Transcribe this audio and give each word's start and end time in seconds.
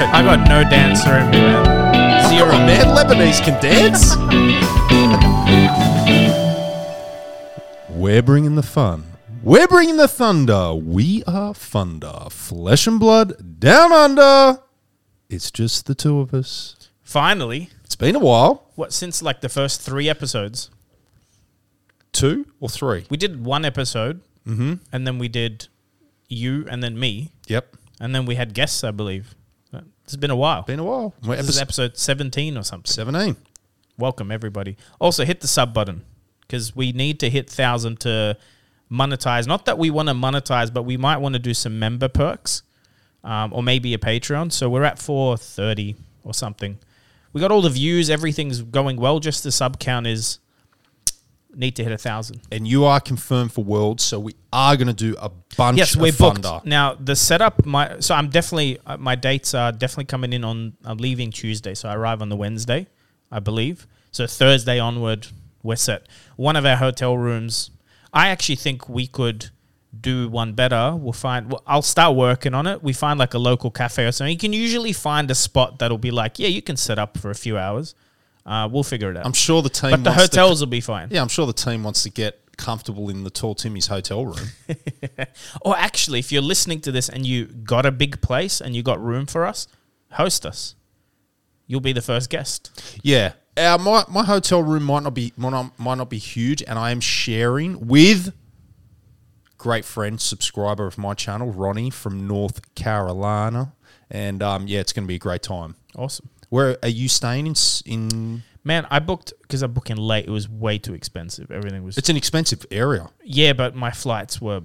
let's. 0.00 0.14
I 0.14 0.22
got 0.22 0.48
no 0.48 0.68
dancer 0.68 1.16
in 1.18 1.30
me, 1.30 1.38
man. 1.38 2.28
Zero. 2.30 2.50
Come 2.50 2.60
on, 2.60 2.66
man. 2.66 2.96
Lebanese 2.96 3.42
can 3.44 3.60
dance. 3.62 4.14
We're 7.88 8.22
bringing 8.22 8.54
the 8.56 8.62
fun. 8.62 9.04
We're 9.42 9.68
bringing 9.68 9.96
the 9.96 10.08
thunder. 10.08 10.74
We 10.74 11.22
are 11.24 11.54
Thunder. 11.54 12.26
Flesh 12.30 12.86
and 12.86 12.98
blood 13.00 13.58
down 13.60 13.92
under. 13.92 14.60
It's 15.28 15.50
just 15.50 15.86
the 15.86 15.94
two 15.94 16.20
of 16.20 16.34
us. 16.34 16.90
Finally, 17.02 17.70
It's 17.84 17.96
been 17.96 18.16
a 18.16 18.20
while. 18.20 18.70
what 18.74 18.92
since 18.92 19.22
like 19.22 19.40
the 19.40 19.48
first 19.48 19.80
three 19.80 20.08
episodes, 20.08 20.70
Two 22.12 22.46
or 22.60 22.68
three? 22.68 23.04
we 23.10 23.16
did 23.16 23.44
one 23.44 23.64
episode, 23.64 24.20
mm-hmm. 24.46 24.74
and 24.92 25.06
then 25.06 25.18
we 25.18 25.28
did 25.28 25.68
you, 26.28 26.66
and 26.68 26.82
then 26.82 26.98
me, 26.98 27.30
Yep. 27.46 27.76
and 28.00 28.14
then 28.14 28.26
we 28.26 28.34
had 28.34 28.54
guests, 28.54 28.82
I 28.82 28.90
believe. 28.90 29.34
It's 30.06 30.14
been 30.14 30.30
a 30.30 30.36
while. 30.36 30.62
Been 30.62 30.78
a 30.78 30.84
while. 30.84 31.14
We're 31.26 31.34
This 31.34 31.48
is 31.48 31.58
episode 31.58 31.82
episode 31.86 31.98
seventeen 31.98 32.56
or 32.56 32.62
something. 32.62 32.88
17. 32.88 33.34
Welcome 33.98 34.30
everybody. 34.30 34.76
Also 35.00 35.24
hit 35.24 35.40
the 35.40 35.48
sub 35.48 35.74
button 35.74 36.04
because 36.42 36.76
we 36.76 36.92
need 36.92 37.18
to 37.20 37.28
hit 37.28 37.50
thousand 37.50 37.98
to 38.00 38.38
monetize. 38.88 39.48
Not 39.48 39.64
that 39.64 39.78
we 39.78 39.90
want 39.90 40.08
to 40.08 40.14
monetize, 40.14 40.72
but 40.72 40.84
we 40.84 40.96
might 40.96 41.16
want 41.16 41.32
to 41.32 41.40
do 41.40 41.52
some 41.52 41.80
member 41.80 42.06
perks, 42.06 42.62
um, 43.24 43.52
or 43.52 43.64
maybe 43.64 43.94
a 43.94 43.98
Patreon. 43.98 44.52
So 44.52 44.70
we're 44.70 44.84
at 44.84 45.00
four 45.00 45.36
thirty 45.36 45.96
or 46.22 46.32
something. 46.32 46.78
We 47.32 47.40
got 47.40 47.50
all 47.50 47.62
the 47.62 47.68
views. 47.68 48.08
Everything's 48.08 48.62
going 48.62 48.98
well. 48.98 49.18
Just 49.18 49.42
the 49.42 49.50
sub 49.50 49.80
count 49.80 50.06
is 50.06 50.38
need 51.56 51.76
to 51.76 51.82
hit 51.84 51.92
a 51.92 51.98
thousand. 51.98 52.40
And 52.52 52.66
you 52.68 52.84
are 52.84 53.00
confirmed 53.00 53.52
for 53.52 53.64
Worlds, 53.64 54.04
so 54.04 54.20
we 54.20 54.34
are 54.52 54.76
going 54.76 54.88
to 54.88 54.92
do 54.92 55.16
a 55.18 55.30
bunch 55.56 55.78
Yes, 55.78 55.94
of 55.94 56.00
we're 56.00 56.12
booked 56.12 56.42
thunder. 56.42 56.60
now. 56.68 56.94
The 56.94 57.16
setup, 57.16 57.64
my 57.66 57.98
so 58.00 58.14
I'm 58.14 58.28
definitely 58.28 58.78
uh, 58.86 58.96
my 58.96 59.14
dates 59.14 59.54
are 59.54 59.72
definitely 59.72 60.04
coming 60.04 60.32
in 60.32 60.44
on. 60.44 60.74
I'm 60.84 60.98
leaving 60.98 61.30
Tuesday, 61.30 61.74
so 61.74 61.88
I 61.88 61.94
arrive 61.94 62.22
on 62.22 62.28
the 62.28 62.36
Wednesday, 62.36 62.86
I 63.32 63.40
believe. 63.40 63.86
So 64.12 64.26
Thursday 64.26 64.78
onward, 64.78 65.26
we're 65.62 65.76
set. 65.76 66.06
One 66.36 66.56
of 66.56 66.64
our 66.64 66.76
hotel 66.76 67.16
rooms, 67.18 67.70
I 68.12 68.28
actually 68.28 68.56
think 68.56 68.88
we 68.88 69.06
could 69.06 69.50
do 69.98 70.28
one 70.28 70.52
better. 70.52 70.94
We'll 70.94 71.12
find. 71.12 71.50
Well, 71.50 71.62
I'll 71.66 71.82
start 71.82 72.16
working 72.16 72.54
on 72.54 72.66
it. 72.66 72.82
We 72.82 72.92
find 72.92 73.18
like 73.18 73.34
a 73.34 73.38
local 73.38 73.70
cafe 73.70 74.04
or 74.06 74.12
something. 74.12 74.32
You 74.32 74.38
can 74.38 74.52
usually 74.52 74.92
find 74.92 75.30
a 75.30 75.34
spot 75.34 75.78
that'll 75.78 75.96
be 75.98 76.10
like, 76.10 76.38
yeah, 76.38 76.48
you 76.48 76.60
can 76.62 76.76
set 76.76 76.98
up 76.98 77.16
for 77.18 77.30
a 77.30 77.34
few 77.34 77.56
hours. 77.58 77.94
Uh, 78.46 78.68
we'll 78.70 78.84
figure 78.84 79.10
it 79.10 79.16
out. 79.16 79.26
I'm 79.26 79.32
sure 79.32 79.60
the 79.60 79.68
team 79.68 79.90
but 79.90 80.04
the 80.04 80.10
wants 80.10 80.28
to- 80.28 80.40
hotels 80.40 80.60
will 80.60 80.68
be 80.68 80.80
fine. 80.80 81.08
yeah, 81.10 81.20
I'm 81.20 81.28
sure 81.28 81.46
the 81.46 81.52
team 81.52 81.82
wants 81.82 82.04
to 82.04 82.10
get 82.10 82.40
comfortable 82.56 83.10
in 83.10 83.24
the 83.24 83.28
Tall 83.30 83.54
Timmy's 83.54 83.88
hotel 83.88 84.24
room. 84.24 84.48
Or 85.62 85.76
actually, 85.76 86.20
if 86.20 86.30
you're 86.32 86.40
listening 86.42 86.80
to 86.82 86.92
this 86.92 87.08
and 87.08 87.26
you 87.26 87.46
got 87.46 87.84
a 87.84 87.90
big 87.90 88.20
place 88.22 88.60
and 88.60 88.74
you 88.74 88.82
got 88.82 89.02
room 89.02 89.26
for 89.26 89.44
us, 89.44 89.66
host 90.12 90.46
us. 90.46 90.74
You'll 91.66 91.80
be 91.80 91.92
the 91.92 92.00
first 92.02 92.30
guest. 92.30 92.70
Yeah. 93.02 93.32
Uh, 93.56 93.76
my, 93.78 94.04
my 94.08 94.24
hotel 94.24 94.62
room 94.62 94.84
might 94.84 95.02
not 95.02 95.12
be 95.14 95.32
might 95.36 95.50
not, 95.50 95.78
might 95.78 95.96
not 95.96 96.08
be 96.08 96.18
huge, 96.18 96.62
and 96.62 96.78
I 96.78 96.90
am 96.92 97.00
sharing 97.00 97.86
with 97.88 98.32
great 99.58 99.84
friend, 99.84 100.20
subscriber 100.20 100.86
of 100.86 100.96
my 100.98 101.14
channel, 101.14 101.50
Ronnie 101.50 101.90
from 101.90 102.26
North 102.28 102.74
Carolina, 102.74 103.72
and 104.10 104.42
um, 104.42 104.68
yeah, 104.68 104.80
it's 104.80 104.92
going 104.92 105.04
to 105.04 105.08
be 105.08 105.16
a 105.16 105.18
great 105.18 105.42
time. 105.42 105.74
Awesome. 105.96 106.28
Where 106.48 106.76
are 106.82 106.88
you 106.88 107.08
staying 107.08 107.46
in? 107.46 107.52
s- 107.52 107.82
In 107.86 108.42
Man, 108.64 108.86
I 108.90 108.98
booked 108.98 109.32
because 109.42 109.62
I 109.62 109.68
booked 109.68 109.90
in 109.90 109.96
late. 109.96 110.26
It 110.26 110.30
was 110.30 110.48
way 110.48 110.78
too 110.78 110.94
expensive. 110.94 111.50
Everything 111.52 111.84
was 111.84 111.96
it's 111.98 112.08
an 112.08 112.16
expensive 112.16 112.66
area. 112.70 113.08
yeah, 113.24 113.52
but 113.52 113.74
my 113.76 113.90
flights 113.92 114.40
were 114.40 114.62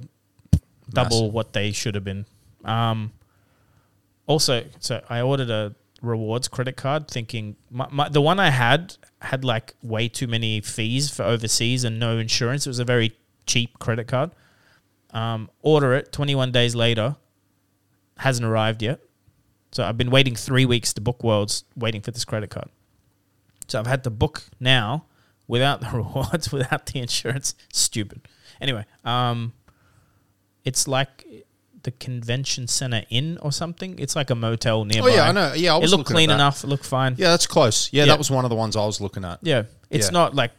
double 0.90 1.20
Massive. 1.22 1.34
what 1.34 1.54
they 1.54 1.72
should 1.72 1.96
have 1.96 2.04
been. 2.04 2.26
Um, 2.66 3.12
also, 4.28 4.64
so 4.80 5.04
I 5.10 5.22
ordered 5.22 5.50
a 5.50 5.76
rewards 6.02 6.48
credit 6.48 6.78
card, 6.78 7.08
thinking 7.08 7.56
my, 7.70 7.88
my, 7.92 8.10
the 8.10 8.22
one 8.22 8.40
I 8.40 8.50
had 8.50 8.96
had 9.22 9.44
like 9.46 9.76
way 9.84 10.08
too 10.08 10.26
many 10.28 10.62
fees 10.62 11.10
for 11.12 11.24
overseas 11.24 11.84
and 11.84 12.00
no 12.00 12.18
insurance. 12.18 12.66
It 12.66 12.70
was 12.72 12.80
a 12.80 12.86
very 12.86 13.16
cheap 13.46 13.78
credit 13.80 14.08
card. 14.08 14.32
Um, 15.12 15.50
order 15.62 15.94
it. 15.94 16.12
Twenty 16.12 16.34
one 16.34 16.52
days 16.52 16.74
later, 16.74 17.18
hasn't 18.18 18.46
arrived 18.48 18.82
yet. 18.82 19.00
So 19.72 19.84
I've 19.84 19.98
been 19.98 20.12
waiting 20.12 20.36
three 20.36 20.66
weeks 20.66 20.94
to 20.94 21.02
book 21.02 21.24
Worlds, 21.24 21.64
waiting 21.76 22.02
for 22.02 22.12
this 22.12 22.26
credit 22.26 22.50
card. 22.50 22.70
So 23.68 23.80
I've 23.80 23.88
had 23.88 24.04
to 24.04 24.10
book 24.10 24.44
now 24.60 25.06
without 25.48 25.80
the 25.82 25.90
rewards, 25.94 26.52
without 26.52 26.88
the 26.88 27.00
insurance. 27.00 27.56
Stupid. 27.72 28.28
Anyway, 28.60 28.86
um, 29.06 29.54
it's 30.66 30.88
like 30.88 31.26
the 31.84 31.92
convention 31.92 32.68
center 32.68 33.04
inn 33.10 33.38
or 33.42 33.52
something. 33.52 33.98
It's 33.98 34.16
like 34.16 34.30
a 34.30 34.36
motel 34.36 34.86
nearby. 34.86 35.10
Oh 35.10 35.14
yeah, 35.16 35.30
I 35.30 35.32
know. 35.32 35.54
Yeah, 35.54 35.76
I 35.76 35.80
It 35.80 35.90
looked 35.90 36.06
clean 36.10 36.30
enough. 36.30 36.64
It 36.64 36.68
looked 36.68 36.86
fine. 36.86 37.16
Yeah, 37.18 37.30
that's 37.30 37.48
close. 37.48 37.92
Yeah, 37.92 38.04
Yeah. 38.04 38.08
that 38.12 38.18
was 38.18 38.30
one 38.30 38.46
of 38.46 38.50
the 38.50 38.56
ones 38.56 38.76
I 38.76 38.86
was 38.86 39.02
looking 39.02 39.26
at. 39.26 39.40
Yeah. 39.42 39.64
It's 39.90 40.08
Yeah. 40.08 40.12
not 40.12 40.36
like 40.36 40.52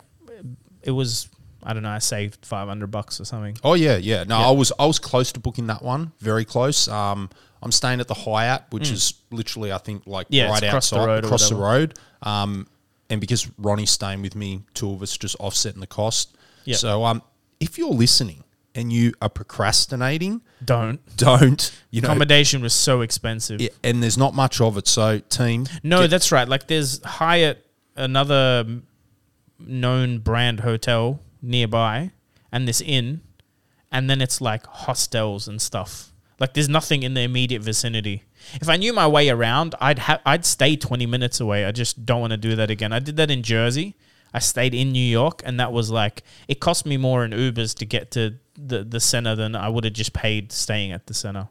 it 0.82 0.90
was. 0.90 1.28
I 1.62 1.74
don't 1.74 1.84
know. 1.84 1.90
I 1.90 2.00
saved 2.00 2.44
five 2.44 2.66
hundred 2.66 2.90
bucks 2.90 3.20
or 3.20 3.24
something. 3.24 3.56
Oh 3.62 3.74
yeah, 3.74 3.96
yeah. 3.98 4.24
No, 4.24 4.38
Yeah. 4.40 4.48
I 4.48 4.50
was 4.50 4.72
I 4.80 4.86
was 4.86 4.98
close 4.98 5.30
to 5.32 5.38
booking 5.40 5.68
that 5.68 5.82
one, 5.82 6.10
very 6.18 6.44
close. 6.44 6.88
Um, 6.88 7.30
I'm 7.62 7.72
staying 7.72 8.00
at 8.00 8.08
the 8.08 8.14
Hyatt, 8.14 8.64
which 8.70 8.90
is 8.90 9.14
literally 9.30 9.72
I 9.72 9.78
think 9.78 10.06
like 10.06 10.26
Mm. 10.28 10.34
Yeah, 10.36 10.48
right 10.50 10.62
across 10.62 10.90
the 10.90 10.96
outside, 10.96 11.06
road 11.06 11.24
across 11.24 11.48
the 11.48 11.54
road. 11.56 11.98
Um, 12.22 12.66
and 13.10 13.20
because 13.20 13.50
Ronnie's 13.58 13.90
staying 13.90 14.22
with 14.22 14.34
me, 14.34 14.62
two 14.74 14.90
of 14.90 15.02
us 15.02 15.16
just 15.16 15.36
offsetting 15.36 15.80
the 15.80 15.86
cost. 15.86 16.36
Yeah. 16.64 16.76
So 16.76 17.04
um, 17.04 17.22
if 17.60 17.76
you're 17.78 17.90
listening 17.90 18.44
and 18.74 18.92
you 18.92 19.12
are 19.20 19.28
procrastinating, 19.28 20.40
Don't. 20.64 20.98
don't 21.16 21.72
you 21.90 22.00
know? 22.00 22.06
Accommodation 22.08 22.62
was 22.62 22.72
so 22.72 23.02
expensive. 23.02 23.60
yeah, 23.60 23.68
and 23.84 24.02
there's 24.02 24.16
not 24.16 24.34
much 24.34 24.60
of 24.60 24.76
it. 24.78 24.88
So 24.88 25.18
team, 25.18 25.66
No, 25.82 26.06
that's 26.06 26.32
right. 26.32 26.48
Like 26.48 26.68
there's 26.68 27.02
Hyatt, 27.04 27.66
another 27.96 28.64
known 29.58 30.18
brand 30.18 30.60
hotel 30.60 31.20
nearby, 31.42 32.12
and 32.50 32.66
this 32.66 32.80
inn, 32.80 33.20
and 33.90 34.08
then 34.08 34.20
it's 34.22 34.40
like 34.40 34.64
hostels 34.66 35.48
and 35.48 35.60
stuff. 35.60 36.11
Like 36.38 36.54
there's 36.54 36.68
nothing 36.68 37.02
in 37.02 37.14
the 37.14 37.20
immediate 37.22 37.62
vicinity. 37.62 38.24
If 38.54 38.68
I 38.68 38.76
knew 38.76 38.92
my 38.92 39.06
way 39.06 39.28
around, 39.28 39.74
I'd 39.80 40.00
ha- 40.00 40.20
I'd 40.26 40.44
stay 40.44 40.76
20 40.76 41.06
minutes 41.06 41.40
away. 41.40 41.64
I 41.64 41.72
just 41.72 42.04
don't 42.04 42.20
want 42.20 42.32
to 42.32 42.36
do 42.36 42.56
that 42.56 42.70
again. 42.70 42.92
I 42.92 42.98
did 42.98 43.16
that 43.16 43.30
in 43.30 43.42
Jersey. 43.42 43.94
I 44.34 44.38
stayed 44.38 44.74
in 44.74 44.92
New 44.92 44.98
York, 45.04 45.42
and 45.44 45.60
that 45.60 45.72
was 45.72 45.90
like 45.90 46.22
it 46.48 46.58
cost 46.60 46.86
me 46.86 46.96
more 46.96 47.24
in 47.24 47.32
Ubers 47.32 47.76
to 47.78 47.84
get 47.84 48.10
to 48.12 48.34
the 48.56 48.82
the 48.84 49.00
center 49.00 49.34
than 49.36 49.54
I 49.54 49.68
would 49.68 49.84
have 49.84 49.92
just 49.92 50.12
paid 50.12 50.52
staying 50.52 50.92
at 50.92 51.06
the 51.06 51.14
center. 51.14 51.48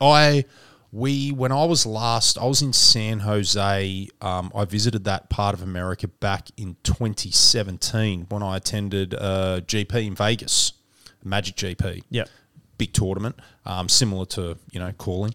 I 0.00 0.44
we 0.90 1.30
when 1.32 1.52
I 1.52 1.64
was 1.64 1.84
last 1.84 2.38
I 2.38 2.46
was 2.46 2.62
in 2.62 2.72
San 2.72 3.20
Jose. 3.20 4.08
Um, 4.22 4.50
I 4.54 4.64
visited 4.64 5.04
that 5.04 5.28
part 5.28 5.54
of 5.54 5.62
America 5.62 6.08
back 6.08 6.48
in 6.56 6.76
2017 6.82 8.26
when 8.30 8.42
I 8.42 8.56
attended 8.56 9.14
a 9.14 9.62
GP 9.66 10.06
in 10.06 10.14
Vegas, 10.14 10.72
Magic 11.22 11.56
GP. 11.56 12.04
Yeah. 12.10 12.24
Big 12.78 12.92
tournament, 12.92 13.36
um, 13.66 13.88
similar 13.88 14.24
to 14.26 14.56
you 14.70 14.80
know 14.80 14.92
calling, 14.92 15.34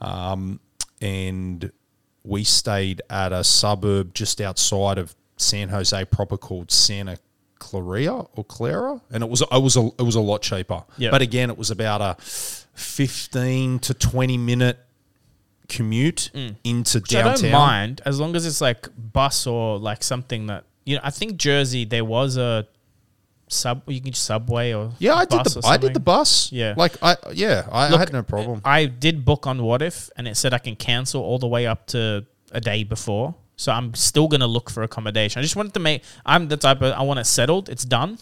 um, 0.00 0.58
and 1.00 1.70
we 2.24 2.44
stayed 2.44 3.02
at 3.10 3.32
a 3.32 3.44
suburb 3.44 4.14
just 4.14 4.40
outside 4.40 4.98
of 4.98 5.14
San 5.36 5.68
Jose 5.68 6.04
proper 6.06 6.36
called 6.36 6.70
Santa 6.70 7.18
Clarita 7.58 8.26
or 8.34 8.44
Clara, 8.44 9.00
and 9.10 9.22
it 9.22 9.30
was 9.30 9.40
it 9.40 9.62
was 9.62 9.76
a 9.76 9.86
it 9.98 10.02
was 10.02 10.16
a 10.16 10.20
lot 10.20 10.42
cheaper. 10.42 10.84
Yeah. 10.98 11.10
But 11.10 11.22
again, 11.22 11.50
it 11.50 11.58
was 11.58 11.70
about 11.70 12.00
a 12.00 12.20
fifteen 12.22 13.78
to 13.80 13.94
twenty 13.94 14.36
minute 14.36 14.78
commute 15.68 16.30
into 16.64 16.98
Which 16.98 17.14
I 17.14 17.34
don't 17.34 17.50
mind 17.50 18.02
as 18.04 18.20
long 18.20 18.36
as 18.36 18.44
it's 18.46 18.60
like 18.60 18.88
bus 18.96 19.46
or 19.46 19.78
like 19.78 20.02
something 20.02 20.46
that 20.46 20.64
you 20.84 20.96
know. 20.96 21.00
I 21.04 21.10
think 21.10 21.36
Jersey 21.36 21.84
there 21.84 22.04
was 22.04 22.36
a 22.36 22.66
sub. 23.52 23.82
You 23.88 24.00
can 24.00 24.12
subway 24.14 24.72
or 24.72 24.92
Yeah, 24.98 25.14
I 25.14 25.24
did 25.24 25.44
the 25.44 25.62
I 25.64 25.76
did 25.76 25.94
the 25.94 26.00
bus. 26.00 26.50
Yeah. 26.52 26.74
like 26.76 26.94
I 27.02 27.16
yeah 27.32 27.66
I, 27.70 27.86
I 27.86 27.90
Look, 27.90 28.00
had 28.00 28.12
no 28.12 28.22
problem. 28.22 28.60
I 28.64 28.86
did 28.86 29.24
book 29.24 29.46
on 29.46 29.58
Wotif, 29.60 30.10
and 30.16 30.26
it 30.26 30.36
said 30.36 30.52
I 30.54 30.58
can 30.58 30.76
cancel 30.76 31.22
all 31.22 31.38
the 31.38 31.46
way 31.48 31.66
up 31.66 31.86
to 31.88 32.26
a 32.50 32.60
day 32.60 32.84
before. 32.84 33.34
So 33.56 33.70
I'm 33.70 33.94
still 33.94 34.28
gonna 34.28 34.46
look 34.46 34.70
for 34.70 34.82
accommodation. 34.82 35.38
I 35.38 35.42
just 35.42 35.56
wanted 35.56 35.74
to 35.74 35.80
make. 35.80 36.02
I'm 36.26 36.48
the 36.48 36.56
type 36.56 36.82
of 36.82 36.92
I 36.94 37.02
want 37.02 37.20
it 37.20 37.26
settled. 37.26 37.68
It's 37.68 37.84
done. 37.84 38.18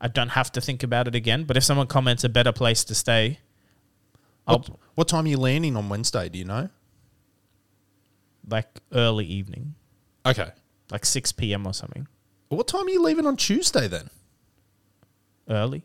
I 0.00 0.08
don't 0.08 0.30
have 0.30 0.50
to 0.52 0.60
think 0.60 0.82
about 0.82 1.06
it 1.08 1.14
again. 1.14 1.44
But 1.44 1.56
if 1.56 1.64
someone 1.64 1.86
comments 1.86 2.24
a 2.24 2.28
better 2.28 2.52
place 2.52 2.84
to 2.84 2.94
stay, 2.94 3.38
I'll 4.46 4.58
What, 4.58 4.70
what 4.96 5.08
time 5.08 5.24
are 5.26 5.28
you 5.28 5.36
landing 5.38 5.76
on 5.76 5.88
Wednesday? 5.88 6.28
Do 6.28 6.38
you 6.38 6.44
know? 6.44 6.68
like 8.48 8.68
early 8.92 9.24
evening, 9.24 9.74
Okay. 10.26 10.50
like 10.90 11.04
six 11.06 11.32
p.m. 11.32 11.66
or 11.66 11.72
something. 11.72 12.06
What 12.48 12.68
time 12.68 12.86
are 12.86 12.90
you 12.90 13.02
leaving 13.02 13.26
on 13.26 13.36
Tuesday 13.36 13.88
then? 13.88 14.10
Early. 15.48 15.84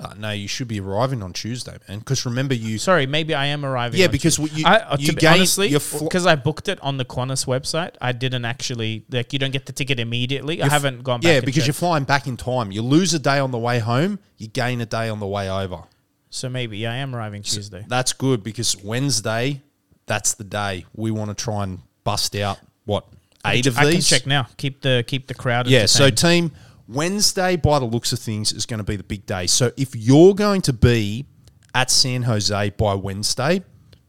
Uh, 0.00 0.14
no, 0.16 0.30
you 0.30 0.46
should 0.46 0.68
be 0.68 0.78
arriving 0.78 1.24
on 1.24 1.32
Tuesday, 1.32 1.76
man. 1.88 1.98
Because 1.98 2.24
remember, 2.24 2.54
you 2.54 2.78
Sorry, 2.78 3.04
maybe 3.06 3.34
I 3.34 3.46
am 3.46 3.64
arriving. 3.64 3.98
Yeah, 3.98 4.06
because 4.06 4.36
Tuesday. 4.36 4.60
you- 4.60 4.66
I, 4.66 4.76
uh, 4.76 4.96
you 4.96 5.08
be 5.12 5.20
gain- 5.20 5.32
honestly 5.34 5.66
your 5.68 5.80
fl- 5.80 6.04
because 6.04 6.24
I 6.24 6.36
booked 6.36 6.68
it 6.68 6.78
on 6.82 6.98
the 6.98 7.04
Qantas 7.04 7.46
website. 7.46 7.94
I 8.00 8.12
didn't 8.12 8.44
actually 8.44 9.04
like 9.10 9.32
you 9.32 9.40
don't 9.40 9.50
get 9.50 9.66
the 9.66 9.72
ticket 9.72 9.98
immediately. 9.98 10.62
I 10.62 10.66
f- 10.66 10.70
haven't 10.72 11.02
gone 11.02 11.20
back. 11.20 11.32
yeah 11.32 11.40
because 11.40 11.66
you're 11.66 11.74
flying 11.74 12.04
back 12.04 12.28
in 12.28 12.36
time. 12.36 12.70
You 12.70 12.82
lose 12.82 13.12
a 13.12 13.18
day 13.18 13.40
on 13.40 13.50
the 13.50 13.58
way 13.58 13.80
home, 13.80 14.20
you 14.36 14.46
gain 14.46 14.80
a 14.80 14.86
day 14.86 15.08
on 15.08 15.18
the 15.18 15.26
way 15.26 15.50
over. 15.50 15.82
so 16.30 16.48
maybe 16.48 16.78
yeah, 16.78 16.92
I 16.92 16.96
am 16.96 17.12
arriving 17.16 17.42
Tuesday. 17.42 17.84
That's 17.88 18.12
good 18.12 18.44
because 18.44 18.76
Wednesday 18.84 19.62
that's 20.06 20.34
the 20.34 20.44
day 20.44 20.84
we 20.94 21.10
want 21.10 21.36
to 21.36 21.44
try 21.44 21.64
and 21.64 21.80
bust 22.04 22.36
out 22.36 22.60
what 22.84 23.04
eight 23.44 23.66
of 23.66 23.76
I 23.76 23.82
can 23.82 23.90
these. 23.94 24.08
check 24.08 24.26
now. 24.26 24.46
Keep 24.58 24.82
the 24.82 25.02
keep 25.08 25.26
the 25.26 25.34
crowd. 25.34 25.66
Yeah, 25.66 25.86
so 25.86 26.08
team 26.08 26.52
Wednesday, 26.88 27.56
by 27.56 27.78
the 27.78 27.84
looks 27.84 28.12
of 28.12 28.18
things, 28.18 28.52
is 28.52 28.66
going 28.66 28.78
to 28.78 28.84
be 28.84 28.96
the 28.96 29.04
big 29.04 29.26
day. 29.26 29.46
So 29.46 29.70
if 29.76 29.94
you're 29.94 30.34
going 30.34 30.62
to 30.62 30.72
be 30.72 31.26
at 31.74 31.90
San 31.90 32.22
Jose 32.22 32.70
by 32.70 32.94
Wednesday, 32.94 33.62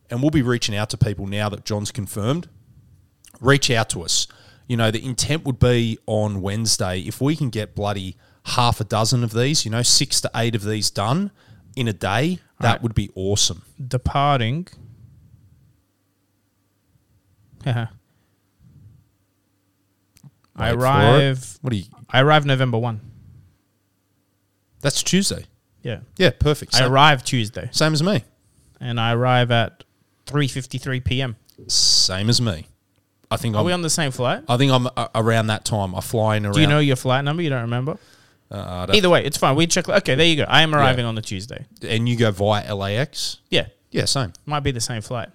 and 0.09 0.21
we'll 0.21 0.31
be 0.31 0.41
reaching 0.41 0.75
out 0.75 0.89
to 0.91 0.97
people 0.97 1.27
now 1.27 1.49
that 1.49 1.65
John's 1.65 1.91
confirmed, 1.91 2.47
reach 3.41 3.69
out 3.69 3.89
to 3.91 4.01
us. 4.01 4.27
You 4.67 4.77
know, 4.77 4.91
the 4.91 5.03
intent 5.05 5.45
would 5.45 5.59
be 5.59 5.99
on 6.05 6.41
Wednesday 6.41 7.01
if 7.01 7.19
we 7.21 7.35
can 7.35 7.49
get 7.49 7.75
bloody 7.75 8.15
half 8.45 8.79
a 8.79 8.83
dozen 8.85 9.23
of 9.23 9.33
these, 9.33 9.65
you 9.65 9.71
know, 9.71 9.81
six 9.83 10.21
to 10.21 10.31
eight 10.35 10.55
of 10.55 10.63
these 10.63 10.89
done 10.89 11.31
in 11.75 11.87
a 11.87 11.93
day, 11.93 12.39
that 12.61 12.71
Right. 12.73 12.83
would 12.83 12.95
be 12.95 13.09
awesome. 13.13 13.63
departing. 13.85 14.67
I 17.65 17.87
Wait 20.55 20.55
for 20.55 20.67
it. 20.67 20.75
arrive. 20.75 21.57
What 21.61 21.71
do 21.71 21.77
you? 21.77 21.83
I 22.11 22.21
arrive 22.21 22.45
November 22.45 22.77
one. 22.77 23.01
That's 24.81 25.03
Tuesday. 25.03 25.45
Yeah, 25.83 25.99
Yeah, 26.17 26.31
perfect. 26.37 26.75
I 26.75 26.85
arrive 26.85 27.23
Tuesday, 27.23 27.69
same 27.71 27.93
as 27.93 28.03
me. 28.03 28.23
and 28.81 28.99
I 28.99 29.13
arrive 29.13 29.49
at 29.51 29.83
three 30.25 30.47
fifty 30.47 30.77
three 30.77 30.99
p.m. 30.99 31.37
Same 31.67 32.29
as 32.29 32.41
me. 32.41 32.65
I 33.31 33.37
think 33.37 33.55
Are 33.55 33.59
I'm. 33.59 33.65
we 33.65 33.71
on 33.71 33.81
the 33.81 33.89
same 33.89 34.11
flight? 34.11 34.43
I 34.49 34.57
think 34.57 34.71
I'm 34.73 34.87
uh, 34.97 35.07
around 35.15 35.47
that 35.47 35.63
time. 35.65 35.95
I 35.95 36.01
fly 36.01 36.35
in 36.37 36.45
around. 36.45 36.55
Do 36.55 36.61
you 36.61 36.67
know 36.67 36.79
your 36.79 36.95
flight 36.97 37.23
number? 37.23 37.41
You 37.43 37.49
don't 37.49 37.61
remember? 37.61 37.97
Uh, 38.51 38.57
I 38.59 38.85
don't- 38.87 38.95
Either 38.95 39.09
way, 39.09 39.23
it's 39.23 39.37
fine. 39.37 39.55
We 39.55 39.67
check. 39.67 39.87
Okay, 39.87 40.15
there 40.15 40.25
you 40.25 40.35
go. 40.37 40.43
I 40.47 40.63
am 40.63 40.73
arriving 40.75 41.05
on 41.05 41.15
the 41.15 41.21
Tuesday. 41.21 41.65
and 41.87 42.09
you 42.09 42.17
go 42.17 42.31
via 42.31 42.73
LAX? 42.75 43.37
Yeah, 43.49 43.67
Yeah, 43.91 44.05
same. 44.05 44.33
might 44.45 44.61
be 44.61 44.71
the 44.71 44.81
same 44.81 45.01
flight. 45.01 45.29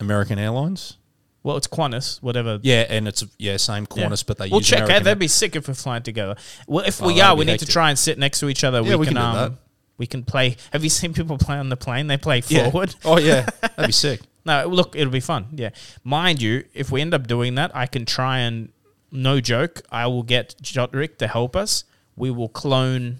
American 0.00 0.38
Airlines. 0.38 0.96
Well, 1.42 1.56
it's 1.56 1.66
Qantas, 1.66 2.22
whatever. 2.22 2.58
Yeah, 2.62 2.84
and 2.90 3.08
it's 3.08 3.24
yeah 3.38 3.56
same. 3.56 3.86
Qantas, 3.86 4.26
but 4.26 4.36
they 4.38 4.48
we'll 4.48 4.60
use 4.60 4.68
check. 4.68 4.80
American 4.80 5.00
it. 5.00 5.04
That'd 5.04 5.18
be 5.18 5.28
sick 5.28 5.56
if 5.56 5.68
we're 5.68 5.74
flying 5.74 6.02
together. 6.02 6.36
Well, 6.66 6.84
if 6.86 7.00
Oh, 7.02 7.06
we 7.06 7.14
that'd 7.14 7.30
are, 7.30 7.34
be 7.34 7.38
we 7.40 7.44
need 7.46 7.60
to 7.60 7.66
try 7.66 7.88
and 7.88 7.98
sit 7.98 8.18
next 8.18 8.40
to 8.40 8.48
each 8.50 8.62
other. 8.62 8.82
Yeah, 8.82 8.96
we 8.96 9.06
can 9.06 9.14
do 9.14 9.20
um, 9.20 9.34
that. 9.34 9.52
We 9.96 10.06
can 10.06 10.22
play. 10.24 10.56
Have 10.72 10.84
you 10.84 10.90
seen 10.90 11.12
people 11.14 11.38
play 11.38 11.56
on 11.56 11.68
the 11.70 11.76
plane? 11.76 12.06
They 12.08 12.16
play 12.18 12.42
Yeah. 12.48 12.70
forward. 12.70 12.94
Oh 13.04 13.18
yeah, 13.18 13.46
that'd 13.60 13.86
be 13.86 13.92
sick. 13.92 14.20
No, 14.44 14.66
look, 14.66 14.96
it'll 14.96 15.12
be 15.12 15.20
fun. 15.20 15.46
Yeah, 15.52 15.70
mind 16.04 16.40
you, 16.42 16.64
if 16.74 16.90
we 16.90 17.00
end 17.00 17.14
up 17.14 17.26
doing 17.26 17.54
that, 17.56 17.70
I 17.74 17.86
can 17.86 18.04
try 18.06 18.38
and 18.40 18.70
no 19.10 19.40
joke. 19.40 19.82
I 19.90 20.06
will 20.06 20.22
get 20.22 20.56
Jodrick 20.62 21.16
to 21.18 21.26
help 21.26 21.56
us. 21.56 21.84
We 22.16 22.30
will 22.30 22.48
clone 22.50 23.18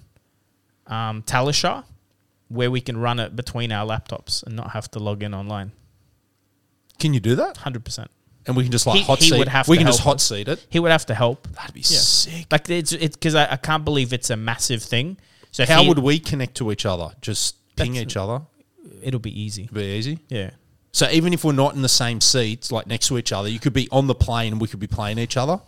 um, 0.86 1.22
Talishar, 1.22 1.84
where 2.48 2.70
we 2.70 2.80
can 2.80 2.96
run 2.98 3.18
it 3.18 3.34
between 3.36 3.72
our 3.72 3.86
laptops 3.86 4.42
and 4.42 4.56
not 4.56 4.70
have 4.72 4.90
to 4.92 4.98
log 4.98 5.22
in 5.22 5.34
online. 5.34 5.72
Can 7.00 7.12
you 7.14 7.20
do 7.20 7.34
that? 7.36 7.56
Hundred 7.58 7.84
percent. 7.84 8.10
And 8.46 8.56
we 8.56 8.62
can 8.62 8.72
just 8.72 8.86
like 8.86 8.98
He- 8.98 9.02
hot 9.04 9.18
he 9.18 9.30
seat. 9.30 9.38
would 9.38 9.48
have 9.48 9.68
we 9.68 9.76
can 9.76 9.86
just 9.86 10.00
hot 10.00 10.16
us. 10.16 10.24
seat 10.28 10.48
it. 10.48 10.64
He 10.70 10.78
would 10.78 10.90
have 10.90 11.06
to 11.06 11.14
help. 11.14 11.46
That'd 11.56 11.74
be 11.74 11.80
Yeah. 11.80 11.98
sick. 11.98 12.46
Like 12.50 12.68
it's 12.70 12.92
it's 12.92 13.16
because 13.16 13.34
I, 13.34 13.52
I 13.52 13.56
can't 13.56 13.84
believe 13.84 14.12
it's 14.12 14.30
a 14.30 14.36
massive 14.36 14.82
thing. 14.82 15.18
So 15.50 15.66
How 15.66 15.82
he- 15.82 15.88
would 15.88 15.98
we 15.98 16.18
connect 16.18 16.56
to 16.58 16.70
each 16.72 16.86
other? 16.86 17.10
Just 17.20 17.56
ping 17.76 17.96
each 17.96 18.16
other. 18.16 18.42
it'll 19.02 19.20
be 19.20 19.38
easy? 19.40 19.64
It'd 19.64 19.74
be 19.74 19.82
easy. 19.82 20.18
Yeah. 20.28 20.50
So 20.92 21.08
even 21.10 21.32
if 21.32 21.44
we're 21.44 21.52
not 21.52 21.74
in 21.74 21.82
the 21.82 21.88
same 21.88 22.20
seats, 22.20 22.72
like 22.72 22.86
next 22.86 23.06
to 23.08 23.18
each 23.18 23.32
other, 23.32 23.48
you 23.48 23.58
could 23.60 23.72
be 23.72 23.88
on 23.92 24.06
the 24.08 24.14
plane 24.14 24.52
and 24.52 24.60
we 24.60 24.68
could 24.68 24.80
be 24.80 24.86
playing 24.88 25.18
each 25.18 25.36
other. 25.36 25.60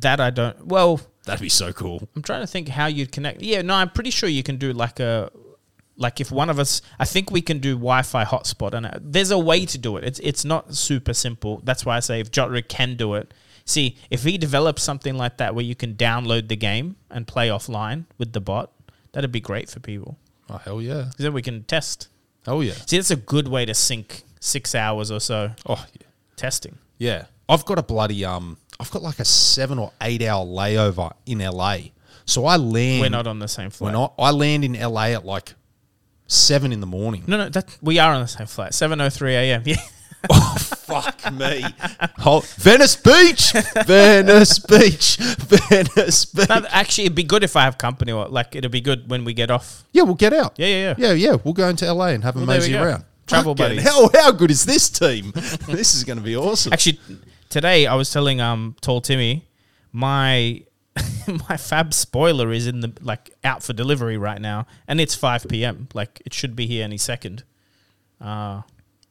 That 0.00 0.20
I 0.20 0.30
don't. 0.30 0.66
Well, 0.66 1.00
That'd 1.24 1.40
be 1.40 1.48
so 1.48 1.72
cool. 1.72 2.06
I'm 2.14 2.22
trying 2.22 2.42
to 2.42 2.46
think 2.46 2.68
how 2.68 2.86
you'd 2.86 3.10
connect. 3.10 3.42
Yeah, 3.42 3.62
no, 3.62 3.74
I'm 3.74 3.90
pretty 3.90 4.10
sure 4.10 4.28
you 4.28 4.42
can 4.42 4.56
do 4.58 4.72
like 4.72 5.00
a 5.00 5.30
like 5.96 6.20
if 6.20 6.30
one 6.30 6.50
of 6.50 6.58
us. 6.58 6.82
I 6.98 7.04
think 7.04 7.30
we 7.30 7.40
can 7.40 7.58
do 7.58 7.74
Wi-Fi 7.74 8.24
hotspot, 8.24 8.74
and 8.74 8.86
uh, 8.86 8.92
there's 9.00 9.30
a 9.30 9.38
way 9.38 9.66
to 9.66 9.78
do 9.78 9.96
it. 9.96 10.04
It's 10.04 10.18
it's 10.20 10.44
not 10.44 10.74
super 10.74 11.14
simple. 11.14 11.60
That's 11.64 11.84
why 11.86 11.96
I 11.96 12.00
say 12.00 12.20
if 12.20 12.30
Jotrik 12.30 12.68
can 12.68 12.96
do 12.96 13.14
it. 13.14 13.32
See, 13.64 13.96
if 14.10 14.22
he 14.22 14.38
develops 14.38 14.82
something 14.82 15.16
like 15.16 15.38
that 15.38 15.54
where 15.54 15.64
you 15.64 15.74
can 15.74 15.94
download 15.94 16.46
the 16.48 16.56
game 16.56 16.96
and 17.10 17.26
play 17.26 17.48
offline 17.48 18.04
with 18.16 18.32
the 18.32 18.40
bot, 18.40 18.70
that'd 19.12 19.32
be 19.32 19.40
great 19.40 19.68
for 19.68 19.80
people. 19.80 20.18
Oh 20.48 20.58
hell 20.58 20.80
yeah! 20.80 21.10
then 21.18 21.32
we 21.32 21.42
can 21.42 21.64
test. 21.64 22.08
Oh 22.46 22.60
yeah. 22.60 22.74
See, 22.86 22.96
that's 22.96 23.10
a 23.10 23.16
good 23.16 23.48
way 23.48 23.64
to 23.64 23.74
sync 23.74 24.22
six 24.40 24.74
hours 24.74 25.10
or 25.10 25.18
so 25.18 25.50
Oh 25.66 25.84
yeah. 25.98 26.06
testing. 26.36 26.78
Yeah. 26.98 27.24
I've 27.48 27.64
got 27.64 27.78
a 27.78 27.82
bloody 27.82 28.24
um 28.24 28.58
I've 28.78 28.90
got 28.90 29.02
like 29.02 29.18
a 29.18 29.24
seven 29.24 29.78
or 29.78 29.92
eight 30.00 30.22
hour 30.22 30.44
layover 30.44 31.12
in 31.26 31.38
LA. 31.38 31.78
So 32.24 32.46
I 32.46 32.56
land 32.56 33.00
We're 33.00 33.10
not 33.10 33.26
on 33.26 33.38
the 33.38 33.48
same 33.48 33.70
we're 33.80 33.92
not 33.92 34.14
I 34.18 34.30
land 34.30 34.64
in 34.64 34.72
LA 34.74 35.06
at 35.06 35.24
like 35.24 35.54
seven 36.26 36.72
in 36.72 36.80
the 36.80 36.86
morning. 36.86 37.24
No, 37.26 37.36
no, 37.36 37.48
that 37.50 37.76
we 37.82 37.98
are 37.98 38.12
on 38.12 38.20
the 38.22 38.28
same 38.28 38.46
flight. 38.46 38.74
Seven 38.74 39.00
oh 39.00 39.10
three 39.10 39.34
a.m. 39.34 39.62
Yeah. 39.66 39.76
Oh 40.28 40.56
fuck 40.58 41.30
me. 41.32 41.64
Whole- 42.18 42.40
Venice 42.56 42.96
Beach. 42.96 43.52
Venice 43.86 44.58
Beach. 44.72 45.16
Venice 45.18 46.24
Beach. 46.24 46.48
No, 46.48 46.66
actually, 46.70 47.04
it'd 47.04 47.14
be 47.14 47.22
good 47.22 47.44
if 47.44 47.54
I 47.54 47.62
have 47.62 47.78
company. 47.78 48.10
Or 48.10 48.26
like, 48.26 48.56
it'll 48.56 48.70
be 48.70 48.80
good 48.80 49.08
when 49.08 49.24
we 49.24 49.34
get 49.34 49.50
off. 49.52 49.84
Yeah, 49.92 50.02
we'll 50.02 50.14
get 50.14 50.32
out. 50.32 50.54
Yeah, 50.58 50.66
yeah, 50.66 50.76
yeah. 50.76 50.94
Yeah, 50.98 51.12
yeah. 51.12 51.36
We'll 51.44 51.54
go 51.54 51.68
into 51.68 51.92
LA 51.92 52.06
and 52.06 52.24
have 52.24 52.34
a 52.34 52.38
Well, 52.40 52.46
mosey 52.46 52.72
go. 52.72 52.82
around. 52.82 53.04
Travel 53.28 53.54
buddies. 53.54 53.82
Hell, 53.82 54.10
how 54.14 54.32
good 54.32 54.50
is 54.50 54.64
this 54.64 54.88
team? 54.90 55.30
this 55.68 55.94
is 55.94 56.02
going 56.02 56.18
to 56.18 56.24
be 56.24 56.36
awesome. 56.36 56.72
Actually, 56.72 56.98
today 57.48 57.86
I 57.86 57.94
was 57.94 58.10
telling 58.10 58.40
um 58.40 58.74
tall 58.80 59.00
Timmy, 59.00 59.44
my 59.92 60.62
my 61.48 61.56
Fab 61.56 61.92
spoiler 61.92 62.52
is 62.52 62.66
in 62.66 62.80
the 62.80 62.92
like 63.00 63.30
out 63.44 63.62
for 63.62 63.72
delivery 63.72 64.16
right 64.16 64.40
now, 64.40 64.66
and 64.88 65.00
it's 65.00 65.14
five 65.14 65.46
p.m. 65.48 65.88
Like 65.94 66.22
it 66.24 66.32
should 66.34 66.54
be 66.56 66.66
here 66.66 66.84
any 66.84 66.98
second. 66.98 67.44
Uh 68.20 68.62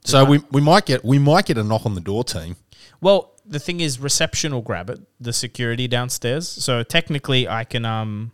So 0.04 0.24
we, 0.26 0.40
we 0.52 0.62
might 0.62 0.86
get 0.86 1.04
we 1.06 1.20
might 1.20 1.46
get 1.46 1.58
a 1.58 1.64
knock 1.64 1.86
on 1.86 1.94
the 1.96 2.02
door 2.02 2.24
team. 2.24 2.56
well, 3.02 3.32
the 3.48 3.60
thing 3.60 3.80
is, 3.80 4.00
reception 4.00 4.54
will 4.54 4.64
grab 4.64 4.90
it. 4.90 5.00
The 5.20 5.32
security 5.34 5.88
downstairs. 5.88 6.48
So 6.48 6.82
technically, 6.84 7.48
I 7.48 7.64
can 7.64 7.86
um. 7.86 8.32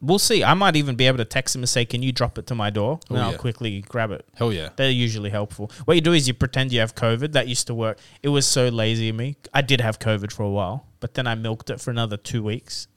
We'll 0.00 0.18
see. 0.18 0.44
I 0.44 0.52
might 0.52 0.76
even 0.76 0.96
be 0.96 1.06
able 1.06 1.16
to 1.18 1.24
text 1.24 1.56
him 1.56 1.62
and 1.62 1.68
say, 1.68 1.86
"Can 1.86 2.02
you 2.02 2.12
drop 2.12 2.36
it 2.36 2.46
to 2.48 2.54
my 2.54 2.68
door?" 2.68 3.00
And 3.08 3.16
Oh, 3.18 3.22
I'll 3.22 3.38
quickly 3.38 3.80
grab 3.80 4.10
it. 4.10 4.26
Hell 4.34 4.52
yeah. 4.52 4.68
They're 4.76 4.90
usually 4.90 5.30
helpful. 5.30 5.70
What 5.86 5.94
you 5.94 6.02
do 6.02 6.12
is 6.12 6.28
you 6.28 6.34
pretend 6.34 6.72
you 6.72 6.80
have 6.80 6.94
COVID. 6.94 7.32
That 7.32 7.48
used 7.48 7.66
to 7.68 7.74
work. 7.74 7.98
It 8.22 8.28
was 8.28 8.46
so 8.46 8.68
lazy 8.68 9.08
of 9.08 9.16
me. 9.16 9.36
I 9.54 9.62
did 9.62 9.80
have 9.80 9.98
COVID 9.98 10.30
for 10.30 10.42
a 10.42 10.50
while, 10.50 10.86
but 11.04 11.12
then 11.12 11.26
I 11.26 11.34
milked 11.34 11.68
it 11.68 11.82
for 11.82 11.90
another 11.90 12.16
two 12.16 12.42
weeks. 12.42 12.88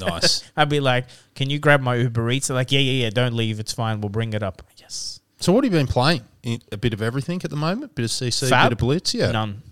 Nice. 0.00 0.42
I'd 0.56 0.70
be 0.70 0.80
like, 0.80 1.04
"Can 1.34 1.50
you 1.50 1.58
grab 1.58 1.82
my 1.82 1.96
Uber 1.96 2.30
Eats?" 2.30 2.48
They're 2.48 2.54
like, 2.54 2.72
"Yeah, 2.72 2.80
yeah, 2.80 3.04
yeah. 3.04 3.10
Don't 3.10 3.34
leave. 3.34 3.60
It's 3.60 3.72
fine. 3.74 4.00
We'll 4.00 4.08
bring 4.08 4.32
it 4.32 4.42
up." 4.42 4.62
Yes. 4.78 5.20
so 5.40 5.52
what 5.52 5.62
have 5.62 5.72
you 5.72 5.78
been 5.78 5.86
playing? 5.86 6.22
In- 6.42 6.62
A 6.72 6.78
bit 6.78 6.94
of 6.94 7.02
everything 7.02 7.40
at 7.44 7.50
the 7.50 7.56
moment? 7.56 7.94
Bit 7.94 8.04
of 8.04 8.10
CC, 8.10 8.48
Fab? 8.48 8.70
bit 8.70 8.72
of 8.72 8.78
Blitz? 8.78 9.12
Yeah. 9.14 9.30
None. 9.30 9.62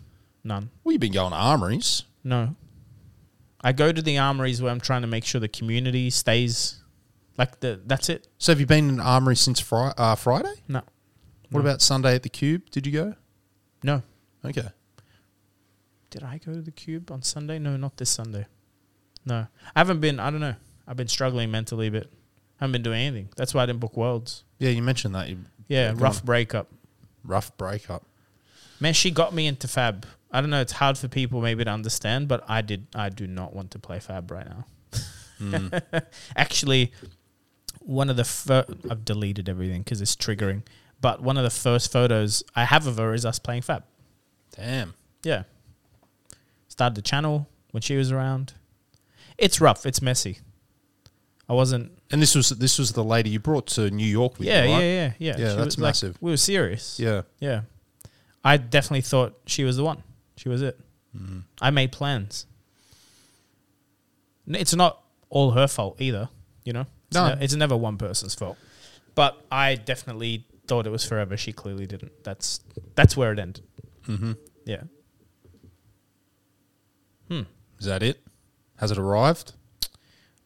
None. 0.44 0.68
Well, 0.84 0.92
you've 0.92 1.00
been 1.00 1.12
going 1.12 1.30
to 1.32 1.36
armories. 1.38 2.02
No. 2.22 2.54
I 3.62 3.72
go 3.72 3.90
to 3.90 4.02
the 4.02 4.18
armories 4.18 4.60
where 4.60 4.70
I'm 4.70 4.80
trying 4.80 5.00
to 5.02 5.08
make 5.08 5.24
sure 5.24 5.40
the 5.40 5.48
community 5.48 6.10
stays. 6.10 6.82
Like 7.38 7.60
the. 7.60 7.80
That's 7.86 8.08
it. 8.10 8.28
So 8.38 8.52
have 8.52 8.60
you 8.60 8.66
been 8.66 8.88
in 8.90 9.00
armory 9.00 9.36
since 9.36 9.60
fri- 9.60 9.92
uh, 9.96 10.14
Friday? 10.16 10.54
No. 10.68 10.82
What 11.50 11.60
about 11.60 11.80
Sunday 11.80 12.14
at 12.14 12.22
the 12.22 12.28
Cube? 12.28 12.70
Did 12.70 12.86
you 12.86 12.92
go? 12.92 13.14
No. 13.82 14.02
Okay. 14.44 14.68
Did 16.12 16.22
I 16.22 16.38
go 16.38 16.52
to 16.52 16.60
the 16.62 16.70
cube 16.70 17.10
on 17.10 17.22
Sunday? 17.22 17.58
No, 17.58 17.76
not 17.76 17.96
this 17.96 18.10
Sunday. 18.10 18.46
No, 19.24 19.46
I 19.74 19.78
haven't 19.80 20.00
been. 20.00 20.20
I 20.20 20.30
don't 20.30 20.40
know. 20.40 20.54
I've 20.86 20.96
been 20.96 21.08
struggling 21.08 21.50
mentally 21.50 21.88
but 21.90 22.02
bit. 22.04 22.12
haven't 22.60 22.72
been 22.72 22.82
doing 22.82 23.00
anything. 23.00 23.28
That's 23.36 23.54
why 23.54 23.62
I 23.62 23.66
didn't 23.66 23.80
book 23.80 23.96
worlds. 23.96 24.44
Yeah, 24.58 24.70
you 24.70 24.82
mentioned 24.82 25.14
that. 25.14 25.28
You 25.28 25.38
Yeah, 25.68 25.94
rough 25.96 26.20
on. 26.20 26.26
breakup. 26.26 26.68
rough 27.24 27.56
breakup. 27.56 28.04
Man, 28.78 28.92
she 28.94 29.10
got 29.10 29.32
me 29.32 29.46
into 29.46 29.66
Fab. 29.68 30.06
I 30.30 30.40
don't 30.40 30.50
know. 30.50 30.60
It's 30.60 30.72
hard 30.72 30.98
for 30.98 31.08
people 31.08 31.40
maybe 31.40 31.64
to 31.64 31.70
understand, 31.70 32.28
but 32.28 32.44
I 32.48 32.62
did. 32.62 32.86
I 32.94 33.08
do 33.08 33.26
not 33.26 33.54
want 33.54 33.70
to 33.72 33.78
play 33.78 33.98
Fab 34.00 34.30
right 34.30 34.46
now. 34.46 34.64
Hmm. 35.38 35.68
Actually, 36.36 36.92
one 37.80 38.10
of 38.10 38.16
the 38.16 38.24
fir- 38.24 38.66
I've 38.90 39.04
deleted 39.04 39.48
everything 39.48 39.82
because 39.82 40.00
it's 40.00 40.14
triggering. 40.16 40.62
But 41.00 41.22
one 41.22 41.36
of 41.36 41.42
the 41.44 41.50
first 41.50 41.90
photos 41.90 42.42
I 42.54 42.64
have 42.64 42.86
of 42.86 42.96
her 42.98 43.12
is 43.14 43.24
us 43.24 43.38
playing 43.38 43.62
Fab. 43.62 43.84
Damn. 44.56 44.94
Yeah. 45.24 45.44
Started 46.72 46.94
the 46.94 47.02
channel 47.02 47.46
when 47.72 47.82
she 47.82 47.96
was 47.96 48.10
around. 48.10 48.54
It's 49.36 49.60
rough. 49.60 49.84
It's 49.84 50.00
messy. 50.00 50.38
I 51.46 51.52
wasn't. 51.52 51.92
And 52.10 52.22
this 52.22 52.34
was 52.34 52.48
this 52.48 52.78
was 52.78 52.92
the 52.92 53.04
lady 53.04 53.28
you 53.28 53.40
brought 53.40 53.66
to 53.76 53.90
New 53.90 54.06
York 54.06 54.38
with 54.38 54.48
Yeah, 54.48 54.62
you, 54.64 54.70
yeah, 54.70 54.74
right? 54.76 54.82
yeah, 54.82 54.94
yeah. 55.02 55.12
Yeah, 55.18 55.36
She 55.36 55.42
that's 55.42 55.64
was 55.66 55.78
like- 55.78 55.88
massive. 55.88 56.16
we 56.22 56.30
were 56.30 56.36
serious. 56.38 56.98
Yeah. 56.98 57.22
Yeah. 57.40 57.62
I 58.42 58.56
definitely 58.56 59.02
thought 59.02 59.34
she 59.46 59.64
was 59.64 59.76
the 59.76 59.84
one. 59.84 60.02
She 60.38 60.48
was 60.48 60.62
it. 60.62 60.80
Mm-hmm. 61.14 61.40
I 61.60 61.70
made 61.70 61.92
plans. 61.92 62.46
It's 64.46 64.74
not 64.74 65.02
all 65.28 65.50
her 65.52 65.68
fault 65.68 66.00
either, 66.00 66.30
you 66.64 66.72
know? 66.72 66.86
It's, 67.08 67.14
No. 67.14 67.34
ne- 67.34 67.44
it's 67.44 67.54
never 67.54 67.76
one 67.76 67.98
person's 67.98 68.34
fault. 68.34 68.56
But 69.14 69.36
I 69.52 69.74
definitely 69.74 70.46
thought 70.66 70.86
it 70.86 70.90
was 70.90 71.04
forever. 71.04 71.36
She 71.36 71.52
clearly 71.52 71.86
didn't. 71.86 72.12
That's 72.24 72.60
that's 72.94 73.14
where 73.16 73.30
it 73.32 73.38
ended. 73.38 73.64
Mm-hmm. 74.08 74.32
Yeah. 74.64 74.84
Is 77.78 77.86
that 77.86 78.02
it? 78.02 78.20
Has 78.76 78.90
it 78.90 78.98
arrived? 78.98 79.52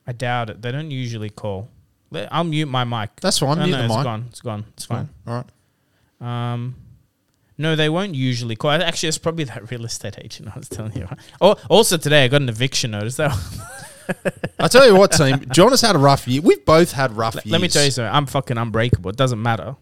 I 0.06 0.12
doubt 0.12 0.50
it. 0.50 0.62
They 0.62 0.72
don't 0.72 0.90
usually 0.90 1.30
call. 1.30 1.68
Let- 2.10 2.32
I'll 2.32 2.44
mute 2.44 2.66
my 2.66 2.84
mic. 2.84 3.16
That's 3.20 3.38
fine. 3.40 3.58
No, 3.58 3.64
Mute 3.64 3.72
no, 3.72 3.78
the 3.78 3.84
it's 3.86 3.94
mic. 3.96 4.04
gone. 4.04 4.24
It's 4.30 4.40
gone. 4.40 4.64
It's 4.74 4.84
fine. 4.84 5.08
All 5.26 5.44
right. 6.22 6.52
Um, 6.52 6.76
No, 7.58 7.74
they 7.74 7.88
won't 7.88 8.14
usually 8.14 8.54
call. 8.56 8.70
Actually, 8.70 9.08
it's 9.08 9.18
probably 9.18 9.44
that 9.44 9.70
real 9.70 9.84
estate 9.84 10.16
agent 10.22 10.48
I 10.54 10.58
was 10.58 10.68
telling 10.68 10.92
you. 10.94 11.08
Oh, 11.40 11.56
also 11.68 11.96
today 11.96 12.24
I 12.24 12.28
got 12.28 12.42
an 12.42 12.48
eviction 12.48 12.92
notice. 12.92 13.16
That 13.16 13.32
I 14.58 14.68
tell 14.68 14.86
you 14.86 14.94
what, 14.94 15.12
team. 15.12 15.44
John 15.52 15.70
has 15.70 15.80
had 15.80 15.96
a 15.96 15.98
rough 15.98 16.28
year. 16.28 16.40
We've 16.42 16.64
both 16.64 16.92
had 16.92 17.12
rough 17.16 17.34
years. 17.34 17.46
let 17.46 17.60
me 17.60 17.68
tell 17.68 17.84
you 17.84 17.90
something. 17.90 18.14
I'm 18.14 18.26
fucking 18.26 18.56
unbreakable. 18.58 19.10
It 19.10 19.16
doesn't 19.16 19.42
matter. 19.42 19.74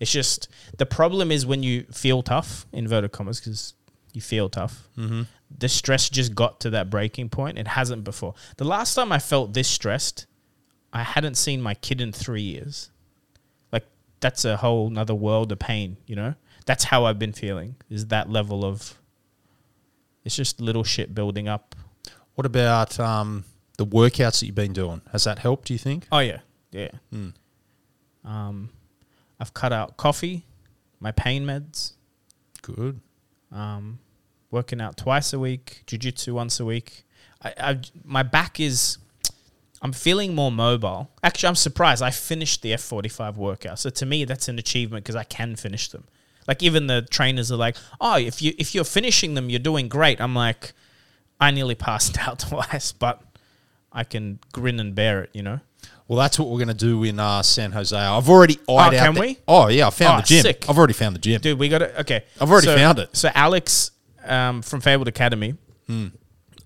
It's 0.00 0.10
just 0.12 0.48
the 0.78 0.86
problem 0.86 1.30
is 1.30 1.44
when 1.46 1.62
you 1.62 1.82
feel 1.92 2.22
tough, 2.22 2.66
inverted 2.72 3.12
commas, 3.12 3.40
because 3.40 3.74
you 4.12 4.20
feel 4.20 4.48
tough. 4.48 4.88
Mm-hmm. 4.98 5.22
The 5.56 5.68
stress 5.68 6.08
just 6.08 6.34
got 6.34 6.60
to 6.60 6.70
that 6.70 6.90
breaking 6.90 7.30
point. 7.30 7.58
It 7.58 7.68
hasn't 7.68 8.04
before. 8.04 8.34
The 8.58 8.64
last 8.64 8.94
time 8.94 9.12
I 9.12 9.18
felt 9.18 9.54
this 9.54 9.68
stressed, 9.68 10.26
I 10.92 11.02
hadn't 11.02 11.36
seen 11.36 11.60
my 11.62 11.74
kid 11.74 12.00
in 12.00 12.12
three 12.12 12.42
years. 12.42 12.90
Like 13.72 13.86
that's 14.20 14.44
a 14.44 14.56
whole 14.58 14.90
nother 14.90 15.14
world 15.14 15.50
of 15.52 15.58
pain. 15.58 15.96
You 16.06 16.16
know, 16.16 16.34
that's 16.66 16.84
how 16.84 17.06
I've 17.06 17.18
been 17.18 17.32
feeling. 17.32 17.76
Is 17.88 18.06
that 18.08 18.28
level 18.30 18.64
of? 18.64 18.98
It's 20.24 20.36
just 20.36 20.60
little 20.60 20.84
shit 20.84 21.14
building 21.14 21.48
up. 21.48 21.74
What 22.34 22.44
about 22.46 23.00
um, 23.00 23.44
the 23.78 23.86
workouts 23.86 24.40
that 24.40 24.46
you've 24.46 24.54
been 24.54 24.74
doing? 24.74 25.00
Has 25.12 25.24
that 25.24 25.38
helped? 25.38 25.68
Do 25.68 25.72
you 25.74 25.78
think? 25.78 26.06
Oh 26.12 26.18
yeah, 26.18 26.40
yeah. 26.70 26.90
Um, 28.24 28.70
I've 29.40 29.54
cut 29.54 29.72
out 29.72 29.96
coffee, 29.96 30.44
my 31.00 31.10
pain 31.12 31.44
meds. 31.46 31.92
Good. 32.62 33.00
um, 33.50 33.98
working 34.50 34.80
out 34.80 34.96
twice 34.96 35.32
a 35.32 35.38
week, 35.38 35.82
jujitsu 35.86 36.32
once 36.32 36.58
a 36.60 36.64
week. 36.64 37.04
I, 37.42 37.54
I, 37.58 37.80
my 38.04 38.22
back 38.22 38.58
is, 38.60 38.98
I'm 39.82 39.92
feeling 39.92 40.34
more 40.34 40.50
mobile. 40.50 41.10
Actually, 41.22 41.50
I'm 41.50 41.54
surprised. 41.56 42.02
I 42.02 42.10
finished 42.10 42.62
the 42.62 42.72
F45 42.72 43.36
workout. 43.36 43.78
So 43.78 43.90
to 43.90 44.06
me, 44.06 44.24
that's 44.24 44.48
an 44.48 44.58
achievement 44.58 45.04
because 45.04 45.16
I 45.16 45.24
can 45.24 45.54
finish 45.56 45.88
them. 45.88 46.04
Like 46.48 46.62
even 46.62 46.86
the 46.86 47.02
trainers 47.02 47.52
are 47.52 47.56
like, 47.56 47.76
"Oh, 48.00 48.16
if 48.16 48.40
you 48.40 48.54
if 48.58 48.74
you're 48.74 48.82
finishing 48.84 49.34
them, 49.34 49.50
you're 49.50 49.58
doing 49.58 49.86
great." 49.86 50.18
I'm 50.18 50.34
like, 50.34 50.72
I 51.38 51.50
nearly 51.50 51.74
passed 51.88 52.16
out 52.26 52.38
twice, 52.48 52.90
but 52.90 53.20
I 53.92 54.02
can 54.02 54.38
grin 54.54 54.80
and 54.80 54.94
bear 54.94 55.24
it. 55.24 55.30
You 55.34 55.42
know. 55.42 55.60
Well, 56.08 56.18
that's 56.18 56.38
what 56.38 56.48
we're 56.48 56.56
going 56.56 56.68
to 56.68 56.74
do 56.74 57.04
in 57.04 57.20
uh, 57.20 57.42
San 57.42 57.72
Jose. 57.72 57.94
I've 57.94 58.30
already 58.30 58.58
eyed 58.66 58.94
out. 58.94 59.04
can 59.04 59.14
the- 59.14 59.20
we? 59.20 59.38
Oh 59.46 59.68
yeah, 59.68 59.88
I 59.88 59.90
found 59.90 60.14
Oh, 60.14 60.20
the 60.22 60.26
gym. 60.26 60.42
sick. 60.42 60.64
I've 60.70 60.78
already 60.78 60.94
found 60.94 61.14
the 61.14 61.20
gym. 61.20 61.38
Dude, 61.42 61.58
we 61.58 61.68
got 61.68 61.82
it. 61.82 61.94
okay. 61.98 62.24
I've 62.40 62.50
already 62.50 62.66
So- 62.68 62.76
found 62.76 62.98
it. 62.98 63.14
So 63.14 63.30
Alex 63.34 63.90
um, 64.24 64.62
from 64.62 64.80
Fabled 64.80 65.08
Academy, 65.08 65.54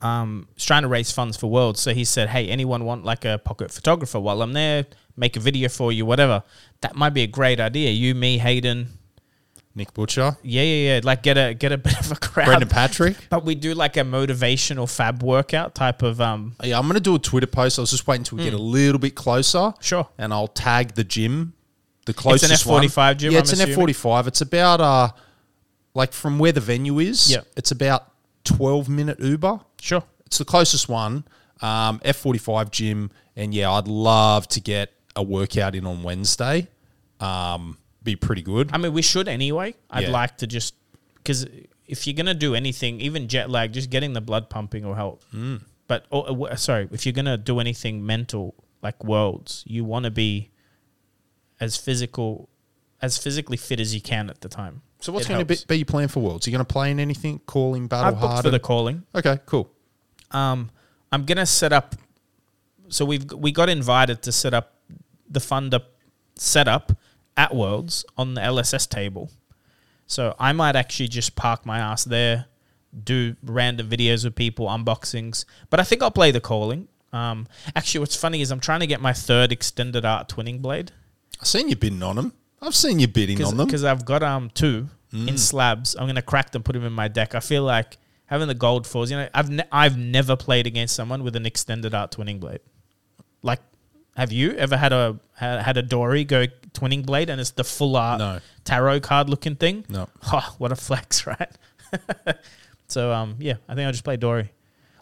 um, 0.01 0.49
is 0.57 0.65
trying 0.65 0.83
to 0.83 0.89
raise 0.89 1.13
funds 1.13 1.37
for 1.37 1.51
Worlds. 1.51 1.81
So 1.81 1.95
he 1.95 2.05
said, 2.05 2.29
"Hey, 2.29 2.49
anyone 2.49 2.85
want 2.85 3.05
like 3.05 3.25
a 3.25 3.39
pocket 3.39 3.71
photographer 3.71 4.19
while 4.21 4.43
I'm 4.43 4.53
there? 4.53 4.87
Make 5.17 5.37
a 5.37 5.41
video 5.41 5.69
for 5.69 5.93
you, 5.93 6.07
whatever. 6.07 6.43
That 6.81 6.97
might 6.97 7.11
be 7.11 7.23
a 7.23 7.27
great 7.27 7.61
idea. 7.61 7.91
You, 7.91 8.15
me, 8.15 8.39
Hayden, 8.39 8.89
Nick 9.75 9.95
Butcher, 9.95 10.37
yeah, 10.43 10.63
yeah, 10.63 10.95
yeah. 10.95 11.01
Like 11.03 11.23
get 11.23 11.39
a 11.39 11.55
get 11.55 11.73
a 11.73 11.79
bit 11.89 11.99
of 12.01 12.13
a 12.13 12.17
crowd. 12.17 12.47
Brendan 12.47 12.69
Patrick. 12.69 13.17
but 13.31 13.45
we 13.45 13.55
do 13.55 13.75
like 13.75 13.97
a 13.97 14.01
motivational 14.01 14.91
fab 14.93 15.23
workout 15.23 15.75
type 15.75 16.03
of 16.03 16.21
um. 16.21 16.55
Yeah, 16.63 16.79
I'm 16.79 16.85
going 16.85 16.95
to 16.95 17.01
do 17.01 17.15
a 17.15 17.19
Twitter 17.19 17.47
post. 17.47 17.79
I 17.79 17.83
was 17.83 17.91
just 17.91 18.07
waiting 18.07 18.23
until 18.23 18.39
we 18.39 18.45
get 18.45 18.55
a 18.55 18.59
little 18.59 18.99
bit 18.99 19.15
closer. 19.15 19.71
Hmm. 19.71 19.81
Sure. 19.83 20.09
And 20.19 20.33
I'll 20.33 20.49
tag 20.49 20.95
the 20.95 21.05
gym, 21.05 21.53
the 22.07 22.15
closest. 22.15 22.53
It's 22.53 22.67
an 22.67 22.71
f45 22.73 23.17
gym, 23.19 23.33
Yeah, 23.33 23.39
I'm 23.39 23.43
it's 23.43 23.53
an 23.53 23.61
assuming? 23.71 23.95
F45. 23.95 24.27
It's 24.27 24.41
about 24.41 24.81
uh, 24.81 25.09
like 25.95 26.13
from 26.13 26.39
where 26.39 26.53
the 26.53 26.61
venue 26.61 26.99
is. 26.99 27.31
Yeah. 27.31 27.41
It's 27.57 27.71
about 27.71 28.11
12 28.45 28.89
minute 28.89 29.21
Uber. 29.21 29.61
Sure. 29.81 30.03
It's 30.27 30.39
the 30.39 30.45
closest 30.45 30.89
one. 30.89 31.25
Um, 31.61 32.01
F45 32.01 32.71
gym, 32.71 33.11
and 33.37 33.55
yeah, 33.55 33.71
I'd 33.71 33.87
love 33.87 34.49
to 34.49 34.61
get 34.61 34.93
a 35.15 35.23
workout 35.23 35.75
in 35.77 35.87
on 35.87 36.03
Wednesday. 36.03 36.67
Um, 37.21 37.79
be 38.03 38.17
pretty 38.17 38.43
good. 38.43 38.71
I 38.73 38.79
mean, 38.79 38.93
we 38.93 39.03
should 39.03 39.29
anyway. 39.29 39.75
I'd 39.91 40.05
Yeah. 40.05 40.11
like 40.11 40.39
to 40.39 40.47
just 40.49 40.75
because 41.17 41.47
if 41.87 42.05
you're 42.07 42.15
gonna 42.17 42.35
do 42.35 42.55
anything, 42.57 43.01
even 43.01 43.29
jet 43.29 43.49
lag, 43.49 43.73
just 43.73 43.91
getting 43.91 44.13
the 44.13 44.21
blood 44.21 44.51
pumping 44.51 44.85
will 44.85 44.95
help. 44.95 45.23
Mm. 45.33 45.63
But 45.87 46.07
oh, 46.11 46.23
uh, 46.23 46.27
w- 46.29 46.57
sorry, 46.57 46.89
if 46.91 47.07
you're 47.07 47.13
gonna 47.13 47.37
do 47.37 47.61
anything 47.61 48.05
mental 48.05 48.55
like 48.83 49.05
worlds, 49.05 49.63
you 49.67 49.85
want 49.85 50.05
to 50.07 50.11
be 50.11 50.51
as 51.61 51.77
physical, 51.77 52.49
as 53.01 53.19
physically 53.19 53.57
fit 53.57 53.79
as 53.79 53.95
you 53.95 54.01
can 54.01 54.29
at 54.31 54.41
the 54.41 54.49
time. 54.49 54.83
So 55.03 55.13
what's 55.13 55.27
It 55.27 55.31
going 55.31 55.41
to 55.41 55.45
be, 55.45 55.57
be 55.67 55.79
your 55.79 55.87
plan 55.87 56.09
for 56.09 56.21
Worlds? 56.21 56.47
Are 56.47 56.51
you 56.51 56.57
going 56.57 56.65
to 56.65 56.73
play 56.73 56.91
in 56.91 57.01
anything? 57.01 57.41
Calling 57.47 57.89
battle 57.89 58.13
booked 58.13 58.33
hard? 58.33 58.45
for 58.45 58.51
the 58.51 58.61
calling. 58.61 59.03
okay, 59.15 59.39
cool. 59.47 59.71
Um, 60.31 60.71
I'm 61.11 61.25
gonna 61.25 61.45
set 61.45 61.73
up. 61.73 61.95
So 62.89 63.05
we've 63.05 63.31
we 63.33 63.53
got 63.53 63.69
invited 63.69 64.23
to 64.23 64.33
set 64.33 64.55
up 64.55 64.75
the 65.29 65.41
funder 65.41 65.83
setup 66.37 66.97
at 67.37 67.55
Worlds 67.55 68.05
on 68.17 68.35
the 68.35 68.41
LSS 68.41 68.89
table. 68.89 69.31
So 70.07 70.35
I 70.39 70.53
might 70.53 70.77
actually 70.77 71.09
just 71.09 71.37
park 71.37 71.67
my 71.67 71.79
ass 71.79 72.05
there, 72.05 72.47
do 73.05 73.37
random 73.43 73.89
videos 73.89 74.25
with 74.25 74.35
people 74.35 74.67
unboxings. 74.67 75.45
But 75.71 75.81
I 75.81 75.85
think 75.85 76.03
I'll 76.03 76.11
play 76.11 76.31
the 76.31 76.41
calling. 76.41 76.89
Um, 77.13 77.47
actually, 77.77 78.01
what's 78.01 78.17
funny 78.17 78.41
is 78.41 78.51
I'm 78.51 78.61
trying 78.61 78.81
to 78.81 78.87
get 78.87 79.01
my 79.01 79.13
third 79.13 79.53
extended 79.53 80.05
art 80.05 80.29
twinning 80.29 80.63
blade 80.63 80.93
I've 81.43 81.49
seen 81.49 81.69
you 81.69 81.77
bidding 81.77 82.03
on 82.03 82.17
them. 82.17 82.33
I've 82.63 82.75
seen 82.77 82.99
you 83.01 83.09
bidding 83.09 83.43
on 83.45 83.57
them. 83.57 83.67
because 83.67 83.85
I've 83.85 84.05
got 84.05 84.23
um 84.23 84.49
two 84.55 84.89
in 85.13 85.37
slabs. 85.37 85.95
I'm 85.99 86.07
gonna 86.07 86.23
crack 86.23 86.53
them, 86.53 86.63
put 86.63 86.73
them 86.75 86.85
in 86.85 86.93
my 86.93 87.09
deck. 87.09 87.35
I 87.35 87.41
feel 87.41 87.65
like 87.65 87.99
having 88.27 88.49
the 88.49 88.55
gold 88.55 88.87
fours. 88.87 89.11
You 89.11 89.19
know, 89.19 89.29
I've 89.35 89.51
ne- 89.51 89.69
I've 89.71 89.99
never 89.99 90.37
played 90.37 90.67
against 90.67 90.95
someone 90.95 91.23
with 91.25 91.37
an 91.37 91.45
extended 91.45 91.93
art 91.93 92.13
twinning 92.13 92.41
blade. 92.41 92.61
Like, 93.43 93.61
have 94.17 94.31
you 94.33 94.53
ever 94.53 94.77
had 94.77 94.93
a 94.93 95.19
had, 95.35 95.77
a 95.77 95.83
Dory 95.83 96.25
go 96.25 96.47
twinning 96.73 97.05
blade 97.05 97.29
and 97.29 97.41
it's 97.41 97.51
the 97.51 97.65
full 97.65 97.97
art 97.97 98.21
No. 98.21 98.39
tarot 98.65 99.01
card 99.01 99.29
looking 99.29 99.57
thing? 99.57 99.85
No. 99.89 100.09
Oh, 100.33 100.55
what 100.59 100.71
a 100.73 100.77
flex, 100.77 101.27
right? 101.27 101.51
so 102.89 103.13
um 103.13 103.37
yeah, 103.39 103.55
I 103.69 103.75
think 103.75 103.87
I'll 103.87 103.93
just 103.93 104.05
play 104.05 104.17
Dory. 104.17 104.51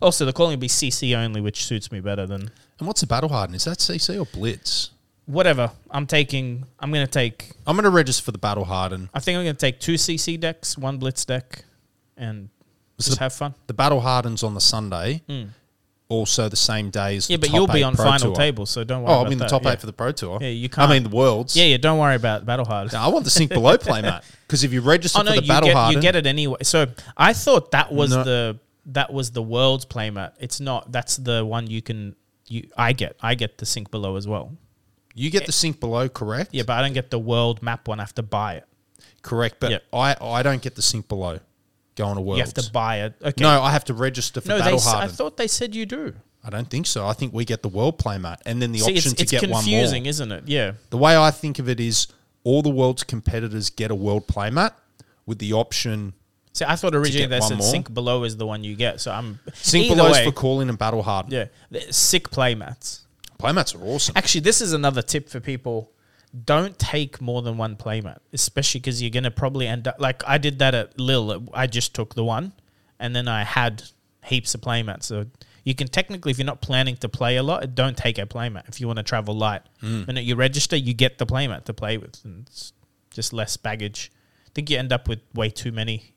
Also, 0.03 0.25
the 0.25 0.33
calling 0.33 0.53
will 0.53 0.61
be 0.61 0.69
CC 0.69 1.15
only, 1.15 1.43
which 1.43 1.65
suits 1.67 1.93
me 1.93 2.01
better 2.01 2.27
than 2.27 2.51
And 2.79 2.87
what's 2.89 3.03
the 3.03 3.07
battle 3.07 3.29
harden? 3.29 3.55
Is 3.55 3.65
that 3.65 3.79
CC 3.79 4.19
or 4.19 4.25
Blitz? 4.25 4.91
Whatever. 5.31 5.71
I'm 5.91 6.07
taking. 6.07 6.65
I'm 6.79 6.93
gonna 6.93 7.07
take 7.07 7.53
I'm 7.67 7.77
going 7.77 7.85
to 7.85 7.91
register 7.91 8.23
for 8.25 8.33
the 8.33 8.39
battle 8.39 8.65
harden. 8.65 9.09
I 9.15 9.21
think 9.21 9.37
I'm 9.39 9.45
going 9.45 9.55
to 9.57 9.61
take 9.61 9.81
two 9.81 9.95
CC 9.95 10.39
decks, 10.39 10.77
one 10.77 10.99
Blitz 10.99 11.25
deck, 11.25 11.65
and 12.17 12.49
just 12.99 13.13
the- 13.13 13.19
have 13.21 13.33
fun. 13.33 13.55
The 13.67 13.75
battle 13.75 14.01
harden's 14.01 14.43
on 14.43 14.55
the 14.55 14.61
Sunday. 14.61 15.23
Mm. 15.29 15.51
Also 16.09 16.49
the 16.49 16.57
same 16.57 16.91
day 16.91 17.17
as. 17.17 17.31
Yeah, 17.31 17.37
but 17.37 17.53
you'll 17.53 17.69
be 17.69 17.85
on 17.85 17.95
Pro 17.95 18.05
final 18.05 18.33
Tour. 18.33 18.35
table, 18.35 18.67
so 18.67 18.83
don't 18.83 19.05
worry. 19.05 19.13
Oh, 19.15 19.21
I'm 19.25 19.31
in 19.31 19.39
the 19.39 19.45
that. 19.45 19.49
top 19.51 19.63
yeah. 19.63 19.73
eight 19.73 19.81
for 19.81 19.87
the 19.87 19.93
Pro 19.93 20.11
Tour. 20.11 20.39
Yeah, 20.41 20.49
you 20.49 20.69
can't- 20.69 20.91
I 20.91 20.93
mean 20.93 21.05
the 21.05 21.17
Worlds. 21.17 21.55
Yeah, 21.55 21.67
yeah. 21.67 21.77
Don't 21.77 22.01
worry 22.01 22.17
about 22.17 22.45
Battle 22.45 22.65
Hard. 22.65 22.93
No, 22.93 22.99
I 22.99 23.07
want 23.07 23.25
the 23.25 23.31
Sink 23.31 23.51
Below 23.51 23.79
play, 23.79 24.03
playmat 24.03 24.25
because 24.49 24.65
if 24.65 24.73
you 24.73 24.81
register 24.81 25.21
oh 25.21 25.23
no, 25.23 25.35
for 25.35 25.41
the 25.41 25.47
battle 25.47 25.69
get 25.69 25.77
harden, 25.77 25.97
you 25.97 26.03
get 26.03 26.17
it 26.17 26.27
anyway. 26.27 26.59
So 26.65 26.87
I 27.17 27.33
thought 27.33 27.71
that 27.71 27.93
was 27.93 28.11
No. 28.11 28.25
the 28.25 28.59
that 28.87 29.13
was 29.13 29.31
the 29.31 29.43
world's 29.43 29.85
playmat. 29.87 30.33
It's 30.41 30.59
not. 30.59 30.91
That's 30.91 31.17
the 31.17 31.45
one 31.45 31.69
you 31.69 31.81
can. 31.81 32.17
You 32.49 32.69
I 32.77 32.93
get. 32.93 33.15
I 33.23 33.37
get 33.37 33.59
the 33.59 33.67
sink 33.67 33.93
below 33.93 34.17
as 34.17 34.27
well. 34.27 34.57
You 35.15 35.31
get 35.31 35.47
the 35.47 35.53
Sink 35.53 35.81
Below 35.81 36.09
correct. 36.09 36.51
Yeah, 36.53 36.63
but 36.67 36.75
I 36.75 36.83
don't 36.83 36.93
get 36.95 37.11
the 37.11 37.19
world 37.19 37.63
map 37.63 37.89
one. 37.89 38.01
I 38.01 38.03
have 38.03 38.15
to 38.17 38.23
buy 38.23 38.55
it. 38.55 38.65
correct. 39.23 39.57
But 39.61 39.71
Yeah. 39.73 39.79
I 39.93 40.17
I 40.21 40.43
don't 40.43 40.63
get 40.63 40.75
the 40.77 40.83
Sink 40.83 41.09
Below 41.09 41.41
going 41.97 42.15
to 42.17 42.21
Worlds. 42.21 42.39
You 42.39 42.45
have 42.45 42.55
to 42.67 42.73
buy 42.73 43.03
it. 43.03 43.15
Okay. 43.23 43.43
No, 43.43 43.61
I 43.63 43.71
have 43.73 43.85
to 43.87 43.95
register 43.95 44.41
for 44.41 44.49
no. 44.49 44.55
They. 44.59 44.63
battle 44.65 44.79
s- 44.79 44.87
I 44.87 45.07
thought 45.09 45.37
they 45.37 45.47
said 45.49 45.75
you 45.75 45.85
do. 45.87 46.15
I 46.43 46.49
don't 46.49 46.71
think 46.71 46.87
so. 46.87 47.07
I 47.07 47.13
think 47.13 47.35
we 47.35 47.45
get 47.45 47.61
the 47.63 47.69
world 47.69 47.99
playmat 47.99 48.39
and 48.47 48.63
then 48.63 48.73
the 48.73 48.79
See, 48.79 48.93
option 48.97 49.13
it's, 49.13 49.21
it's 49.23 49.31
to 49.31 49.37
get 49.41 49.43
one 49.43 49.51
more. 49.51 49.61
confusing, 49.61 50.07
isn't 50.07 50.33
it? 50.33 50.45
Yeah. 50.47 50.73
The 50.89 50.97
way 50.97 51.15
I 51.17 51.31
think 51.31 51.59
of 51.59 51.69
it 51.69 51.79
is 51.81 52.07
all 52.45 52.63
the 52.63 52.71
world's 52.71 53.03
competitors 53.05 53.69
get 53.69 53.91
a 53.91 53.95
world 53.95 54.27
playmat 54.27 54.73
with 55.27 55.39
the 55.39 55.53
option 55.53 56.15
See, 56.55 56.65
I 56.67 56.77
thought 56.77 56.95
originally 56.95 57.27
they 57.27 57.39
one 57.41 57.49
said 57.49 57.59
more. 57.59 57.71
sink 57.71 57.93
below 57.93 58.25
is 58.25 58.39
the 58.39 58.47
one 58.47 58.65
you 58.65 58.75
get. 58.75 59.01
So 59.03 59.13
I'm 59.13 59.39
Sink 59.53 59.93
either 59.93 60.03
way, 60.11 60.25
for 60.25 60.33
calling 60.33 60.69
and 60.71 60.79
battle 60.79 61.03
harden. 61.03 61.31
Yeah, 61.33 61.45
the 61.71 61.93
sick 61.93 62.31
playmats. 62.31 63.01
Playmats 63.41 63.75
are 63.75 63.85
awesome. 63.85 64.17
Actually, 64.17 64.43
this 64.43 64.61
is 64.61 64.73
another 64.73 65.03
tip 65.03 65.29
for 65.29 65.41
people: 65.41 65.93
don't 66.45 66.79
take 66.79 67.21
more 67.21 67.43
than 67.43 67.57
one 67.57 67.77
playmat, 67.77 68.19
especially 68.33 68.81
because 68.81 69.01
you're 69.03 69.11
gonna 69.11 69.31
probably 69.31 69.67
end 69.67 69.89
up 69.89 69.97
like 69.99 70.23
I 70.27 70.39
did 70.39 70.59
that 70.61 70.75
at 70.75 70.99
Lille. 71.01 71.49
I 71.55 71.67
just 71.67 71.95
took 71.95 72.15
the 72.15 72.25
one, 72.25 72.53
and 72.99 73.15
then 73.17 73.29
I 73.29 73.45
had 73.45 73.83
heaps 74.25 74.55
of 74.55 74.61
playmats. 74.61 75.05
So 75.05 75.27
you 75.65 75.75
can 75.75 75.89
technically, 75.89 76.31
if 76.31 76.39
you're 76.39 76.47
not 76.47 76.61
planning 76.63 76.97
to 76.99 77.09
play 77.09 77.37
a 77.37 77.43
lot, 77.43 77.75
don't 77.75 77.97
take 77.97 78.19
a 78.19 78.27
playmat. 78.27 78.69
If 78.69 78.81
you 78.81 78.87
want 78.87 78.99
to 78.99 79.03
travel 79.03 79.35
light, 79.35 79.63
Hmm. 79.81 80.01
the 80.01 80.07
minute 80.07 80.25
you 80.25 80.37
register, 80.37 80.77
you 80.77 80.95
get 80.95 81.19
the 81.19 81.27
playmat 81.27 81.65
to 81.65 81.75
play 81.75 81.97
with, 81.99 82.19
and 82.25 82.47
it's 82.47 82.73
just 83.11 83.33
less 83.33 83.57
baggage. 83.57 84.11
I 84.47 84.51
think 84.55 84.71
you 84.71 84.79
end 84.79 84.93
up 84.93 85.09
with 85.09 85.21
way 85.35 85.49
too 85.51 85.73
many. 85.73 86.15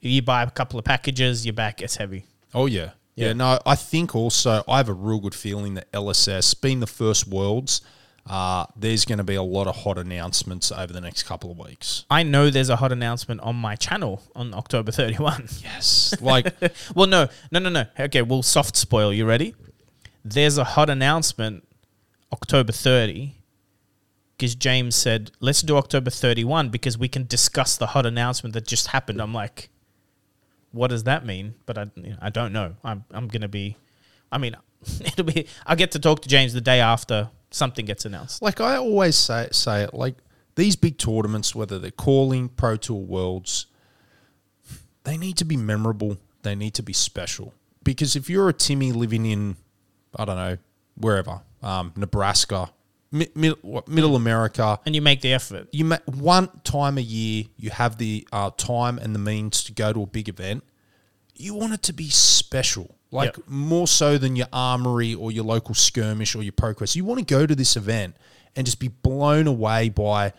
You 0.00 0.22
buy 0.22 0.42
a 0.42 0.50
couple 0.50 0.78
of 0.78 0.84
packages, 0.84 1.46
your 1.46 1.52
back 1.52 1.76
gets 1.78 1.96
heavy. 1.96 2.26
Oh 2.54 2.66
yeah. 2.66 2.90
Yeah. 3.14 3.28
Yeah. 3.28 3.32
no, 3.34 3.58
I 3.66 3.74
think 3.74 4.14
also 4.14 4.62
I 4.68 4.78
have 4.78 4.88
a 4.88 4.94
real 4.94 5.20
good 5.20 5.34
feeling 5.34 5.74
that 5.74 5.90
LSS, 5.92 6.60
being 6.60 6.80
the 6.80 6.86
first 6.86 7.26
worlds, 7.28 7.82
uh, 8.26 8.66
there's 8.76 9.04
going 9.04 9.18
to 9.18 9.24
be 9.24 9.34
a 9.34 9.42
lot 9.42 9.66
of 9.66 9.76
hot 9.76 9.98
announcements 9.98 10.70
over 10.70 10.92
the 10.92 11.00
next 11.00 11.24
couple 11.24 11.50
of 11.50 11.58
weeks. 11.58 12.04
I 12.08 12.22
know 12.22 12.50
there's 12.50 12.68
a 12.68 12.76
hot 12.76 12.92
announcement 12.92 13.40
on 13.40 13.56
my 13.56 13.74
channel 13.74 14.22
on 14.34 14.54
October 14.54 14.92
31. 14.92 15.48
Yes, 15.62 16.14
like 16.20 16.54
well, 16.94 17.06
no, 17.06 17.28
no, 17.50 17.58
no, 17.58 17.68
no. 17.68 17.84
Okay, 17.98 18.22
we'll 18.22 18.42
soft 18.42 18.76
spoil. 18.76 19.12
You 19.12 19.26
ready? 19.26 19.54
There's 20.24 20.56
a 20.56 20.64
hot 20.64 20.88
announcement 20.88 21.66
October 22.32 22.72
30 22.72 23.34
because 24.36 24.54
James 24.54 24.96
said, 24.96 25.30
let's 25.40 25.62
do 25.62 25.76
October 25.76 26.10
31 26.10 26.68
because 26.70 26.96
we 26.96 27.08
can 27.08 27.26
discuss 27.26 27.76
the 27.76 27.88
hot 27.88 28.06
announcement 28.06 28.54
that 28.54 28.66
just 28.66 28.88
happened. 28.88 29.20
I'm 29.20 29.34
like, 29.34 29.68
what 30.72 30.88
does 30.88 31.04
that 31.04 31.24
mean? 31.24 31.54
But 31.66 31.78
I, 31.78 31.90
you 31.94 32.10
know, 32.10 32.16
I 32.20 32.30
don't 32.30 32.52
know. 32.52 32.74
I'm, 32.82 33.04
I'm 33.10 33.28
going 33.28 33.42
to 33.42 33.48
be, 33.48 33.76
I 34.30 34.38
mean, 34.38 34.56
it'll 35.00 35.24
be, 35.24 35.46
I'll 35.66 35.76
get 35.76 35.92
to 35.92 35.98
talk 35.98 36.22
to 36.22 36.28
James 36.28 36.52
the 36.52 36.60
day 36.60 36.80
after 36.80 37.30
something 37.50 37.84
gets 37.84 38.04
announced. 38.04 38.42
Like 38.42 38.60
I 38.60 38.76
always 38.76 39.16
say, 39.16 39.48
say 39.52 39.84
it 39.84 39.94
like 39.94 40.16
these 40.54 40.76
big 40.76 40.98
tournaments, 40.98 41.54
whether 41.54 41.78
they're 41.78 41.90
calling 41.90 42.48
Pro 42.48 42.76
Tour 42.76 43.00
Worlds, 43.00 43.66
they 45.04 45.16
need 45.16 45.36
to 45.38 45.44
be 45.44 45.56
memorable. 45.56 46.18
They 46.42 46.54
need 46.54 46.74
to 46.74 46.82
be 46.82 46.92
special. 46.92 47.54
Because 47.84 48.16
if 48.16 48.30
you're 48.30 48.48
a 48.48 48.52
Timmy 48.52 48.92
living 48.92 49.26
in, 49.26 49.56
I 50.16 50.24
don't 50.24 50.36
know, 50.36 50.58
wherever, 50.96 51.40
um, 51.62 51.92
Nebraska, 51.96 52.70
mi- 53.12 53.28
mid, 53.34 53.54
what, 53.62 53.86
Middle 53.88 54.16
America, 54.16 54.80
And 54.86 54.94
you 54.94 55.02
make 55.02 55.20
the 55.20 55.32
effort. 55.32 55.68
you 55.72 55.84
ma- 55.84 55.98
one 56.06 56.48
time 56.64 56.98
a 56.98 57.02
year 57.02 57.44
you 57.56 57.70
have 57.70 57.98
the 57.98 58.26
uh, 58.32 58.50
time 58.56 58.98
and 58.98 59.14
the 59.14 59.18
means 59.20 59.62
to 59.64 59.72
go 59.72 59.92
to 59.92 60.02
a 60.02 60.06
big 60.06 60.28
event 60.28 60.64
you 61.34 61.54
want 61.54 61.72
it 61.72 61.82
to 61.82 61.92
be 61.92 62.08
special 62.10 62.94
like 63.10 63.36
Yep. 63.36 63.48
more 63.48 63.86
so 63.86 64.18
than 64.18 64.36
your 64.36 64.48
armory 64.52 65.14
or 65.14 65.30
your 65.32 65.44
local 65.44 65.74
skirmish 65.74 66.34
or 66.34 66.42
your 66.42 66.52
proquest 66.52 66.94
you 66.96 67.04
want 67.04 67.18
to 67.20 67.24
go 67.24 67.46
to 67.46 67.54
this 67.54 67.76
event 67.76 68.16
and 68.56 68.66
just 68.66 68.78
be 68.80 68.88
blown 68.88 69.46
away 69.46 69.88
by 69.88 70.32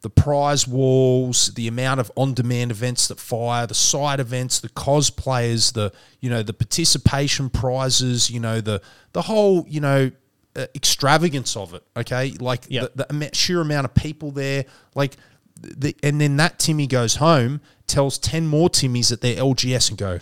the 0.00 0.08
prize 0.10 0.66
walls 0.66 1.52
the 1.54 1.66
amount 1.68 1.98
of 2.00 2.10
on-demand 2.16 2.70
events 2.70 3.08
that 3.08 3.18
fire 3.20 3.66
the 3.66 3.74
side 3.74 4.20
events 4.20 4.60
the 4.60 4.68
cosplayers 4.70 5.72
the 5.74 5.92
you 6.20 6.30
know 6.30 6.42
the 6.42 6.52
participation 6.54 7.50
prizes 7.50 8.30
you 8.30 8.40
know 8.40 8.60
the 8.60 8.80
the 9.12 9.22
whole 9.22 9.66
you 9.68 9.80
know 9.80 10.10
Uh, 10.58 10.66
extravagance 10.74 11.56
of 11.56 11.72
it 11.72 11.82
okay 11.96 12.32
like 12.40 12.64
Yep. 12.68 12.92
the, 12.96 13.06
the 13.10 13.30
sheer 13.32 13.60
amount 13.60 13.84
of 13.84 13.94
people 13.94 14.32
there 14.32 14.64
like 14.96 15.16
the, 15.60 15.94
and 16.02 16.20
then 16.20 16.36
that 16.38 16.58
timmy 16.58 16.86
goes 16.88 17.16
home 17.16 17.60
tells 17.86 18.18
10 18.18 18.46
more 18.46 18.68
timmies 18.68 19.12
at 19.12 19.20
their 19.20 19.36
lgs 19.36 19.88
and 19.88 19.96
go 19.98 20.18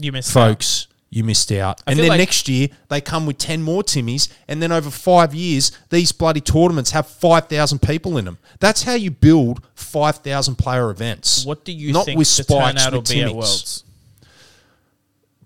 You 0.00 0.12
missed 0.12 0.36
out. 0.36 0.48
folks 0.50 0.86
you 1.10 1.24
missed 1.24 1.50
out 1.50 1.82
and 1.88 1.98
then 1.98 2.08
like- 2.08 2.18
next 2.18 2.48
year 2.48 2.68
they 2.88 3.00
come 3.00 3.26
with 3.26 3.38
10 3.38 3.62
more 3.62 3.82
timmies 3.82 4.28
and 4.46 4.62
then 4.62 4.70
over 4.70 4.90
five 4.90 5.34
years 5.34 5.72
these 5.90 6.12
bloody 6.12 6.40
tournaments 6.40 6.90
have 6.92 7.06
5000 7.08 7.80
people 7.80 8.16
in 8.16 8.26
them 8.26 8.38
that's 8.60 8.82
how 8.84 8.94
you 8.94 9.10
build 9.10 9.60
5000 9.74 10.54
player 10.56 10.88
events 10.90 11.44
What 11.44 11.64
do 11.64 11.72
you 11.72 11.92
not 11.92 12.04
think 12.06 12.18
with 12.18 12.28
the 12.36 12.44
spikes 12.44 12.78
turnout 12.84 12.92
will 12.92 13.00
with 13.00 13.10
be 13.10 13.22
at. 13.22 13.34
Worlds? 13.34 13.84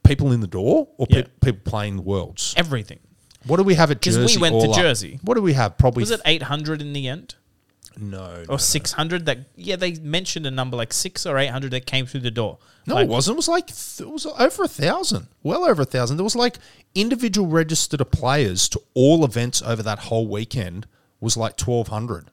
people 0.04 0.33
in 0.33 0.40
the 0.40 0.47
door 0.49 0.88
or 0.99 1.07
pe- 1.07 1.25
people 1.40 1.61
playing 1.64 1.97
the 1.97 2.02
worlds 2.02 2.54
Everything. 2.57 2.99
What 3.47 3.57
do 3.59 3.63
we 3.63 3.75
have 3.75 3.91
at 3.91 4.01
'Cause 4.01 4.17
we 4.17 4.23
jersey 4.25 4.37
we 4.39 4.43
went 4.43 4.53
to 4.61 4.67
all 4.69 4.75
up? 4.75 4.81
Jersey. 4.81 5.19
what 5.23 5.35
do 5.35 5.43
we 5.43 5.53
have 5.55 5.77
probably 5.79 6.03
Was 6.03 6.11
it 6.11 6.21
800 6.25 6.81
in 6.81 6.93
the 6.93 7.09
end? 7.09 7.35
no 7.99 8.45
Or 8.49 8.59
600 8.59 9.27
that, 9.27 9.39
yeah, 9.55 9.77
they 9.77 9.93
mentioned 9.97 10.47
a 10.47 10.51
number 10.51 10.77
like 10.77 10.93
six 10.95 11.27
or 11.27 11.37
800 11.39 11.71
that 11.73 11.85
came 11.87 12.07
through 12.07 12.21
the 12.21 12.31
door. 12.31 12.59
No, 12.87 12.95
Like, 12.95 13.05
it 13.05 13.11
wasn't. 13.11 13.35
It 13.35 13.37
was 13.37 13.49
like 13.49 13.69
it 13.71 14.09
was 14.11 14.27
over 14.27 14.65
a 14.65 14.69
thousand, 14.69 15.29
well 15.43 15.65
over 15.65 15.83
a 15.83 15.85
thousand. 15.85 16.17
There 16.17 16.25
was 16.25 16.35
like 16.35 16.57
individual 16.95 17.47
registered 17.49 18.01
players 18.11 18.69
to 18.71 18.81
all 18.95 19.25
events 19.25 19.63
over 19.63 19.83
that 19.83 19.99
whole 20.01 20.27
weekend 20.27 20.87
was 21.21 21.37
like 21.37 21.57
twelve 21.57 21.89
hundred. 21.89 22.31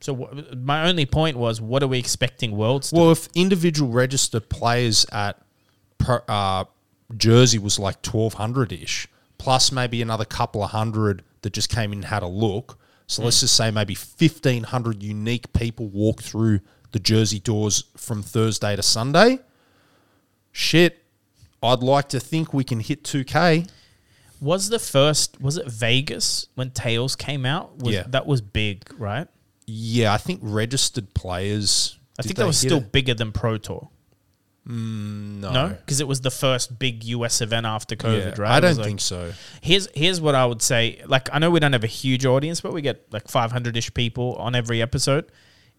So 0.00 0.14
wh- 0.14 0.56
my 0.56 0.86
only 0.88 1.06
point 1.06 1.36
was, 1.38 1.60
what 1.60 1.82
are 1.82 1.88
we 1.88 1.98
expecting 1.98 2.54
Worlds 2.56 2.90
to 2.90 2.96
Well, 2.96 3.10
if 3.10 3.28
individual 3.34 3.90
registered 3.90 4.48
players 4.50 5.04
at 5.10 5.40
per, 5.98 6.22
uh, 6.28 6.64
Jersey 7.16 7.58
was 7.58 7.78
like 7.78 8.02
twelve 8.02 8.34
hundred 8.34 8.72
ish, 8.72 9.08
plus 9.38 9.72
maybe 9.72 10.02
another 10.02 10.24
couple 10.24 10.62
of 10.62 10.70
hundred 10.70 11.22
that 11.42 11.52
just 11.52 11.68
came 11.68 11.92
in 11.92 11.98
and 11.98 12.06
had 12.06 12.22
a 12.22 12.28
look. 12.28 12.78
So 13.06 13.22
let's 13.22 13.38
mm. 13.38 13.40
just 13.40 13.56
say 13.56 13.70
maybe 13.70 13.94
fifteen 13.94 14.64
hundred 14.64 15.02
unique 15.02 15.52
people 15.52 15.88
walk 15.88 16.22
through 16.22 16.60
the 16.92 16.98
Jersey 16.98 17.38
doors 17.38 17.84
from 17.96 18.22
Thursday 18.22 18.74
to 18.74 18.82
Sunday. 18.82 19.40
Shit, 20.52 21.04
I'd 21.62 21.80
like 21.80 22.08
to 22.10 22.20
think 22.20 22.52
we 22.52 22.64
can 22.64 22.80
hit 22.80 23.04
two 23.04 23.24
K. 23.24 23.66
Was 24.40 24.68
the 24.68 24.78
first 24.78 25.40
was 25.40 25.56
it 25.56 25.66
Vegas 25.66 26.48
when 26.54 26.70
Tails 26.70 27.16
came 27.16 27.46
out? 27.46 27.78
Was, 27.78 27.94
Yeah. 27.94 28.04
that 28.08 28.26
was 28.26 28.40
big, 28.40 28.84
right? 28.98 29.28
Yeah, 29.66 30.12
I 30.12 30.18
think 30.18 30.40
registered 30.42 31.14
players. 31.14 31.98
I 32.18 32.22
think 32.22 32.36
that 32.36 32.46
was 32.46 32.58
still 32.58 32.78
it? 32.78 32.92
bigger 32.92 33.14
than 33.14 33.32
Pro 33.32 33.58
Tour. 33.58 33.88
Mm, 34.68 35.40
no. 35.40 35.52
No, 35.52 35.68
because 35.68 36.00
it 36.00 36.08
was 36.08 36.22
the 36.22 36.30
first 36.30 36.78
big 36.78 37.04
US 37.04 37.40
event 37.40 37.66
after 37.66 37.94
Yeah, 37.94 38.00
COVID, 38.00 38.38
right? 38.38 38.50
I 38.50 38.60
don't 38.60 38.76
like- 38.76 38.86
think 38.86 39.00
so. 39.00 39.32
Here's 39.60 39.88
here's 39.94 40.20
what 40.20 40.34
I 40.34 40.44
would 40.44 40.62
say. 40.62 41.00
Like 41.06 41.28
I 41.32 41.38
know 41.38 41.50
we 41.50 41.60
don't 41.60 41.72
have 41.72 41.84
a 41.84 41.88
huge 41.88 42.26
audience, 42.26 42.60
but 42.60 42.72
we 42.72 42.82
get 42.82 43.06
like 43.12 43.28
500 43.28 43.76
ish 43.76 43.94
people 43.94 44.34
on 44.36 44.54
every 44.54 44.82
episode. 44.82 45.26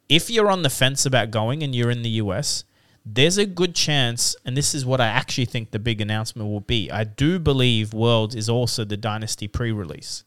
If 0.09 0.29
you're 0.29 0.49
on 0.49 0.61
the 0.61 0.69
fence 0.69 1.05
about 1.05 1.31
going 1.31 1.63
and 1.63 1.75
you're 1.75 1.91
in 1.91 2.01
the 2.01 2.11
US, 2.21 2.63
there's 3.05 3.37
a 3.37 3.45
good 3.45 3.75
chance, 3.75 4.35
and 4.45 4.55
this 4.55 4.73
is 4.73 4.85
what 4.85 5.01
I 5.01 5.07
actually 5.07 5.45
think 5.45 5.71
the 5.71 5.79
big 5.79 5.99
announcement 6.01 6.49
will 6.49 6.61
be. 6.61 6.89
I 6.91 7.03
do 7.03 7.39
believe 7.39 7.93
Worlds 7.93 8.35
is 8.35 8.47
also 8.49 8.83
the 8.85 8.97
Dynasty 8.97 9.47
pre-release. 9.47 10.23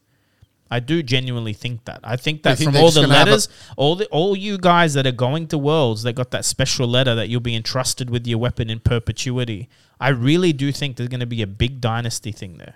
I 0.73 0.79
do 0.79 1.03
genuinely 1.03 1.51
think 1.53 1.83
that. 1.85 1.99
I 2.03 2.15
think 2.15 2.43
that 2.43 2.57
think 2.57 2.67
from 2.69 2.73
they're 2.75 2.81
all 2.81 2.87
just 2.87 2.95
the 2.95 3.01
gonna 3.01 3.15
have 3.19 3.27
a- 3.27 3.31
letters, 3.31 3.49
all 3.75 3.95
the 3.97 4.05
all 4.07 4.35
you 4.37 4.57
guys 4.57 4.93
that 4.93 5.05
are 5.05 5.11
going 5.11 5.47
to 5.49 5.57
Worlds 5.57 6.03
that 6.03 6.13
got 6.13 6.31
that 6.31 6.45
special 6.45 6.87
letter 6.87 7.13
that 7.15 7.27
you'll 7.29 7.41
be 7.41 7.55
entrusted 7.55 8.09
with 8.09 8.25
your 8.25 8.37
weapon 8.39 8.69
in 8.69 8.79
perpetuity. 8.79 9.67
I 9.99 10.09
really 10.09 10.53
do 10.53 10.71
think 10.71 10.95
there's 10.95 11.09
going 11.09 11.19
to 11.19 11.25
be 11.25 11.41
a 11.41 11.47
big 11.47 11.81
dynasty 11.81 12.31
thing 12.31 12.57
there. 12.57 12.75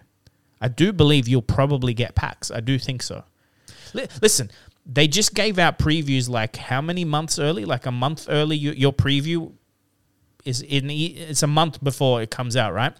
I 0.62 0.68
do 0.68 0.92
believe 0.94 1.28
you'll 1.28 1.42
probably 1.42 1.94
get 1.94 2.16
packs. 2.16 2.52
I 2.52 2.60
do 2.60 2.78
think 2.78 3.02
so. 3.02 3.24
Li- 3.94 4.08
listen, 4.22 4.52
they 4.86 5.08
just 5.08 5.34
gave 5.34 5.58
out 5.58 5.80
previews 5.80 6.30
like 6.30 6.56
how 6.58 6.82
many 6.82 7.06
months 7.06 7.40
early? 7.40 7.66
Like 7.66 7.86
a 7.86 7.92
month 7.92 8.28
early. 8.30 8.58
Your, 8.58 8.74
your 8.74 8.94
preview 8.94 9.54
is 10.44 10.62
in. 10.62 10.92
e- 10.92 11.16
It's 11.30 11.44
a 11.44 11.48
month 11.48 11.84
before 11.84 12.22
it 12.22 12.30
comes 12.30 12.56
out, 12.58 12.74
right? 12.74 12.94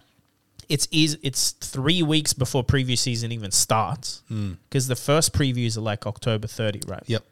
It's 0.68 0.88
is 0.90 1.18
it's 1.22 1.52
three 1.52 2.02
weeks 2.02 2.32
before 2.32 2.64
preview 2.64 2.98
season 2.98 3.30
even 3.32 3.50
starts 3.50 4.22
hmm. 4.28 4.54
because 4.68 4.88
the 4.88 4.96
first 4.96 5.32
previews 5.32 5.76
are 5.76 5.82
like 5.82 6.06
October 6.06 6.46
30, 6.46 6.82
right? 6.88 7.02
Yep. 7.06 7.24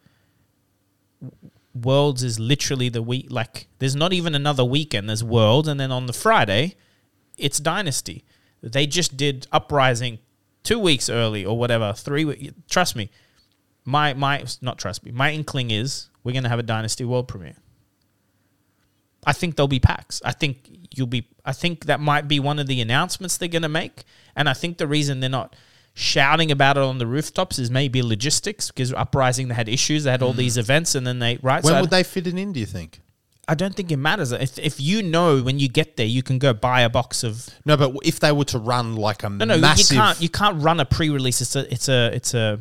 Worlds 1.74 2.22
is 2.22 2.38
literally 2.38 2.88
the 2.88 3.02
week. 3.02 3.26
Like, 3.30 3.66
there's 3.80 3.96
not 3.96 4.12
even 4.12 4.34
another 4.34 4.64
weekend. 4.64 5.08
There's 5.08 5.24
Worlds, 5.24 5.66
and 5.66 5.80
then 5.80 5.90
on 5.90 6.06
the 6.06 6.12
Friday, 6.12 6.76
it's 7.36 7.58
Dynasty. 7.58 8.24
They 8.62 8.86
just 8.86 9.16
did 9.16 9.48
Uprising 9.50 10.20
two 10.62 10.78
weeks 10.78 11.10
early 11.10 11.44
or 11.44 11.58
whatever. 11.58 11.92
Three. 11.92 12.24
We- 12.24 12.52
trust 12.70 12.94
me, 12.94 13.10
my 13.84 14.14
my 14.14 14.44
not 14.60 14.78
trust 14.78 15.04
me. 15.04 15.12
My 15.12 15.32
inkling 15.32 15.70
is 15.70 16.08
we're 16.22 16.32
gonna 16.32 16.48
have 16.48 16.58
a 16.58 16.64
Dynasty 16.64 17.04
World 17.04 17.28
premiere. 17.28 17.56
I 19.26 19.32
think 19.32 19.56
there'll 19.56 19.68
be 19.68 19.80
packs. 19.80 20.20
I 20.24 20.32
think 20.32 20.68
you'll 20.94 21.06
be. 21.06 21.28
I 21.44 21.52
think 21.52 21.86
that 21.86 22.00
might 22.00 22.26
be 22.28 22.40
one 22.40 22.58
of 22.58 22.66
the 22.66 22.80
announcements 22.80 23.36
they're 23.36 23.48
gonna 23.48 23.68
make, 23.68 24.04
and 24.34 24.48
I 24.48 24.54
think 24.54 24.78
the 24.78 24.86
reason 24.86 25.20
they're 25.20 25.30
not 25.30 25.54
shouting 25.94 26.50
about 26.50 26.76
it 26.76 26.82
on 26.82 26.98
the 26.98 27.06
rooftops 27.06 27.58
is 27.58 27.70
maybe 27.70 28.02
logistics 28.02 28.70
because 28.70 28.92
Uprising 28.92 29.48
they 29.48 29.54
had 29.54 29.68
issues. 29.68 30.04
They 30.04 30.10
had 30.10 30.22
all 30.22 30.32
these 30.32 30.56
events, 30.58 30.94
and 30.94 31.06
then 31.06 31.18
they 31.20 31.38
right. 31.42 31.62
When 31.62 31.74
so 31.74 31.80
would 31.82 31.90
they 31.90 32.02
fit 32.02 32.26
it 32.26 32.36
in? 32.36 32.52
Do 32.52 32.60
you 32.60 32.66
think? 32.66 33.00
I 33.46 33.54
don't 33.54 33.74
think 33.74 33.92
it 33.92 33.98
matters. 33.98 34.32
If, 34.32 34.58
if 34.58 34.80
you 34.80 35.02
know 35.02 35.42
when 35.42 35.58
you 35.58 35.68
get 35.68 35.98
there, 35.98 36.06
you 36.06 36.22
can 36.22 36.38
go 36.38 36.54
buy 36.54 36.80
a 36.80 36.88
box 36.88 37.22
of. 37.22 37.48
No, 37.64 37.76
but 37.76 37.94
if 38.02 38.18
they 38.20 38.32
were 38.32 38.46
to 38.46 38.58
run 38.58 38.96
like 38.96 39.22
a 39.22 39.28
No, 39.28 39.44
no, 39.44 39.58
massive, 39.58 39.94
you 39.94 40.00
can't. 40.00 40.20
You 40.22 40.28
can't 40.30 40.62
run 40.62 40.80
a 40.80 40.84
pre-release. 40.84 41.40
It's 41.40 41.56
a. 41.56 41.72
It's 41.72 41.88
a. 41.88 42.10
It's 42.14 42.34
a. 42.34 42.58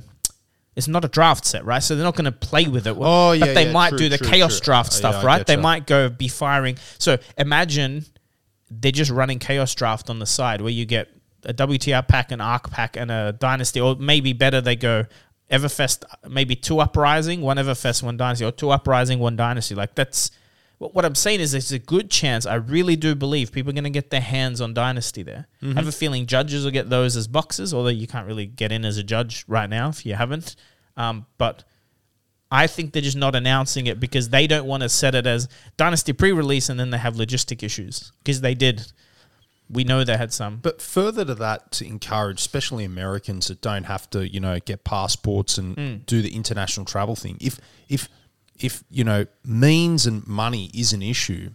It's 0.76 0.88
not 0.88 1.06
a 1.06 1.08
draft 1.08 1.46
set, 1.46 1.66
right? 1.66 1.84
So 1.84 1.96
they're 1.96 2.04
not 2.04 2.16
going 2.16 2.26
to 2.26 2.32
play 2.32 2.68
with 2.68 2.88
it. 2.88 2.98
Oh, 3.00 3.32
yeah, 3.32 3.46
but 3.46 3.54
they 3.54 3.68
yeah, 3.68 3.72
might 3.72 3.90
true, 3.90 4.00
do 4.00 4.10
the 4.10 4.18
true, 4.18 4.28
chaos 4.28 4.60
true. 4.60 4.66
draft 4.66 4.90
Uh, 4.90 4.96
stuff, 4.96 5.16
yeah, 5.22 5.28
right? 5.28 5.46
They 5.46 5.56
might 5.56 5.86
go 5.86 6.10
be 6.10 6.28
firing. 6.28 6.78
So 6.98 7.20
imagine 7.38 8.06
they're 8.80 8.92
just 8.92 9.12
running 9.12 9.40
chaos 9.40 9.74
draft 9.76 10.10
on 10.10 10.20
the 10.20 10.26
side 10.26 10.62
where 10.62 10.72
you 10.72 10.86
get 10.86 11.10
a 11.46 11.54
WTR 11.54 12.08
pack, 12.08 12.32
an 12.32 12.42
arc 12.42 12.72
pack, 12.72 12.96
and 12.96 13.12
a 13.12 13.34
dynasty, 13.34 13.80
or 13.82 13.96
maybe 13.96 14.34
better 14.34 14.62
they 14.62 14.76
go 14.76 15.06
Everfest, 15.52 16.04
maybe 16.28 16.56
two 16.56 16.80
uprising, 16.80 17.42
one 17.42 17.58
Everfest, 17.58 18.02
one 18.02 18.18
dynasty, 18.18 18.46
or 18.46 18.52
two 18.52 18.70
uprising, 18.70 19.20
one 19.20 19.36
dynasty. 19.36 19.76
Like 19.76 19.94
that's 19.96 20.32
what 20.78 20.96
what 20.96 21.06
I'm 21.06 21.16
saying 21.16 21.42
is 21.42 21.52
there's 21.52 21.72
a 21.72 21.80
good 21.80 22.10
chance. 22.10 22.46
I 22.46 22.56
really 22.56 22.96
do 22.96 23.14
believe 23.14 23.52
people 23.52 23.70
are 23.72 23.74
going 23.74 23.84
to 23.84 23.90
get 23.90 24.10
their 24.10 24.22
hands 24.22 24.62
on 24.62 24.74
dynasty 24.74 25.22
there. 25.24 25.48
I 25.62 25.68
have 25.76 25.88
a 25.88 25.92
feeling 25.92 26.26
judges 26.26 26.64
will 26.64 26.72
get 26.72 26.90
those 26.90 27.16
as 27.16 27.28
boxes, 27.28 27.74
although 27.74 27.90
you 27.90 28.08
can't 28.08 28.28
really 28.28 28.46
get 28.46 28.72
in 28.72 28.84
as 28.86 28.98
a 28.98 29.04
judge 29.04 29.46
right 29.48 29.70
now 29.70 29.90
if 29.90 30.06
you 30.06 30.16
haven't. 30.16 30.56
Um, 30.98 31.26
but 31.38 31.64
I 32.54 32.68
think 32.68 32.94
they're 32.94 33.02
just 33.02 33.18
not 33.18 33.34
announcing 33.36 33.88
it 33.88 34.00
because 34.00 34.30
they 34.30 34.46
don't 34.46 34.68
want 34.68 34.84
to 34.84 34.90
set 34.90 35.16
it 35.16 35.26
as 35.26 35.50
Dynasty 35.76 36.14
pre-release 36.14 36.70
and 36.70 36.80
then 36.80 36.92
they 36.92 37.00
have 37.00 37.16
logistic 37.16 37.64
issues 37.64 38.12
because 38.20 38.42
they 38.42 38.54
did. 38.54 38.92
We 39.72 39.84
know 39.84 40.04
they 40.04 40.18
had 40.18 40.32
some. 40.32 40.58
But 40.58 40.80
further 40.80 41.26
to 41.26 41.34
that, 41.36 41.72
to 41.74 41.86
encourage, 41.88 42.40
especially 42.40 42.84
Americans 42.86 43.48
that 43.48 43.60
don't 43.62 43.86
have 43.86 44.08
to, 44.12 44.30
you 44.30 44.40
know, 44.40 44.60
get 44.60 44.84
passports 44.84 45.58
and 45.58 45.76
Hmm. 45.76 45.96
do 46.06 46.22
the 46.22 46.36
international 46.36 46.86
travel 46.86 47.16
thing. 47.16 47.38
If 47.42 47.60
if 47.90 48.08
if 48.60 48.84
you 48.92 49.04
know 49.04 49.26
means 49.44 50.06
and 50.06 50.26
money 50.28 50.70
is 50.76 50.94
an 50.94 51.02
issue, 51.02 51.50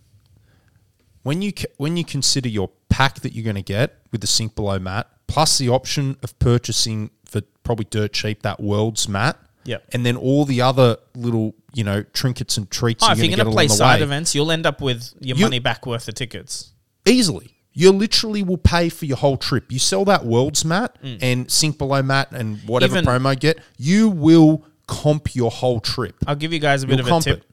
when 1.23 1.43
you 1.43 1.53
when 1.77 1.97
you 1.97 2.05
consider 2.05 2.49
your 2.49 2.71
pack 2.89 3.21
that 3.21 3.33
you're 3.35 3.45
going 3.45 3.55
to 3.55 3.63
get 3.63 3.99
with 4.11 4.21
the 4.21 4.27
sink 4.27 4.57
below 4.57 4.81
mat, 4.81 5.07
plus 5.29 5.59
the 5.59 5.69
option 5.69 6.17
of 6.25 6.37
purchasing 6.41 7.11
for 7.25 7.43
probably 7.63 7.87
dirt 7.89 8.13
cheap 8.15 8.43
that 8.43 8.59
world's 8.59 9.09
mat 9.09 9.39
Yep. 9.65 9.85
And 9.93 10.07
then 10.07 10.17
all 10.17 10.45
the 10.45 10.63
other 10.63 10.97
little, 11.15 11.55
you 11.75 11.85
know, 11.85 12.03
trinkets 12.15 12.57
and 12.57 12.71
treats 12.71 13.03
Oh, 13.05 13.09
you're 13.09 13.13
if 13.13 13.19
you're 13.31 13.37
going 13.37 13.47
to 13.47 13.53
play 13.53 13.69
side 13.69 14.01
way. 14.01 14.05
events, 14.05 14.35
you'll 14.35 14.51
end 14.51 14.65
up 14.67 14.81
with 14.81 15.13
your 15.21 15.37
You- 15.37 15.45
money 15.45 15.59
back 15.59 15.85
worth 15.87 16.09
of 16.09 16.15
tickets. 16.15 16.73
easily. 17.07 17.55
You 17.75 17.93
literally 17.93 18.43
will 18.43 18.59
pay 18.59 18.89
for 18.89 19.05
your 19.05 19.19
whole 19.19 19.37
trip. 19.37 19.71
You 19.71 19.79
sell 19.79 20.05
that 20.07 20.25
world's 20.27 20.65
mat 20.65 20.97
and 21.03 21.49
sink 21.51 21.79
below 21.79 22.03
mat 22.03 22.29
and 22.33 22.59
whatever 22.67 22.97
Mm. 22.97 23.03
Even- 23.03 23.23
promo 23.23 23.39
get, 23.39 23.61
you 23.77 24.09
will 24.09 24.65
comp 24.87 25.35
your 25.35 25.51
whole 25.51 25.79
trip. 25.81 26.17
I'll 26.27 26.35
give 26.35 26.53
you 26.53 26.59
guys 26.59 26.83
a 26.83 26.87
bit 26.87 26.99
You'll 26.99 27.07
of 27.15 27.21
a 27.21 27.25
tip. 27.25 27.39
it. 27.41 27.45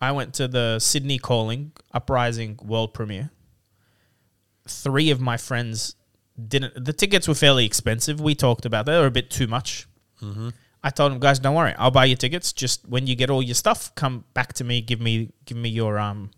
I 0.00 0.10
went 0.12 0.34
to 0.34 0.48
the 0.48 0.78
Sydney 0.80 1.16
Calling 1.18 1.72
Uprising 1.94 2.58
World 2.62 2.92
Premiere. 2.92 3.30
Three 4.68 5.10
of 5.10 5.20
my 5.20 5.36
friends 5.36 5.94
didn't. 6.48 6.84
The 6.84 6.92
tickets 6.92 7.26
were 7.28 7.34
fairly 7.34 7.64
expensive. 7.64 8.20
We 8.20 8.34
talked 8.34 8.64
about 8.64 8.86
that. 8.86 8.92
They 8.92 8.98
were 8.98 9.06
a 9.06 9.10
bit 9.10 9.30
too 9.30 9.46
much. 9.46 9.86
I 10.84 10.90
told 10.90 11.12
them, 11.12 11.20
guys, 11.20 11.38
don't 11.38 11.54
worry. 11.54 11.74
I'll 11.78 11.90
buy 11.92 12.06
your 12.06 12.16
tickets. 12.16 12.52
Just 12.52 12.86
when 12.88 13.06
you 13.06 13.14
get 13.14 13.30
all 13.30 13.42
your 13.42 13.54
stuff, 13.54 13.94
come 13.94 14.24
back 14.34 14.52
to 14.54 14.64
me. 14.64 14.80
Give 14.80 15.00
me, 15.00 15.30
give 15.44 15.56
me 15.56 15.68
your 15.68 15.98
um, 15.98 16.30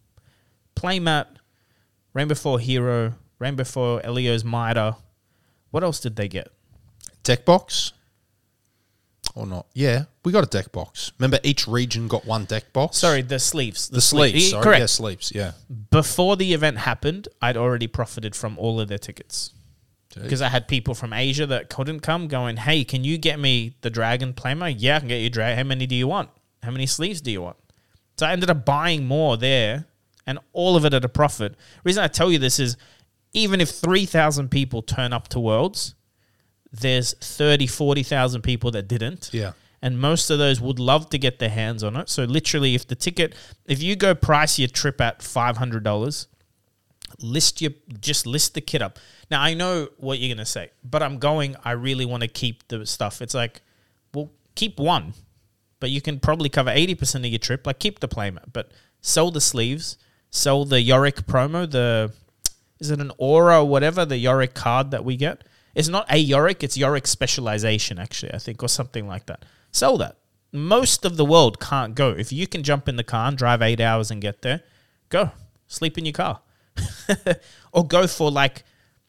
playmat, 0.76 1.26
Rainbow 2.12 2.34
Foil 2.34 2.58
Hero, 2.58 3.14
Rainbow 3.38 3.64
Foil 3.64 4.00
Helio's 4.00 4.44
Mitre. 4.44 4.96
What 5.70 5.82
else 5.82 5.98
did 5.98 6.16
they 6.16 6.28
get? 6.28 6.48
Deck 7.22 7.46
box 7.46 7.92
or 9.34 9.46
not? 9.46 9.66
Yeah, 9.72 10.04
we 10.26 10.30
got 10.30 10.44
a 10.44 10.48
deck 10.48 10.72
box. 10.72 11.10
Remember, 11.18 11.40
each 11.42 11.66
region 11.66 12.06
got 12.06 12.26
one 12.26 12.44
deck 12.44 12.70
box. 12.74 12.98
Sorry, 12.98 13.22
the 13.22 13.38
sleeves. 13.38 13.88
the 13.88 14.02
sleeve- 14.02 14.32
sleeves. 14.32 14.44
Yeah, 14.44 14.50
Sorry, 14.50 14.62
Correct. 14.64 14.80
yeah, 14.80 14.86
sleeves. 14.86 15.32
Yeah, 15.34 15.52
before 15.90 16.36
the 16.36 16.52
event 16.52 16.78
happened, 16.78 17.28
I'd 17.40 17.56
already 17.56 17.86
profited 17.86 18.36
from 18.36 18.58
all 18.58 18.78
of 18.78 18.88
their 18.88 18.98
tickets. 18.98 19.53
Because 20.22 20.42
I 20.42 20.48
had 20.48 20.68
people 20.68 20.94
from 20.94 21.12
Asia 21.12 21.46
that 21.46 21.68
couldn't 21.70 22.00
come 22.00 22.28
going, 22.28 22.56
"Hey, 22.56 22.84
can 22.84 23.04
you 23.04 23.18
get 23.18 23.38
me 23.38 23.76
the 23.80 23.90
Dragon 23.90 24.32
Playmo? 24.32 24.74
Yeah, 24.76 24.96
I 24.96 24.98
can 25.00 25.08
get 25.08 25.20
you 25.20 25.30
Dragon. 25.30 25.58
How 25.58 25.64
many 25.64 25.86
do 25.86 25.94
you 25.94 26.06
want? 26.06 26.30
How 26.62 26.70
many 26.70 26.86
sleeves 26.86 27.20
do 27.20 27.30
you 27.30 27.42
want?" 27.42 27.56
So 28.18 28.26
I 28.26 28.32
ended 28.32 28.50
up 28.50 28.64
buying 28.64 29.06
more 29.06 29.36
there, 29.36 29.86
and 30.26 30.38
all 30.52 30.76
of 30.76 30.84
it 30.84 30.94
at 30.94 31.04
a 31.04 31.08
profit. 31.08 31.54
reason 31.84 32.02
I 32.02 32.08
tell 32.08 32.30
you 32.30 32.38
this 32.38 32.58
is, 32.58 32.76
even 33.32 33.60
if 33.60 33.70
three 33.70 34.06
thousand 34.06 34.50
people 34.50 34.82
turn 34.82 35.12
up 35.12 35.28
to 35.28 35.40
Worlds, 35.40 35.94
there's 36.80 37.14
30, 37.20 37.66
40,000 37.68 38.42
people 38.42 38.70
that 38.72 38.88
didn't 38.88 39.30
yeah. 39.32 39.52
and 39.80 39.98
most 39.98 40.28
of 40.28 40.38
those 40.38 40.60
would 40.60 40.80
love 40.80 41.08
to 41.10 41.18
get 41.18 41.38
their 41.38 41.50
hands 41.50 41.84
on 41.84 41.96
it. 41.96 42.08
So 42.08 42.24
literally, 42.24 42.74
if 42.74 42.86
the 42.86 42.96
ticket, 42.96 43.34
if 43.66 43.82
you 43.82 43.94
go 43.94 44.14
price 44.14 44.58
your 44.58 44.68
trip 44.68 45.00
at 45.00 45.22
five 45.22 45.56
hundred 45.56 45.84
dollars, 45.84 46.26
list 47.20 47.60
your 47.60 47.72
just 48.00 48.26
list 48.26 48.54
the 48.54 48.60
kit 48.60 48.82
up. 48.82 48.98
Now 49.30 49.42
I 49.42 49.54
know 49.54 49.88
what 49.98 50.18
you're 50.18 50.34
gonna 50.34 50.46
say, 50.46 50.70
but 50.82 51.02
I'm 51.02 51.18
going. 51.18 51.56
I 51.64 51.72
really 51.72 52.04
want 52.04 52.22
to 52.22 52.28
keep 52.28 52.66
the 52.68 52.86
stuff. 52.86 53.22
It's 53.22 53.34
like, 53.34 53.62
well, 54.12 54.30
keep 54.54 54.78
one, 54.78 55.14
but 55.80 55.90
you 55.90 56.00
can 56.00 56.20
probably 56.20 56.48
cover 56.48 56.70
eighty 56.70 56.94
percent 56.94 57.24
of 57.24 57.30
your 57.30 57.38
trip. 57.38 57.66
Like 57.66 57.78
keep 57.78 58.00
the 58.00 58.08
playmat, 58.08 58.52
but 58.52 58.70
sell 59.00 59.30
the 59.30 59.40
sleeves, 59.40 59.98
sell 60.30 60.64
the 60.64 60.80
Yorick 60.80 61.26
promo. 61.26 61.70
The 61.70 62.12
is 62.80 62.90
it 62.90 63.00
an 63.00 63.12
aura 63.18 63.62
or 63.62 63.68
whatever 63.68 64.04
the 64.04 64.18
Yorick 64.18 64.54
card 64.54 64.90
that 64.90 65.04
we 65.04 65.16
get? 65.16 65.44
It's 65.74 65.88
not 65.88 66.06
a 66.10 66.18
Yorick, 66.18 66.62
it's 66.62 66.76
Yorick 66.76 67.06
specialization, 67.06 67.98
actually, 67.98 68.32
I 68.32 68.38
think, 68.38 68.62
or 68.62 68.68
something 68.68 69.08
like 69.08 69.26
that. 69.26 69.44
Sell 69.72 69.98
that. 69.98 70.18
Most 70.52 71.04
of 71.04 71.16
the 71.16 71.24
world 71.24 71.58
can't 71.58 71.94
go. 71.94 72.10
If 72.10 72.32
you 72.32 72.46
can 72.46 72.62
jump 72.62 72.88
in 72.88 72.96
the 72.96 73.02
car 73.02 73.28
and 73.28 73.36
drive 73.36 73.60
eight 73.60 73.80
hours 73.80 74.10
and 74.10 74.22
get 74.22 74.42
there, 74.42 74.62
go. 75.08 75.32
Sleep 75.66 75.98
in 75.98 76.04
your 76.04 76.12
car. 76.12 76.40
or 77.72 77.86
go 77.86 78.06
for 78.06 78.30
like, 78.30 78.62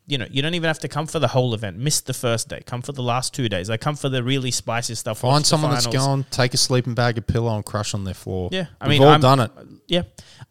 you 0.07 0.17
know, 0.19 0.27
you 0.29 0.41
don't 0.41 0.53
even 0.53 0.67
have 0.67 0.79
to 0.79 0.87
come 0.87 1.07
for 1.07 1.17
the 1.19 1.27
whole 1.29 1.53
event. 1.55 1.77
Miss 1.77 2.01
the 2.01 2.13
first 2.13 2.47
day. 2.47 2.61
Come 2.65 2.81
for 2.83 2.91
the 2.91 3.01
last 3.01 3.33
two 3.33 3.49
days. 3.49 3.69
I 3.71 3.77
come 3.77 3.95
for 3.95 4.07
the 4.07 4.23
really 4.23 4.51
spicy 4.51 4.93
stuff. 4.95 5.19
Find 5.19 5.43
the 5.43 5.47
someone 5.47 5.71
that's 5.71 5.87
gone, 5.87 6.25
take 6.29 6.53
a 6.53 6.57
sleeping 6.57 6.93
bag, 6.93 7.17
a 7.17 7.21
pillow, 7.21 7.55
and 7.55 7.65
crush 7.65 7.93
on 7.95 8.03
their 8.03 8.13
floor. 8.13 8.49
Yeah, 8.51 8.67
I 8.79 8.87
We've 8.87 8.99
mean, 8.99 9.07
all 9.07 9.13
I'm- 9.13 9.21
done 9.21 9.39
it. 9.39 9.51
Yeah, 9.87 10.03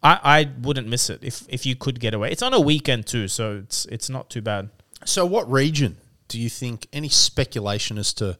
I, 0.03 0.19
I 0.23 0.49
wouldn't 0.61 0.87
miss 0.87 1.09
it 1.09 1.23
if 1.23 1.45
if 1.49 1.65
you 1.65 1.75
could 1.75 1.99
get 1.99 2.13
away. 2.13 2.31
It's 2.31 2.41
on 2.43 2.53
a 2.53 2.59
weekend 2.59 3.05
too, 3.07 3.27
so 3.27 3.57
it's 3.63 3.85
it's 3.85 4.09
not 4.09 4.29
too 4.29 4.41
bad. 4.41 4.69
So, 5.05 5.25
what 5.25 5.49
region 5.51 5.97
do 6.27 6.39
you 6.39 6.49
think? 6.49 6.87
Any 6.91 7.09
speculation 7.09 7.97
as 7.97 8.13
to 8.15 8.37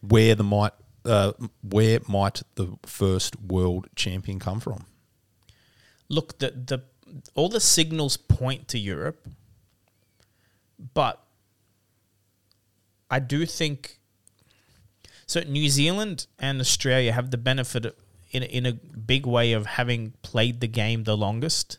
where 0.00 0.34
the 0.34 0.44
might, 0.44 0.72
uh, 1.04 1.32
where 1.62 2.00
might 2.08 2.42
the 2.54 2.76
first 2.84 3.40
world 3.40 3.88
champion 3.96 4.38
come 4.38 4.60
from? 4.60 4.86
Look, 6.08 6.38
the 6.38 6.50
the 6.50 6.82
all 7.34 7.48
the 7.48 7.60
signals 7.60 8.16
point 8.16 8.68
to 8.68 8.78
Europe, 8.78 9.26
but 10.94 11.22
I 13.10 13.18
do 13.18 13.46
think 13.46 14.00
so. 15.26 15.40
New 15.40 15.68
Zealand 15.68 16.26
and 16.38 16.60
Australia 16.60 17.12
have 17.12 17.30
the 17.30 17.38
benefit 17.38 17.96
in 18.30 18.42
in 18.42 18.66
a 18.66 18.72
big 18.72 19.26
way 19.26 19.52
of 19.52 19.66
having 19.66 20.14
played 20.22 20.60
the 20.60 20.68
game 20.68 21.04
the 21.04 21.16
longest. 21.16 21.78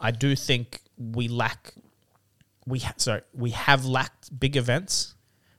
I 0.00 0.10
do 0.10 0.34
think 0.34 0.80
we 0.96 1.28
lack 1.28 1.74
we 2.66 2.80
ha- 2.80 2.94
sorry 2.96 3.22
we 3.32 3.50
have 3.50 3.84
lacked 3.84 4.38
big 4.38 4.56
events, 4.56 5.14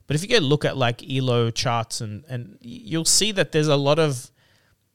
but 0.06 0.16
if 0.16 0.22
you 0.22 0.28
go 0.28 0.38
look 0.38 0.64
at 0.64 0.76
like 0.76 1.08
Elo 1.08 1.50
charts 1.50 2.00
and 2.00 2.24
and 2.28 2.58
you'll 2.60 3.04
see 3.04 3.32
that 3.32 3.52
there's 3.52 3.68
a 3.68 3.76
lot 3.76 3.98
of 3.98 4.30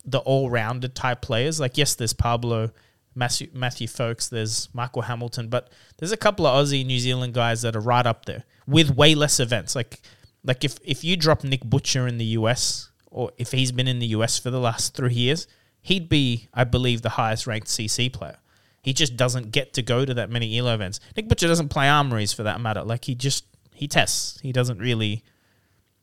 the 0.04 0.20
all 0.20 0.50
rounded 0.50 0.96
type 0.96 1.22
players. 1.22 1.60
Like 1.60 1.78
yes, 1.78 1.96
there's 1.96 2.14
Pablo, 2.14 2.72
Matthew 3.14 3.50
Matthew 3.54 3.88
Folks, 3.88 4.30
there's 4.30 4.70
Michael 4.74 5.04
Hamilton, 5.04 5.50
but 5.50 5.70
there's 5.98 6.12
a 6.12 6.18
couple 6.18 6.46
of 6.46 6.66
Aussie 6.66 6.86
New 6.86 7.00
Zealand 7.00 7.34
guys 7.34 7.62
that 7.62 7.76
are 7.76 7.82
right 7.82 8.06
up 8.06 8.26
there 8.26 8.46
with 8.68 8.92
way 8.92 9.16
less 9.16 9.40
events. 9.40 9.76
Like 9.76 10.02
like 10.44 10.64
if 10.64 10.78
if 10.84 11.04
you 11.04 11.18
drop 11.18 11.44
Nick 11.44 11.64
Butcher 11.64 12.08
in 12.08 12.18
the 12.18 12.26
US 12.26 12.90
or 13.10 13.32
if 13.38 13.52
he's 13.52 13.72
been 13.72 13.88
in 13.88 14.00
the 14.00 14.08
US 14.08 14.40
for 14.40 14.50
the 14.50 14.60
last 14.60 14.96
three 14.96 15.14
years, 15.14 15.48
he'd 15.82 16.08
be, 16.08 16.48
I 16.54 16.64
believe, 16.64 17.02
the 17.02 17.10
highest 17.10 17.46
ranked 17.46 17.68
CC 17.68 18.12
player. 18.12 18.38
He 18.82 18.94
just 18.94 19.16
doesn't 19.16 19.52
get 19.52 19.74
to 19.74 19.82
go 19.82 20.06
to 20.06 20.14
that 20.16 20.30
many 20.30 20.58
ELO 20.58 20.74
events. 20.74 21.00
Nick 21.16 21.28
Butcher 21.28 21.48
doesn't 21.48 21.70
play 21.70 21.88
armories 21.88 22.34
for 22.34 22.44
that 22.44 22.60
matter. 22.62 22.84
Like 22.84 23.06
he 23.06 23.14
just 23.14 23.46
he 23.74 23.88
tests. 23.88 24.40
He 24.42 24.52
doesn't 24.52 24.80
really. 24.80 25.24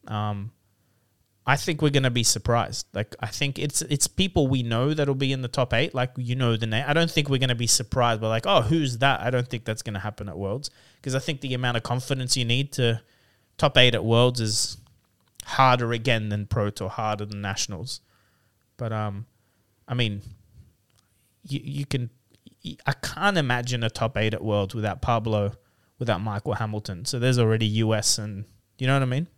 Um, 0.07 0.53
I 1.49 1.57
think 1.57 1.81
we're 1.81 1.89
gonna 1.89 2.11
be 2.11 2.25
surprised. 2.25 2.87
Like 2.93 3.17
I 3.21 3.29
think 3.29 3.59
it's 3.59 3.81
it's 3.81 4.07
people 4.07 4.49
we 4.49 4.63
know 4.63 4.93
that'll 4.93 5.15
be 5.15 5.33
in 5.33 5.41
the 5.41 5.49
top 5.49 5.73
eight. 5.73 5.95
Like 5.95 6.13
you 6.19 6.37
know 6.37 6.59
the 6.59 6.67
name. 6.67 6.85
I 6.87 6.93
don't 6.93 7.11
think 7.11 7.31
we're 7.31 7.39
gonna 7.39 7.55
be 7.55 7.67
surprised 7.67 8.21
by 8.21 8.29
like 8.29 8.47
oh 8.47 8.61
who's 8.61 8.99
that. 8.99 9.23
I 9.23 9.31
don't 9.31 9.49
think 9.49 9.65
that's 9.65 9.81
gonna 9.81 9.99
happen 9.99 10.29
at 10.29 10.37
Worlds 10.37 10.71
because 10.97 11.15
I 11.15 11.21
think 11.21 11.41
the 11.41 11.55
amount 11.55 11.79
of 11.79 11.83
confidence 11.83 12.37
you 12.37 12.45
need 12.45 12.71
to 12.73 13.01
top 13.57 13.79
eight 13.79 13.95
at 13.95 14.05
Worlds 14.05 14.43
is 14.43 14.77
harder 15.47 15.91
again 15.95 16.29
than 16.29 16.45
Pro 16.45 16.69
Tour, 16.69 16.91
harder 16.91 17.25
than 17.25 17.41
Nationals. 17.41 18.03
But 18.77 18.93
um, 18.93 19.25
I 19.89 19.95
mean, 19.95 20.21
you 21.45 21.61
you 21.65 21.87
can. 21.87 22.11
I 22.87 22.93
can't 22.93 23.39
imagine 23.39 23.83
a 23.85 23.89
top 23.89 24.19
eight 24.19 24.35
at 24.35 24.45
Worlds 24.45 24.75
without 24.75 25.01
Pablo, 25.01 25.53
without 25.99 26.21
Michael 26.21 26.55
Hamilton. 26.55 27.07
So 27.07 27.19
there's 27.19 27.39
already 27.39 27.67
US 27.67 28.19
and 28.19 28.45
you 28.77 28.87
know 28.87 28.93
what 28.93 29.03
I 29.03 29.07
mean. 29.07 29.29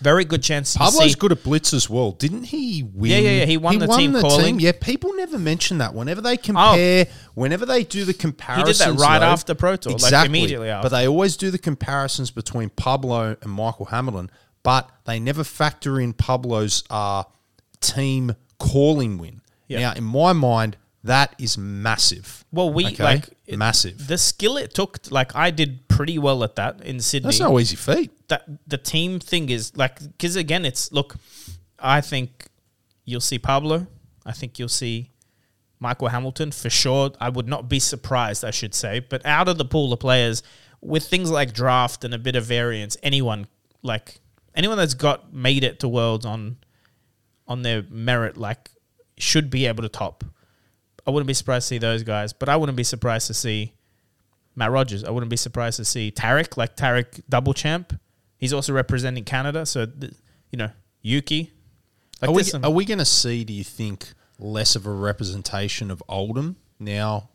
Very 0.00 0.24
good 0.24 0.42
chance. 0.42 0.76
Pablo's 0.76 1.14
good 1.14 1.32
at 1.32 1.42
blitz 1.42 1.72
as 1.72 1.88
well, 1.88 2.12
didn't 2.12 2.44
he? 2.44 2.82
Win? 2.82 3.10
Yeah, 3.10 3.18
yeah, 3.18 3.30
yeah, 3.40 3.44
he 3.46 3.56
won 3.56 3.78
the 3.78 3.86
team 3.86 4.12
calling. 4.12 4.58
Yeah, 4.60 4.72
people 4.80 5.14
never 5.14 5.38
mention 5.38 5.78
that. 5.78 5.94
Whenever 5.94 6.20
they 6.20 6.36
compare, 6.36 7.06
whenever 7.34 7.64
they 7.66 7.84
do 7.84 8.04
the 8.04 8.12
He 8.12 8.18
comparisons, 8.18 8.78
did 8.78 8.98
that 8.98 9.00
right 9.02 9.18
though- 9.20 9.26
after 9.26 9.54
Pro 9.54 9.76
Tour, 9.76 9.92
exactly. 9.92 10.16
like 10.18 10.26
immediately 10.28 10.68
after. 10.70 10.88
But 10.90 10.96
they 10.96 11.06
always 11.06 11.36
do 11.36 11.50
the 11.50 11.58
comparisons 11.58 12.30
between 12.30 12.70
Pablo 12.70 13.36
and 13.40 13.50
Michael 13.52 13.86
Hamilton, 13.86 14.30
but 14.62 14.90
they 15.04 15.18
never 15.20 15.44
factor 15.44 16.00
in 16.00 16.12
Pablo's 16.12 16.84
uh, 16.90 17.22
team 17.80 18.34
calling 18.58 19.18
win. 19.18 19.40
Yeah. 19.68 19.80
Now, 19.80 19.92
in 19.94 20.04
my 20.04 20.32
mind, 20.32 20.76
that 21.04 21.34
is 21.38 21.56
massive. 21.58 22.44
well, 22.52 22.72
we 22.72 22.86
Okay? 22.86 23.02
like 23.02 23.28
it- 23.46 23.58
massive. 23.58 24.06
the 24.06 24.18
skill 24.18 24.56
it 24.56 24.72
took. 24.74 24.98
Like 25.10 25.34
I 25.34 25.50
did 25.50 25.88
pretty 26.02 26.18
well 26.18 26.42
at 26.42 26.56
that 26.56 26.80
in 26.80 26.98
Sydney. 26.98 27.28
That's 27.28 27.38
no 27.38 27.60
easy 27.60 27.76
feat. 27.76 28.10
that 28.26 28.42
the 28.66 28.76
team 28.76 29.20
thing 29.20 29.50
is 29.50 29.76
like 29.76 30.00
because 30.00 30.34
again, 30.34 30.64
it's 30.64 30.90
look. 30.90 31.14
I 31.78 32.00
think 32.00 32.48
you'll 33.04 33.20
see 33.20 33.38
Pablo. 33.38 33.86
I 34.26 34.32
think 34.32 34.58
you'll 34.58 34.68
see 34.68 35.12
Michael 35.78 36.08
Hamilton 36.08 36.50
for 36.50 36.70
sure. 36.70 37.12
I 37.20 37.28
would 37.28 37.46
not 37.46 37.68
be 37.68 37.78
surprised, 37.78 38.44
I 38.44 38.50
should 38.50 38.74
say. 38.74 38.98
But 38.98 39.24
out 39.24 39.46
of 39.46 39.58
the 39.58 39.64
pool 39.64 39.92
of 39.92 40.00
players, 40.00 40.42
with 40.80 41.04
things 41.04 41.30
like 41.30 41.52
draft 41.52 42.02
and 42.02 42.12
a 42.12 42.18
bit 42.18 42.34
of 42.34 42.44
variance, 42.46 42.96
anyone 43.04 43.46
like 43.82 44.18
anyone 44.56 44.78
that's 44.78 44.94
got 44.94 45.32
made 45.32 45.62
it 45.62 45.78
to 45.80 45.88
worlds 45.88 46.26
on 46.26 46.56
on 47.46 47.62
their 47.62 47.84
merit, 47.90 48.36
like 48.36 48.70
should 49.18 49.50
be 49.50 49.66
able 49.66 49.84
to 49.84 49.88
top. 49.88 50.24
I 51.06 51.12
wouldn't 51.12 51.28
be 51.28 51.34
surprised 51.34 51.68
to 51.68 51.74
see 51.74 51.78
those 51.78 52.02
guys, 52.02 52.32
but 52.32 52.48
I 52.48 52.56
wouldn't 52.56 52.76
be 52.76 52.82
surprised 52.82 53.28
to 53.28 53.34
see 53.34 53.74
Matt 54.54 54.70
Rogers. 54.70 55.04
I 55.04 55.10
wouldn't 55.10 55.30
be 55.30 55.36
surprised 55.36 55.76
to 55.78 55.84
see 55.84 56.10
Tarek, 56.10 56.56
like 56.56 56.76
Tarek 56.76 57.22
double 57.28 57.54
champ. 57.54 57.98
He's 58.36 58.52
also 58.52 58.72
representing 58.72 59.24
Canada, 59.24 59.64
so 59.66 59.86
th- 59.86 60.12
you 60.50 60.56
know 60.58 60.70
Yuki. 61.00 61.52
Like 62.20 62.30
are 62.30 62.34
we, 62.34 62.42
some- 62.44 62.64
are 62.64 62.70
we 62.70 62.84
going 62.84 62.98
to 62.98 63.04
see, 63.04 63.44
do 63.44 63.52
you 63.52 63.64
think, 63.64 64.12
less 64.38 64.76
of 64.76 64.86
a 64.86 64.92
representation 64.92 65.90
of 65.90 66.02
Oldhim 66.08 66.54
now 66.78 67.30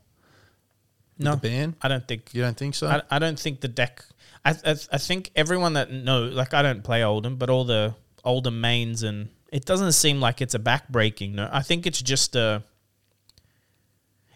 no, 1.17 1.32
the 1.32 1.38
band? 1.38 1.75
I 1.82 1.88
don't 1.88 2.08
think. 2.08 2.34
You 2.34 2.41
don't 2.41 2.58
think 2.58 2.75
so? 2.75 2.88
I, 2.88 3.01
I 3.12 3.19
don't 3.19 3.39
think 3.39 3.62
the 3.62 3.67
deck. 3.67 4.03
I, 4.45 4.51
I 4.51 4.75
I 4.91 4.97
think 4.97 5.32
everyone 5.36 5.73
that 5.73 5.91
know, 5.91 6.23
like 6.23 6.53
I 6.53 6.62
don't 6.62 6.84
play 6.84 7.01
Oldhim, 7.01 7.38
but 7.38 7.49
all 7.49 7.65
the 7.65 7.95
Oldhim 8.25 8.60
mains, 8.60 9.03
and 9.03 9.30
it 9.51 9.65
doesn't 9.65 9.93
seem 9.93 10.19
like 10.19 10.41
it's 10.41 10.53
a 10.56 10.60
backbreaking. 10.60 11.34
No, 11.34 11.49
I 11.51 11.62
think 11.62 11.86
it's 11.86 12.01
just 12.01 12.36
a. 12.36 12.63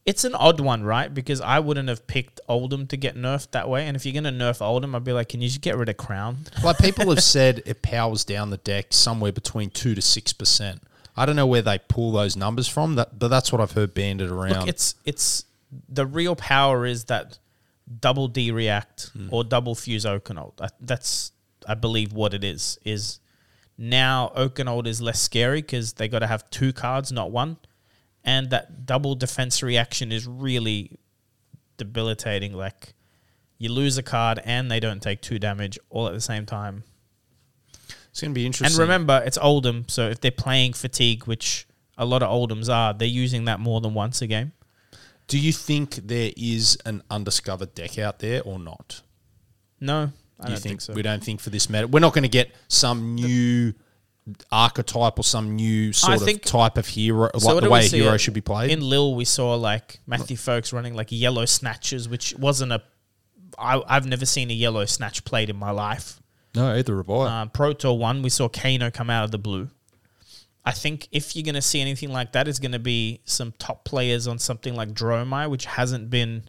It's 0.06 0.24
an 0.24 0.34
odd 0.34 0.60
one, 0.60 0.84
right? 0.84 1.14
Because 1.14 1.42
I 1.42 1.60
wouldn't 1.60 1.88
have 1.88 2.08
picked 2.08 2.40
Oldhim 2.50 2.88
to 2.90 2.98
get 2.98 3.16
nerfed 3.16 3.52
that 3.52 3.70
way. 3.70 3.86
And 3.88 3.96
if 3.96 4.06
you're 4.06 4.20
going 4.20 4.24
to 4.24 4.32
nerf 4.32 4.60
Oldhim, 4.60 4.96
I'd 4.96 5.04
be 5.04 5.14
like, 5.14 5.30
can 5.30 5.42
you 5.42 5.48
just 5.48 5.62
get 5.62 5.78
rid 5.78 5.90
of 5.90 5.98
Crown? 5.98 6.38
Like 6.64 6.80
people 6.80 7.10
have 7.10 7.24
said, 7.24 7.62
it 7.66 7.82
powers 7.82 8.26
down 8.26 8.50
the 8.50 8.58
deck 8.58 8.88
somewhere 8.90 9.32
between 9.32 9.70
two 9.70 9.94
to 9.96 10.02
six 10.02 10.34
percent. 10.34 10.82
I 11.16 11.26
don't 11.26 11.36
know 11.36 11.48
where 11.48 11.62
they 11.62 11.78
pull 11.78 12.12
those 12.12 12.36
numbers 12.36 12.68
from, 12.68 12.96
that, 12.96 13.20
but 13.20 13.28
that's 13.28 13.52
what 13.52 13.62
I've 13.62 13.74
heard 13.74 13.94
banded 13.94 14.32
around. 14.32 14.62
Look, 14.62 14.68
it's 14.70 14.96
it's 15.06 15.46
the 15.90 16.06
real 16.06 16.36
power 16.36 16.86
is 16.86 17.06
that 17.06 17.38
double 18.00 18.28
D 18.28 18.52
react 18.52 19.10
hmm. 19.14 19.28
or 19.32 19.44
double 19.44 19.76
fuse 19.76 20.06
Oaken 20.06 20.38
Old. 20.38 20.62
That's 20.80 21.32
I 21.68 21.76
believe 21.76 22.14
what 22.14 22.34
it 22.34 22.44
is. 22.44 22.80
Is 22.86 23.20
now 23.78 24.32
Oaken 24.36 24.68
Old 24.68 24.88
is 24.88 25.02
less 25.02 25.22
scary 25.22 25.62
because 25.62 25.94
they 25.94 26.08
got 26.08 26.20
to 26.20 26.28
have 26.28 26.50
two 26.50 26.74
cards, 26.74 27.12
not 27.12 27.32
one, 27.32 27.58
and 28.24 28.50
that 28.52 28.86
double 28.86 29.16
defense 29.16 29.64
reaction 29.64 30.12
is 30.12 30.28
really 30.28 30.98
debilitating. 31.78 32.54
Like 32.54 32.94
you 33.58 33.72
lose 33.72 33.98
a 33.98 34.04
card 34.04 34.40
and 34.44 34.70
they 34.70 34.80
don't 34.80 35.02
take 35.02 35.22
two 35.22 35.40
damage 35.40 35.80
all 35.90 36.08
at 36.08 36.14
the 36.14 36.22
same 36.22 36.46
time. 36.46 36.84
it's 38.10 38.22
going 38.22 38.32
to 38.32 38.36
be 38.36 38.46
interesting. 38.46 38.76
And 38.76 38.80
remember, 38.82 39.22
it's 39.26 39.38
Oldhim, 39.38 39.90
so 39.90 40.10
if 40.10 40.22
they're 40.22 40.32
playing 40.32 40.74
fatigue, 40.74 41.26
which 41.26 41.68
a 41.98 42.06
lot 42.06 42.24
of 42.24 42.30
Oldhims 42.30 42.74
are, 42.74 42.94
they're 42.94 43.08
using 43.08 43.46
that 43.46 43.60
more 43.60 43.82
than 43.82 43.94
once 43.94 44.22
a 44.22 44.28
game. 44.28 44.54
do 45.28 45.40
you 45.40 45.54
think 45.54 45.96
there 45.96 46.32
is 46.36 46.78
an 46.86 47.02
undiscovered 47.10 47.74
deck 47.74 47.98
out 47.98 48.20
there 48.20 48.42
or 48.44 48.60
not? 48.60 49.02
No, 49.80 50.12
I 50.40 50.48
you 50.48 50.54
don't 50.54 50.62
think, 50.62 50.82
so. 50.82 50.94
We 50.94 51.02
don't 51.02 51.24
think 51.24 51.40
for 51.40 51.50
this 51.50 51.70
meta. 51.70 51.88
We're 51.88 52.00
not 52.00 52.14
going 52.14 52.24
to 52.24 52.30
get 52.30 52.52
some 52.68 53.16
new 53.16 53.74
archetype 54.52 55.18
or 55.18 55.24
some 55.24 55.56
new 55.56 55.92
sort 55.94 56.18
of 56.18 56.24
think- 56.24 56.44
type 56.44 56.78
of 56.78 56.88
hero, 56.88 57.30
So 57.38 57.48
like 57.48 57.56
the 57.56 57.62
do 57.62 57.70
way 57.72 57.80
a 57.80 57.84
see 57.84 58.00
hero 58.00 58.14
it- 58.14 58.20
should 58.20 58.34
be 58.34 58.42
played. 58.42 58.72
In 58.72 58.82
Lille, 58.82 59.16
we 59.16 59.26
saw 59.26 59.56
like 59.56 60.00
Matthew 60.06 60.38
Folks 60.38 60.72
running 60.74 60.94
like 60.94 61.08
yellow 61.12 61.46
snatches, 61.46 62.08
which 62.08 62.36
wasn't 62.38 62.72
a. 62.72 62.82
I, 63.60 63.82
I've 63.88 64.06
never 64.06 64.26
seen 64.26 64.50
a 64.50 64.54
yellow 64.54 64.86
snatch 64.86 65.24
played 65.26 65.50
in 65.50 65.56
my 65.58 65.72
life. 65.72 66.22
no, 66.56 66.74
either 66.76 66.98
have 66.98 67.10
I. 67.10 67.42
Um, 67.42 67.50
Pro 67.50 67.74
Tour 67.74 67.98
one, 67.98 68.22
we 68.22 68.30
saw 68.30 68.48
Kano 68.48 68.90
come 68.92 69.10
out 69.10 69.24
of 69.26 69.32
the 69.32 69.38
blue. 69.38 69.70
I 70.64 70.72
think 70.72 71.08
if 71.12 71.36
you're 71.36 71.44
going 71.44 71.56
to 71.56 71.62
see 71.62 71.82
anything 71.82 72.12
like 72.12 72.34
that, 72.34 72.48
it's 72.48 72.60
going 72.60 72.72
to 72.74 72.80
be 72.80 73.22
some 73.26 73.52
top 73.58 73.84
players 73.84 74.28
on 74.28 74.38
something 74.38 74.76
like 74.76 74.90
Dromai, 74.94 75.50
which 75.50 75.66
hasn't 75.66 76.12
been 76.12 76.44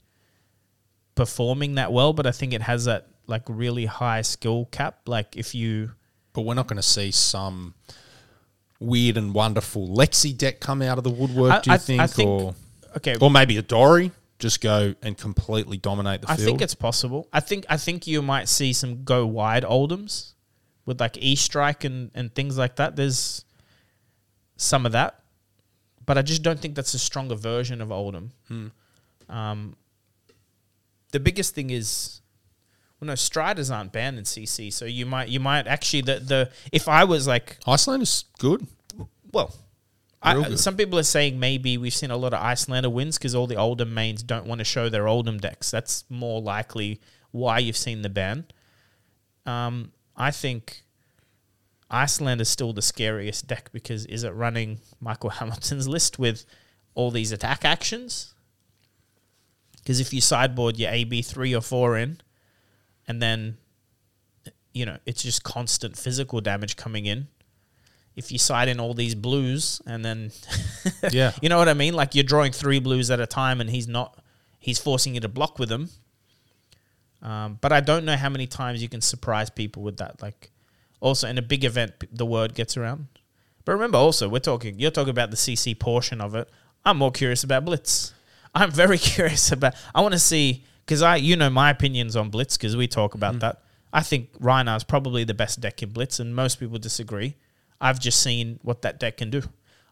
performing 1.14 1.74
that 1.76 1.92
well, 1.92 2.12
but 2.12 2.26
I 2.26 2.30
think 2.30 2.52
it 2.52 2.62
has 2.62 2.84
that 2.86 3.08
like 3.26 3.42
really 3.48 3.86
high 3.86 4.22
skill 4.22 4.66
cap. 4.66 5.00
Like 5.06 5.36
if 5.36 5.54
you 5.54 5.92
but 6.32 6.42
we're 6.42 6.54
not 6.54 6.66
going 6.66 6.76
to 6.76 6.82
see 6.82 7.10
some 7.10 7.74
weird 8.80 9.16
and 9.16 9.32
wonderful 9.34 9.86
Lexi 9.88 10.36
deck 10.36 10.58
come 10.60 10.82
out 10.82 10.98
of 10.98 11.04
the 11.04 11.10
woodwork. 11.10 11.52
I- 11.52 11.60
do 11.60 11.70
you 11.70 11.74
I- 11.74 11.78
think, 11.78 12.00
I 12.00 12.06
think- 12.06 12.28
or 12.28 12.54
okay, 12.96 13.16
or 13.20 13.30
maybe 13.30 13.56
a 13.56 13.62
Dory 13.62 14.10
just 14.38 14.60
go 14.60 14.94
and 15.02 15.16
completely 15.16 15.76
dominate 15.76 16.22
the 16.22 16.30
I 16.30 16.36
field? 16.36 16.46
think 16.46 16.62
it's 16.62 16.74
possible. 16.74 17.28
I 17.32 17.40
think 17.40 17.64
I 17.68 17.76
think 17.76 18.06
you 18.06 18.22
might 18.22 18.48
see 18.48 18.72
some 18.72 19.04
go 19.04 19.24
wide 19.26 19.62
Oldhims 19.62 20.32
with 20.84 21.00
like 21.00 21.16
E 21.18 21.36
strike 21.36 21.84
and, 21.84 22.10
and 22.14 22.34
things 22.34 22.58
like 22.58 22.76
that. 22.76 22.96
There's 22.96 23.44
some 24.56 24.84
of 24.86 24.92
that, 24.92 25.22
but 26.06 26.18
I 26.18 26.22
just 26.22 26.42
don't 26.42 26.58
think 26.58 26.74
that's 26.74 26.94
a 26.94 26.98
stronger 26.98 27.34
version 27.36 27.80
of 27.80 27.90
Oldhim. 27.90 28.30
Um, 29.28 29.76
the 31.12 31.20
biggest 31.20 31.54
thing 31.54 31.70
is, 31.70 32.20
well, 33.02 33.08
no, 33.08 33.14
Striders 33.16 33.68
aren't 33.68 33.90
banned 33.90 34.16
in 34.16 34.22
CC, 34.22 34.72
so 34.72 34.84
you 34.84 35.06
might 35.06 35.28
you 35.28 35.40
might 35.40 35.66
actually 35.66 36.02
the 36.02 36.20
the 36.20 36.50
if 36.70 36.86
I 36.86 37.02
was 37.02 37.26
like 37.26 37.58
Iceland 37.66 38.04
is 38.04 38.26
good. 38.38 38.64
well. 39.32 39.56
I, 40.24 40.54
some 40.54 40.76
people 40.76 41.00
are 41.00 41.02
saying 41.02 41.40
maybe 41.40 41.76
we've 41.76 41.92
seen 41.92 42.12
a 42.12 42.16
lot 42.16 42.32
of 42.32 42.40
Iyslander 42.40 42.92
wins 42.92 43.18
because 43.18 43.34
all 43.34 43.48
the 43.48 43.56
Oldhim 43.56 43.90
mains 43.90 44.22
don't 44.22 44.46
want 44.46 44.60
to 44.60 44.64
show 44.64 44.88
their 44.88 45.06
Oldhim 45.06 45.40
decks. 45.40 45.68
That's 45.68 46.04
more 46.08 46.40
likely 46.40 47.00
why 47.32 47.58
you've 47.58 47.76
seen 47.76 48.02
the 48.02 48.08
ban. 48.08 48.44
Um, 49.46 49.90
I 50.16 50.30
think 50.30 50.84
Iceland 51.90 52.40
is 52.40 52.48
still 52.48 52.72
the 52.72 52.82
scariest 52.82 53.48
deck 53.48 53.70
because 53.72 54.06
is 54.06 54.22
it 54.22 54.32
running 54.32 54.78
Michael 55.00 55.30
Hamilton's 55.40 55.88
list 55.88 56.20
with 56.20 56.44
all 56.94 57.10
these 57.10 57.32
attack 57.32 57.64
actions? 57.64 58.32
Because 59.78 59.98
if 59.98 60.14
you 60.14 60.20
sideboard 60.20 60.76
your 60.76 60.92
AB 60.92 61.22
three 61.22 61.52
or 61.52 61.62
four 61.62 61.98
in, 61.98 62.20
and 63.12 63.20
then 63.20 63.58
you 64.72 64.86
know 64.86 64.96
it's 65.04 65.22
just 65.22 65.42
constant 65.44 65.98
physical 65.98 66.40
damage 66.40 66.76
coming 66.76 67.04
in. 67.04 67.28
If 68.16 68.32
you 68.32 68.38
side 68.38 68.68
in 68.68 68.80
all 68.80 68.94
these 68.94 69.14
blues 69.14 69.82
and 69.86 70.02
then 70.04 70.32
Yeah. 71.12 71.32
you 71.42 71.48
know 71.50 71.58
what 71.58 71.68
I 71.68 71.74
mean? 71.74 71.92
Like 71.94 72.14
you're 72.14 72.24
drawing 72.24 72.52
three 72.52 72.80
blues 72.80 73.10
at 73.10 73.20
a 73.20 73.26
time, 73.26 73.60
and 73.60 73.68
he's 73.68 73.86
not. 73.86 74.18
He's 74.58 74.78
forcing 74.78 75.14
you 75.14 75.20
to 75.20 75.28
block 75.28 75.58
with 75.58 75.68
them. 75.68 75.90
Um, 77.20 77.58
but 77.60 77.70
I 77.72 77.80
don't 77.80 78.04
know 78.04 78.16
how 78.16 78.30
many 78.30 78.46
times 78.46 78.80
you 78.82 78.88
can 78.88 79.00
surprise 79.00 79.50
people 79.50 79.82
with 79.82 79.98
that. 79.98 80.22
Like, 80.22 80.50
also 81.00 81.28
in 81.28 81.36
a 81.38 81.42
big 81.42 81.64
event, 81.64 81.92
the 82.12 82.26
word 82.26 82.54
gets 82.54 82.76
around. 82.76 83.06
But 83.64 83.72
remember, 83.72 83.98
also 83.98 84.28
we're 84.28 84.38
talking. 84.40 84.78
You're 84.78 84.90
talking 84.90 85.10
about 85.10 85.30
the 85.30 85.36
CC 85.36 85.78
portion 85.78 86.20
of 86.20 86.34
it. 86.34 86.48
I'm 86.84 86.96
more 86.96 87.12
curious 87.12 87.44
about 87.44 87.64
Blitz. 87.64 88.14
I'm 88.54 88.70
very 88.70 88.98
curious 89.14 89.52
about. 89.52 89.74
I 89.94 90.00
want 90.00 90.12
to 90.14 90.18
see 90.32 90.64
because 90.84 91.02
I, 91.02 91.16
you 91.16 91.36
know, 91.36 91.50
my 91.50 91.70
opinions 91.70 92.16
on 92.16 92.30
Blitz 92.30 92.56
because 92.56 92.76
we 92.76 92.86
talk 92.86 93.14
about 93.14 93.40
that. 93.40 93.62
I 93.92 94.02
think 94.02 94.32
Rhinar 94.38 94.76
is 94.76 94.84
probably 94.84 95.24
the 95.24 95.34
best 95.34 95.60
deck 95.60 95.82
in 95.82 95.90
Blitz, 95.90 96.18
and 96.18 96.34
most 96.34 96.58
people 96.58 96.78
disagree. 96.78 97.36
I've 97.80 98.00
just 98.00 98.22
seen 98.22 98.58
what 98.62 98.82
that 98.82 98.98
deck 98.98 99.18
can 99.18 99.30
do. 99.30 99.42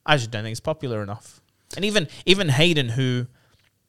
I 0.07 0.17
just 0.17 0.31
don't 0.31 0.45
think 0.45 0.53
it's 0.53 0.61
popular 0.61 1.03
enough. 1.03 1.41
And 1.77 1.85
even 1.85 2.09
even 2.25 2.49
Hayden, 2.49 2.91
who 2.91 3.27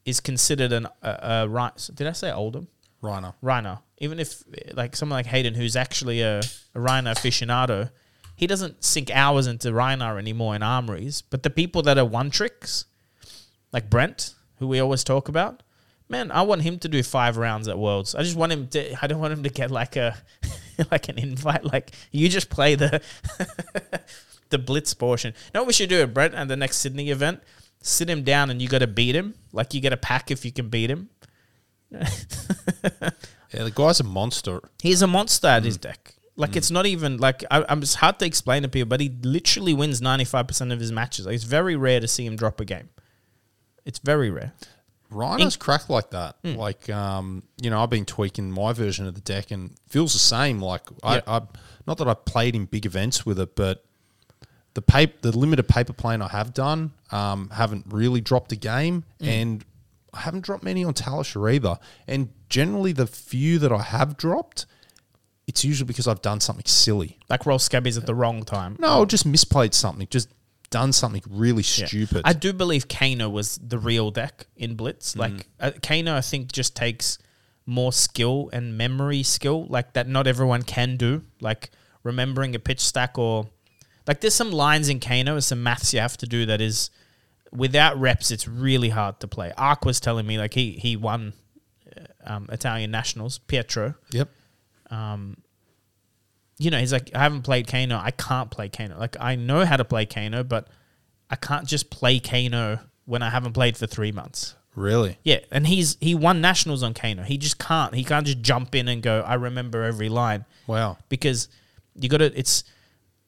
is 0.06 0.20
considered 0.20 0.72
an 0.74 0.88
uh, 1.02 1.06
uh, 1.06 1.48
right, 1.50 1.90
did 1.94 2.08
I 2.08 2.12
say 2.12 2.30
Oldhim? 2.30 2.68
Rhinar. 3.02 3.34
Rhino. 3.42 3.82
Even 3.98 4.20
if 4.20 4.44
like 4.74 4.96
someone 4.96 5.18
like 5.18 5.26
Hayden, 5.28 5.56
who's 5.56 5.76
actually 5.76 6.22
a, 6.22 6.42
a 6.76 6.80
Rhino 6.80 7.12
aficionado, 7.12 7.92
he 8.36 8.48
doesn't 8.48 8.84
sink 8.84 9.10
hours 9.12 9.48
into 9.48 9.74
Rhino 9.74 10.18
anymore 10.18 10.56
in 10.56 10.64
armories. 10.64 11.22
But 11.22 11.44
the 11.44 11.50
people 11.50 11.82
that 11.84 11.98
are 11.98 12.06
one 12.06 12.30
tricks, 12.30 12.86
like 13.72 13.90
Brent, 13.90 14.36
who 14.58 14.68
we 14.68 14.80
always 14.80 15.04
talk 15.04 15.28
about, 15.30 15.64
man, 16.12 16.32
I 16.32 16.44
want 16.44 16.62
him 16.62 16.78
to 16.80 16.88
do 16.88 17.02
five 17.02 17.38
rounds 17.38 17.68
at 17.68 17.80
Worlds. 17.80 18.14
I 18.14 18.22
just 18.22 18.36
want 18.36 18.52
him 18.52 18.68
to. 18.68 19.04
I 19.04 19.08
don't 19.08 19.20
want 19.20 19.34
him 19.34 19.44
to 19.44 19.50
get 19.50 19.72
like 19.72 19.96
a 19.96 20.16
like 20.92 21.10
an 21.10 21.18
invite. 21.18 21.66
Like 21.66 21.92
you 22.12 22.30
just 22.30 22.50
play 22.50 22.76
the 22.76 23.02
the 24.50 24.60
blitz 24.60 24.94
portion. 24.94 25.34
You 25.34 25.52
know 25.56 25.62
what 25.62 25.68
we 25.68 25.74
should 25.74 25.90
do 25.90 26.02
at 26.02 26.14
Brent 26.14 26.36
at 26.36 26.48
the 26.48 26.58
next 26.58 26.78
Sydney 26.78 27.10
event? 27.10 27.42
Sit 27.82 28.10
him 28.10 28.24
down 28.24 28.52
and 28.52 28.62
you 28.62 28.68
got 28.68 28.80
to 28.80 28.88
beat 28.88 29.16
him. 29.16 29.34
Like 29.52 29.74
you 29.74 29.82
get 29.82 29.94
a 29.94 29.98
pack 29.98 30.30
if 30.30 30.46
you 30.46 30.52
can 30.52 30.70
beat 30.70 30.92
him. 30.92 31.10
Yeah, 33.54 33.64
the 33.64 33.72
guy's 33.72 34.00
a 34.00 34.04
monster. 34.04 34.62
He's 34.82 35.02
a 35.02 35.08
monster 35.08 35.48
at 35.48 35.64
his 35.64 35.78
mm. 35.78 35.82
deck. 35.82 36.16
Like 36.38 36.52
mm. 36.52 36.58
it's 36.58 36.72
not 36.72 36.86
even 36.86 37.18
like 37.18 37.44
I, 37.52 37.66
I'm. 37.68 37.82
It's 37.82 37.96
hard 37.96 38.20
to 38.20 38.26
explain 38.26 38.64
to 38.64 38.70
people, 38.70 38.88
but 38.88 39.02
he 39.02 39.10
literally 39.24 39.74
wins 39.74 40.02
ninety 40.02 40.26
five 40.26 40.48
percent 40.48 40.72
of 40.72 40.80
his 40.80 40.92
matches. 40.92 41.26
Like, 41.26 41.36
it's 41.36 41.44
very 41.44 41.76
rare 41.76 42.00
to 42.00 42.08
see 42.08 42.26
him 42.26 42.36
drop 42.36 42.60
a 42.60 42.66
game. 42.66 42.90
It's 43.86 44.00
very 44.00 44.30
rare. 44.30 44.54
Rhinos 45.12 45.56
crack 45.58 45.90
like 45.90 46.12
that. 46.12 46.38
Hmm. 46.44 46.56
Like, 46.56 46.90
um, 46.90 47.44
you 47.62 47.70
know, 47.70 47.82
I've 47.84 47.90
been 47.90 48.06
tweaking 48.06 48.52
my 48.52 48.74
version 48.74 49.06
of 49.06 49.14
the 49.16 49.22
deck 49.22 49.52
and 49.52 49.76
feels 49.90 50.14
the 50.14 50.20
same. 50.20 50.60
Like. 50.60 50.82
I, 51.04 51.22
I, 51.28 51.42
not 51.88 51.98
that 51.98 52.08
I 52.08 52.14
played 52.14 52.56
in 52.56 52.66
big 52.66 52.86
events 52.86 53.26
with 53.26 53.40
it, 53.40 53.56
but 53.56 53.84
the 54.74 54.82
paper, 54.82 55.18
the 55.22 55.38
limited 55.38 55.68
paper 55.68 55.94
plane 55.94 56.22
I 56.22 56.30
have 56.30 56.54
done, 56.54 56.92
um, 57.12 57.50
haven't 57.50 57.86
really 57.90 58.22
dropped 58.22 58.52
a 58.52 58.56
game, 58.56 59.04
Hmm. 59.20 59.28
and 59.28 59.66
I 60.14 60.22
haven't 60.22 60.42
dropped 60.42 60.64
many 60.64 60.84
on 60.84 60.94
Talishar 60.94 61.54
either. 61.54 61.78
And 62.08 62.30
generally, 62.50 62.92
the 62.92 63.08
few 63.08 63.60
that 63.60 63.72
I 63.72 63.82
have 63.82 64.18
dropped, 64.18 64.66
it's 65.48 65.64
usually 65.66 65.88
because 65.88 66.08
I've 66.08 66.22
done 66.22 66.40
something 66.40 66.66
silly. 66.66 67.18
Like 67.30 67.46
roll 67.46 67.60
scabbies 67.60 67.98
at 67.98 68.06
the 68.06 68.16
wrong 68.16 68.44
time. 68.44 68.76
No, 68.80 69.06
just 69.06 69.28
misplayed 69.28 69.74
something, 69.74 70.08
just 70.10 70.30
done 70.72 70.92
something 70.92 71.22
really 71.30 71.62
stupid. 71.62 72.24
I 72.26 72.34
do 72.34 72.52
believe 72.54 72.88
Kano 72.88 73.30
was 73.30 73.58
the 73.58 73.78
real 73.78 74.10
deck 74.10 74.48
in 74.56 74.76
Blitz. 74.76 75.16
Like 75.16 75.48
uh, 75.60 75.72
Kano, 75.84 76.16
I 76.16 76.22
think 76.22 76.52
just 76.52 76.76
takes 76.76 77.20
more 77.68 77.94
skill 77.94 78.50
and 78.52 78.78
memory 78.78 79.22
skill, 79.22 79.68
like 79.68 79.94
that. 79.94 80.08
Not 80.08 80.26
everyone 80.26 80.64
can 80.64 80.98
do, 80.98 81.24
like 81.40 81.70
remembering 82.04 82.56
a 82.56 82.60
pitch 82.60 82.80
stack 82.80 83.20
or 83.20 83.50
like 84.08 84.22
there's 84.22 84.34
some 84.34 84.52
lines 84.52 84.90
in 84.90 85.00
Kano, 85.00 85.34
and 85.34 85.44
some 85.44 85.62
maths 85.62 85.94
you 85.94 86.00
have 86.00 86.18
to 86.18 86.26
do 86.26 86.48
that 86.48 86.60
is 86.62 86.90
without 87.52 88.00
reps, 88.00 88.32
it's 88.32 88.48
really 88.48 88.90
hard 88.90 89.20
to 89.20 89.28
play. 89.28 89.52
Ark 89.58 89.86
was 89.86 90.00
telling 90.00 90.26
me 90.26 90.38
like 90.38 90.54
he 90.54 90.72
he 90.72 90.96
won 90.96 91.34
uh, 91.96 92.34
um, 92.34 92.48
Italian 92.52 92.92
nationals, 92.92 93.38
Pietro. 93.38 93.96
yep. 94.12 94.30
You 96.62 96.70
know, 96.70 96.78
he's 96.78 96.94
like, 96.94 97.10
I 97.16 97.20
haven't 97.24 97.42
played 97.42 97.68
Kano. 97.68 97.98
I 97.98 98.12
can't 98.12 98.52
play 98.52 98.70
Kano. 98.70 99.00
Like, 99.00 99.18
I 99.20 99.36
know 99.36 99.66
how 99.66 99.78
to 99.78 99.84
play 99.86 100.06
Kano, 100.06 100.44
but 100.44 100.68
I 101.30 101.36
can't 101.36 101.66
just 101.68 101.90
play 101.90 102.20
Kano 102.20 102.80
when 103.06 103.24
I 103.24 103.30
haven't 103.32 103.54
played 103.54 103.78
for 103.78 103.88
three 103.88 104.12
months. 104.12 104.56
Really? 104.76 105.18
Yeah, 105.24 105.40
and 105.52 105.66
he's 105.68 105.98
he 106.00 106.14
won 106.16 106.40
nationals 106.40 106.84
on 106.84 106.94
Kano. 106.94 107.24
He 107.24 107.38
just 107.38 107.58
can't. 107.58 107.94
He 107.96 108.04
can't 108.04 108.26
just 108.26 108.42
jump 108.42 108.76
in 108.76 108.88
and 108.88 109.02
go. 109.02 109.22
I 109.22 109.34
remember 109.34 109.84
every 109.84 110.08
line 110.08 110.46
Wow. 110.68 110.98
because 111.10 111.50
you 111.96 112.08
got 112.08 112.18
to. 112.18 112.38
It's 112.38 112.64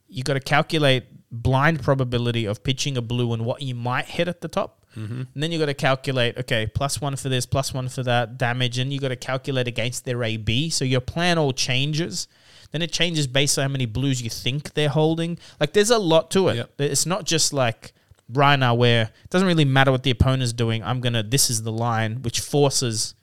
you 0.08 0.24
got 0.24 0.36
to 0.36 0.40
calculate 0.40 1.06
blind 1.32 1.82
probability 1.82 2.46
of 2.46 2.64
pitching 2.64 2.98
a 2.98 3.02
blue 3.02 3.34
and 3.34 3.44
what 3.44 3.64
you 3.64 3.74
might 3.74 4.06
hit 4.06 4.28
at 4.28 4.42
the 4.42 4.48
top. 4.48 4.86
Mm-hmm. 4.96 5.22
And 5.34 5.44
then 5.44 5.52
you 5.52 5.58
got 5.58 5.66
to 5.66 5.74
calculate, 5.74 6.38
okay, 6.38 6.68
plus 6.68 7.02
one 7.02 7.16
for 7.16 7.28
this, 7.30 7.48
plus 7.48 7.74
one 7.74 7.90
for 7.90 8.04
that 8.04 8.38
damage, 8.38 8.78
and 8.78 8.94
you 8.94 9.00
got 9.00 9.08
to 9.08 9.16
calculate 9.16 9.68
against 9.68 10.06
their 10.06 10.24
AB. 10.24 10.70
So 10.70 10.86
your 10.86 11.02
plan 11.02 11.40
all 11.40 11.52
changes. 11.52 12.28
Then 12.74 12.82
it 12.82 12.92
changes 12.92 13.28
based 13.28 13.58
on 13.58 13.62
how 13.62 13.70
many 13.70 13.86
blues 13.86 14.22
you 14.22 14.32
think 14.32 14.74
they're 14.74 14.90
holding. 14.90 15.38
Like 15.60 15.74
there's 15.74 15.92
a 15.92 16.00
lot 16.00 16.32
to 16.32 16.50
it. 16.50 16.56
Yep. 16.56 16.72
It's 16.80 17.06
not 17.06 17.24
just 17.24 17.54
like 17.54 17.94
right 18.28 18.58
now 18.58 18.74
where 18.74 19.04
it 19.04 19.30
doesn't 19.30 19.48
really 19.48 19.64
matter 19.64 19.92
what 19.92 20.02
the 20.02 20.10
opponent's 20.10 20.54
doing. 20.54 20.84
I'm 20.84 21.00
gonna 21.00 21.22
this 21.22 21.52
is 21.52 21.62
the 21.62 21.72
line, 21.72 22.24
which 22.24 22.40
forces 22.40 23.14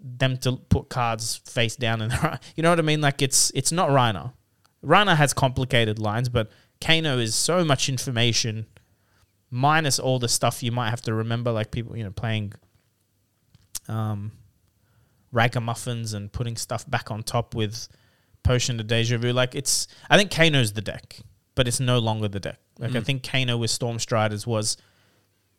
them 0.00 0.38
to 0.38 0.52
put 0.52 0.88
cards 0.88 1.36
face 1.36 1.76
down 1.76 2.00
and 2.00 2.12
you 2.56 2.62
know 2.62 2.70
what 2.70 2.78
I 2.78 2.82
mean? 2.82 3.02
Like 3.02 3.20
it's 3.20 3.52
it's 3.54 3.70
not 3.70 3.90
Rhinar. 3.90 4.32
Rhinar 4.82 5.16
has 5.16 5.34
complicated 5.34 5.98
lines, 5.98 6.30
but 6.30 6.50
Kano 6.80 7.18
is 7.18 7.34
so 7.34 7.64
much 7.64 7.90
information 7.90 8.66
minus 9.50 9.98
all 9.98 10.18
the 10.18 10.28
stuff 10.28 10.62
you 10.62 10.72
might 10.72 10.90
have 10.90 11.02
to 11.02 11.12
remember, 11.12 11.52
like 11.52 11.70
people, 11.70 11.94
you 11.94 12.04
know, 12.04 12.10
playing 12.10 12.54
um 13.86 14.32
ragamuffins 15.30 16.14
and 16.14 16.32
putting 16.32 16.56
stuff 16.56 16.88
back 16.90 17.10
on 17.10 17.22
top 17.22 17.54
with 17.54 17.86
Potion 18.42 18.78
to 18.78 18.84
Deja 18.84 19.18
Vu. 19.18 19.32
Like 19.32 19.54
it's 19.54 19.88
I 20.08 20.16
think 20.16 20.30
Kano's 20.30 20.72
the 20.72 20.80
deck, 20.80 21.20
but 21.54 21.68
it's 21.68 21.80
no 21.80 21.98
longer 21.98 22.28
the 22.28 22.40
deck. 22.40 22.58
Like 22.78 22.94
I 22.94 23.00
think 23.00 23.28
Kano 23.28 23.56
with 23.56 23.70
Storm 23.70 23.98
Striders 23.98 24.46
was 24.46 24.76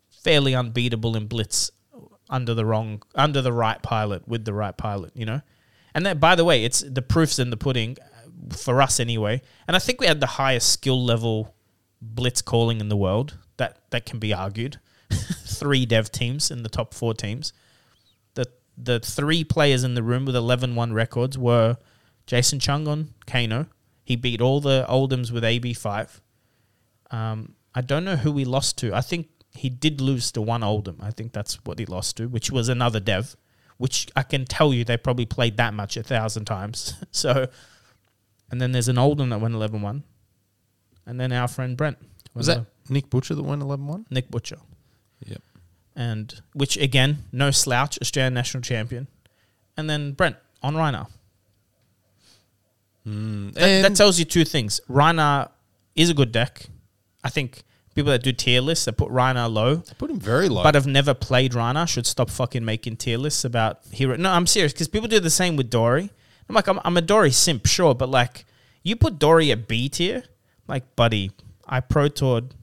fairly 0.10 0.56
unbeatable 0.56 1.16
in 1.16 1.28
Blitz 1.28 1.72
under 2.30 2.54
the 2.54 2.66
wrong 2.66 3.02
under 3.16 3.42
the 3.42 3.52
right 3.52 3.82
pilot 3.82 4.28
with 4.28 4.46
the 4.46 4.54
right 4.54 4.76
pilot, 4.78 5.12
you 5.16 5.26
know? 5.26 5.42
And 5.94 6.06
that 6.06 6.20
by 6.20 6.36
the 6.36 6.46
way, 6.46 6.64
it's 6.64 6.82
the 6.82 7.02
proofs 7.02 7.40
in 7.40 7.50
the 7.50 7.58
pudding 7.58 7.98
uh, 8.02 8.56
for 8.56 8.82
us 8.82 9.00
anyway. 9.00 9.42
And 9.68 9.76
I 9.76 9.80
think 9.80 10.00
we 10.00 10.08
had 10.08 10.20
the 10.20 10.28
highest 10.28 10.72
skill 10.72 11.04
level 11.04 11.56
blitz 12.02 12.42
calling 12.42 12.80
in 12.80 12.90
the 12.90 12.98
world. 12.98 13.38
That 13.58 13.82
that 13.90 14.06
can 14.06 14.20
be 14.20 14.34
argued. 14.34 14.80
Three 15.12 15.86
dev 15.86 16.12
teams 16.12 16.52
in 16.52 16.64
the 16.64 16.70
top 16.70 16.94
4 16.94 17.14
teams. 17.16 17.52
The 18.36 18.46
the 18.78 19.00
three 19.02 19.44
players 19.44 19.84
in 19.84 19.96
the 19.96 20.04
room 20.04 20.24
with 20.24 20.36
11-1 20.36 20.94
records 20.94 21.38
were 21.38 21.78
Jason 22.30 22.60
Chung 22.60 22.88
on 22.88 23.16
Kano. 23.26 23.66
He 24.04 24.16
beat 24.16 24.40
all 24.40 24.62
the 24.62 24.86
Oldhims 24.88 25.32
with 25.32 25.44
AB5. 25.44 26.22
Um, 27.10 27.56
I 27.74 27.82
don't 27.82 28.06
know 28.06 28.18
who 28.18 28.38
he 28.38 28.46
lost 28.46 28.78
to. 28.80 28.94
I 28.94 29.02
think 29.02 29.30
he 29.56 29.68
did 29.68 30.00
lose 30.00 30.32
to 30.34 30.42
one 30.42 30.62
Oldhim. 30.62 30.98
I 31.02 31.10
think 31.10 31.34
that's 31.34 31.56
what 31.66 31.80
he 31.80 31.88
lost 31.88 32.18
to, 32.18 32.28
which 32.28 32.52
was 32.52 32.70
another 32.70 33.00
dev, 33.00 33.36
which 33.78 34.10
I 34.16 34.22
can 34.22 34.46
tell 34.46 34.76
you 34.76 34.84
they 34.84 34.96
probably 34.96 35.26
played 35.26 35.58
that 35.58 35.74
much 35.74 35.98
a 35.98 36.04
thousand 36.04 36.46
times. 36.46 36.94
so, 37.12 37.48
and 38.52 38.62
then 38.62 38.74
there's 38.74 38.90
an 38.90 38.98
Oldhim 38.98 39.32
that 39.32 39.42
went 39.42 39.56
11 39.56 39.82
1. 39.82 40.04
And 41.08 41.20
then 41.20 41.32
our 41.32 41.48
friend 41.48 41.76
Brent. 41.76 41.98
Was 42.36 42.46
that 42.46 42.68
Nick 42.90 43.10
Butcher 43.10 43.34
that 43.34 43.42
won 43.42 43.60
11 43.60 43.88
1? 43.88 44.06
Nick 44.12 44.30
Butcher? 44.30 44.60
Yep. 45.26 45.42
And 45.96 46.42
which, 46.54 46.78
again, 46.78 47.26
no 47.32 47.50
slouch, 47.50 47.98
Australian 48.00 48.36
national 48.36 48.62
champion. 48.62 49.08
And 49.76 49.90
then 49.90 50.12
Brent 50.12 50.36
on 50.62 50.76
Rhinar. 50.76 51.08
Mm. 53.08 53.54
That, 53.54 53.82
that 53.82 53.96
tells 53.96 54.20
you 54.20 54.26
two 54.26 54.46
things. 54.46 54.82
Rhinar 54.90 55.50
is 55.96 56.10
a 56.10 56.14
good 56.14 56.32
deck. 56.32 56.68
I 57.24 57.30
think 57.30 57.64
people 57.96 58.12
that 58.12 58.24
do 58.24 58.32
tier 58.32 58.62
lists 58.62 58.86
that 58.86 58.94
put 58.94 59.10
Rhinar 59.10 59.52
low, 59.52 59.84
put 59.98 60.10
him 60.10 60.20
very 60.20 60.48
low. 60.48 60.64
but 60.64 60.76
have 60.76 60.88
never 60.88 61.14
played 61.14 61.54
Rhinar 61.54 61.88
should 61.88 62.06
stop 62.06 62.30
fucking 62.30 62.64
making 62.64 62.98
tier 62.98 63.18
lists 63.18 63.44
about 63.44 63.82
hero. 63.92 64.16
No, 64.16 64.32
I'm 64.32 64.48
serious 64.48 64.74
because 64.74 64.88
people 64.88 65.08
do 65.08 65.20
the 65.20 65.30
same 65.30 65.56
with 65.56 65.70
Dory. 65.70 66.10
I'm 66.48 66.56
like, 66.56 66.68
I'm, 66.68 66.80
I'm 66.84 66.98
a 66.98 67.02
Dory 67.02 67.32
simp, 67.32 67.66
sure, 67.68 67.94
but 67.94 68.10
like, 68.10 68.46
you 68.84 68.96
put 68.96 69.20
Dory 69.20 69.52
at 69.52 69.68
B 69.68 69.90
tier, 69.90 70.24
like, 70.68 70.96
buddy, 70.96 71.32
I 71.68 71.82
pro 71.82 72.08
toured 72.08 72.56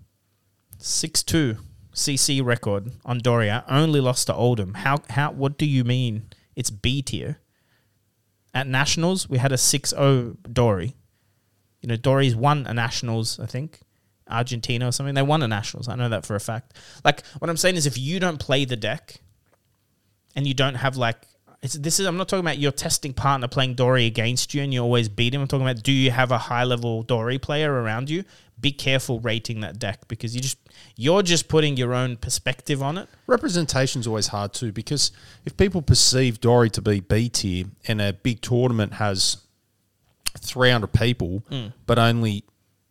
6 0.79 1.23
2 1.23 1.57
CC 1.95 2.45
record 2.45 2.93
on 3.05 3.19
Dory. 3.19 3.51
I 3.51 3.63
only 3.69 4.01
lost 4.01 4.27
to 4.27 4.33
Oldhim. 4.33 4.77
How, 4.77 4.99
how, 5.11 5.33
what 5.33 5.57
do 5.57 5.67
you 5.67 5.85
mean 5.85 6.29
it's 6.55 6.71
B 6.71 7.03
tier? 7.03 7.39
At 8.57 8.67
Nationals, 8.67 9.29
we 9.29 9.37
had 9.37 9.53
a 9.53 9.59
6 9.59 9.91
0 9.91 10.39
Dory. 10.51 10.97
You 11.83 11.89
know, 11.91 11.97
Dory's 11.97 12.35
won 12.35 12.67
a 12.67 12.73
Nationals, 12.73 13.39
I 13.39 13.45
think. 13.45 13.81
Argentina 14.31 14.89
or 14.89 14.93
something. 14.93 15.15
They 15.15 15.21
won 15.21 15.43
a 15.43 15.47
Nationals. 15.47 15.89
I 15.89 15.95
know 15.95 16.09
that 16.09 16.25
for 16.25 16.35
a 16.35 16.41
fact. 16.41 16.73
Like, 17.05 17.23
what 17.39 17.51
I'm 17.51 17.59
saying 17.59 17.77
is 17.77 17.85
if 17.85 17.99
you 17.99 18.19
don't 18.19 18.39
play 18.39 18.65
the 18.65 18.75
deck 18.75 19.21
and 20.35 20.47
you 20.47 20.55
don't 20.55 20.77
have 20.77 20.97
like 20.97 21.19
this 21.61 22.01
is 22.01 22.07
I'm 22.07 22.17
not 22.17 22.29
talking 22.29 22.45
about 22.45 22.59
your 22.59 22.73
testing 22.73 23.13
partner 23.13 23.47
playing 23.47 23.75
Dory 23.75 24.07
against 24.07 24.55
you 24.55 24.63
and 24.63 24.73
you 24.73 24.81
always 24.81 25.11
beat 25.11 25.35
him. 25.35 25.43
I'm 25.43 25.49
talking 25.49 25.67
about 25.67 25.83
do 25.83 25.93
you 25.93 26.11
have 26.11 26.31
a 26.33 26.39
high 26.39 26.65
level 26.65 27.03
Dory 27.03 27.39
player 27.39 27.71
around 27.71 28.09
you? 28.09 28.25
Be 28.61 28.73
careful 28.73 29.21
rating 29.21 29.61
that 29.61 29.79
deck 29.79 30.09
because 30.09 30.35
you 30.35 30.41
just 30.41 30.59
you're 30.97 31.23
just 31.23 31.47
putting 31.49 31.77
your 31.77 31.93
own 31.95 32.17
perspective 32.17 32.83
on 32.83 32.97
it. 32.99 33.09
Representation's 33.27 34.07
always 34.07 34.29
hard 34.29 34.55
too 34.55 34.73
because 34.73 35.13
if 35.45 35.57
people 35.57 35.83
perceive 35.83 36.41
Dory 36.41 36.71
to 36.71 36.81
be 36.83 37.01
B 37.01 37.29
tier 37.29 37.67
and 37.87 38.01
a 38.01 38.13
big 38.15 38.41
tournament 38.41 38.95
has 38.95 39.37
300 40.39 40.89
people, 40.93 41.43
mm. 41.51 41.73
but 41.87 41.99
only, 41.99 42.45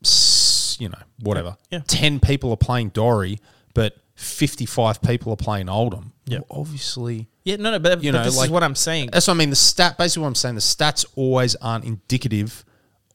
s- 0.03 0.77
you 0.79 0.89
know, 0.89 0.97
whatever, 1.19 1.57
Yeah. 1.71 1.81
10 1.87 2.19
people 2.19 2.51
are 2.51 2.57
playing 2.57 2.89
Dory, 2.89 3.39
but 3.73 3.97
55 4.15 5.01
people 5.01 5.31
are 5.33 5.37
playing 5.37 5.67
Oldhim. 5.67 6.11
Yeah. 6.25 6.39
Well, 6.49 6.61
obviously, 6.61 7.27
Yeah, 7.43 7.57
no, 7.57 7.71
no, 7.71 7.79
but, 7.79 8.03
You 8.03 8.11
but 8.11 8.19
know, 8.19 8.23
this 8.25 8.37
like- 8.37 8.47
is 8.47 8.51
what 8.51 8.63
I'm 8.63 8.75
saying. 8.75 9.09
that's 9.11 9.27
what 9.27 9.35
I 9.35 9.37
mean. 9.37 9.51
The 9.51 9.55
stat, 9.55 9.97
basically, 9.97 10.21
what 10.21 10.27
I'm 10.29 10.35
saying, 10.35 10.55
the 10.55 10.61
stats 10.61 11.05
always 11.15 11.55
aren't 11.55 11.85
indicative 11.85 12.65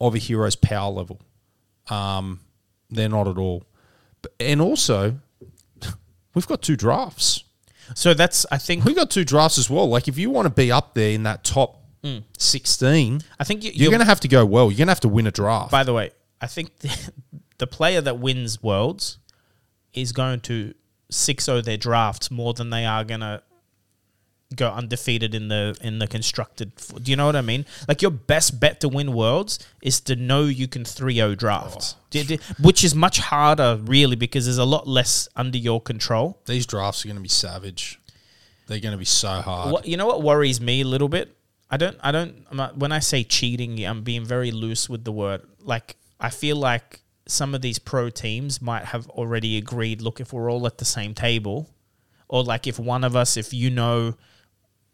of 0.00 0.14
a 0.14 0.18
hero's 0.18 0.54
power 0.56 0.90
level. 0.92 1.20
Um, 1.90 2.40
they're 2.90 3.09
not 3.09 3.29
at 3.29 3.37
all. 3.37 3.64
And 4.38 4.61
also, 4.61 5.18
we've 6.35 6.46
got 6.46 6.62
two 6.62 6.76
drafts. 6.76 7.44
So 7.94 8.14
that's 8.14 8.46
I 8.53 8.59
think 8.59 8.85
we've 8.85 8.94
got 8.96 9.11
two 9.11 9.24
drafts 9.24 9.59
as 9.59 9.68
well. 9.68 9.88
Like 9.88 10.07
if 10.07 10.16
you 10.16 10.31
want 10.31 10.46
to 10.46 10.50
be 10.50 10.70
up 10.70 10.94
there 10.94 11.11
in 11.11 11.24
that 11.24 11.42
top 11.42 11.83
sixteen, 12.38 13.22
I 13.38 13.44
think 13.44 13.64
you, 13.64 13.72
you're 13.74 13.90
going 13.90 14.00
to 14.00 14.07
have 14.07 14.20
to 14.20 14.29
go 14.29 14.46
well. 14.46 14.70
You're 14.70 14.79
going 14.79 14.87
to 14.87 14.92
have 14.92 15.00
to 15.00 15.09
win 15.09 15.26
a 15.26 15.33
draft. 15.33 15.72
By 15.72 15.83
the 15.83 15.92
way, 15.92 16.11
I 16.40 16.46
think 16.46 16.79
the, 16.79 17.12
the 17.59 17.66
player 17.66 18.00
that 18.00 18.18
wins 18.18 18.62
worlds 18.62 19.18
is 19.92 20.12
going 20.12 20.40
to 20.40 20.72
6-0 21.11 21.64
their 21.64 21.76
drafts 21.76 22.31
more 22.31 22.55
than 22.55 22.70
they 22.70 22.87
are 22.87 23.03
going 23.05 23.20
to 23.20 23.42
go 24.56 24.68
undefeated 24.68 25.34
in 25.34 25.48
the 25.48 25.76
in 25.80 25.98
the 25.98 26.06
constructed. 26.06 26.72
Do 27.02 27.10
you 27.10 27.16
know 27.16 27.26
what 27.26 27.36
I 27.36 27.40
mean? 27.40 27.66
Like 27.86 28.02
your 28.02 28.10
best 28.10 28.58
bet 28.58 28.80
to 28.80 28.88
win 28.88 29.12
worlds 29.12 29.58
is 29.82 30.00
to 30.02 30.16
know 30.16 30.44
you 30.44 30.66
can 30.66 30.82
3-0 30.84 31.36
drafts. 31.38 31.94
Do- 32.10 32.38
Which 32.60 32.82
is 32.82 32.94
much 32.94 33.18
harder 33.20 33.78
really 33.82 34.16
because 34.16 34.46
there's 34.46 34.58
a 34.58 34.64
lot 34.64 34.88
less 34.88 35.28
under 35.36 35.58
your 35.58 35.80
control. 35.80 36.40
These 36.46 36.66
drafts 36.66 37.04
are 37.04 37.08
going 37.08 37.16
to 37.16 37.22
be 37.22 37.28
savage. 37.28 38.00
They're 38.66 38.80
going 38.80 38.92
to 38.92 38.98
be 38.98 39.04
so 39.04 39.28
hard. 39.40 39.72
What 39.72 39.86
you 39.86 39.96
know 39.96 40.06
what 40.06 40.22
worries 40.22 40.60
me 40.60 40.80
a 40.80 40.86
little 40.86 41.08
bit? 41.08 41.36
I 41.70 41.76
don't 41.76 41.96
I 42.02 42.10
don't 42.10 42.52
not, 42.52 42.76
when 42.76 42.92
I 42.92 42.98
say 42.98 43.22
cheating, 43.24 43.84
I'm 43.84 44.02
being 44.02 44.24
very 44.24 44.50
loose 44.50 44.88
with 44.88 45.04
the 45.04 45.12
word. 45.12 45.42
Like 45.60 45.96
I 46.18 46.30
feel 46.30 46.56
like 46.56 47.00
some 47.26 47.54
of 47.54 47.62
these 47.62 47.78
pro 47.78 48.10
teams 48.10 48.60
might 48.60 48.86
have 48.86 49.08
already 49.10 49.56
agreed, 49.56 50.02
look, 50.02 50.20
if 50.20 50.32
we're 50.32 50.50
all 50.50 50.66
at 50.66 50.78
the 50.78 50.84
same 50.84 51.14
table, 51.14 51.70
or 52.28 52.42
like 52.42 52.66
if 52.66 52.78
one 52.78 53.04
of 53.04 53.14
us, 53.14 53.36
if 53.36 53.54
you 53.54 53.70
know 53.70 54.14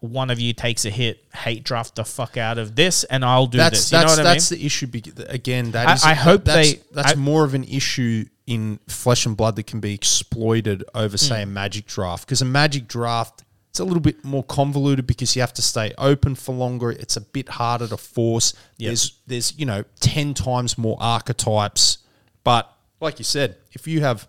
one 0.06 0.30
of 0.30 0.38
you 0.40 0.52
takes 0.52 0.84
a 0.84 0.90
hit, 0.90 1.24
hate 1.34 1.64
draft 1.64 1.96
the 1.96 2.04
fuck 2.04 2.36
out 2.36 2.58
of 2.58 2.74
this 2.76 3.04
and 3.04 3.24
I'll 3.24 3.46
do 3.46 3.58
That's 3.58 3.90
this. 3.90 3.92
You 3.92 3.98
know 3.98 4.02
that's 4.04 4.12
what 4.16 4.20
I 4.20 4.22
mean? 4.30 4.34
that's 4.34 4.48
the 4.50 4.64
issue. 4.66 4.86
Again, 5.28 5.70
that 5.72 5.88
I- 5.88 5.94
is. 5.94 6.04
I 6.04 6.14
hope 6.14 6.44
that's, 6.44 6.72
they- 6.74 6.80
That's 6.92 7.12
I- 7.12 7.14
more 7.16 7.44
of 7.44 7.54
an 7.54 7.64
issue 7.64 8.24
in 8.46 8.78
flesh 8.88 9.26
and 9.26 9.36
blood 9.36 9.56
that 9.56 9.66
can 9.66 9.80
be 9.80 9.92
exploited 9.92 10.84
over, 10.94 11.16
say, 11.18 11.40
Mm. 11.40 11.42
a 11.42 11.46
magic 11.46 11.86
draft. 11.86 12.26
Because 12.26 12.40
a 12.42 12.44
magic 12.44 12.86
draft, 12.88 13.42
it's 13.70 13.80
a 13.80 13.84
little 13.84 14.00
bit 14.00 14.24
more 14.24 14.44
convoluted 14.44 15.06
because 15.06 15.34
you 15.36 15.42
have 15.42 15.52
to 15.54 15.62
stay 15.62 15.92
open 15.98 16.34
for 16.34 16.54
longer. 16.54 16.90
It's 16.92 17.16
a 17.16 17.20
bit 17.20 17.48
harder 17.48 17.88
to 17.88 17.96
force. 17.96 18.54
Yep. 18.78 18.88
There's 18.88 19.12
there's 19.26 19.58
you 19.58 19.66
know 19.66 19.84
ten 20.00 20.32
times 20.32 20.78
more 20.78 20.96
archetypes. 21.00 21.98
But 22.44 22.72
like 23.00 23.18
you 23.18 23.24
said, 23.24 23.56
if 23.72 23.86
you 23.88 24.00
have 24.02 24.28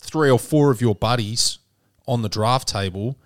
three 0.00 0.30
or 0.30 0.38
four 0.38 0.70
of 0.70 0.80
your 0.80 0.94
buddies 0.94 1.58
on 2.08 2.22
the 2.22 2.28
draft 2.28 2.66
table. 2.68 3.16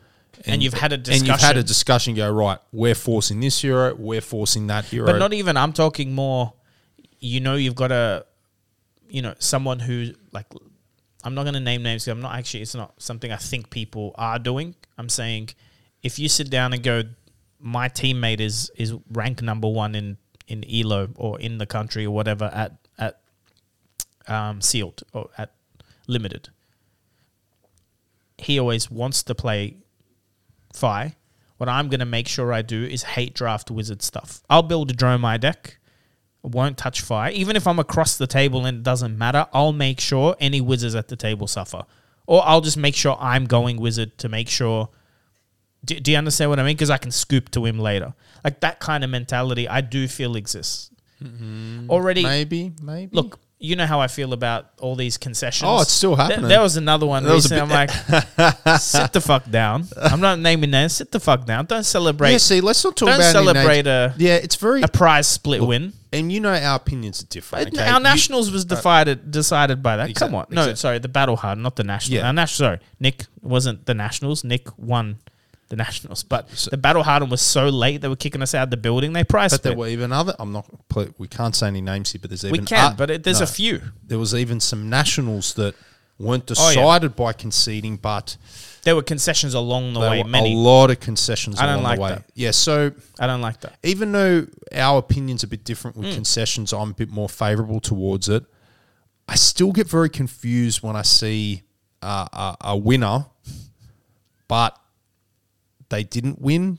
And 0.47 0.63
you've 0.63 0.75
had 0.75 0.93
a 0.93 0.97
and 0.97 1.27
you've 1.27 1.41
had 1.41 1.57
a 1.57 1.63
discussion. 1.63 2.15
discussion. 2.15 2.15
Go 2.15 2.31
right. 2.33 2.59
We're 2.73 2.95
forcing 2.95 3.41
this 3.41 3.61
hero. 3.61 3.95
We're 3.95 4.21
forcing 4.21 4.69
that 4.69 4.85
hero. 4.85 5.07
But 5.07 5.19
not 5.19 5.33
even. 5.33 5.57
I'm 5.57 5.73
talking 5.73 6.15
more. 6.15 6.55
You 7.19 7.41
know, 7.41 7.55
you've 7.55 7.75
got 7.75 7.91
a, 7.91 8.27
you 9.09 9.23
know, 9.23 9.35
someone 9.39 9.81
who 9.81 10.13
like. 10.33 10.47
I'm 11.25 11.35
not 11.35 11.43
going 11.43 11.55
to 11.55 11.61
name 11.61 11.83
names. 11.83 12.07
I'm 12.07 12.21
not 12.21 12.37
actually. 12.37 12.63
It's 12.63 12.75
not 12.75 12.95
something 13.03 13.33
I 13.33 13.37
think 13.37 13.71
people 13.71 14.15
are 14.17 14.39
doing. 14.39 14.77
I'm 14.97 15.09
saying, 15.09 15.51
if 16.03 16.21
you 16.21 16.29
sit 16.29 16.51
down 16.51 16.73
and 16.73 16.83
go, 16.83 17.03
my 17.59 17.89
teammate 17.89 18.41
is 18.41 18.71
is 18.77 18.95
rank 19.11 19.43
number 19.43 19.69
one 19.69 19.95
in 19.95 20.19
in 20.47 20.65
Elo 20.71 21.09
or 21.17 21.41
in 21.41 21.59
the 21.59 21.67
country 21.67 22.07
or 22.07 22.13
whatever 22.13 22.45
at 22.45 22.77
at 22.99 23.21
um, 24.29 24.61
sealed 24.61 25.03
or 25.13 25.31
at 25.37 25.53
limited. 26.07 26.51
He 28.39 28.59
always 28.59 28.91
wants 28.91 29.23
to 29.25 29.35
play 29.35 29.79
Fi. 30.77 31.15
What 31.57 31.69
I'm 31.69 31.89
going 31.89 32.01
to 32.01 32.07
make 32.07 32.29
sure 32.29 32.53
I 32.53 32.63
do 32.63 32.85
is 32.85 33.03
hate 33.03 33.35
draft 33.35 33.71
wizard 33.71 34.03
stuff. 34.03 34.43
I'll 34.51 34.63
build 34.63 34.91
a 34.91 34.95
Dromai 34.95 35.41
deck 35.41 35.79
won't 36.47 36.79
touch 36.79 37.01
fire. 37.01 37.31
Even 37.33 37.57
if 37.57 37.67
I'm 37.67 37.79
across 37.79 38.17
the 38.17 38.27
table 38.27 38.65
and 38.67 38.79
it 38.79 38.83
doesn't 38.83 39.17
matter, 39.17 39.47
I'll 39.53 39.73
make 39.73 40.01
sure 40.01 40.37
any 40.41 40.61
wizards 40.61 40.95
at 40.95 41.09
the 41.09 41.17
table 41.17 41.47
suffer. 41.47 41.85
Or 42.27 42.43
I'll 42.45 42.61
just 42.61 42.77
make 42.77 42.95
sure 42.95 43.17
I'm 43.21 43.47
going 43.47 43.79
wizard 43.79 44.17
to 44.19 44.29
make 44.29 44.49
sure. 44.49 44.89
Do, 45.85 45.99
do 46.01 46.11
you 46.11 46.19
understand 46.19 46.51
what 46.51 46.59
I 46.59 46.65
mean? 46.65 46.77
Because 46.77 46.91
I 46.91 46.99
can 46.99 47.11
scoop 47.11 47.51
to 47.53 47.65
him 47.65 47.79
later. 47.79 48.15
Like 48.43 48.61
that 48.61 48.81
kind 48.81 49.05
of 49.05 49.11
mentality, 49.11 49.69
I 49.69 49.81
do 49.81 50.09
feel 50.09 50.37
exists. 50.37 50.91
Mm-hmm. 51.23 51.91
Already, 51.91 52.23
Maybe, 52.23 52.73
maybe. 52.83 53.15
look, 53.15 53.39
you 53.59 53.75
know 53.75 53.87
how 53.87 54.01
I 54.01 54.07
feel 54.09 54.33
about 54.35 54.67
all 54.81 54.95
these 54.97 55.17
concessions. 55.17 55.67
Oh, 55.69 55.81
it's 55.81 55.91
still 55.93 56.15
Th- 56.15 56.29
happening. 56.29 56.49
there 56.49 56.61
was 56.61 56.77
another 56.77 57.07
one 57.07 57.25
That 57.25 57.33
recently. 57.33 57.61
I'm 57.63 57.69
like, 57.71 57.91
sit 58.81 59.13
the 59.13 59.21
fuck 59.21 59.51
down. 59.51 59.87
I'm 59.97 60.21
not 60.21 60.39
naming 60.39 60.71
names. 60.71 60.93
Sit 60.95 61.11
the 61.11 61.21
fuck 61.21 61.47
down. 61.47 61.65
Don't 61.67 61.85
celebrate. 61.85 62.33
yeah. 62.33 62.39
See, 62.39 62.61
let's 62.61 62.85
not 62.85 62.97
talk 62.97 63.09
don't 63.09 63.21
about 63.21 63.33
celebrate 63.33 63.87
a, 63.87 64.15
Yeah, 64.19 64.35
it's 64.35 64.57
very, 64.57 64.83
a 64.83 64.89
prize 64.89 65.27
split 65.27 65.63
win. 65.63 65.93
and 66.13 66.31
you 66.31 66.41
know 66.41 66.53
our 66.55 66.77
opinions 66.77 67.23
are 67.23 67.27
different. 67.27 67.69
Okay? 67.75 67.83
Our 67.87 67.95
You- 67.99 68.03
nationals 68.03 68.51
was 68.51 68.65
uh, 68.65 68.69
decided 68.69 69.31
decided 69.31 69.83
by 69.83 69.97
that. 69.97 70.15
Come 70.15 70.35
on, 70.35 70.47
no, 70.51 70.75
sorry, 70.75 70.99
the 70.99 71.09
battle 71.09 71.37
hard, 71.37 71.59
not 71.59 71.77
the 71.77 71.85
national. 71.85 72.19
Yeah. 72.19 72.27
Our 72.27 72.33
national, 72.33 72.67
sorry, 72.69 72.81
Nick 73.01 73.25
wasn't 73.41 73.87
the 73.87 73.95
nationals. 73.95 74.45
Nick 74.45 74.69
won 74.79 75.19
the 75.69 75.77
nationals, 75.77 76.23
but 76.23 76.49
the 76.71 76.77
battle 76.77 77.03
hardened 77.03 77.31
was 77.31 77.41
so 77.43 77.69
late 77.69 78.01
they 78.01 78.09
were 78.09 78.17
kicking 78.17 78.41
us 78.43 78.55
out 78.55 78.65
of 78.65 78.71
the 78.71 78.77
building. 78.77 79.13
They 79.13 79.25
prize 79.25 79.51
But 79.53 79.63
there 79.65 79.77
were 79.77 79.89
even 79.89 80.13
other. 80.13 80.35
I'm 80.39 80.53
not. 80.53 80.67
We 81.19 81.27
can't 81.29 81.57
say 81.57 81.67
any 81.69 81.81
names 81.81 82.13
here, 82.13 82.21
but 82.21 82.31
there's 82.31 82.45
even. 82.45 82.61
We 82.61 82.67
can, 82.67 82.93
uh, 82.93 82.95
but 82.97 83.11
it, 83.11 83.25
there's 83.25 83.41
no. 83.41 83.45
a 83.45 83.49
few. 83.49 83.83
there 84.05 84.19
was 84.19 84.35
even 84.35 84.61
some 84.61 84.89
nationals 84.89 85.55
that 85.55 85.75
weren't 86.19 86.51
Oh, 86.51 86.55
yeah. 86.71 86.75
decided 86.75 87.17
by 87.17 87.33
conceding, 87.33 87.97
but 87.97 88.37
There 88.85 88.95
were 88.97 89.03
concessions 89.03 89.55
along 89.55 89.93
the 89.95 90.01
way. 90.01 90.23
Many. 90.23 90.55
a 90.55 90.57
lot 90.57 90.91
of 90.91 91.01
concessions 91.01 91.59
I 91.61 91.67
don't 91.67 91.81
along 91.81 91.85
like 91.85 91.97
the 91.99 92.03
way. 92.03 92.09
that. 92.11 92.25
Yeah, 92.35 92.53
so 92.53 92.93
I 93.19 93.27
don't 93.27 93.43
like 93.43 93.61
that. 93.63 93.77
even 93.83 94.13
though 94.13 94.47
our 94.73 94.99
opinion's 94.99 95.43
a 95.43 95.47
bit 95.49 95.65
different 95.65 95.97
with 95.97 96.15
concessions, 96.15 96.73
I'm 96.73 96.93
a 96.93 96.95
bit 96.95 97.11
more 97.11 97.29
favourable 97.29 97.81
towards 97.81 98.29
it. 98.29 98.45
I 99.29 99.35
still 99.35 99.73
get 99.73 99.89
very 99.91 100.09
confused 100.09 100.83
when 100.83 100.95
I 100.95 101.03
see 101.03 101.63
uh, 102.01 102.29
a, 102.33 102.57
a 102.69 102.77
winner, 102.77 103.27
but 104.49 104.79
they 105.89 106.03
didn't 106.05 106.41
win. 106.41 106.79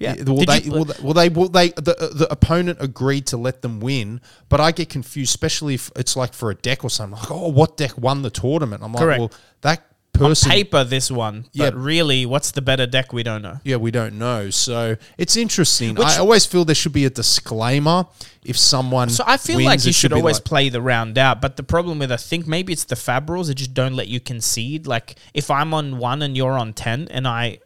Yeah. 0.00 0.16
Well, 0.26 0.38
Did 0.38 0.48
they, 0.48 0.60
you- 0.62 0.72
well, 0.72 0.84
they, 0.84 1.02
well, 1.02 1.14
they, 1.14 1.28
well, 1.28 1.48
they, 1.48 1.68
the, 1.70 1.96
uh, 1.98 2.12
the 2.14 2.26
opponent 2.30 2.78
agreed 2.80 3.26
to 3.28 3.36
let 3.36 3.62
them 3.62 3.78
win, 3.80 4.20
but 4.48 4.60
I 4.60 4.72
get 4.72 4.88
confused, 4.88 5.30
especially 5.30 5.74
if 5.74 5.90
it's 5.96 6.16
like 6.16 6.34
for 6.34 6.50
a 6.50 6.54
deck 6.54 6.82
or 6.84 6.90
something. 6.90 7.18
Like, 7.18 7.30
oh, 7.30 7.48
what 7.48 7.76
deck 7.76 7.96
won 7.96 8.22
the 8.22 8.30
tournament? 8.30 8.82
I'm 8.82 8.92
Correct. 8.92 9.20
like, 9.20 9.30
well, 9.30 9.38
that 9.60 9.86
person. 10.12 10.50
On 10.50 10.56
Paper 10.56 10.82
this 10.84 11.10
one, 11.12 11.46
Yeah. 11.52 11.70
but 11.70 11.76
really, 11.78 12.26
what's 12.26 12.50
the 12.50 12.60
better 12.60 12.86
deck? 12.86 13.12
We 13.12 13.22
don't 13.22 13.40
know. 13.42 13.60
Yeah, 13.64 13.76
we 13.76 13.92
don't 13.92 14.18
know. 14.18 14.50
So 14.50 14.96
it's 15.16 15.36
interesting. 15.36 15.94
Which- 15.94 16.06
I 16.06 16.18
always 16.18 16.44
feel 16.44 16.64
there 16.64 16.74
should 16.74 16.92
be 16.92 17.04
a 17.04 17.10
disclaimer 17.10 18.06
if 18.44 18.58
someone. 18.58 19.10
So 19.10 19.24
I 19.26 19.36
feel 19.36 19.56
wins, 19.56 19.66
like 19.66 19.78
it 19.80 19.86
you 19.86 19.92
should 19.92 20.10
be 20.10 20.16
always 20.16 20.36
like- 20.36 20.44
play 20.44 20.68
the 20.70 20.82
round 20.82 21.18
out. 21.18 21.40
But 21.40 21.56
the 21.56 21.62
problem 21.62 21.98
with 22.00 22.10
I 22.12 22.16
think 22.16 22.46
maybe 22.46 22.72
it's 22.72 22.84
the 22.84 22.96
fab 22.96 23.30
rules 23.30 23.46
that 23.48 23.54
just 23.54 23.74
don't 23.74 23.94
let 23.94 24.08
you 24.08 24.20
concede. 24.20 24.86
Like 24.86 25.14
if 25.34 25.50
I'm 25.50 25.72
on 25.72 25.98
one 25.98 26.20
and 26.22 26.36
you're 26.36 26.58
on 26.58 26.72
ten, 26.74 27.08
and 27.10 27.26
I 27.26 27.58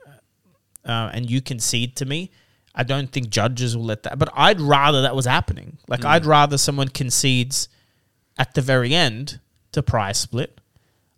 uh, 0.85 1.11
and 1.12 1.29
you 1.31 1.41
concede 1.41 1.97
to 1.97 2.07
me, 2.07 2.31
I 2.74 2.83
don't 2.85 3.11
think 3.11 3.31
judges 3.31 3.76
will 3.76 3.85
let 3.85 4.05
that. 4.05 4.18
But 4.18 4.31
I'd 4.35 4.61
rather 4.61 5.03
that 5.03 5.16
was 5.16 5.26
happening. 5.26 5.79
Like 5.89 6.05
I'd 6.05 6.26
rather 6.26 6.57
someone 6.59 6.89
concedes 6.89 7.68
at 8.39 8.55
the 8.55 8.62
very 8.62 8.95
end 8.95 9.41
to 9.72 9.83
prize 9.83 10.18
split. 10.18 10.61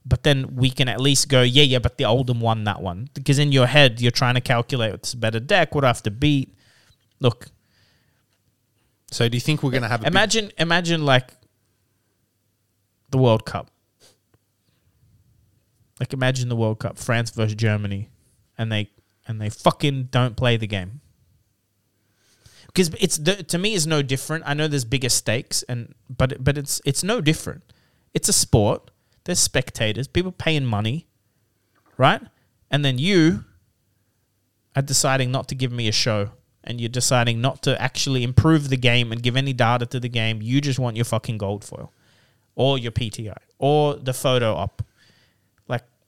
But 0.07 0.23
then 0.23 0.57
we 0.57 0.71
can 0.71 0.89
at 0.89 0.99
least 1.01 1.29
go, 1.29 1.43
yeah, 1.43 1.63
yeah, 1.63 1.79
but 1.79 1.99
the 1.99 2.05
Oldhim 2.05 2.41
won 2.41 2.65
that 2.65 2.81
one. 2.81 3.11
Because 3.13 3.39
in 3.39 3.53
your 3.53 3.67
head, 3.67 4.01
you're 4.01 4.11
trying 4.11 4.35
to 4.35 4.41
calculate 4.41 4.93
what's 4.93 5.13
a 5.13 5.17
better 5.19 5.39
deck, 5.39 5.75
what 5.75 5.85
I 5.85 5.89
have 5.89 6.03
to 6.05 6.11
beat. 6.11 6.55
Look, 7.21 7.49
So 9.11 9.29
do 9.29 9.37
you 9.37 9.41
think 9.41 9.63
we're 9.63 9.73
going 9.73 9.83
to 9.83 9.89
have 9.89 10.01
a 10.01 10.05
big- 10.05 10.13
imagine 10.13 10.53
imagine 10.57 11.05
like 11.05 11.33
the 13.11 13.19
World 13.19 13.45
Cup. 13.45 13.71
Like 15.99 16.15
imagine 16.15 16.49
the 16.49 16.57
World 16.57 16.79
Cup, 16.79 16.97
France 16.97 17.31
versus 17.31 17.55
Germany, 17.55 18.09
and 18.57 18.73
they 18.73 18.89
and 19.31 19.41
they 19.41 19.49
fucking 19.49 20.09
don't 20.11 20.37
play 20.37 20.57
the 20.57 20.67
game. 20.67 21.01
Because 22.67 22.91
it's 23.01 23.17
the, 23.17 23.43
to 23.45 23.59
me 23.59 23.75
is 23.75 23.87
no 23.87 24.03
different. 24.03 24.45
I 24.47 24.55
know 24.55 24.69
there's 24.69 24.85
bigger 24.85 25.09
stakes, 25.09 25.63
and 25.63 25.95
but 26.09 26.43
but 26.43 26.59
it's 26.59 26.81
it's 26.85 27.03
no 27.03 27.21
different. 27.21 27.73
It's 28.13 28.29
a 28.29 28.33
sport. 28.33 28.91
There's 29.25 29.39
spectators, 29.39 30.09
people 30.09 30.33
paying 30.33 30.65
money, 30.65 31.07
right? 31.97 32.23
And 32.71 32.85
then 32.85 32.99
you 32.99 33.45
are 34.75 34.83
deciding 34.83 35.31
not 35.31 35.49
to 35.49 35.55
give 35.55 35.73
me 35.73 35.89
a 35.89 35.93
show 35.93 36.31
and 36.65 36.81
you're 36.81 36.89
deciding 36.89 37.41
not 37.41 37.63
to 37.63 37.81
actually 37.81 38.23
improve 38.23 38.69
the 38.69 38.77
game 38.77 39.13
and 39.13 39.23
give 39.23 39.37
any 39.37 39.53
data 39.53 39.87
to 39.87 40.01
the 40.01 40.09
game, 40.09 40.41
you 40.43 40.61
just 40.61 40.79
want 40.79 40.97
your 40.97 41.05
fucking 41.05 41.39
gold 41.39 41.65
foil 41.65 41.93
or 42.55 42.79
your 42.79 42.93
PTI 42.93 43.37
or 43.59 43.97
the 43.97 44.13
photo 44.13 44.55
op. 44.55 44.83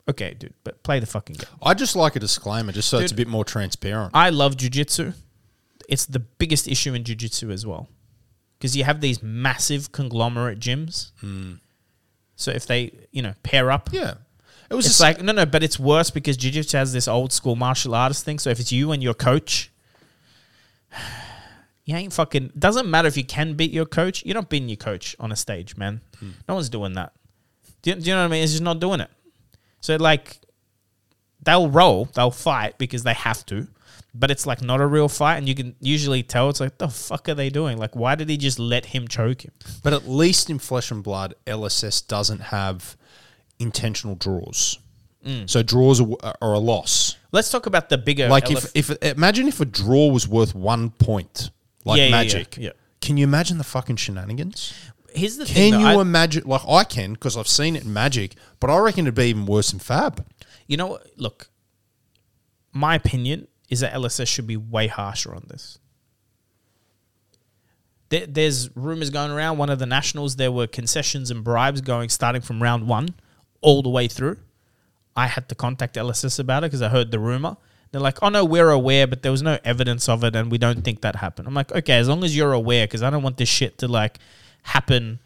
Okay, 0.08 0.34
dude, 0.34 0.54
but 0.64 0.82
play 0.82 0.98
the 0.98 1.06
fucking 1.06 1.36
game. 1.36 1.48
I 1.62 1.74
just 1.74 1.94
like 1.94 2.16
a 2.16 2.20
disclaimer, 2.20 2.72
just 2.72 2.88
so 2.88 2.98
it's 2.98 3.12
a 3.12 3.14
bit 3.14 3.28
more 3.28 3.44
transparent. 3.44 4.10
I 4.14 4.30
love 4.30 4.56
jujitsu. 4.56 5.14
It's 5.88 6.06
the 6.06 6.18
biggest 6.18 6.66
issue 6.66 6.94
in 6.94 7.04
jujitsu 7.04 7.52
as 7.52 7.66
well. 7.66 7.88
Because 8.58 8.76
you 8.76 8.84
have 8.84 9.00
these 9.00 9.22
massive 9.22 9.92
conglomerate 9.92 10.58
gyms. 10.58 11.12
Hmm. 11.20 11.54
So 12.36 12.50
if 12.50 12.66
they, 12.66 12.92
you 13.12 13.22
know, 13.22 13.34
pair 13.42 13.70
up, 13.70 13.90
yeah, 13.92 14.14
it 14.70 14.74
was 14.74 14.86
it's 14.86 14.98
just 14.98 15.00
like 15.00 15.22
no, 15.22 15.32
no, 15.32 15.46
but 15.46 15.62
it's 15.62 15.78
worse 15.78 16.10
because 16.10 16.36
jiu-jitsu 16.36 16.76
has 16.76 16.92
this 16.92 17.06
old 17.06 17.32
school 17.32 17.54
martial 17.56 17.94
artist 17.94 18.24
thing. 18.24 18.38
So 18.38 18.50
if 18.50 18.58
it's 18.58 18.72
you 18.72 18.90
and 18.90 19.02
your 19.02 19.14
coach, 19.14 19.70
you 21.84 21.94
ain't 21.94 22.12
fucking. 22.12 22.52
Doesn't 22.58 22.88
matter 22.88 23.06
if 23.06 23.16
you 23.16 23.24
can 23.24 23.54
beat 23.54 23.70
your 23.70 23.86
coach. 23.86 24.24
You're 24.24 24.34
not 24.34 24.48
beating 24.48 24.68
your 24.68 24.76
coach 24.76 25.14
on 25.20 25.30
a 25.30 25.36
stage, 25.36 25.76
man. 25.76 26.00
Hmm. 26.18 26.30
No 26.48 26.54
one's 26.54 26.68
doing 26.68 26.94
that. 26.94 27.12
Do 27.82 27.90
you, 27.90 27.96
do 27.96 28.02
you 28.02 28.14
know 28.14 28.22
what 28.22 28.26
I 28.26 28.28
mean? 28.28 28.42
It's 28.42 28.52
just 28.52 28.62
not 28.62 28.80
doing 28.80 29.00
it. 29.00 29.10
So 29.82 29.96
like, 29.96 30.38
they'll 31.42 31.68
roll, 31.68 32.06
they'll 32.14 32.30
fight 32.30 32.78
because 32.78 33.02
they 33.02 33.12
have 33.14 33.44
to. 33.46 33.68
But 34.14 34.30
it's 34.30 34.46
like 34.46 34.60
not 34.62 34.80
a 34.80 34.86
real 34.86 35.08
fight, 35.08 35.36
and 35.38 35.48
you 35.48 35.54
can 35.54 35.74
usually 35.80 36.22
tell. 36.22 36.50
It's 36.50 36.60
like 36.60 36.76
the 36.78 36.88
fuck 36.88 37.28
are 37.30 37.34
they 37.34 37.48
doing? 37.48 37.78
Like, 37.78 37.96
why 37.96 38.14
did 38.14 38.28
he 38.28 38.36
just 38.36 38.58
let 38.58 38.86
him 38.86 39.08
choke 39.08 39.42
him? 39.42 39.52
But 39.82 39.94
at 39.94 40.06
least 40.06 40.50
in 40.50 40.58
Flesh 40.58 40.90
and 40.90 41.02
Blood, 41.02 41.34
LSS 41.46 42.06
doesn't 42.06 42.40
have 42.40 42.96
intentional 43.58 44.14
draws. 44.14 44.78
Mm. 45.24 45.48
So 45.48 45.62
draws 45.62 46.00
are, 46.00 46.34
are 46.42 46.52
a 46.52 46.58
loss. 46.58 47.16
Let's 47.32 47.50
talk 47.50 47.64
about 47.64 47.88
the 47.88 47.96
bigger. 47.96 48.28
Like 48.28 48.46
elef- 48.46 48.72
if, 48.74 48.90
if 48.90 49.02
imagine 49.02 49.48
if 49.48 49.60
a 49.60 49.64
draw 49.64 50.08
was 50.08 50.28
worth 50.28 50.54
one 50.54 50.90
point, 50.90 51.50
like 51.86 51.96
Yeah, 51.96 52.04
yeah, 52.04 52.08
yeah, 52.10 52.16
Magic. 52.16 52.56
yeah. 52.58 52.70
Can 53.00 53.16
you 53.16 53.24
imagine 53.24 53.56
the 53.58 53.64
fucking 53.64 53.96
shenanigans? 53.96 54.74
here's 55.14 55.36
the 55.36 55.44
thing. 55.46 55.72
Can 55.72 55.80
you 55.80 55.86
I- 55.86 56.00
imagine? 56.00 56.44
Like 56.46 56.62
I 56.68 56.84
can 56.84 57.12
because 57.14 57.36
I've 57.36 57.48
seen 57.48 57.76
it 57.76 57.84
in 57.84 57.92
Magic, 57.92 58.34
but 58.62 58.70
I 58.70 58.78
reckon 58.78 59.06
it'd 59.06 59.16
be 59.16 59.24
even 59.24 59.44
worse 59.44 59.72
than 59.72 59.80
Fab. 59.80 60.24
You 60.68 60.76
know, 60.76 60.86
what? 60.86 61.06
look, 61.16 61.48
my 62.72 62.94
opinion 62.94 63.48
is 63.68 63.80
that 63.80 63.92
LSS 63.92 64.28
should 64.28 64.46
be 64.46 64.56
way 64.56 64.86
harsher 64.86 65.34
on 65.34 65.42
this. 65.48 65.80
There, 68.10 68.24
there's 68.24 68.74
rumors 68.76 69.10
going 69.10 69.32
around. 69.32 69.58
One 69.58 69.68
of 69.68 69.80
the 69.80 69.86
nationals, 69.86 70.36
there 70.36 70.52
were 70.52 70.68
concessions 70.68 71.28
and 71.28 71.42
bribes 71.42 71.80
going 71.80 72.08
starting 72.08 72.40
from 72.40 72.62
round 72.62 72.86
one 72.86 73.16
all 73.62 73.82
the 73.82 73.88
way 73.88 74.06
through. 74.06 74.36
I 75.16 75.26
had 75.26 75.48
to 75.48 75.56
contact 75.56 75.96
LSS 75.96 76.38
about 76.38 76.62
it 76.62 76.70
because 76.70 76.82
I 76.82 76.88
heard 76.88 77.10
the 77.10 77.18
rumor. 77.18 77.56
They're 77.90 78.00
like, 78.00 78.22
"Oh 78.22 78.28
no, 78.28 78.44
we're 78.44 78.70
aware, 78.70 79.08
but 79.08 79.22
there 79.22 79.32
was 79.32 79.42
no 79.42 79.58
evidence 79.64 80.08
of 80.08 80.22
it, 80.22 80.36
and 80.36 80.52
we 80.52 80.58
don't 80.58 80.84
think 80.84 81.00
that 81.00 81.16
happened." 81.16 81.48
I'm 81.48 81.54
like, 81.54 81.72
"Okay, 81.72 81.94
as 81.94 82.08
long 82.08 82.22
as 82.22 82.36
you're 82.36 82.52
aware, 82.52 82.86
because 82.86 83.02
I 83.02 83.10
don't 83.10 83.24
want 83.24 83.38
this 83.38 83.48
shit 83.48 83.78
to 83.78 83.88
like 83.88 84.20
happen." 84.62 85.18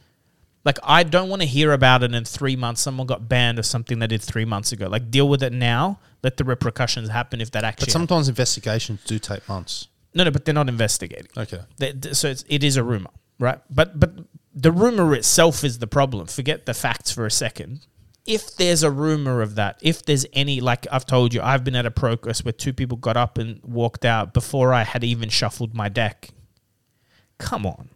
Like, 0.66 0.78
I 0.82 1.04
don't 1.04 1.28
want 1.30 1.42
to 1.42 1.46
hear 1.48 1.72
about 1.72 2.02
it 2.02 2.12
in 2.12 2.24
three 2.24 2.56
months. 2.56 2.80
Someone 2.82 3.06
got 3.06 3.28
banned 3.28 3.58
or 3.58 3.62
something 3.62 4.00
they 4.00 4.08
did 4.08 4.20
three 4.20 4.44
months 4.44 4.72
ago. 4.72 4.88
Like, 4.88 5.10
deal 5.12 5.28
with 5.28 5.42
it 5.42 5.52
now. 5.52 6.00
Let 6.24 6.36
the 6.36 6.44
repercussions 6.44 7.08
happen 7.08 7.40
if 7.40 7.52
that 7.52 7.62
actually. 7.62 7.86
But 7.86 7.92
sometimes 7.92 8.28
investigations 8.28 9.00
do 9.06 9.18
take 9.20 9.48
months. 9.48 9.86
no, 10.12 10.24
no, 10.24 10.30
but 10.32 10.44
they're 10.44 10.52
not 10.54 10.68
investigating. 10.68 11.28
Okay. 11.36 11.60
They- 11.78 11.94
so 12.12 12.28
it's, 12.28 12.44
it 12.48 12.64
is 12.64 12.76
a 12.76 12.82
rumor, 12.82 13.10
right? 13.38 13.60
But 13.70 13.98
but 14.00 14.12
the 14.52 14.72
rumor 14.72 15.14
itself 15.14 15.62
is 15.62 15.78
the 15.78 15.86
problem. 15.86 16.26
Forget 16.26 16.66
the 16.66 16.74
facts 16.74 17.12
for 17.12 17.26
a 17.26 17.30
second. 17.30 17.86
If 18.26 18.56
there's 18.56 18.82
a 18.82 18.90
rumor 18.90 19.42
of 19.42 19.54
that, 19.54 19.78
if 19.82 20.04
there's 20.04 20.26
any, 20.32 20.60
like 20.60 20.84
I've 20.90 21.06
told 21.06 21.32
you, 21.32 21.40
I've 21.42 21.62
been 21.62 21.76
at 21.76 21.86
a 21.86 21.92
progress 21.92 22.44
where 22.44 22.50
two 22.52 22.72
people 22.72 22.96
got 22.98 23.16
up 23.16 23.38
and 23.38 23.60
walked 23.62 24.04
out 24.04 24.34
before 24.34 24.74
I 24.74 24.82
had 24.82 25.04
even 25.04 25.28
shuffled 25.28 25.74
my 25.76 25.88
deck. 25.88 26.30
Come 27.38 27.64
on, 27.66 27.90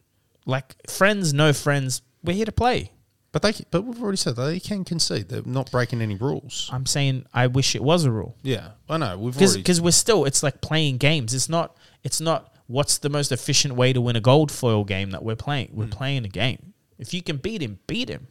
like 0.47 0.77
friends, 0.89 1.33
no 1.35 1.53
friends. 1.53 2.03
We're 2.23 2.35
here 2.35 2.45
to 2.45 2.53
play. 2.53 2.93
But 3.33 3.43
they, 3.43 3.53
but 3.71 3.83
we've 3.83 4.03
already 4.03 4.16
said 4.16 4.35
that 4.37 4.45
they 4.45 4.59
can 4.59 4.85
concede. 4.85 5.29
They're 5.29 5.43
not 5.45 5.71
breaking 5.71 6.03
any 6.03 6.16
rules. 6.16 6.68
I'm 6.73 6.85
saying 6.85 7.27
I 7.33 7.47
wish 7.47 7.77
it 7.77 7.83
was 7.83 8.05
a 8.05 8.11
rule. 8.11 8.37
Yeah, 8.43 8.71
I 8.89 8.97
know. 8.97 9.16
We've 9.18 9.37
already. 9.37 9.59
because 9.59 9.81
we're 9.81 9.93
still 9.93 10.25
it's 10.25 10.43
like 10.43 10.61
playing 10.61 10.99
games 10.99 11.33
it's 11.33 11.49
not 11.49 11.77
it's 12.03 12.21
not 12.21 12.53
what's 12.66 12.99
the 12.99 13.09
most 13.09 13.31
efficient 13.31 13.75
way 13.75 13.93
to 13.93 14.01
win 14.01 14.16
a 14.16 14.21
gold 14.21 14.51
foil 14.51 14.83
game 14.83 15.12
that 15.12 15.23
we're 15.23 15.37
playing 15.37 15.71
we're 15.73 15.85
hmm. 15.85 15.91
playing 15.91 16.25
a 16.25 16.29
game 16.29 16.75
if 16.99 17.14
you 17.14 17.23
can 17.23 17.37
beat 17.37 17.62
him 17.62 17.79
beat 17.87 18.09
him 18.09 18.27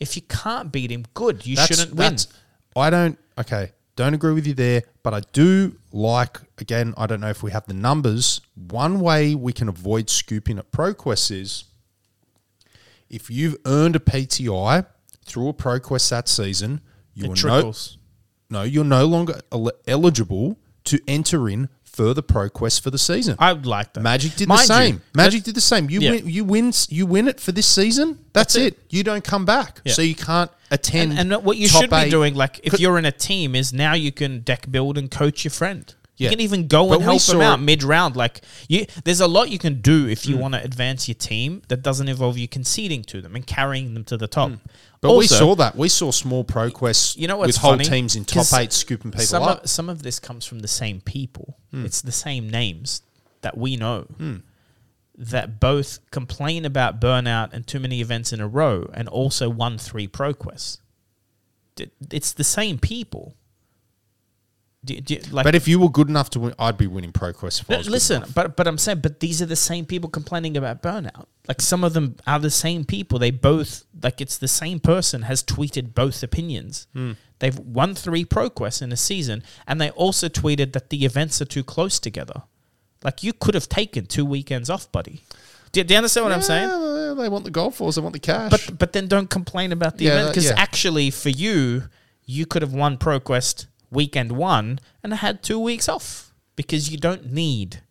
if 0.00 0.16
you 0.16 0.22
can't 0.22 0.72
beat 0.72 0.90
him 0.90 1.04
good 1.12 1.46
you 1.46 1.56
That's- 1.56 1.78
shouldn't 1.78 1.96
win 1.96 2.16
I 2.76 2.90
don't. 2.90 3.18
Okay, 3.38 3.72
don't 3.96 4.14
agree 4.14 4.32
with 4.32 4.46
you 4.46 4.54
there. 4.54 4.82
But 5.02 5.14
I 5.14 5.20
do 5.32 5.76
like. 5.92 6.38
Again, 6.58 6.94
I 6.96 7.06
don't 7.06 7.20
know 7.20 7.28
if 7.28 7.42
we 7.42 7.50
have 7.50 7.66
the 7.66 7.74
numbers. 7.74 8.40
One 8.54 9.00
way 9.00 9.34
we 9.34 9.52
can 9.52 9.68
avoid 9.68 10.08
scooping 10.08 10.58
at 10.58 10.70
ProQuest 10.70 11.30
is 11.30 11.64
if 13.12 13.30
you've 13.30 13.56
earned 13.66 13.94
a 13.94 14.00
PTI 14.00 14.86
through 15.24 15.48
a 15.48 15.54
ProQuest 15.54 16.08
that 16.10 16.28
season, 16.28 16.80
you 17.14 17.30
It 17.30 17.44
are 17.44 17.48
no, 17.62 17.72
no, 18.50 18.62
you're 18.62 18.84
no 18.84 19.06
longer 19.06 19.40
el- 19.52 19.70
eligible 19.86 20.58
to 20.84 20.98
enter 21.06 21.48
in 21.48 21.68
further 21.84 22.22
ProQuest 22.22 22.80
for 22.80 22.90
the 22.90 22.98
season. 22.98 23.36
I 23.38 23.52
would 23.52 23.66
like 23.66 23.92
that. 23.92 24.00
Magic 24.00 24.34
did 24.34 24.48
Mind 24.48 24.60
the 24.60 24.62
you, 24.62 24.66
same. 24.86 25.02
Magic 25.14 25.42
did 25.44 25.54
the 25.54 25.60
same. 25.60 25.90
You 25.90 26.00
Yeah. 26.00 26.10
win, 26.12 26.26
you 26.28 26.44
win, 26.44 26.72
you 26.88 27.04
win 27.06 27.28
it 27.28 27.38
for 27.38 27.52
this 27.52 27.66
season. 27.66 28.18
That's, 28.32 28.54
That's 28.54 28.56
it. 28.56 28.78
You 28.88 29.04
don't 29.04 29.22
come 29.22 29.44
back, 29.44 29.80
Yeah. 29.84 29.92
so 29.92 30.00
you 30.02 30.14
can't 30.14 30.50
attend. 30.70 31.12
And, 31.18 31.32
and 31.34 31.44
what 31.44 31.58
you 31.58 31.68
should 31.68 31.90
be 31.90 31.96
eight. 31.96 32.10
doing, 32.10 32.34
like 32.34 32.60
if 32.64 32.80
you're 32.80 32.96
in 32.98 33.04
a 33.04 33.12
team, 33.12 33.54
is 33.54 33.74
now 33.74 33.92
you 33.92 34.10
can 34.10 34.40
deck 34.40 34.70
build 34.70 34.96
and 34.96 35.10
coach 35.10 35.44
your 35.44 35.50
friend. 35.50 35.94
You 36.18 36.24
Yeah. 36.24 36.30
can 36.30 36.40
even 36.40 36.66
go 36.68 36.88
But 36.88 36.96
and 36.96 37.02
help 37.04 37.22
them 37.22 37.40
out 37.40 37.60
mid 37.60 37.82
round. 37.82 38.16
Like 38.16 38.42
you, 38.68 38.86
there's 39.04 39.20
a 39.20 39.26
lot 39.26 39.50
you 39.50 39.58
can 39.58 39.80
do 39.80 40.06
if 40.06 40.26
you 40.26 40.36
want 40.36 40.54
to 40.54 40.62
advance 40.62 41.08
your 41.08 41.14
team 41.14 41.62
that 41.68 41.82
doesn't 41.82 42.06
involve 42.06 42.36
you 42.36 42.46
conceding 42.46 43.02
to 43.04 43.22
them 43.22 43.34
and 43.34 43.46
carrying 43.46 43.94
them 43.94 44.04
to 44.04 44.16
the 44.18 44.28
top. 44.28 44.50
Hmm. 44.50 44.56
But 45.00 45.16
we 45.16 45.26
saw 45.26 45.54
that. 45.56 45.74
We 45.74 45.88
saw 45.88 46.10
small 46.12 46.44
ProQuests. 46.44 47.16
You 47.16 47.26
know 47.28 47.38
what's 47.38 47.48
with 47.48 47.56
whole 47.56 47.72
funny? 47.72 47.84
teams 47.86 48.14
in 48.14 48.24
top 48.24 48.46
eight 48.60 48.72
scooping 48.72 49.10
people 49.10 49.24
some 49.24 49.42
up. 49.42 49.64
Of, 49.64 49.70
some 49.70 49.88
of 49.88 50.02
this 50.02 50.20
comes 50.20 50.44
from 50.44 50.60
the 50.60 50.68
same 50.68 51.00
people. 51.00 51.56
Hmm. 51.70 51.86
It's 51.86 52.02
the 52.02 52.12
same 52.12 52.48
names 52.48 53.02
that 53.40 53.56
we 53.56 53.76
know 53.76 54.06
that 55.16 55.60
both 55.60 55.98
complain 56.10 56.64
about 56.64 57.00
burnout 57.00 57.52
and 57.52 57.66
too 57.66 57.80
many 57.80 58.00
events 58.00 58.32
in 58.32 58.40
a 58.40 58.46
row, 58.46 58.88
and 58.94 59.08
also 59.08 59.48
won 59.48 59.78
three 59.78 60.06
ProQuests. 60.06 60.78
It's 62.10 62.32
the 62.32 62.44
same 62.44 62.78
people. 62.78 63.34
Do, 64.84 65.00
do, 65.00 65.16
like, 65.30 65.44
but 65.44 65.54
if 65.54 65.68
you 65.68 65.78
were 65.78 65.88
good 65.88 66.08
enough 66.08 66.30
to 66.30 66.40
win, 66.40 66.54
I'd 66.58 66.76
be 66.76 66.88
winning 66.88 67.12
ProQuest. 67.12 67.70
If 67.70 67.86
listen, 67.88 68.24
but 68.34 68.56
but 68.56 68.66
I'm 68.66 68.78
saying, 68.78 68.98
but 69.00 69.20
these 69.20 69.40
are 69.40 69.46
the 69.46 69.54
same 69.54 69.86
people 69.86 70.10
complaining 70.10 70.56
about 70.56 70.82
burnout. 70.82 71.26
Like 71.46 71.60
some 71.60 71.84
of 71.84 71.92
them 71.92 72.16
are 72.26 72.40
the 72.40 72.50
same 72.50 72.84
people. 72.84 73.20
They 73.20 73.30
both 73.30 73.84
like 74.02 74.20
it's 74.20 74.36
the 74.38 74.48
same 74.48 74.80
person 74.80 75.22
has 75.22 75.44
tweeted 75.44 75.94
both 75.94 76.24
opinions. 76.24 76.88
Hmm. 76.94 77.12
They've 77.38 77.56
won 77.58 77.94
three 77.94 78.24
ProQuests 78.24 78.82
in 78.82 78.90
a 78.90 78.96
season, 78.96 79.44
and 79.68 79.80
they 79.80 79.90
also 79.90 80.28
tweeted 80.28 80.72
that 80.72 80.90
the 80.90 81.04
events 81.04 81.40
are 81.40 81.44
too 81.44 81.62
close 81.62 82.00
together. 82.00 82.42
Like 83.04 83.22
you 83.22 83.32
could 83.32 83.54
have 83.54 83.68
taken 83.68 84.06
two 84.06 84.24
weekends 84.24 84.68
off, 84.68 84.90
buddy. 84.90 85.22
Do, 85.70 85.82
do 85.84 85.94
you 85.94 85.98
understand 85.98 86.24
what 86.24 86.32
I'm 86.32 86.42
saying? 86.42 87.16
They 87.16 87.28
want 87.28 87.44
the 87.44 87.50
gold 87.50 87.74
falls. 87.76 87.94
They 87.94 88.00
want 88.02 88.14
the 88.14 88.18
cash. 88.20 88.50
But 88.50 88.78
but 88.78 88.92
then 88.92 89.06
don't 89.06 89.30
complain 89.30 89.70
about 89.70 89.98
the 89.98 90.06
Yeah, 90.06 90.12
event 90.12 90.28
because 90.30 90.46
yeah. 90.46 90.54
actually 90.56 91.10
for 91.10 91.28
you, 91.28 91.84
you 92.24 92.46
could 92.46 92.62
have 92.62 92.72
won 92.72 92.98
ProQuest 92.98 93.66
weekend 93.92 94.32
one 94.32 94.80
and 95.02 95.14
had 95.14 95.42
two 95.42 95.58
weeks 95.58 95.88
off 95.88 96.32
because 96.56 96.90
you 96.90 96.98
don't 96.98 97.32
need. 97.32 97.82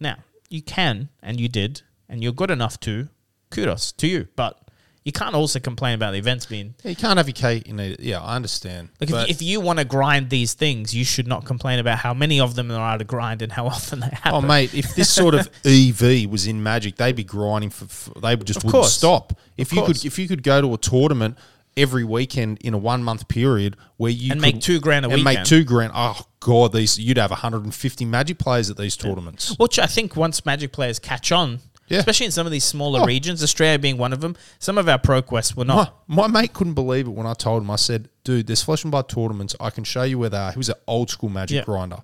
Now 0.00 0.16
you 0.48 0.62
can 0.62 1.08
and 1.22 1.38
you 1.38 1.48
did 1.48 1.82
and 2.08 2.22
you're 2.22 2.32
good 2.32 2.50
enough 2.50 2.80
to. 2.80 3.08
Kudos 3.50 3.92
to 3.92 4.06
you, 4.06 4.28
but 4.36 4.56
you 5.04 5.12
can't 5.12 5.34
also 5.34 5.58
complain 5.58 5.94
about 5.94 6.12
the 6.12 6.18
events 6.18 6.46
being. 6.46 6.74
you 6.84 6.94
can't 6.94 7.16
have 7.16 7.26
your 7.26 7.34
cake 7.34 7.66
in 7.66 7.80
it. 7.80 7.98
Yeah, 8.00 8.20
I 8.20 8.36
understand. 8.36 8.90
Like 9.00 9.10
But- 9.10 9.28
if, 9.30 9.36
if 9.36 9.42
you 9.42 9.60
want 9.60 9.78
to 9.80 9.84
grind 9.84 10.30
these 10.30 10.54
things, 10.54 10.94
you 10.94 11.04
should 11.04 11.26
not 11.26 11.44
complain 11.46 11.78
about 11.78 11.98
how 11.98 12.14
many 12.14 12.38
of 12.38 12.54
them 12.54 12.68
there 12.68 12.78
are 12.80 12.96
to 12.98 13.04
grind 13.04 13.42
and 13.42 13.50
how 13.50 13.66
often 13.76 14.00
they 14.00 14.06
happen. 14.08 14.32
Oh 14.34 14.40
mate, 14.40 14.72
if 14.74 14.94
this 14.94 15.08
sort 15.10 15.34
of 15.34 15.48
EV 15.64 16.30
was 16.30 16.46
in 16.46 16.62
Magic, 16.62 16.96
they'd 16.96 17.16
be 17.16 17.24
grinding 17.24 17.70
for. 17.70 17.86
for 17.86 18.20
they 18.20 18.36
would 18.36 18.46
just 18.46 18.58
Of 18.58 18.64
wouldn't 18.64 18.82
course. 18.82 18.92
stop. 18.92 19.32
If 19.56 19.68
Of 19.68 19.76
you 19.76 19.82
course. 19.82 19.98
could, 20.02 20.06
if 20.06 20.18
you 20.18 20.28
could 20.28 20.42
go 20.42 20.60
to 20.60 20.74
a 20.74 20.78
tournament 20.78 21.36
every 21.76 22.04
weekend 22.04 22.58
in 22.62 22.74
a 22.74 22.78
one 22.78 23.02
month 23.02 23.28
period 23.28 23.76
where 23.96 24.10
you 24.10 24.32
And 24.32 24.40
could- 24.40 24.54
make 24.54 24.60
two 24.60 24.80
grand 24.80 25.06
a 25.06 25.10
and 25.10 25.24
make 25.24 25.44
two 25.44 25.64
grand. 25.64 25.92
Oh 25.94 26.20
god, 26.40 26.72
these 26.72 26.98
you'd 26.98 27.16
have 27.18 27.30
150 27.30 28.04
Magic 28.04 28.38
players 28.38 28.70
at 28.70 28.76
these 28.76 28.96
tournaments. 28.96 29.54
Which 29.58 29.78
I 29.78 29.86
think 29.86 30.16
once 30.16 30.44
Magic 30.44 30.72
players 30.72 30.98
catch 30.98 31.30
on, 31.32 31.60
Yeah. 31.88 31.98
especially 31.98 32.26
in 32.26 32.32
some 32.32 32.46
of 32.46 32.52
these 32.52 32.64
smaller 32.64 33.00
Oh. 33.00 33.04
regions, 33.06 33.42
Australia 33.42 33.78
being 33.78 33.98
one 33.98 34.12
of 34.12 34.20
them, 34.20 34.36
some 34.58 34.78
of 34.78 34.88
our 34.88 34.98
pro 34.98 35.22
quests 35.22 35.56
were 35.56 35.64
not. 35.64 35.94
My, 36.06 36.26
my 36.28 36.40
mate 36.42 36.52
couldn't 36.52 36.74
believe 36.74 37.06
it 37.06 37.10
when 37.10 37.26
I 37.26 37.34
told 37.34 37.62
him. 37.62 37.70
I 37.70 37.76
said, 37.76 38.08
"Dude, 38.24 38.46
there's 38.46 38.62
flesh 38.62 38.84
and 38.84 38.90
blood 38.90 39.08
tournaments. 39.08 39.54
I 39.60 39.70
can 39.70 39.84
show 39.84 40.02
you 40.02 40.18
where 40.18 40.30
they 40.30 40.38
are." 40.38 40.52
He 40.52 40.58
was 40.58 40.68
an 40.68 40.76
old 40.86 41.10
school 41.10 41.28
Magic 41.30 41.56
Yeah. 41.56 41.64
grinder. 41.64 41.98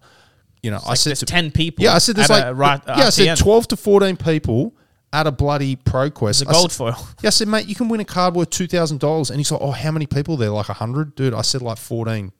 You 0.62 0.70
know, 0.72 0.80
I 0.84 0.90
Like 0.90 0.98
said 0.98 1.16
to- 1.16 1.26
10 1.26 1.50
people. 1.52 1.84
Yeah, 1.84 1.94
I 1.94 1.98
said 1.98 2.16
there's 2.16 2.28
like 2.30 2.44
a 2.44 2.54
right, 2.54 2.80
yeah, 2.86 3.06
I 3.06 3.10
said 3.10 3.36
twelve 3.36 3.68
to 3.68 3.76
fourteen 3.76 4.16
people 4.16 4.74
at 5.16 5.26
a 5.26 5.32
bloody 5.32 5.76
pro 5.76 6.10
quest. 6.10 6.42
It's 6.42 6.48
a 6.48 6.50
I 6.50 6.52
said- 6.54 6.58
gold 6.60 6.72
foil. 6.72 7.08
Yeah, 7.22 7.28
I 7.28 7.30
said, 7.30 7.48
mate, 7.48 7.66
you 7.66 7.74
can 7.74 7.88
win 7.88 8.00
a 8.00 8.04
card 8.04 8.34
worth 8.34 8.50
two 8.50 8.66
thousand 8.66 9.00
dollars, 9.00 9.30
and 9.30 9.38
he's 9.40 9.50
like, 9.50 9.60
oh, 9.62 9.70
how 9.72 9.90
many 9.90 10.06
people 10.06 10.36
there? 10.36 10.50
Like 10.50 10.66
hundred, 10.66 11.14
dude. 11.14 11.32
I 11.34 11.42
said 11.42 11.62
like 11.62 11.78
14, 11.78 12.32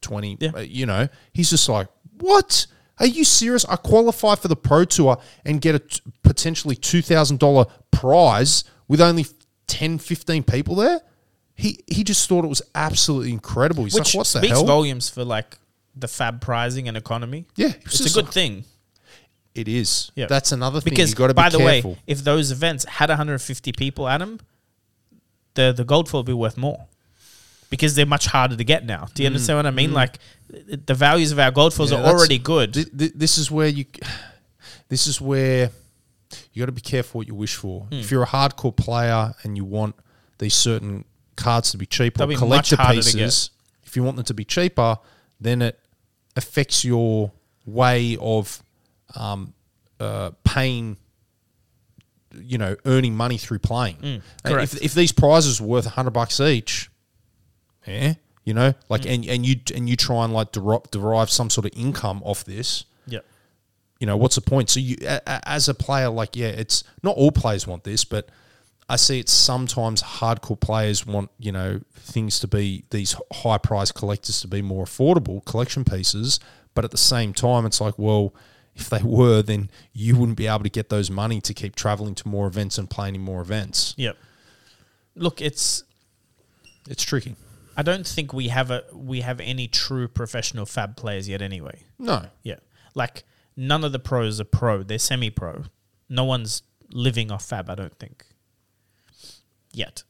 20, 0.00 0.36
Yeah. 0.40 0.50
uh, 0.54 0.58
You 0.60 0.86
know, 0.86 1.08
he's 1.32 1.50
just 1.50 1.68
like, 1.68 1.88
what? 2.18 2.66
Are 2.98 3.06
you 3.06 3.24
serious? 3.24 3.64
I 3.66 3.76
qualify 3.76 4.34
for 4.36 4.48
the 4.48 4.56
pro 4.56 4.84
tour 4.86 5.18
and 5.44 5.60
get 5.60 5.74
a 5.74 5.78
t- 5.80 6.00
potentially 6.22 6.74
two 6.76 7.02
thousand 7.02 7.38
dollar 7.38 7.66
prize 7.90 8.64
with 8.88 9.00
only 9.00 9.26
10, 9.66 9.98
15 9.98 10.42
people 10.44 10.74
there. 10.76 11.00
He 11.54 11.78
he 11.86 12.04
just 12.04 12.28
thought 12.28 12.44
it 12.44 12.48
was 12.48 12.62
absolutely 12.74 13.32
incredible. 13.32 13.84
He's 13.84 13.94
Which 13.94 14.14
like, 14.14 14.18
what 14.18 14.26
the 14.26 14.38
speaks 14.38 14.52
hell? 14.52 14.66
volumes 14.66 15.08
for 15.08 15.24
like 15.24 15.58
the 15.94 16.08
fab 16.08 16.40
pricing 16.40 16.88
and 16.88 16.96
economy. 16.96 17.46
Yeah, 17.56 17.72
It's 17.84 18.00
a 18.00 18.12
good 18.12 18.24
like- 18.26 18.32
thing. 18.34 18.64
It 19.56 19.68
is. 19.68 20.10
Yeah. 20.14 20.26
That's 20.26 20.52
another 20.52 20.80
thing. 20.80 20.90
Because, 20.90 21.10
you 21.10 21.16
got 21.16 21.28
to 21.28 21.34
be 21.34 21.36
by 21.42 21.48
the 21.48 21.58
careful. 21.58 21.92
way, 21.92 21.98
if 22.06 22.22
those 22.24 22.50
events 22.50 22.84
had 22.84 23.08
150 23.08 23.72
people 23.72 24.06
at 24.08 24.18
them, 24.18 24.38
the, 25.54 25.72
the 25.76 25.84
gold 25.84 26.08
foil 26.08 26.20
would 26.20 26.26
be 26.26 26.32
worth 26.32 26.56
more. 26.56 26.86
Because 27.70 27.94
they're 27.94 28.06
much 28.06 28.26
harder 28.26 28.54
to 28.56 28.64
get 28.64 28.84
now. 28.86 29.08
Do 29.14 29.22
you 29.22 29.26
understand 29.26 29.56
what 29.58 29.66
I 29.66 29.70
mean? 29.70 29.92
Like, 29.92 30.18
the 30.48 30.94
values 30.94 31.32
of 31.32 31.38
our 31.38 31.50
gold 31.50 31.74
foils 31.74 31.90
Mm. 31.90 31.94
Yeah, 31.98 32.04
are 32.04 32.14
already 32.14 32.38
good. 32.38 32.74
Th- 32.74 32.88
th- 32.96 33.12
this 33.14 33.38
is 33.38 33.50
where 33.50 33.66
you 33.68 33.84
this 34.88 35.06
is 35.08 35.20
where 35.20 35.70
you 36.52 36.62
got 36.62 36.66
to 36.66 36.72
be 36.72 36.80
careful 36.80 37.18
what 37.20 37.26
you 37.26 37.34
wish 37.34 37.56
for 37.56 37.82
Hmm. 37.86 37.94
if 37.94 38.10
you're 38.10 38.22
a 38.22 38.26
hardcore 38.26 38.76
player 38.76 39.34
and 39.42 39.56
you 39.56 39.64
want 39.64 39.96
these 40.38 40.54
certain 40.54 41.04
cards 41.36 41.70
to 41.72 41.76
be 41.78 41.86
cheaper 41.86 42.18
They'll 42.18 42.26
or 42.28 42.30
be 42.30 42.36
collector 42.36 42.76
much 42.76 42.84
harder 42.86 43.02
to 43.02 43.12
pieces 43.12 43.50
if 43.84 43.96
you 43.96 44.02
want 44.04 44.16
them 44.16 44.24
to 44.26 44.34
be 44.34 44.44
cheaper 44.44 44.98
then 45.40 45.60
it 45.62 45.78
affects 46.36 46.84
your 46.84 47.32
way 47.64 48.16
of 48.20 48.62
um, 49.14 49.54
uh, 50.00 50.30
paying 50.44 50.96
you 52.38 52.58
know 52.58 52.76
earning 52.84 53.14
money 53.16 53.38
through 53.38 53.58
playing 53.60 53.96
And 54.02 54.22
Hmm, 54.22 54.48
correct. 54.52 54.74
if, 54.74 54.82
if 54.82 54.94
these 54.94 55.12
prizes 55.12 55.60
are 55.60 55.64
worth 55.64 55.86
100 55.86 56.10
bucks 56.10 56.38
each 56.40 56.90
yeah 57.86 58.14
you 58.44 58.52
know 58.52 58.74
like 58.88 59.04
Hmm. 59.04 59.10
and, 59.10 59.26
and 59.26 59.46
you 59.46 59.56
and 59.74 59.88
you 59.88 59.96
try 59.96 60.24
and 60.24 60.34
like 60.34 60.52
derive, 60.52 60.90
derive 60.90 61.30
some 61.30 61.48
sort 61.50 61.64
of 61.66 61.72
income 61.74 62.20
off 62.24 62.44
this 62.44 62.84
yeah. 63.06 63.20
you 64.00 64.06
know 64.06 64.16
what's 64.18 64.34
the 64.34 64.40
point 64.42 64.68
so 64.68 64.80
you 64.80 64.96
a, 65.02 65.20
a- 65.26 65.48
as 65.48 65.68
a 65.68 65.74
player 65.74 66.10
like 66.10 66.36
yeah 66.36 66.48
it's 66.48 66.84
not 67.02 67.16
all 67.16 67.30
players 67.32 67.66
want 67.66 67.84
this 67.84 68.04
but 68.04 68.28
i 68.88 68.96
see 68.96 69.18
it 69.20 69.28
sometimes 69.30 70.02
hardcore 70.02 70.60
players 70.60 71.06
want 71.06 71.30
you 71.38 71.52
know 71.52 71.80
things 71.94 72.38
to 72.40 72.46
be 72.48 72.84
these 72.90 73.16
high 73.32 73.58
price 73.58 73.92
collectors 73.92 74.40
to 74.42 74.48
be 74.48 74.60
more 74.60 74.84
affordable 74.84 75.42
collection 75.46 75.84
pieces 75.84 76.38
but 76.74 76.84
at 76.84 76.90
the 76.90 76.98
same 76.98 77.32
time 77.32 77.64
it's 77.64 77.80
like 77.80 77.94
well 77.98 78.34
if 78.76 78.88
they 78.88 79.02
were 79.02 79.42
then 79.42 79.70
you 79.92 80.16
wouldn't 80.16 80.38
be 80.38 80.46
able 80.46 80.62
to 80.62 80.70
get 80.70 80.88
those 80.88 81.10
money 81.10 81.40
to 81.40 81.52
keep 81.52 81.74
traveling 81.74 82.14
to 82.14 82.28
more 82.28 82.46
events 82.46 82.78
and 82.78 82.88
playing 82.88 83.14
in 83.14 83.20
more 83.20 83.40
events 83.40 83.94
Yep. 83.96 84.16
Look, 85.18 85.40
it's 85.40 85.82
it's 86.88 87.02
tricky 87.02 87.36
I 87.76 87.82
don't 87.82 88.06
think 88.06 88.32
we 88.32 88.48
have 88.48 88.70
a 88.70 88.84
we 88.92 89.20
have 89.20 89.38
any 89.40 89.68
true 89.68 90.08
professional 90.08 90.64
fab 90.64 90.96
players 90.96 91.28
yet. 91.28 91.42
Anyway, 91.42 91.82
no 91.98 92.24
yeah, 92.42 92.56
like 92.94 93.24
none 93.54 93.84
of 93.84 93.92
the 93.92 93.98
pros 93.98 94.40
are 94.40 94.44
pro. 94.44 94.82
They're 94.82 94.98
semi-pro. 94.98 95.64
No 96.08 96.24
one's 96.24 96.62
living 96.90 97.30
off 97.30 97.44
fab. 97.44 97.68
I 97.68 97.74
don't 97.74 97.98
think 97.98 98.24
yet. 99.72 100.04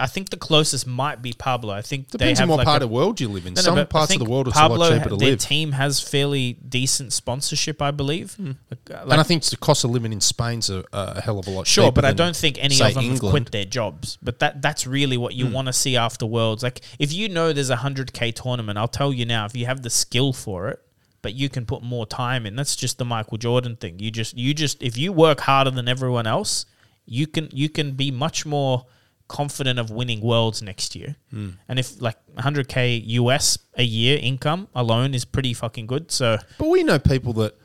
I 0.00 0.06
think 0.06 0.30
the 0.30 0.36
closest 0.36 0.86
might 0.86 1.22
be 1.22 1.32
Pablo. 1.32 1.74
I 1.74 1.82
think 1.82 2.10
depends 2.10 2.38
they 2.38 2.42
on 2.42 2.48
what 2.48 2.58
like 2.58 2.66
part 2.66 2.82
a, 2.82 2.84
of 2.84 2.90
the 2.90 2.94
world 2.94 3.20
you 3.20 3.28
live 3.28 3.46
in 3.46 3.54
No, 3.54 3.60
no, 3.60 3.64
some 3.64 3.78
I 3.78 3.84
parts 3.84 4.12
of 4.12 4.20
the 4.20 4.30
world 4.30 4.46
it's 4.46 4.56
Pablo, 4.56 4.76
a 4.76 4.78
lot 4.78 4.90
cheaper 4.90 5.08
to 5.10 5.16
their 5.16 5.30
live 5.30 5.40
team 5.40 5.72
has 5.72 6.00
fairly 6.00 6.52
decent 6.52 7.12
sponsorship, 7.12 7.82
I 7.82 7.90
believe. 7.90 8.36
Like, 8.38 8.90
uh, 8.90 9.08
and 9.10 9.20
I 9.20 9.22
think 9.24 9.42
the 9.44 9.56
cost 9.56 9.84
of 9.84 9.90
living 9.90 10.12
in 10.12 10.20
Spain's 10.20 10.70
a, 10.70 10.84
a 10.92 11.20
hell 11.20 11.38
of 11.38 11.46
a 11.48 11.50
lot 11.50 11.66
Sure, 11.66 11.90
but 11.90 12.04
I 12.04 12.12
don't 12.12 12.36
think 12.36 12.58
any 12.62 12.80
of 12.80 12.94
them 12.94 13.04
have 13.04 13.20
quit 13.20 13.50
their 13.50 13.64
jobs. 13.64 14.18
But 14.22 14.38
that 14.38 14.62
that's 14.62 14.86
really 14.86 15.16
what 15.16 15.34
you 15.34 15.46
want 15.46 15.66
to 15.66 15.72
see 15.72 15.96
after 15.96 16.26
Worlds. 16.26 16.62
Like 16.62 16.80
if 16.98 17.12
you 17.12 17.28
know 17.28 17.52
there's 17.52 17.70
a 17.70 17.76
hundred 17.76 18.12
k 18.12 18.30
tournament, 18.30 18.78
I'll 18.78 18.88
tell 18.88 19.12
you 19.12 19.26
now, 19.26 19.46
if 19.46 19.56
you 19.56 19.66
have 19.66 19.82
the 19.82 19.90
skill 19.90 20.32
for 20.32 20.68
it, 20.68 20.80
but 21.22 21.34
you 21.34 21.48
can 21.48 21.66
put 21.66 21.82
more 21.82 22.06
time 22.06 22.46
in. 22.46 22.54
That's 22.54 22.76
just 22.76 22.98
the 22.98 23.04
Michael 23.04 23.38
Jordan 23.38 23.76
thing. 23.76 23.98
You 23.98 24.10
just 24.10 24.36
you 24.36 24.54
just 24.54 24.82
if 24.82 24.96
you 24.96 25.12
work 25.12 25.40
harder 25.40 25.70
than 25.70 25.88
everyone 25.88 26.26
else, 26.26 26.66
you 27.04 27.26
can 27.26 27.48
you 27.52 27.68
can 27.68 27.92
be 27.92 28.10
much 28.10 28.46
more 28.46 28.86
confident 29.28 29.78
of 29.78 29.90
winning 29.90 30.20
Worlds 30.20 30.62
next 30.62 30.96
year. 30.96 31.16
Hmm. 31.30 31.50
And 31.68 31.78
if 31.78 32.00
like 32.00 32.16
100k 32.36 33.02
US 33.06 33.58
a 33.74 33.82
year 33.82 34.18
income 34.20 34.68
alone 34.74 35.14
is 35.14 35.24
pretty 35.24 35.54
fucking 35.54 35.86
good. 35.86 36.10
So 36.10 36.38
But 36.58 36.68
we 36.68 36.82
know 36.82 36.98
people 36.98 37.34
that 37.34 37.56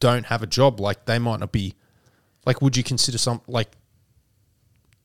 don't 0.00 0.26
have 0.26 0.42
a 0.42 0.46
job. 0.46 0.80
Like 0.80 1.04
they 1.04 1.18
might 1.18 1.40
not 1.40 1.52
be. 1.52 1.74
Like, 2.46 2.62
would 2.62 2.76
you 2.76 2.82
consider 2.82 3.18
some 3.18 3.42
like? 3.46 3.68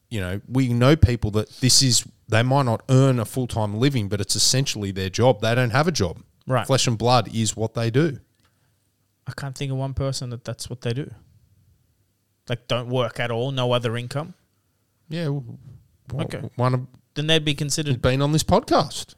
You 0.10 0.22
know, 0.22 0.42
we 0.48 0.72
know 0.72 0.96
people 0.96 1.32
that 1.32 1.50
this 1.60 1.82
is 1.82 2.06
they 2.30 2.44
might 2.44 2.64
not 2.64 2.84
earn 2.90 3.20
a 3.20 3.26
full 3.26 3.48
time 3.48 3.78
living, 3.78 4.08
but 4.08 4.22
it's 4.22 4.36
essentially 4.36 4.92
their 4.92 5.10
job. 5.10 5.42
They 5.42 5.54
don't 5.54 5.72
have 5.72 5.88
a 5.88 5.92
job. 5.92 6.22
Right. 6.48 6.66
Flesh 6.66 6.88
and 6.88 6.98
blood 6.98 7.34
is 7.36 7.58
what 7.58 7.74
they 7.74 7.90
do. 7.90 8.20
I 9.28 9.32
can't 9.36 9.58
think 9.58 9.72
of 9.72 9.78
one 9.78 9.94
person 9.94 10.30
that 10.30 10.44
that's 10.44 10.70
what 10.70 10.82
they 10.82 10.94
do. 10.94 11.12
Like 12.48 12.68
don't 12.68 12.90
work 12.90 13.20
at 13.20 13.32
all, 13.32 13.52
no 13.52 13.72
other 13.72 13.98
income. 13.98 14.36
Yeah, 15.10 15.30
Okay. 16.14 16.42
one 16.56 16.74
of 16.74 16.88
Then 17.16 17.28
they'd 17.28 17.44
be 17.46 17.56
considered. 17.56 18.02
been 18.02 18.22
on 18.22 18.32
this 18.32 18.44
podcast. 18.44 19.16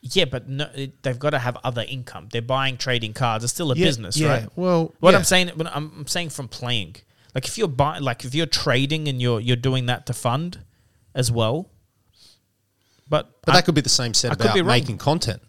Yeah, 0.00 0.26
but 0.26 0.48
no, 0.48 0.70
it, 0.74 1.02
they've 1.02 1.18
got 1.18 1.30
to 1.30 1.38
have 1.40 1.56
other 1.64 1.84
income. 1.86 2.28
They're 2.32 2.40
buying 2.40 2.76
trading 2.76 3.12
cards. 3.14 3.42
It's 3.44 3.52
still 3.52 3.72
a 3.72 3.74
Yeah, 3.74 3.86
business, 3.86 4.16
yeah. 4.16 4.28
right? 4.28 4.48
Well, 4.56 4.94
What 5.00 5.10
yeah. 5.10 5.18
I'm 5.18 5.24
saying, 5.24 5.48
what 5.56 5.66
I'm, 5.66 5.92
I'm 5.98 6.06
saying 6.06 6.30
from 6.30 6.46
playing, 6.48 6.96
like 7.34 7.46
if 7.46 7.58
you're 7.58 7.66
buying, 7.68 8.02
like 8.02 8.24
if 8.24 8.34
you're 8.34 8.46
trading 8.46 9.08
and 9.08 9.20
you're 9.20 9.40
you're 9.40 9.56
doing 9.56 9.86
that 9.86 10.06
to 10.06 10.12
fund 10.14 10.60
as 11.14 11.32
well. 11.32 11.68
But, 13.08 13.30
but 13.44 13.52
I- 13.52 13.58
that 13.58 13.64
could 13.64 13.74
be 13.74 13.80
the 13.80 13.88
same 13.88 14.14
set 14.14 14.30
I 14.32 14.34
could 14.34 14.44
about 14.46 14.54
be 14.54 14.60
wrong. 14.60 14.68
making 14.68 14.98
content. 14.98 15.42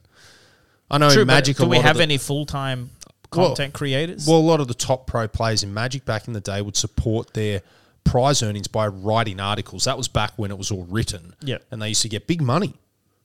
I 0.91 0.97
know 0.97 1.11
true, 1.11 1.22
in 1.22 1.28
but 1.28 1.34
Magic. 1.36 1.57
do 1.57 1.63
we 1.67 1.76
lot 1.78 1.82
of 1.82 1.86
have 1.86 1.97
the- 1.97 2.03
any 2.03 2.17
full 2.17 2.45
time 2.47 2.89
Well- 3.36 3.49
content 3.49 3.74
creators? 3.76 4.26
Well, 4.26 4.38
a 4.38 4.41
lot 4.41 4.59
of 4.59 4.67
the 4.67 4.74
top 4.74 5.05
pro 5.07 5.28
players 5.28 5.61
in 5.61 5.74
Magic 5.74 6.05
back 6.05 6.28
in 6.28 6.34
the 6.34 6.41
day 6.41 6.61
would 6.61 6.76
support 6.76 7.34
their 7.36 7.61
prize 8.03 8.41
earnings 8.41 8.67
by 8.67 8.87
writing 8.87 9.39
articles. 9.39 9.85
That 9.85 9.97
was 9.97 10.07
back 10.07 10.33
when 10.37 10.51
it 10.51 10.57
was 10.57 10.71
all 10.71 10.85
written. 10.85 11.35
Yeah. 11.41 11.57
And 11.71 11.81
they 11.81 11.89
used 11.89 12.01
to 12.03 12.09
get 12.09 12.27
big 12.27 12.41
money 12.41 12.73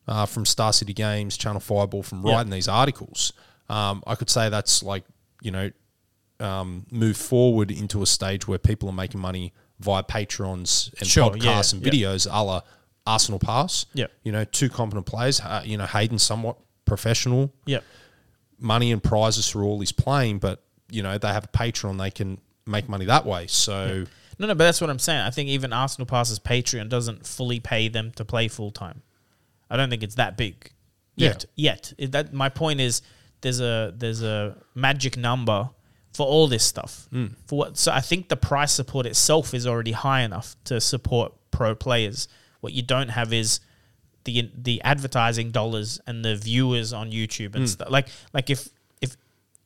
uh, 0.07 0.27
from 0.27 0.45
Star 0.45 0.73
City 0.73 0.93
Games, 0.93 1.37
Channel 1.37 1.61
Fireball 1.61 2.03
from 2.03 2.23
writing 2.23 2.51
these 2.51 2.69
articles. 2.69 3.33
Um, 3.69 4.03
I 4.07 4.15
could 4.15 4.31
say 4.31 4.49
that's 4.49 4.83
like, 4.83 5.05
you 5.41 5.51
know, 5.51 5.71
um, 6.41 6.85
move 6.91 7.17
forward 7.17 7.71
into 7.71 8.03
a 8.03 8.07
stage 8.07 8.47
where 8.47 8.59
people 8.59 8.89
are 8.89 8.95
making 8.95 9.21
money 9.21 9.53
via 9.81 10.03
Patrons 10.03 10.91
and 10.99 11.09
Sure, 11.09 11.31
podcasts 11.31 11.73
yeah, 11.73 11.79
and 11.79 11.87
videos 11.87 12.27
a 12.31 12.43
la 12.43 12.61
Arsenal 13.07 13.39
Pass. 13.39 13.87
Yeah. 13.95 14.07
You 14.23 14.33
know, 14.33 14.45
two 14.45 14.69
competent 14.69 15.07
players. 15.07 15.41
Uh, 15.41 15.63
you 15.65 15.77
know, 15.77 15.87
Hayden 15.87 16.19
somewhat 16.19 16.59
professional 16.85 17.53
yeah, 17.67 17.81
money 18.59 18.93
and 18.93 19.03
prizes 19.03 19.49
for 19.49 19.63
all 19.63 19.81
his 19.81 19.93
playing, 19.93 20.39
but 20.39 20.63
you 20.91 21.03
know 21.03 21.19
they 21.19 21.29
have 21.29 21.45
a 21.45 21.49
Patreon, 21.49 21.99
they 21.99 22.11
can 22.11 22.39
make 22.67 22.89
money 22.89 23.05
that 23.07 23.27
way. 23.27 23.47
So 23.47 24.05
no, 24.39 24.47
no, 24.47 24.55
but 24.55 24.65
that's 24.65 24.81
what 24.81 24.91
I'm 24.91 24.99
saying. 24.99 25.21
I 25.21 25.31
think 25.31 25.49
even 25.49 25.73
Arsenal 25.73 26.07
Pass's 26.07 26.39
Patreon 26.39 26.89
doesn't 26.89 27.27
fully 27.27 27.61
pay 27.61 27.89
them 27.89 28.13
to 28.13 28.25
play 28.25 28.49
full 28.49 28.71
time. 28.71 29.03
I 29.71 29.77
don't 29.77 29.91
think 29.91 30.03
it's 30.03 30.17
that 30.17 30.37
big 30.37 30.71
yet. 31.17 31.45
Yet, 31.55 31.93
It- 31.99 32.13
that 32.13 32.33
my 32.33 32.49
point 32.49 32.81
is 32.81 33.03
there's 33.41 33.61
a 33.61 33.93
there's 33.97 34.23
a 34.23 34.57
magic 34.75 35.17
number 35.17 35.71
for 36.13 36.27
all 36.27 36.47
this 36.47 36.65
stuff. 36.65 37.09
Mm. 37.13 37.35
For 37.47 37.59
what? 37.59 37.79
So 37.79 37.93
I 37.93 38.01
think 38.01 38.29
the 38.29 38.37
price 38.37 38.73
support 38.73 39.07
itself 39.07 39.53
is 39.53 39.67
already 39.67 39.93
high 39.93 40.23
enough 40.23 40.57
to 40.65 40.81
support 40.81 41.33
pro 41.51 41.75
players. 41.75 42.29
What 42.61 42.73
you 42.73 42.83
don't 42.83 43.11
have 43.11 43.33
is 43.33 43.61
the 44.25 44.51
the 44.57 44.81
advertising 44.83 45.51
dollars 45.51 46.01
and 46.07 46.25
the 46.25 46.37
viewers 46.37 46.93
on 46.93 47.11
YouTube 47.11 47.55
and 47.55 47.65
mm. 47.65 47.69
stuff. 47.69 47.91
Like 47.91 48.09
like 48.33 48.49
if 48.49 48.69
if 49.01 49.17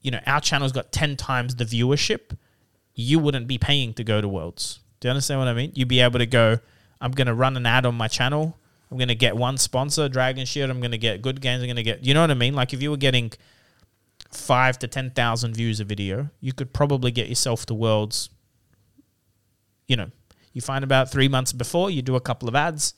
you 0.03 0.11
know 0.11 0.21
our 0.27 0.41
channel's 0.41 0.73
got 0.73 0.91
ten 0.91 1.17
times 1.17 1.57
the 1.57 1.65
viewership, 1.65 2.37
you 3.01 3.21
wouldn't 3.21 3.47
be 3.47 3.59
paying 3.59 3.95
to 3.95 4.03
go 4.03 4.21
to 4.21 4.27
Worlds. 4.29 4.81
Do 4.99 5.07
you 5.07 5.11
understand 5.11 5.39
what 5.39 5.47
I 5.47 5.55
mean? 5.55 5.71
You'd 5.77 5.87
be 5.87 6.01
able 6.01 6.19
to 6.19 6.27
go. 6.27 6.59
I'm 7.01 7.13
going 7.13 7.29
to 7.29 7.35
run 7.35 7.57
an 7.57 7.65
ad 7.65 7.87
on 7.87 7.95
my 7.95 8.09
channel. 8.09 8.59
I'm 8.91 8.99
going 8.99 9.07
to 9.07 9.15
get 9.15 9.37
one 9.37 9.57
sponsor, 9.57 10.09
Dragon 10.09 10.45
Shield. 10.45 10.69
I'm 10.69 10.81
going 10.81 10.91
to 10.91 10.99
get 10.99 11.23
good 11.23 11.41
games. 11.41 11.63
I'm 11.63 11.69
going 11.69 11.77
to 11.77 11.85
get. 11.85 12.05
You 12.05 12.13
know 12.13 12.23
what 12.23 12.33
I 12.33 12.35
mean? 12.35 12.55
Like 12.55 12.73
if 12.75 12.83
you 12.83 12.91
were 12.91 12.97
getting 12.97 13.31
five 14.33 14.81
to 14.81 14.89
ten 14.89 15.11
thousand 15.11 15.55
views 15.55 15.79
a 15.79 15.85
video, 15.85 16.29
you 16.41 16.53
could 16.53 16.73
probably 16.73 17.13
get 17.13 17.29
yourself 17.29 17.67
to 17.67 17.75
Worlds. 17.75 18.31
You 19.87 19.95
know, 19.97 20.11
you 20.53 20.61
find 20.61 20.83
about 20.83 21.09
three 21.09 21.29
months 21.29 21.53
before, 21.53 21.91
you 21.91 22.03
do 22.03 22.17
a 22.17 22.21
couple 22.21 22.49
of 22.49 22.57
ads, 22.57 22.95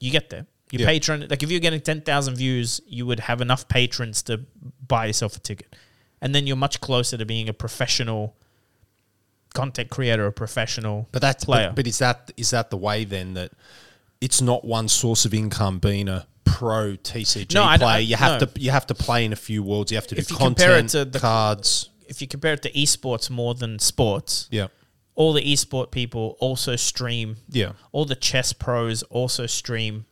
you 0.00 0.10
get 0.10 0.30
there. 0.30 0.46
Your 0.72 0.82
Yeah. 0.82 0.86
patron, 0.86 1.26
like 1.28 1.42
if 1.42 1.50
you're 1.50 1.60
getting 1.60 1.80
ten 1.82 2.00
thousand 2.00 2.36
views, 2.36 2.80
you 2.86 3.04
would 3.04 3.20
have 3.20 3.42
enough 3.42 3.68
patrons 3.68 4.22
to 4.22 4.40
buy 4.88 5.06
yourself 5.06 5.36
a 5.36 5.40
ticket, 5.40 5.76
and 6.22 6.34
then 6.34 6.46
you're 6.46 6.56
much 6.56 6.80
closer 6.80 7.18
to 7.18 7.26
being 7.26 7.48
a 7.48 7.52
professional 7.52 8.36
content 9.54 9.90
creator, 9.90 10.26
a 10.26 10.32
professional. 10.32 11.08
but 11.12 11.20
that's 11.22 11.44
player. 11.44 11.68
But, 11.68 11.76
but 11.76 11.86
is 11.86 11.98
that 11.98 12.30
is 12.36 12.50
that 12.50 12.70
the 12.70 12.76
way 12.76 13.04
then 13.04 13.34
that 13.34 13.52
it's 14.20 14.40
not 14.42 14.64
one 14.64 14.88
source 14.88 15.24
of 15.24 15.32
income 15.34 15.78
being 15.78 16.08
a 16.08 16.26
pro 16.44 16.96
TCG 16.96 17.54
No, 17.54 17.64
player? 17.78 17.84
I- 17.84 17.98
you 17.98 18.16
have 18.16 18.40
no. 18.40 18.46
to 18.46 18.60
you 18.60 18.70
have 18.70 18.86
to 18.88 18.94
play 18.94 19.24
in 19.24 19.32
a 19.32 19.36
few 19.36 19.62
worlds. 19.62 19.90
You 19.90 19.96
have 19.96 20.06
to 20.08 20.14
do 20.14 20.20
If 20.20 20.30
you 20.30 20.36
compare 20.36 20.72
it 20.72 20.82
content, 20.82 20.90
to 20.90 21.04
the- 21.06 21.18
cards. 21.20 21.88
if 22.08 22.20
you 22.20 22.28
compare 22.28 22.54
it 22.54 22.62
to 22.62 22.72
esports 22.72 23.30
more 23.30 23.54
than 23.54 23.78
sports, 23.78 24.48
Yeah, 24.50 24.66
all 25.14 25.32
the 25.32 25.42
esport 25.42 25.90
people 25.90 26.36
also 26.40 26.76
stream. 26.76 27.36
yeah, 27.48 27.72
All 27.92 28.04
the 28.04 28.14
chess 28.16 28.52
pros 28.52 29.02
also 29.04 29.46
stream. 29.46 30.06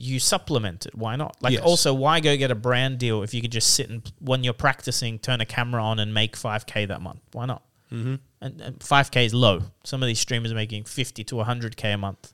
You 0.00 0.20
supplement 0.20 0.86
it. 0.86 0.94
Why 0.94 1.16
not? 1.16 1.36
Like, 1.40 1.54
Yes. 1.54 1.62
also, 1.64 1.92
why 1.92 2.20
go 2.20 2.36
get 2.36 2.52
a 2.52 2.54
brand 2.54 2.98
deal 3.00 3.24
if 3.24 3.34
you 3.34 3.40
could 3.42 3.50
just 3.50 3.74
sit 3.74 3.90
and 3.90 4.00
when 4.20 4.44
you're 4.44 4.52
practicing, 4.52 5.18
turn 5.18 5.40
a 5.40 5.44
camera 5.46 5.82
on 5.82 5.98
and 5.98 6.14
make 6.14 6.36
five 6.36 6.66
k 6.66 6.84
that 6.86 7.00
month? 7.00 7.18
Why 7.32 7.46
not? 7.46 7.62
Mm-hmm. 7.92 8.14
And 8.40 8.82
five 8.82 9.10
k 9.10 9.24
is 9.24 9.34
low. 9.34 9.62
Some 9.84 10.02
of 10.02 10.06
these 10.06 10.20
streamers 10.20 10.52
are 10.52 10.54
making 10.56 10.84
fifty 10.84 11.24
to 11.24 11.40
hundred 11.40 11.76
k 11.76 11.92
a 11.92 11.98
month, 11.98 12.32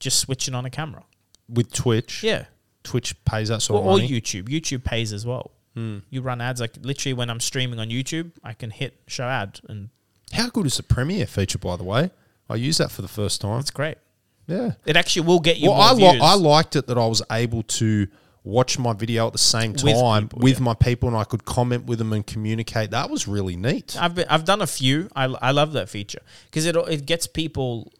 just 0.00 0.18
switching 0.18 0.54
on 0.54 0.64
a 0.66 0.70
camera. 0.70 1.04
with 1.48 1.72
Twitch. 1.72 2.22
Yeah, 2.22 2.44
Twitch 2.82 3.14
pays 3.24 3.48
that 3.48 3.62
sort 3.62 3.84
or, 3.84 3.92
of 3.92 4.00
or. 4.00 4.06
YouTube. 4.06 4.48
YouTube 4.48 4.84
pays 4.84 5.12
as 5.12 5.24
well. 5.24 5.52
Hmm. 5.74 5.98
You 6.10 6.22
run 6.22 6.40
ads 6.40 6.60
like 6.60 6.72
literally 6.82 7.14
when 7.14 7.30
I'm 7.30 7.40
streaming 7.40 7.78
on 7.78 7.88
YouTube, 7.88 8.32
I 8.42 8.52
can 8.54 8.70
hit 8.70 8.98
show 9.06 9.24
ad, 9.24 9.60
and 9.68 9.90
How 10.32 10.48
good 10.48 10.66
is 10.66 10.76
the 10.76 10.82
Premiere 10.82 11.26
feature, 11.26 11.58
by 11.58 11.76
the 11.76 11.84
way? 11.84 12.10
I 12.48 12.54
use 12.56 12.78
that 12.78 12.90
for 12.90 13.02
the 13.02 13.08
first 13.08 13.40
time. 13.40 13.60
it's 13.60 13.70
great. 13.70 13.98
Yeah. 14.46 14.72
It 14.86 14.96
actually 14.96 15.26
will 15.26 15.40
get 15.40 15.56
you 15.58 15.70
Well, 15.70 15.96
more 15.96 16.10
I, 16.10 16.12
li- 16.12 16.20
I 16.22 16.34
liked 16.34 16.76
it 16.76 16.86
that 16.86 16.96
I 16.96 17.06
was 17.06 17.20
able 17.30 17.62
to 17.64 18.06
watch 18.46 18.78
my 18.78 18.92
video 18.92 19.26
at 19.26 19.32
the 19.32 19.38
same 19.38 19.72
With 19.72 19.82
time 19.82 20.28
people, 20.28 20.38
with 20.42 20.58
yeah. 20.58 20.64
my 20.64 20.74
people 20.74 21.08
and 21.08 21.16
I 21.18 21.24
could 21.24 21.44
comment 21.44 21.84
with 21.86 21.98
them 21.98 22.12
and 22.12 22.24
communicate. 22.26 22.92
That 22.92 23.10
was 23.10 23.26
really 23.26 23.56
neat. 23.56 23.96
I've 24.00 24.14
been, 24.14 24.26
I've 24.28 24.44
done 24.44 24.62
a 24.62 24.66
few. 24.66 25.08
I, 25.16 25.24
I 25.24 25.50
love 25.50 25.72
that 25.72 25.88
feature 25.88 26.20
because 26.46 26.64
it 26.64 26.76
it 26.76 27.04
gets 27.06 27.26
people. 27.26 27.92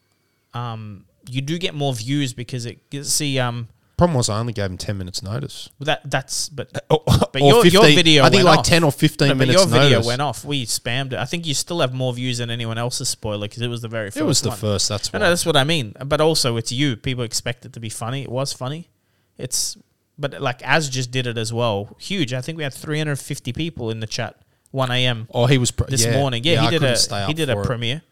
Um, 0.54 1.04
you 1.28 1.42
do 1.42 1.58
get 1.58 1.74
more 1.74 1.92
views 1.92 2.32
because 2.32 2.64
it 2.66 2.78
see 3.04 3.38
um 3.38 3.68
Problem 3.96 4.18
was 4.18 4.28
I 4.28 4.38
only 4.38 4.52
gave 4.52 4.66
him 4.66 4.76
10 4.76 4.98
minutes 4.98 5.22
notice. 5.22 5.70
that 5.80 6.02
that's 6.10 6.50
but 6.50 6.70
Or, 6.90 7.02
but 7.06 7.40
or 7.40 7.64
your, 7.64 7.66
your 7.66 7.82
video 7.84 8.24
I 8.24 8.28
think 8.28 8.44
went 8.44 8.48
like 8.56 8.58
off. 8.58 8.66
10 8.66 8.84
or 8.84 8.92
15 8.92 9.28
No, 9.28 9.32
but 9.34 9.38
minutes 9.38 9.58
your 9.58 9.66
video 9.66 9.90
notice. 9.90 10.06
went 10.06 10.20
off. 10.20 10.44
We 10.44 10.66
spammed 10.66 11.14
it. 11.14 11.18
I 11.18 11.24
think 11.24 11.46
you 11.46 11.54
still 11.54 11.80
have 11.80 11.94
more 11.94 12.12
views 12.12 12.36
than 12.38 12.50
anyone 12.50 12.76
else's 12.76 13.08
spoiler 13.08 13.48
because 13.48 13.62
it 13.62 13.68
was 13.68 13.80
the 13.80 13.88
very 13.88 14.08
first. 14.10 14.18
It 14.18 14.24
was 14.24 14.42
the 14.42 14.50
one. 14.50 14.58
first, 14.58 14.88
that's 14.90 15.10
why. 15.12 15.18
no, 15.20 15.28
that's 15.30 15.46
what 15.46 15.56
I 15.56 15.64
mean. 15.64 15.94
But 16.04 16.20
also, 16.20 16.56
it's 16.58 16.70
you. 16.70 16.96
People 16.96 17.24
expect 17.24 17.64
it 17.64 17.72
to 17.72 17.80
be 17.80 17.88
funny. 17.88 18.22
It 18.22 18.30
was 18.30 18.52
funny. 18.52 18.90
It's 19.38 19.78
but 20.18 20.40
like 20.40 20.60
Az 20.66 20.88
just 20.88 21.10
did 21.10 21.26
it 21.26 21.36
as 21.38 21.52
well. 21.52 21.96
Huge. 21.98 22.32
I 22.32 22.40
think 22.40 22.56
we 22.58 22.64
had 22.64 22.74
350 22.74 23.52
people 23.52 23.90
in 23.90 24.00
the 24.00 24.06
chat. 24.06 24.36
1 24.72 24.90
a.m. 24.90 25.28
oh, 25.32 25.46
he 25.46 25.58
was 25.58 25.70
pr- 25.70 25.84
this 25.84 26.04
yeah, 26.04 26.16
morning. 26.18 26.42
Yeah, 26.44 26.62
I 26.62 26.64
he 26.70 26.78
did 26.78 26.82
a 26.82 27.26
he 27.26 27.34
did 27.34 27.48
a 27.48 27.58
it. 27.60 27.64
premiere. 27.64 28.02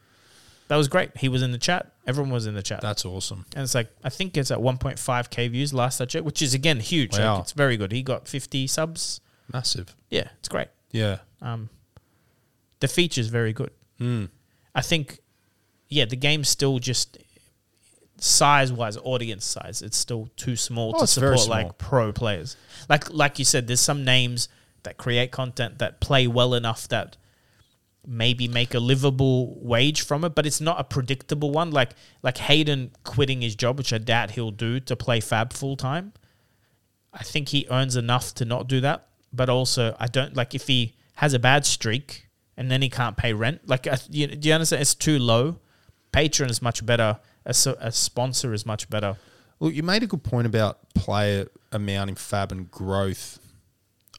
That 0.68 0.76
was 0.76 0.88
great. 0.88 1.14
He 1.18 1.28
was 1.28 1.42
in 1.42 1.52
the 1.52 1.58
chat. 1.58 1.92
Everyone 2.06 2.32
was 2.32 2.46
in 2.46 2.54
the 2.54 2.62
chat. 2.62 2.80
That's 2.80 3.04
awesome. 3.04 3.44
and 3.54 3.64
it's 3.64 3.74
like 3.74 3.90
I 4.02 4.08
think 4.08 4.36
it's 4.36 4.50
at 4.50 4.58
1.5k 4.58 5.50
views 5.50 5.74
last 5.74 6.00
I 6.00 6.06
checked, 6.06 6.24
which 6.24 6.40
is 6.40 6.54
again 6.54 6.80
huge. 6.80 7.12
Like, 7.12 7.20
Wow. 7.20 7.40
it's 7.40 7.52
very 7.52 7.76
good. 7.76 7.92
He 7.92 8.02
got 8.02 8.26
50 8.28 8.66
subs. 8.66 9.20
Massive. 9.52 9.94
Yeah, 10.10 10.28
it's 10.38 10.48
great. 10.48 10.68
Yeah. 10.90 11.18
Um, 11.42 11.68
the 12.80 12.88
feature's 12.88 13.26
very 13.28 13.52
good. 13.52 13.70
Mm. 14.00 14.28
I 14.74 14.80
think, 14.80 15.18
yeah, 15.88 16.06
the 16.06 16.16
game's 16.16 16.48
still 16.48 16.78
just 16.78 17.18
size 18.18 18.72
wise, 18.72 18.96
audience 19.02 19.44
size, 19.44 19.82
it's 19.82 19.96
still 19.96 20.28
too 20.36 20.56
small 20.56 20.92
Oh, 20.96 21.00
to 21.00 21.06
support 21.06 21.40
small. 21.40 21.56
like 21.56 21.78
pro 21.78 22.12
players. 22.12 22.56
Like 22.88 23.12
like 23.12 23.38
you 23.38 23.44
said, 23.44 23.66
there's 23.66 23.80
some 23.80 24.04
names 24.04 24.48
that 24.84 24.96
create 24.96 25.30
content 25.30 25.78
that 25.78 26.00
play 26.00 26.26
well 26.26 26.54
enough 26.54 26.86
that 26.88 27.16
maybe 28.06 28.46
make 28.46 28.74
a 28.74 28.78
livable 28.80 29.58
wage 29.60 30.02
from 30.02 30.24
it, 30.24 30.34
but 30.34 30.44
it's 30.46 30.60
not 30.60 30.78
a 30.78 30.84
predictable 30.84 31.50
one. 31.50 31.70
Like 31.70 31.90
like 32.22 32.38
Hayden 32.38 32.90
quitting 33.02 33.40
his 33.40 33.54
job, 33.56 33.78
which 33.78 33.92
I 33.92 33.98
doubt 33.98 34.32
he'll 34.32 34.50
do 34.50 34.78
to 34.80 34.94
play 34.96 35.20
Fab 35.20 35.52
full 35.52 35.76
time. 35.76 36.12
I 37.12 37.22
think 37.22 37.48
he 37.48 37.66
earns 37.70 37.96
enough 37.96 38.34
to 38.34 38.44
not 38.44 38.68
do 38.68 38.80
that, 38.80 39.06
but 39.32 39.48
also 39.48 39.96
I 40.00 40.06
don't 40.06 40.36
like 40.36 40.54
if 40.54 40.66
he 40.66 40.94
has 41.16 41.32
a 41.32 41.38
bad 41.38 41.64
streak 41.64 42.28
and 42.56 42.70
then 42.70 42.82
he 42.82 42.88
can't 42.90 43.16
pay 43.16 43.32
rent. 43.32 43.60
Like, 43.68 43.86
you, 44.10 44.26
do 44.26 44.48
you 44.48 44.54
understand? 44.54 44.82
It's 44.82 44.94
too 44.94 45.18
low. 45.18 45.58
Patreon 46.12 46.50
is 46.50 46.60
much 46.60 46.84
better. 46.84 47.18
A, 47.46 47.54
a 47.80 47.92
sponsor 47.92 48.52
is 48.54 48.64
much 48.64 48.88
better. 48.88 49.16
Look, 49.60 49.74
you 49.74 49.82
made 49.82 50.02
a 50.02 50.06
good 50.06 50.22
point 50.22 50.46
about 50.46 50.78
player 50.94 51.46
amount 51.72 52.10
in 52.10 52.16
Fab 52.16 52.52
and 52.52 52.70
growth. 52.70 53.38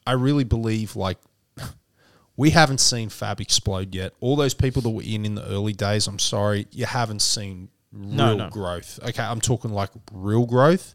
I 0.06 0.12
really 0.12 0.44
believe 0.44 0.94
like 0.96 1.18
we 2.36 2.50
haven't 2.50 2.78
seen 2.80 3.08
Fab 3.08 3.40
explode 3.40 3.94
yet. 3.94 4.12
All 4.20 4.36
those 4.36 4.54
people 4.54 4.82
that 4.82 4.90
were 4.90 5.02
in 5.02 5.24
in 5.24 5.34
the 5.34 5.44
early 5.46 5.72
days, 5.72 6.06
I'm 6.06 6.18
sorry, 6.18 6.66
you 6.70 6.86
haven't 6.86 7.22
seen 7.22 7.68
real 7.92 8.14
No, 8.14 8.36
no. 8.36 8.50
growth. 8.50 8.98
Okay, 9.02 9.22
I'm 9.22 9.40
talking 9.40 9.72
like 9.72 9.90
real 10.12 10.46
growth. 10.46 10.94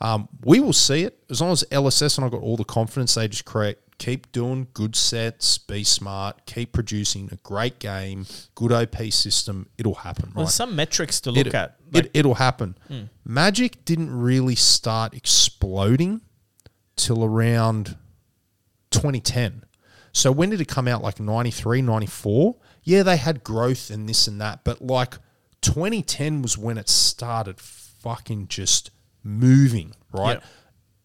Um, 0.00 0.28
we 0.44 0.60
will 0.60 0.72
see 0.72 1.02
it 1.04 1.18
as 1.28 1.40
long 1.40 1.50
as 1.52 1.64
LSS 1.70 2.18
and 2.18 2.24
I 2.24 2.28
got 2.28 2.40
all 2.42 2.56
the 2.56 2.64
confidence. 2.64 3.14
They 3.14 3.26
just 3.28 3.44
create, 3.44 3.78
keep 3.98 4.30
doing 4.32 4.68
good 4.74 4.94
sets, 4.96 5.58
be 5.58 5.84
smart, 5.84 6.46
keep 6.46 6.72
producing 6.72 7.28
a 7.32 7.36
great 7.36 7.78
game, 7.78 8.26
good 8.54 8.72
OP 8.72 8.96
system. 9.12 9.68
It'll 9.76 9.94
happen, 9.96 10.26
Well, 10.34 10.44
right? 10.44 10.46
there's 10.46 10.54
some 10.54 10.76
metrics 10.76 11.20
to 11.22 11.30
look 11.30 11.48
it, 11.48 11.54
at. 11.54 11.76
Like, 11.92 12.06
it, 12.06 12.10
it'll 12.14 12.34
happen. 12.36 12.76
Hmm. 12.88 13.04
Magic 13.24 13.84
didn't 13.84 14.10
really 14.16 14.54
start 14.54 15.14
exploding 15.14 16.20
till 16.96 17.24
around 17.24 17.96
2010. 18.90 19.64
So 20.12 20.32
when 20.32 20.50
did 20.50 20.60
it 20.60 20.68
come 20.68 20.88
out? 20.88 21.02
Like 21.02 21.20
93, 21.20 21.82
94? 21.82 22.56
Yeah, 22.82 23.02
they 23.02 23.16
had 23.16 23.44
growth 23.44 23.90
and 23.90 24.08
this 24.08 24.26
and 24.26 24.40
that. 24.40 24.64
But 24.64 24.80
like 24.82 25.14
2010 25.62 26.42
was 26.42 26.56
when 26.56 26.78
it 26.78 26.88
started 26.88 27.60
fucking 27.60 28.48
just 28.48 28.90
moving, 29.22 29.92
right? 30.12 30.38
Yeah. 30.38 30.46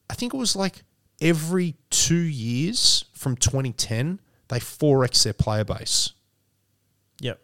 I 0.10 0.14
think 0.16 0.34
it 0.34 0.38
was 0.38 0.56
like 0.56 0.84
every 1.22 1.76
two 1.90 2.16
years 2.16 3.06
from 3.14 3.36
2010, 3.38 4.20
they 4.50 4.60
4x 4.60 5.24
their 5.24 5.34
player 5.34 5.64
base. 5.64 6.12
Yep. 7.22 7.40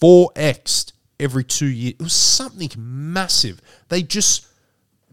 4x 0.00 0.92
every 1.18 1.44
two 1.44 1.66
years. 1.66 1.94
It 1.98 2.02
was 2.02 2.12
something 2.12 2.70
massive. 2.76 3.60
They 3.88 4.02
just 4.02 4.46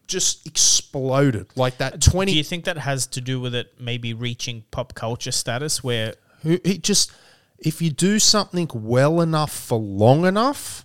just 0.07 0.47
exploded 0.47 1.47
like 1.55 1.77
that. 1.77 2.01
Twenty. 2.01 2.01
Do 2.01 2.11
20 2.11 2.31
you 2.33 2.43
think 2.43 2.65
that 2.65 2.79
has 2.79 3.05
to 3.07 3.21
do 3.21 3.39
with 3.39 3.53
it 3.53 3.73
maybe 3.79 4.13
reaching 4.15 4.63
pop 4.71 4.95
culture 4.95 5.31
status 5.31 5.83
where 5.83 6.15
it 6.43 6.81
just 6.81 7.11
if 7.59 7.79
you 7.81 7.91
do 7.91 8.17
something 8.17 8.67
well 8.73 9.21
enough 9.21 9.51
for 9.51 9.77
long 9.77 10.25
enough, 10.25 10.83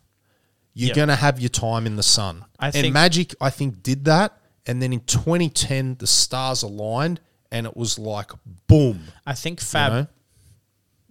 you're 0.75 0.89
Yep. 0.89 0.97
gonna 0.97 1.17
have 1.17 1.41
your 1.41 1.49
time 1.49 1.87
in 1.87 1.97
the 1.97 2.03
sun. 2.03 2.45
I 2.59 2.67
and 2.67 2.75
think- 2.75 2.93
Magic, 2.93 3.35
I 3.41 3.49
think, 3.49 3.83
did 3.83 4.05
that. 4.05 4.39
And 4.67 4.81
then 4.81 4.93
in 4.93 5.01
2010, 5.01 5.97
the 5.99 6.07
stars 6.07 6.63
aligned, 6.63 7.21
and 7.51 7.67
it 7.67 7.77
was 7.77 7.99
like 7.99 8.31
boom. 8.67 9.05
I 9.27 9.35
think 9.35 9.61
you 9.61 9.67
Fab 9.67 9.93
know? 9.93 10.07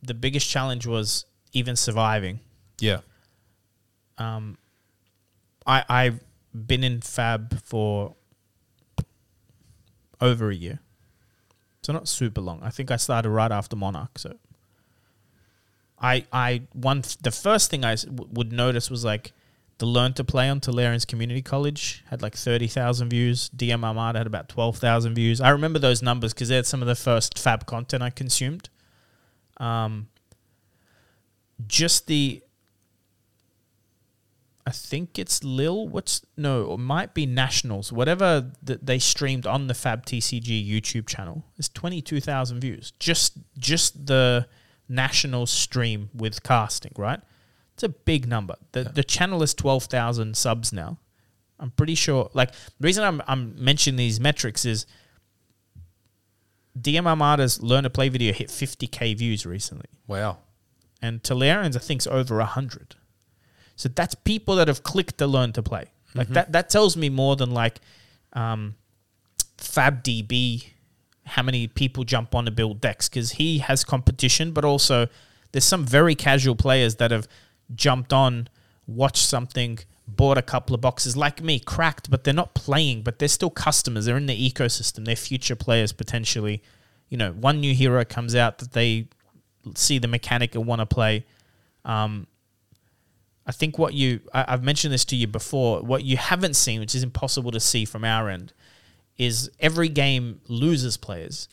the 0.02 0.14
biggest 0.14 0.50
challenge 0.50 0.88
was 0.88 1.26
even 1.54 1.76
surviving. 1.76 2.40
Yeah, 2.80 3.00
Um, 4.18 4.58
I 5.68 5.86
I've 5.88 6.20
been 6.54 6.84
in 6.84 7.02
Fab 7.02 7.62
for 7.64 8.16
over 10.20 10.50
a 10.50 10.56
year, 10.56 10.80
so 11.84 11.94
not 11.94 12.08
super 12.08 12.42
long. 12.42 12.60
I 12.64 12.70
think 12.70 12.92
I 12.92 12.96
started 12.98 13.30
right 13.30 13.52
after 13.52 13.76
Monarch. 13.76 14.18
So 14.18 14.36
I 16.02 16.26
I 16.34 16.64
one 16.74 17.04
the 17.22 17.32
first 17.32 17.70
thing 17.70 17.86
I 17.86 17.96
w- 17.96 18.30
would 18.34 18.52
notice 18.52 18.90
was 18.90 19.06
like 19.06 19.32
the 19.80 19.86
Learn 19.86 20.14
to 20.14 20.24
Play 20.24 20.50
on 20.50 20.60
Tolarians 20.60 21.06
Community 21.06 21.42
College 21.42 22.04
had 22.10 22.22
like 22.22 22.36
thirty 22.36 22.68
thousand 22.68 23.10
views. 23.10 23.50
DM 23.50 23.84
Armada 23.84 24.20
had 24.20 24.28
about 24.28 24.50
twelve 24.50 24.78
thousand 24.78 25.16
views. 25.16 25.42
I 25.42 25.50
remember 25.50 25.80
those 25.80 26.02
numbers 26.02 26.34
because 26.34 26.50
they're 26.50 26.64
some 26.64 26.82
of 26.82 26.88
the 26.88 26.96
first 26.96 27.38
Fab 27.38 27.66
content 27.66 28.04
I 28.04 28.10
consumed. 28.10 28.70
Um, 29.58 30.08
just 31.68 32.08
the 32.08 32.44
I 34.66 34.72
think 34.72 35.20
it's 35.20 35.44
Lille. 35.44 35.88
What's 35.88 36.22
no? 36.38 36.74
It 36.74 36.78
might 36.78 37.14
be 37.14 37.26
Nationals. 37.26 37.92
Whatever 37.92 38.52
that 38.62 38.86
they 38.86 39.00
streamed 39.00 39.46
on 39.46 39.68
the 39.68 39.74
Fab 39.74 40.06
TCG 40.06 40.68
YouTube 40.70 41.08
channel 41.08 41.44
is 41.58 41.68
twenty 41.68 42.02
two 42.02 42.22
thousand 42.22 42.62
views. 42.62 42.94
Just 43.00 43.38
just 43.58 44.06
the 44.06 44.48
Nationals 44.88 45.52
stream 45.52 46.10
with 46.14 46.44
casting, 46.44 46.94
right? 46.98 47.20
It's 47.74 47.84
a 47.84 47.90
big 47.90 48.28
number. 48.28 48.56
The 48.72 48.84
the 48.84 49.04
channel 49.04 49.44
is 49.44 49.54
twelve 49.54 49.86
thousand 49.86 50.38
subs 50.38 50.72
now. 50.72 51.00
I'm 51.60 51.72
pretty 51.72 51.96
sure. 51.96 52.30
Like 52.34 52.52
the 52.52 52.58
reason 52.82 53.04
I'm 53.04 53.22
I'm 53.28 53.56
mentioning 53.64 53.98
these 53.98 54.20
metrics 54.20 54.66
is 54.66 54.86
DM 56.80 57.06
Armada's 57.06 57.62
Learn 57.62 57.84
to 57.84 57.90
Play 57.90 58.10
video 58.10 58.34
hit 58.34 58.52
fifty 58.52 58.88
k 58.88 59.14
views 59.14 59.46
recently 59.46 59.90
wow. 60.08 60.38
and 61.02 61.22
Tolarians 61.24 61.76
I 61.76 61.80
think's 61.80 62.08
over 62.08 62.40
hundred. 62.42 62.96
So 63.76 63.90
that's 63.90 64.14
people 64.14 64.56
that 64.58 64.68
have 64.68 64.84
clicked 64.84 65.18
to 65.18 65.28
learn 65.28 65.52
to 65.54 65.64
play. 65.64 65.92
Like 66.16 66.30
that 66.30 66.52
that 66.52 66.70
tells 66.70 66.96
me 66.96 67.10
more 67.10 67.36
than 67.36 67.52
like 67.52 67.80
um, 68.34 68.76
FabDB, 69.58 70.68
how 71.26 71.42
many 71.42 71.68
people 71.68 72.04
jump 72.04 72.36
on 72.36 72.46
to 72.46 72.52
build 72.52 72.82
decks 72.82 73.10
because 73.10 73.34
he 73.34 73.60
has 73.60 73.84
competition, 73.84 74.52
but 74.52 74.66
also 74.66 75.08
there's 75.52 75.66
some 75.66 75.86
very 75.86 76.16
casual 76.16 76.56
players 76.56 76.96
that 76.96 77.12
have 77.12 77.28
jumped 77.76 78.14
on, 78.14 78.48
watched 78.88 79.26
something, 79.26 79.80
bought 80.08 80.38
a 80.38 80.42
couple 80.42 80.74
of 80.76 80.82
boxes 80.82 81.16
like 81.16 81.42
me, 81.42 81.60
cracked, 81.60 82.10
but 82.10 82.24
they're 82.24 82.34
not 82.34 82.54
playing, 82.54 83.04
but 83.04 83.20
they're 83.20 83.28
still 83.28 83.50
customers. 83.50 84.06
They're 84.06 84.18
in 84.18 84.26
the 84.26 84.52
ecosystem. 84.52 85.06
They're 85.06 85.16
future 85.16 85.56
players 85.56 85.92
potentially. 85.92 86.62
You 87.10 87.18
know, 87.18 87.32
one 87.32 87.60
new 87.60 87.74
hero 87.74 88.04
comes 88.04 88.36
out 88.36 88.58
that 88.60 88.74
they 88.74 89.08
see 89.76 89.98
the 90.00 90.08
mechanic 90.08 90.56
and 90.56 90.66
want 90.66 90.80
to 90.80 90.86
play. 90.86 91.26
Um, 91.86 92.28
I 93.46 93.52
think 93.52 93.78
what 93.78 93.94
you 93.94 94.22
I, 94.34 94.46
I've 94.48 94.64
mentioned 94.64 94.94
this 94.94 95.06
to 95.06 95.16
you 95.16 95.28
before. 95.28 95.82
What 95.82 96.04
you 96.04 96.18
haven't 96.18 96.56
seen, 96.56 96.80
which 96.80 96.96
is 96.96 97.04
impossible 97.04 97.52
to 97.52 97.60
see 97.60 97.86
from 97.86 98.04
our 98.04 98.30
end, 98.30 98.54
is 99.18 99.52
every 99.60 99.90
game 99.90 100.42
loses 100.48 100.98
players. 100.98 101.48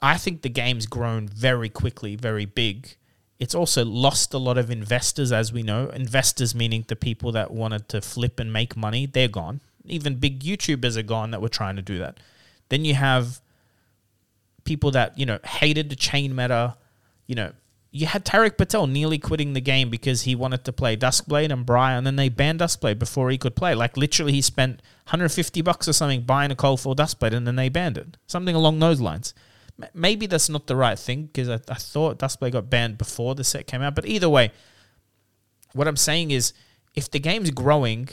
I 0.00 0.16
think 0.16 0.42
the 0.42 0.48
game's 0.48 0.86
grown 0.86 1.28
very 1.28 1.68
quickly, 1.68 2.14
very 2.14 2.44
big. 2.44 2.96
It's 3.38 3.54
also 3.54 3.84
lost 3.84 4.34
a 4.34 4.38
lot 4.38 4.58
of 4.58 4.70
investors, 4.70 5.30
as 5.30 5.52
we 5.52 5.62
know. 5.62 5.88
Investors 5.90 6.54
meaning 6.54 6.84
the 6.88 6.96
people 6.96 7.32
that 7.32 7.52
wanted 7.52 7.88
to 7.90 8.00
flip 8.00 8.40
and 8.40 8.52
make 8.52 8.76
money, 8.76 9.06
they're 9.06 9.28
gone. 9.28 9.60
Even 9.84 10.16
big 10.16 10.40
YouTubers 10.40 10.96
are 10.96 11.02
gone 11.02 11.30
that 11.30 11.40
were 11.40 11.48
trying 11.48 11.76
to 11.76 11.82
do 11.82 11.98
that. 11.98 12.18
Then 12.68 12.84
you 12.84 12.94
have 12.94 13.40
people 14.64 14.90
that, 14.90 15.16
you 15.18 15.24
know, 15.24 15.38
hated 15.44 15.88
the 15.88 15.96
Chane 15.96 16.34
meta, 16.34 16.76
you 17.26 17.34
know, 17.34 17.52
you 17.90 18.06
had 18.06 18.24
Tarek 18.24 18.58
Patel 18.58 18.86
nearly 18.86 19.18
quitting 19.18 19.54
the 19.54 19.60
game 19.60 19.88
because 19.88 20.22
he 20.22 20.34
wanted 20.34 20.64
to 20.64 20.72
play 20.72 20.96
Duskblade 20.96 21.50
and 21.50 21.64
Briar, 21.64 21.96
and 21.96 22.06
then 22.06 22.16
they 22.16 22.28
banned 22.28 22.60
Duskblade 22.60 22.98
before 22.98 23.30
he 23.30 23.38
could 23.38 23.56
play. 23.56 23.74
Like 23.74 23.96
literally, 23.96 24.32
he 24.32 24.42
spent 24.42 24.82
150 25.06 25.62
bucks 25.62 25.88
or 25.88 25.94
something 25.94 26.22
buying 26.22 26.50
a 26.50 26.56
Cold 26.56 26.80
for 26.80 26.94
Duskblade, 26.94 27.32
and 27.32 27.46
then 27.46 27.56
they 27.56 27.68
banned 27.68 27.96
it. 27.96 28.16
Something 28.26 28.54
along 28.54 28.78
those 28.78 29.00
lines. 29.00 29.32
Maybe 29.94 30.26
that's 30.26 30.48
not 30.48 30.66
the 30.66 30.74
right 30.76 30.98
thing 30.98 31.26
because 31.26 31.48
I, 31.48 31.60
I 31.68 31.74
thought 31.74 32.18
Duskblade 32.18 32.52
got 32.52 32.68
banned 32.68 32.98
before 32.98 33.34
the 33.34 33.44
set 33.44 33.66
came 33.66 33.80
out. 33.82 33.94
But 33.94 34.06
either 34.06 34.28
way, 34.28 34.50
what 35.72 35.86
I'm 35.86 35.96
saying 35.96 36.30
is, 36.32 36.52
if 36.94 37.10
the 37.10 37.20
game's 37.20 37.50
growing, 37.52 38.08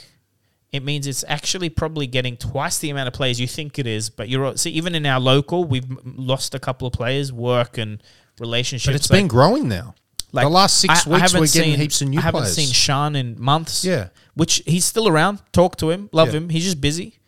it 0.70 0.84
means 0.84 1.06
it's 1.06 1.24
actually 1.26 1.68
probably 1.70 2.06
getting 2.06 2.36
twice 2.36 2.78
the 2.78 2.90
amount 2.90 3.08
of 3.08 3.14
players 3.14 3.40
you 3.40 3.48
think 3.48 3.78
it 3.78 3.86
is. 3.86 4.10
But 4.10 4.28
you're 4.28 4.56
see, 4.56 4.70
even 4.70 4.94
in 4.94 5.06
our 5.06 5.18
local, 5.18 5.64
we've 5.64 5.86
lost 6.04 6.54
a 6.54 6.58
couple 6.60 6.86
of 6.86 6.92
players, 6.92 7.32
work 7.32 7.78
and 7.78 8.00
relationships. 8.38 8.86
But 8.92 8.94
it's 8.96 9.10
Like- 9.10 9.18
been 9.20 9.28
growing 9.28 9.68
now. 9.68 9.94
like, 10.32 10.44
the 10.44 10.50
last 10.50 10.78
six 10.78 11.06
I- 11.06 11.10
I 11.10 11.12
weeks, 11.14 11.22
haven't 11.22 11.40
we're 11.40 11.46
getting 11.48 11.74
heaps 11.80 12.02
of 12.02 12.08
new 12.08 12.18
I 12.18 12.22
haven't 12.22 12.40
players. 12.42 12.54
seen 12.56 12.68
Sean 12.72 13.16
in 13.16 13.40
months. 13.40 13.84
Yeah. 13.84 14.08
which 14.34 14.62
he's 14.66 14.84
still 14.84 15.08
around. 15.08 15.40
Talk 15.52 15.76
to 15.76 15.90
him, 15.90 16.10
love 16.12 16.28
Yeah. 16.28 16.34
him. 16.40 16.48
He's 16.50 16.64
just 16.64 16.78
busy. 16.80 17.18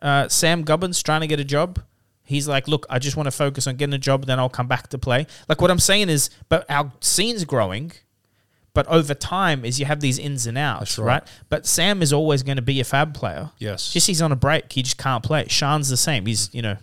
Uh, 0.00 0.28
Sam 0.28 0.62
Gubbins 0.62 1.02
trying 1.02 1.22
to 1.22 1.26
get 1.26 1.40
a 1.40 1.44
job. 1.44 1.82
He's 2.24 2.48
like, 2.48 2.68
look, 2.68 2.86
I 2.88 2.98
just 2.98 3.16
want 3.16 3.26
to 3.26 3.30
focus 3.30 3.66
on 3.66 3.76
getting 3.76 3.94
a 3.94 3.98
job, 3.98 4.26
then 4.26 4.38
I'll 4.38 4.48
come 4.48 4.68
back 4.68 4.88
to 4.88 4.98
play. 4.98 5.26
Like 5.48 5.60
what 5.60 5.70
I'm 5.70 5.78
saying 5.78 6.08
is, 6.08 6.30
but 6.48 6.64
our 6.70 6.92
scene's 7.00 7.44
growing. 7.44 7.92
But 8.74 8.86
over 8.86 9.12
time, 9.12 9.66
is 9.66 9.78
you 9.78 9.84
have 9.84 10.00
these 10.00 10.18
ins 10.18 10.46
and 10.46 10.56
outs, 10.56 10.98
right. 10.98 11.06
right. 11.06 11.22
But 11.50 11.66
Sam 11.66 12.00
is 12.00 12.10
always 12.10 12.42
going 12.42 12.56
to 12.56 12.62
be 12.62 12.80
a 12.80 12.84
fab 12.84 13.12
player. 13.12 13.50
Yes. 13.58 13.92
Just 13.92 14.06
he's 14.06 14.22
on 14.22 14.32
a 14.32 14.36
break. 14.36 14.72
He 14.72 14.82
just 14.82 14.96
can't 14.96 15.22
play. 15.22 15.46
Sean's 15.48 15.90
the 15.90 15.96
same. 15.98 16.24
He's, 16.24 16.48
you 16.54 16.62
know, 16.62 16.78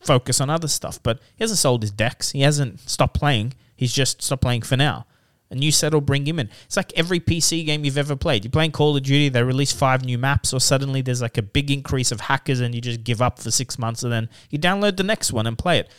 focus 0.00 0.38
on 0.42 0.50
other 0.50 0.68
stuff. 0.68 1.02
But 1.02 1.20
he 1.36 1.42
hasn't 1.42 1.58
sold 1.58 1.80
his 1.80 1.92
decks. 1.92 2.32
He 2.32 2.42
hasn't 2.42 2.88
stopped 2.88 3.14
playing. 3.14 3.54
He's 3.74 3.94
just 3.94 4.20
stopped 4.20 4.42
playing 4.42 4.62
for 4.62 4.76
now. 4.76 5.06
A 5.50 5.54
new 5.54 5.70
set 5.70 5.92
will 5.92 6.00
bring 6.00 6.26
him 6.26 6.38
in. 6.40 6.48
It's 6.64 6.76
like 6.76 6.92
every 6.96 7.20
PC 7.20 7.64
game 7.66 7.84
you've 7.84 7.98
ever 7.98 8.16
played. 8.16 8.44
You're 8.44 8.50
playing 8.50 8.72
Call 8.72 8.96
of 8.96 9.02
Duty, 9.02 9.28
they 9.28 9.42
release 9.42 9.72
five 9.72 10.04
new 10.04 10.18
maps, 10.18 10.52
or 10.52 10.58
suddenly 10.60 11.00
there's 11.02 11.22
like 11.22 11.36
a 11.38 11.42
big 11.42 11.70
increase 11.70 12.10
of 12.10 12.22
hackers 12.22 12.60
and 12.60 12.74
you 12.74 12.80
just 12.80 13.04
give 13.04 13.20
up 13.22 13.38
for 13.38 13.50
six 13.50 13.78
months 13.78 14.02
and 14.02 14.12
then 14.12 14.28
you 14.50 14.58
download 14.58 14.96
the 14.96 15.02
next 15.04 15.32
one 15.32 15.46
and 15.46 15.56
play 15.58 15.78
it. 15.78 15.90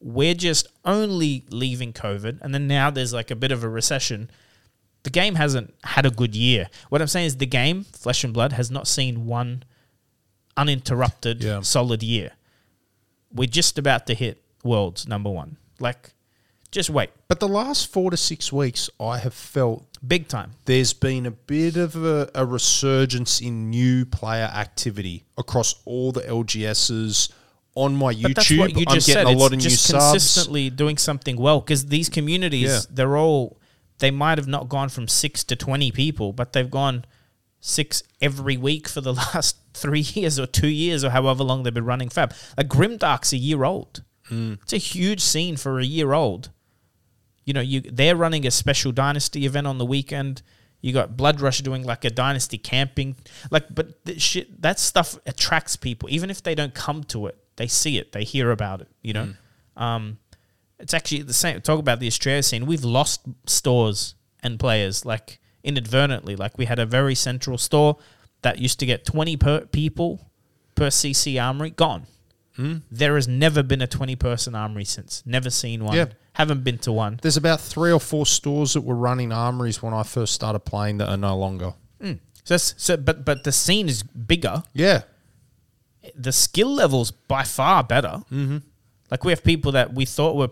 We're 0.00 0.34
just 0.34 0.68
only 0.84 1.44
leaving 1.50 1.92
COVID, 1.92 2.40
and 2.42 2.52
then 2.54 2.66
now 2.66 2.90
there's 2.90 3.12
like 3.14 3.30
a 3.30 3.36
bit 3.36 3.52
of 3.52 3.62
a 3.64 3.68
recession. 3.68 4.30
The 5.02 5.10
game 5.10 5.34
hasn't 5.36 5.74
had 5.84 6.04
a 6.06 6.10
good 6.10 6.34
year. 6.34 6.68
What 6.88 7.00
I'm 7.00 7.08
saying 7.08 7.26
is 7.26 7.36
the 7.36 7.46
game, 7.46 7.84
Flesh 7.84 8.24
and 8.24 8.32
Blood, 8.34 8.52
has 8.52 8.70
not 8.70 8.86
seen 8.88 9.26
one 9.26 9.62
uninterrupted, 10.56 11.42
Yeah. 11.42 11.60
solid 11.60 12.02
year. 12.02 12.32
We're 13.32 13.48
just 13.48 13.78
about 13.78 14.06
to 14.06 14.14
hit 14.14 14.42
world's 14.62 15.06
number 15.08 15.30
one. 15.30 15.56
Like, 15.80 16.13
just 16.74 16.90
wait. 16.90 17.10
But 17.28 17.40
the 17.40 17.48
last 17.48 17.92
four 17.92 18.10
to 18.10 18.16
six 18.16 18.52
weeks, 18.52 18.90
I 19.00 19.18
have 19.18 19.32
felt 19.34 19.86
Big 20.06 20.28
time. 20.28 20.52
there's 20.66 20.92
been 20.92 21.24
a 21.26 21.30
bit 21.30 21.76
of 21.76 21.96
a, 22.04 22.30
a 22.34 22.44
resurgence 22.44 23.40
in 23.40 23.70
new 23.70 24.04
player 24.04 24.44
activity 24.52 25.24
across 25.38 25.76
all 25.84 26.12
the 26.12 26.20
LGSs 26.22 27.32
on 27.74 27.96
my 27.96 28.12
But 28.12 28.32
YouTube. 28.36 28.76
you 28.78 28.84
I'm 28.86 28.94
just 28.94 29.06
getting 29.06 29.26
said. 29.26 29.34
a 29.34 29.38
lot 29.38 29.46
it's 29.46 29.54
of 29.54 29.58
new 29.58 29.70
just 29.70 29.86
subs. 29.86 30.04
consistently 30.12 30.70
doing 30.70 30.96
something 30.98 31.36
well 31.36 31.60
because 31.60 31.86
these 31.86 32.08
communities, 32.08 32.68
Yeah. 32.70 32.80
they're 32.90 33.16
all, 33.16 33.58
they 33.98 34.10
might 34.10 34.38
have 34.38 34.46
not 34.48 34.68
gone 34.68 34.88
from 34.90 35.08
six 35.08 35.42
to 35.44 35.56
20 35.56 35.90
people, 35.92 36.32
but 36.32 36.52
they've 36.52 36.70
gone 36.70 37.04
six 37.60 38.02
every 38.20 38.56
week 38.56 38.88
for 38.88 39.00
the 39.00 39.12
last 39.34 39.56
three 39.72 40.00
years 40.00 40.38
or 40.38 40.46
two 40.46 40.68
years 40.68 41.02
or 41.02 41.10
however 41.10 41.42
long 41.42 41.62
they've 41.62 41.72
been 41.74 41.84
running 41.84 42.08
Fab. 42.10 42.34
Like 42.56 42.68
Grimdark's 42.68 43.32
a 43.32 43.36
year 43.38 43.64
old. 43.64 44.02
Hmm. 44.28 44.54
It's 44.62 44.72
a 44.72 44.76
huge 44.78 45.20
scene 45.20 45.56
for 45.56 45.78
a 45.80 45.84
year 45.84 46.12
old. 46.12 46.50
You 47.44 47.54
know, 47.54 47.60
you 47.60 47.80
they're 47.80 48.16
running 48.16 48.46
a 48.46 48.50
special 48.50 48.92
dynasty 48.92 49.46
event 49.46 49.66
on 49.66 49.78
the 49.78 49.84
weekend. 49.84 50.42
You 50.80 50.92
got 50.92 51.16
Blood 51.16 51.40
Rush 51.40 51.60
doing 51.60 51.82
like 51.82 52.04
a 52.04 52.10
dynasty 52.10 52.58
camping, 52.58 53.16
like, 53.50 53.74
but 53.74 54.04
th- 54.04 54.20
shit, 54.20 54.60
that 54.60 54.78
stuff 54.78 55.18
attracts 55.24 55.76
people, 55.76 56.10
even 56.10 56.28
if 56.30 56.42
they 56.42 56.54
don't 56.54 56.74
come 56.74 57.04
to 57.04 57.26
it. 57.26 57.38
They 57.56 57.66
see 57.68 57.98
it, 57.98 58.12
they 58.12 58.24
hear 58.24 58.50
about 58.50 58.80
it. 58.80 58.88
You 59.02 59.12
know, 59.14 59.28
um, 59.76 60.18
it's 60.78 60.92
actually 60.92 61.22
the 61.22 61.32
same. 61.32 61.60
Talk 61.60 61.78
about 61.78 62.00
the 62.00 62.06
Australia 62.06 62.42
scene. 62.42 62.66
We've 62.66 62.84
lost 62.84 63.22
stores 63.46 64.14
and 64.42 64.58
players. 64.58 65.06
Like 65.06 65.40
inadvertently. 65.64 66.36
Like 66.36 66.56
we 66.56 66.66
had 66.66 66.78
a 66.78 66.86
very 66.86 67.14
central 67.14 67.58
store 67.58 67.96
that 68.42 68.58
used 68.58 68.78
to 68.80 68.86
get 68.86 69.04
20 69.04 69.36
per 69.38 69.60
people 69.66 70.30
per 70.74 70.88
CC 70.88 71.42
armory, 71.42 71.70
gone. 71.70 72.06
Hmm? 72.56 72.76
There 72.90 73.16
has 73.16 73.26
never 73.26 73.62
been 73.62 73.82
a 73.82 73.86
20 73.86 74.14
person 74.14 74.54
armory 74.54 74.84
since. 74.84 75.24
Never 75.26 75.50
seen 75.50 75.82
one. 75.82 75.96
Yeah. 75.96 76.06
Haven't 76.34 76.62
been 76.62 76.78
to 76.78 76.92
one. 76.92 77.18
There's 77.22 77.36
about 77.36 77.60
three 77.60 77.90
or 77.90 78.00
four 78.00 78.26
stores 78.26 78.74
that 78.74 78.82
were 78.82 78.94
running 78.94 79.32
armories 79.32 79.82
when 79.82 79.92
I 79.94 80.02
first 80.02 80.34
started 80.34 80.60
playing 80.60 80.98
that 80.98 81.08
are 81.08 81.16
no 81.16 81.36
longer. 81.36 81.74
So, 82.44 82.58
so 82.58 82.96
but 82.96 83.24
but 83.24 83.44
the 83.44 83.52
scene 83.52 83.88
is 83.88 84.02
bigger. 84.02 84.62
Yeah. 84.72 85.02
the 86.14 86.32
skill 86.32 86.72
levels 86.72 87.10
by 87.10 87.42
far 87.42 87.82
better. 87.82 88.22
Mm-hmm. 88.30 88.58
Like 89.10 89.24
we 89.24 89.32
have 89.32 89.42
people 89.42 89.72
that 89.72 89.94
we 89.94 90.04
thought 90.04 90.36
were 90.36 90.50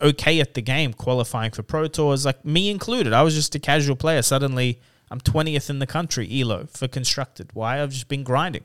okay 0.00 0.40
at 0.40 0.54
the 0.54 0.62
game 0.62 0.94
qualifying 0.94 1.50
for 1.50 1.62
pro 1.62 1.86
tours, 1.88 2.24
like 2.24 2.44
me 2.44 2.70
included. 2.70 3.12
I 3.12 3.22
was 3.22 3.34
just 3.34 3.54
a 3.54 3.58
casual 3.58 3.96
player. 3.96 4.22
Suddenly, 4.22 4.80
I'm 5.10 5.20
20th 5.20 5.68
in 5.68 5.78
the 5.78 5.86
country 5.86 6.40
elo 6.40 6.66
for 6.72 6.88
constructed. 6.88 7.50
Why? 7.52 7.82
I've 7.82 7.90
just 7.90 8.08
been 8.08 8.22
grinding. 8.22 8.64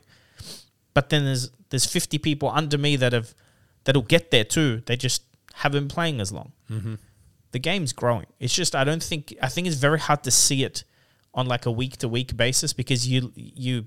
But 0.94 1.10
then 1.10 1.24
there's 1.24 1.50
there's 1.68 1.86
50 1.86 2.18
people 2.18 2.48
under 2.48 2.78
me 2.78 2.96
that 2.96 3.12
have 3.12 3.34
that'll 3.84 4.02
get 4.02 4.30
there 4.30 4.44
too. 4.44 4.82
They 4.86 4.96
just 4.96 5.22
haven't 5.54 5.84
been 5.84 5.88
playing 5.88 6.20
as 6.20 6.32
long. 6.32 6.52
Mm-hmm. 6.70 6.94
The 7.52 7.58
game's 7.58 7.92
growing. 7.92 8.26
It's 8.40 8.54
just 8.54 8.74
I 8.74 8.84
don't 8.84 9.02
think 9.02 9.34
I 9.40 9.48
think 9.48 9.66
it's 9.66 9.76
very 9.76 10.00
hard 10.00 10.24
to 10.24 10.30
see 10.30 10.64
it 10.64 10.84
on 11.32 11.46
like 11.46 11.66
a 11.66 11.70
week 11.70 11.96
to 11.98 12.08
week 12.08 12.36
basis 12.36 12.72
because 12.72 13.06
you 13.06 13.32
you 13.34 13.86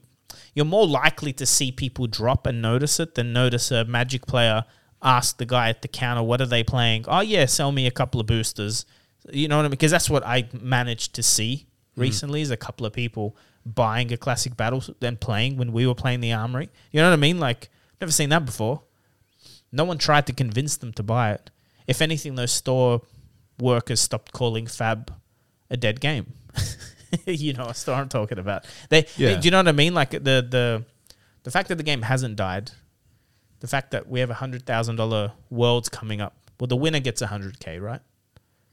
you're 0.53 0.65
more 0.65 0.87
likely 0.87 1.33
to 1.33 1.45
see 1.45 1.71
people 1.71 2.07
drop 2.07 2.47
and 2.47 2.61
notice 2.61 2.99
it 2.99 3.15
than 3.15 3.33
notice 3.33 3.71
a 3.71 3.85
magic 3.85 4.25
player 4.25 4.65
ask 5.03 5.37
the 5.37 5.45
guy 5.45 5.69
at 5.69 5.81
the 5.81 5.87
counter 5.87 6.23
what 6.23 6.41
are 6.41 6.45
they 6.45 6.63
playing? 6.63 7.05
Oh 7.07 7.19
yeah 7.19 7.45
sell 7.45 7.71
me 7.71 7.85
a 7.85 7.91
couple 7.91 8.21
of 8.21 8.27
boosters. 8.27 8.85
You 9.29 9.49
know 9.49 9.57
what 9.57 9.63
i 9.63 9.67
mean? 9.67 9.71
Because 9.71 9.91
that's 9.91 10.09
what 10.09 10.25
i 10.25 10.47
managed 10.61 11.15
to 11.15 11.23
see 11.23 11.67
mm. 11.97 12.01
recently 12.01 12.41
is 12.41 12.51
a 12.51 12.57
couple 12.57 12.85
of 12.85 12.93
people 12.93 13.35
buying 13.65 14.13
a 14.13 14.17
classic 14.17 14.55
battle 14.55 14.81
then 15.01 15.17
playing 15.17 15.57
when 15.57 15.73
we 15.73 15.85
were 15.85 15.95
playing 15.95 16.21
the 16.21 16.31
armory. 16.31 16.69
You 16.91 17.01
know 17.01 17.09
what 17.09 17.15
i 17.15 17.17
mean? 17.19 17.37
Like 17.37 17.69
never 17.99 18.13
seen 18.13 18.29
that 18.29 18.45
before. 18.45 18.83
No 19.73 19.83
one 19.83 19.97
tried 19.97 20.25
to 20.27 20.33
convince 20.33 20.77
them 20.77 20.93
to 20.93 21.03
buy 21.03 21.31
it 21.31 21.49
if 21.87 22.01
anything 22.01 22.35
those 22.35 22.51
store 22.51 23.01
workers 23.59 23.99
stopped 23.99 24.31
calling 24.33 24.67
fab 24.67 25.13
a 25.69 25.77
dead 25.77 25.99
game 25.99 26.33
you 27.25 27.53
know 27.53 27.65
what 27.65 27.87
I'm 27.89 28.09
talking 28.09 28.37
about. 28.39 28.65
They, 28.89 29.05
Yeah. 29.15 29.39
do 29.39 29.45
you 29.45 29.51
know 29.51 29.59
what 29.59 29.67
I 29.67 29.71
mean? 29.71 29.93
Like 29.93 30.11
the 30.11 30.17
the 30.19 30.83
the 31.43 31.51
fact 31.51 31.69
that 31.69 31.75
the 31.75 31.83
game 31.83 32.01
hasn't 32.01 32.35
died, 32.35 32.71
the 33.59 33.67
fact 33.67 33.91
that 33.91 34.09
we 34.09 34.19
have 34.19 34.29
a 34.29 34.33
hundred 34.35 34.65
thousand 34.65 34.97
dollar 34.97 35.31
worlds 35.49 35.87
coming 35.87 36.19
up. 36.19 36.35
Well, 36.59 36.67
the 36.67 36.75
winner 36.75 36.99
gets 36.99 37.21
a 37.21 37.27
hundred 37.27 37.59
k, 37.59 37.79
right? 37.79 38.01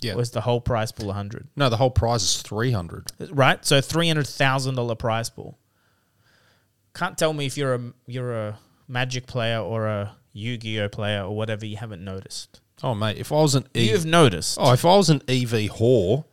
Yeah. 0.00 0.14
Was 0.14 0.32
the 0.32 0.40
whole 0.40 0.60
prize 0.60 0.90
pool 0.92 1.10
a 1.10 1.12
hundred? 1.12 1.48
No, 1.54 1.68
the 1.68 1.76
whole 1.76 1.90
prize 1.90 2.22
is 2.22 2.42
300. 2.42 3.12
Right. 3.30 3.64
So 3.64 3.80
three 3.80 4.08
hundred 4.08 4.26
thousand 4.26 4.74
dollar 4.74 4.96
prize 4.96 5.30
pool. 5.30 5.58
Can't 6.94 7.16
tell 7.18 7.32
me 7.32 7.46
if 7.46 7.56
you're 7.56 7.74
a 7.74 7.92
you're 8.06 8.32
a 8.32 8.58
Magic 8.88 9.26
player 9.26 9.58
or 9.60 9.86
a 9.86 10.16
Yu 10.32 10.56
Gi 10.58 10.80
Oh 10.80 10.88
player 10.88 11.22
or 11.22 11.36
whatever 11.36 11.64
you 11.66 11.76
haven't 11.76 12.04
noticed. 12.04 12.60
Oh, 12.84 12.94
mate, 12.94 13.16
if 13.16 13.32
I 13.32 13.36
was 13.36 13.54
an 13.54 13.66
E- 13.74 13.90
You've 13.90 14.04
noticed. 14.04 14.58
oh, 14.60 14.72
if 14.72 14.84
I 14.84 14.96
was 14.96 15.08
an 15.10 15.22
EV 15.28 15.70
whore, 15.70 16.24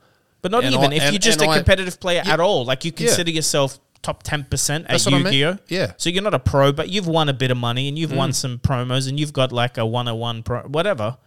But 0.41 0.51
not 0.51 0.63
And 0.63 0.73
even 0.73 0.91
I- 0.91 0.95
if 0.95 1.01
and- 1.03 1.13
you're 1.13 1.19
just 1.19 1.39
and 1.39 1.49
a 1.49 1.53
I- 1.53 1.57
competitive 1.57 1.99
player 1.99 2.23
at 2.25 2.39
all. 2.39 2.65
Like 2.65 2.83
you 2.83 2.91
consider 2.91 3.29
yourself 3.31 3.79
top 4.01 4.23
ten 4.23 4.43
percent 4.43 4.85
at 4.85 4.91
That's 4.91 5.05
what 5.05 5.13
I 5.13 5.19
meant. 5.19 5.35
Yu-Gi-Oh. 5.35 5.59
Yeah. 5.69 5.93
So 5.97 6.09
you're 6.09 6.23
not 6.23 6.33
a 6.33 6.39
pro, 6.39 6.71
but 6.71 6.89
you've 6.89 7.07
won 7.07 7.29
a 7.29 7.33
bit 7.33 7.51
of 7.51 7.57
money 7.57 7.87
and 7.87 7.97
you've 7.99 8.09
Mm. 8.11 8.15
won 8.17 8.33
some 8.33 8.57
promos 8.57 9.07
and 9.07 9.19
you've 9.19 9.33
got 9.33 9.51
like 9.51 9.77
a 9.77 9.85
one 9.85 10.07
on 10.07 10.17
one 10.17 10.41
pro 10.43 10.61
whatever. 10.63 11.17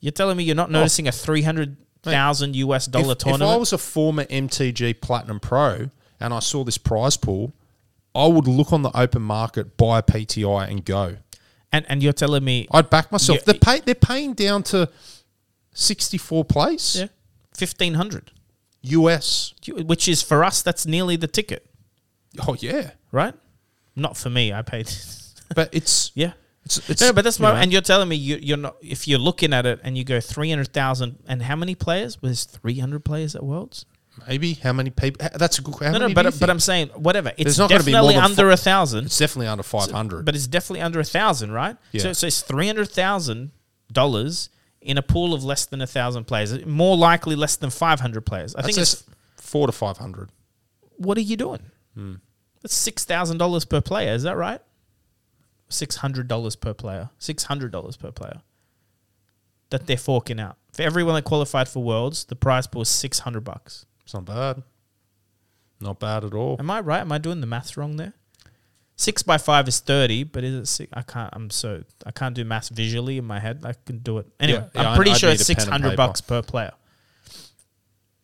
You're 0.00 0.10
telling 0.12 0.36
me 0.38 0.44
you're 0.44 0.56
not 0.56 0.70
noticing 0.70 1.06
a 1.06 1.12
three 1.12 1.42
hundred 1.42 1.76
thousand 2.02 2.56
US 2.56 2.86
dollar 2.86 3.08
Oh. 3.08 3.10
if, 3.10 3.16
if 3.18 3.22
tournament? 3.24 3.50
I 3.50 3.56
was 3.56 3.72
a 3.74 3.78
former 3.78 4.24
MTG 4.24 4.94
Platinum 5.00 5.38
Pro 5.38 5.90
and 6.18 6.32
I 6.34 6.38
saw 6.40 6.64
this 6.64 6.78
prize 6.78 7.16
pool, 7.18 7.52
I 8.14 8.26
would 8.26 8.48
look 8.48 8.72
on 8.72 8.80
the 8.82 8.90
open 8.98 9.22
market, 9.22 9.76
buy 9.76 9.98
a 9.98 10.02
PTI, 10.02 10.68
and 10.70 10.82
go. 10.84 11.18
And 11.72 11.84
and 11.88 12.02
you're 12.02 12.12
telling 12.12 12.44
me 12.44 12.66
I'd 12.70 12.90
back 12.90 13.10
myself. 13.12 13.44
They're, 13.44 13.54
pay, 13.58 13.80
they're 13.80 13.94
paying 13.94 14.34
down 14.34 14.62
to 14.64 14.88
64 15.74 16.44
place 16.44 16.96
yeah, 16.96 17.06
fifteen 17.56 17.94
hundred. 17.94 18.30
US. 18.82 19.54
Which 19.68 20.08
is 20.08 20.22
for 20.22 20.42
us, 20.44 20.60
that's 20.62 20.86
nearly 20.86 21.16
the 21.16 21.28
ticket, 21.28 21.64
Oh, 22.48 22.56
yeah. 22.58 22.90
right? 23.12 23.34
Not 23.94 24.16
for 24.16 24.28
me. 24.30 24.52
I 24.52 24.62
paid 24.62 24.90
But 25.54 25.68
it's. 25.72 26.10
Yeah. 26.14 26.32
It's, 26.64 26.88
it's 26.90 27.00
no, 27.00 27.12
but 27.12 27.22
that's 27.24 27.38
you 27.38 27.44
my. 27.44 27.52
know, 27.52 27.56
And 27.60 27.72
you're 27.72 27.80
telling 27.82 28.08
me 28.08 28.16
you, 28.16 28.38
you're 28.40 28.56
not. 28.56 28.76
If 28.82 29.06
you're 29.06 29.18
looking 29.18 29.52
at 29.52 29.66
it 29.66 29.80
and 29.84 29.96
you 29.98 30.04
go 30.04 30.20
three 30.20 30.48
hundred 30.50 30.72
thousand, 30.72 31.18
and 31.26 31.42
how 31.42 31.56
many 31.56 31.74
players? 31.74 32.20
Was 32.22 32.44
three 32.44 32.78
hundred 32.78 33.04
players 33.04 33.34
at 33.36 33.42
Worlds? 33.44 33.84
Maybe 34.28 34.54
how 34.54 34.72
many 34.72 34.90
people. 34.90 35.26
That's 35.34 35.58
a 35.58 35.62
good 35.62 35.74
question. 35.74 35.92
No, 36.00 36.06
no, 36.08 36.14
but 36.14 36.38
but 36.38 36.50
I'm 36.50 36.60
saying 36.60 36.88
whatever. 36.90 37.30
It's 37.30 37.44
There's 37.44 37.58
not 37.58 37.70
gonna 37.70 37.82
be 37.82 37.92
more 37.92 38.00
definitely 38.10 38.14
than 38.14 38.24
under 38.24 38.50
a 38.50 38.56
thousand. 38.56 39.04
It's 39.06 39.18
definitely 39.18 39.46
under 39.48 39.62
500. 39.62 40.24
But 40.24 40.34
it's 40.34 40.46
definitely 40.46 40.80
under 40.82 41.00
a 41.00 41.04
thousand, 41.04 41.52
right? 41.52 41.76
So, 41.96 42.08
Yeah. 42.08 42.12
so 42.12 42.26
it's 42.26 42.40
three 42.42 42.66
hundred 42.66 42.90
thousand 42.90 43.52
dollars 43.92 44.48
in 44.80 44.98
a 44.98 45.02
pool 45.02 45.32
of 45.34 45.44
less 45.44 45.66
than 45.66 45.80
a 45.80 45.86
thousand 45.86 46.24
players. 46.24 46.64
More 46.66 46.96
likely, 46.96 47.36
less 47.36 47.56
than 47.56 47.70
five 47.70 48.00
hundred 48.00 48.22
players. 48.26 48.54
I 48.54 48.62
think 48.62 48.76
it's. 48.78 48.92
just 48.92 49.08
four 49.36 49.66
to 49.66 49.72
500. 49.72 50.30
What 50.96 51.18
are 51.18 51.22
you 51.22 51.36
doing? 51.36 51.70
Hmm. 51.94 52.14
That's 52.62 52.74
six 52.74 53.04
thousand 53.04 53.38
dollars 53.38 53.64
per 53.64 53.80
player. 53.80 54.12
Is 54.14 54.22
that 54.22 54.36
right? 54.36 54.60
Six 55.68 55.96
hundred 55.96 56.28
dollars 56.28 56.54
per 56.56 56.74
player. 56.74 57.10
Six 57.18 57.44
hundred 57.44 57.72
dollars 57.72 57.96
per 57.96 58.12
player. 58.12 58.42
That 59.70 59.86
they're 59.86 59.96
forking 59.96 60.38
out 60.38 60.58
for 60.72 60.82
everyone 60.82 61.14
that 61.14 61.24
qualified 61.24 61.68
for 61.68 61.82
Worlds. 61.82 62.24
The 62.24 62.36
prize 62.36 62.66
pool 62.66 62.82
is 62.82 62.88
six 62.88 63.20
hundred 63.20 63.42
bucks. 63.44 63.86
It's 64.12 64.14
not 64.14 64.26
bad. 64.26 64.62
Not 65.80 65.98
bad 65.98 66.22
at 66.24 66.34
all. 66.34 66.56
Am 66.58 66.70
I 66.70 66.80
right? 66.80 67.00
Am 67.00 67.10
I 67.10 67.16
doing 67.16 67.40
the 67.40 67.46
maths 67.46 67.78
wrong 67.78 67.96
there? 67.96 68.12
Six 68.94 69.22
by 69.22 69.38
five 69.38 69.66
is 69.68 69.80
thirty, 69.80 70.22
but 70.22 70.44
is 70.44 70.54
it 70.54 70.66
six? 70.66 70.92
I 70.92 71.00
can't. 71.00 71.30
I'm 71.32 71.48
so 71.48 71.82
I 72.04 72.10
can't 72.10 72.34
do 72.34 72.44
maths 72.44 72.68
visually 72.68 73.16
in 73.16 73.24
my 73.24 73.40
head. 73.40 73.62
I 73.64 73.72
can 73.86 74.00
do 74.00 74.18
it 74.18 74.26
anyway. 74.38 74.68
Yeah, 74.74 74.82
yeah, 74.82 74.90
I'm 74.90 74.96
pretty 74.96 75.12
I'd 75.12 75.16
sure 75.16 75.30
it's 75.30 75.46
six 75.46 75.64
hundred 75.64 75.96
bucks 75.96 76.20
per 76.20 76.42
player 76.42 76.72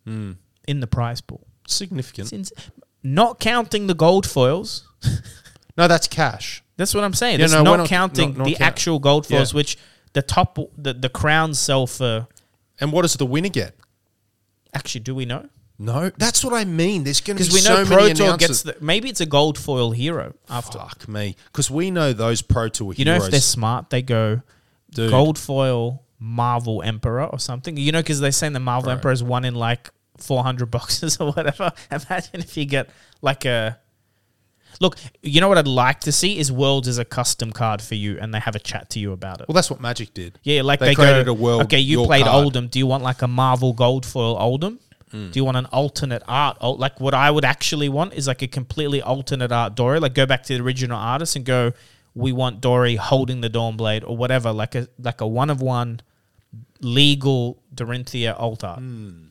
hmm. 0.04 0.32
in 0.66 0.80
the 0.80 0.86
prize 0.86 1.22
pool. 1.22 1.46
Significant. 1.66 2.28
Since 2.28 2.52
not 3.02 3.40
counting 3.40 3.86
the 3.86 3.94
gold 3.94 4.26
foils. 4.26 4.86
No, 5.78 5.86
that's 5.86 6.08
cash. 6.08 6.64
That's 6.76 6.92
what 6.92 7.04
I'm 7.04 7.14
saying. 7.14 7.38
Yeah, 7.38 7.46
That's 7.46 7.52
no, 7.52 7.62
not, 7.62 7.76
not- 7.76 7.88
counting 7.88 8.30
not- 8.30 8.38
not 8.38 8.44
the 8.46 8.54
count- 8.56 8.68
actual 8.68 8.98
gold 8.98 9.26
foils, 9.28 9.52
Yeah. 9.52 9.56
which 9.58 9.78
the 10.12 10.22
top 10.22 10.58
the 10.76 10.92
the 10.92 11.08
crowns 11.08 11.60
sell 11.60 11.86
for. 11.86 12.26
And 12.80 12.90
what 12.90 13.02
does 13.02 13.14
the 13.14 13.24
winner 13.24 13.48
get? 13.48 13.76
Actually, 14.74 15.02
do 15.02 15.14
we 15.14 15.24
know? 15.24 15.48
No, 15.80 16.10
that's 16.16 16.44
what 16.44 16.52
I 16.54 16.64
mean. 16.64 17.04
There's 17.04 17.20
going 17.20 17.36
to 17.36 17.44
be 17.44 17.48
Because 17.48 17.54
we 17.54 17.60
so 17.60 17.74
know 17.82 17.84
Pro 17.86 17.96
many 18.02 18.14
Tour 18.14 18.26
announcers. 18.26 18.62
gets 18.64 18.78
the, 18.78 18.84
maybe 18.84 19.08
it's 19.08 19.20
a 19.20 19.26
gold 19.26 19.56
foil 19.56 19.92
hero 19.92 20.34
after. 20.50 20.78
Fuck 20.78 21.06
me, 21.08 21.36
because 21.52 21.70
we 21.70 21.90
know 21.92 22.12
those 22.12 22.42
Pro 22.42 22.68
Tour 22.68 22.94
You 22.94 23.04
know, 23.04 23.12
heroes. 23.12 23.26
if 23.26 23.30
they're 23.32 23.40
smart, 23.40 23.90
they 23.90 24.02
go 24.02 24.42
Dude. 24.90 25.10
gold 25.10 25.38
foil 25.38 26.02
Marvel 26.18 26.82
Emperor 26.82 27.26
or 27.26 27.38
something. 27.38 27.76
You 27.76 27.92
know, 27.92 28.00
because 28.00 28.18
they're 28.18 28.32
saying 28.32 28.54
the 28.54 28.60
Marvel 28.60 28.86
Bro. 28.86 28.94
Emperor 28.94 29.12
is 29.12 29.22
one 29.22 29.44
in 29.44 29.54
like 29.54 29.90
400 30.16 30.66
boxes 30.68 31.16
or 31.20 31.30
whatever. 31.32 31.70
Imagine 31.92 32.40
if 32.40 32.56
you 32.56 32.64
get 32.64 32.90
like 33.22 33.44
a. 33.44 33.78
Look, 34.80 34.96
you 35.22 35.40
know 35.40 35.48
what 35.48 35.58
I'd 35.58 35.66
like 35.66 36.00
to 36.00 36.12
see 36.12 36.38
is 36.38 36.52
Worlds 36.52 36.86
as 36.88 36.98
a 36.98 37.04
custom 37.04 37.52
card 37.52 37.82
for 37.82 37.94
you, 37.96 38.16
and 38.20 38.32
they 38.34 38.38
have 38.38 38.54
a 38.54 38.60
chat 38.60 38.90
to 38.90 39.00
you 39.00 39.10
about 39.12 39.40
it. 39.40 39.48
well, 39.48 39.54
that's 39.54 39.70
what 39.70 39.80
Magic 39.80 40.12
did. 40.14 40.38
Yeah, 40.44 40.62
like 40.62 40.78
They 40.80 40.88
they, 40.88 40.94
created 40.94 41.26
go, 41.26 41.32
a 41.32 41.34
world, 41.34 41.62
Okay, 41.62 41.78
you 41.80 41.98
your 41.98 42.06
played 42.06 42.24
card." 42.24 42.52
Oldhim. 42.52 42.70
Do 42.70 42.78
you 42.80 42.86
want 42.86 43.02
like 43.02 43.22
a 43.22 43.28
Marvel 43.28 43.72
gold 43.72 44.04
foil 44.06 44.36
Oldhim? 44.36 44.78
Hmm. 45.10 45.30
Do 45.30 45.38
you 45.38 45.44
want 45.44 45.56
an 45.56 45.66
alternate 45.66 46.22
art? 46.28 46.58
Like 46.62 47.00
what 47.00 47.14
I 47.14 47.30
would 47.30 47.44
actually 47.44 47.88
want 47.88 48.14
is 48.14 48.26
like 48.26 48.42
a 48.42 48.46
completely 48.46 49.02
alternate 49.02 49.52
art 49.52 49.74
Dory. 49.74 50.00
Like 50.00 50.14
go 50.14 50.26
back 50.26 50.42
to 50.44 50.56
the 50.56 50.62
original 50.62 50.98
artist 50.98 51.36
and 51.36 51.44
go, 51.44 51.72
we 52.14 52.32
want 52.32 52.60
Dory 52.60 52.96
holding 52.96 53.40
the 53.40 53.50
Dawnblade 53.50 54.08
or 54.08 54.16
whatever. 54.16 54.52
Like 54.52 54.74
a 54.74 54.88
like 54.98 55.20
a 55.20 55.26
one 55.26 55.50
of 55.50 55.62
one 55.62 56.00
legal 56.80 57.62
Dorinthia 57.74 58.38
alt 58.38 58.64
art. 58.64 58.80
Hmm. 58.80 59.24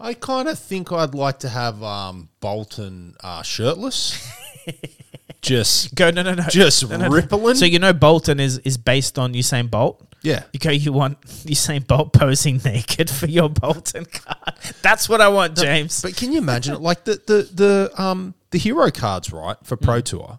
I 0.00 0.14
kind 0.14 0.48
of 0.48 0.58
think 0.58 0.90
I'd 0.90 1.14
like 1.14 1.38
to 1.40 1.48
have 1.48 1.80
um, 1.80 2.28
Bolton 2.40 3.14
uh, 3.22 3.42
shirtless, 3.42 4.18
just 5.42 5.94
Go 5.94 6.10
no 6.10 6.22
no 6.22 6.34
no 6.34 6.44
just 6.48 6.88
No, 6.88 6.96
no, 6.96 7.08
no. 7.08 7.14
rippling. 7.14 7.56
So 7.56 7.64
you 7.64 7.78
know 7.78 7.92
Bolton 7.92 8.40
is 8.40 8.58
is 8.58 8.76
based 8.78 9.18
on 9.18 9.34
Usain 9.34 9.70
Bolt. 9.70 10.00
yeah, 10.22 10.44
You 10.52 10.60
go, 10.60 10.70
you 10.70 10.92
want 10.92 11.20
Usain 11.22 11.84
Bolt 11.86 12.12
posing 12.12 12.58
naked 12.64 13.10
for 13.10 13.26
your 13.26 13.48
Bolton 13.48 14.04
card. 14.06 14.54
That's 14.82 15.08
what 15.08 15.20
I 15.20 15.28
want, 15.28 15.56
James. 15.56 16.00
But 16.00 16.16
can 16.16 16.32
you 16.32 16.38
imagine 16.38 16.74
it? 16.74 16.80
Like 16.80 17.04
the 17.04 17.20
the 17.26 17.48
the 17.52 18.02
um 18.02 18.34
the 18.52 18.58
hero 18.58 18.90
cards, 18.90 19.32
right, 19.32 19.56
for 19.64 19.76
Pro 19.76 20.00
Mm. 20.00 20.04
Tour, 20.04 20.38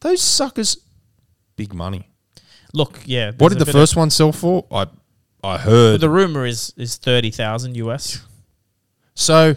those 0.00 0.20
suckers, 0.22 0.76
big 1.56 1.72
money. 1.72 2.08
Look, 2.74 3.00
yeah. 3.04 3.32
What 3.38 3.50
did 3.50 3.58
the 3.58 3.64
bit 3.66 3.72
first 3.72 3.94
one 3.96 4.10
sell 4.10 4.32
for? 4.32 4.64
I 4.72 4.86
I 5.44 5.54
Of, 5.54 5.60
heard 5.62 6.00
the 6.00 6.08
rumor 6.10 6.46
is 6.46 6.72
is 6.76 6.96
thirty 6.96 7.30
thousand 7.30 7.76
US. 7.76 8.24
so 9.14 9.54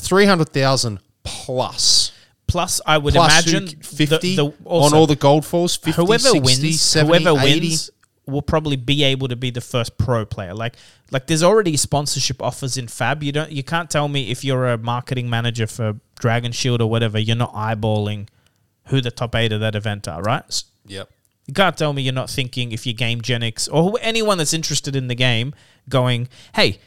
three 0.00 0.24
hundred 0.26 0.48
thousand 0.50 0.98
plus. 1.24 2.11
Plus, 2.52 2.80
I 2.86 2.98
would 2.98 3.14
Plus 3.14 3.46
imagine 3.46 3.68
50 3.80 4.36
the, 4.36 4.44
the, 4.44 4.54
on 4.64 4.94
all 4.94 5.06
the 5.06 5.16
gold 5.16 5.44
falls, 5.44 5.76
50, 5.76 6.02
whoever 6.02 6.28
60, 6.28 6.40
wins, 6.40 6.80
70, 6.80 7.24
whoever 7.24 7.40
80. 7.40 7.60
wins 7.60 7.90
will 8.26 8.42
probably 8.42 8.76
be 8.76 9.02
able 9.02 9.26
to 9.28 9.36
be 9.36 9.50
the 9.50 9.60
first 9.60 9.98
pro 9.98 10.24
player. 10.24 10.54
Like 10.54 10.76
like 11.10 11.26
there's 11.26 11.42
already 11.42 11.76
sponsorship 11.76 12.40
offers 12.40 12.76
in 12.76 12.88
Fab. 12.88 13.22
You 13.22 13.32
don't 13.32 13.50
you 13.50 13.62
can't 13.62 13.90
tell 13.90 14.08
me 14.08 14.30
if 14.30 14.44
you're 14.44 14.68
a 14.68 14.78
marketing 14.78 15.28
manager 15.28 15.66
for 15.66 15.96
Dragon 16.20 16.52
Shield 16.52 16.80
or 16.80 16.88
whatever, 16.88 17.18
you're 17.18 17.36
not 17.36 17.52
eyeballing 17.54 18.28
who 18.88 19.00
the 19.00 19.10
top 19.10 19.34
eight 19.34 19.52
of 19.52 19.60
that 19.60 19.74
event 19.74 20.08
are, 20.08 20.22
right? 20.22 20.62
Yep. 20.86 21.08
You 21.46 21.54
can't 21.54 21.76
tell 21.76 21.92
me 21.92 22.02
you're 22.02 22.12
not 22.12 22.30
thinking 22.30 22.72
if 22.72 22.86
you're 22.86 22.94
Game 22.94 23.20
Genix 23.20 23.68
or 23.72 23.98
anyone 24.00 24.38
that's 24.38 24.54
interested 24.54 24.94
in 24.94 25.08
the 25.08 25.14
game 25.14 25.54
going, 25.88 26.28
hey, 26.54 26.78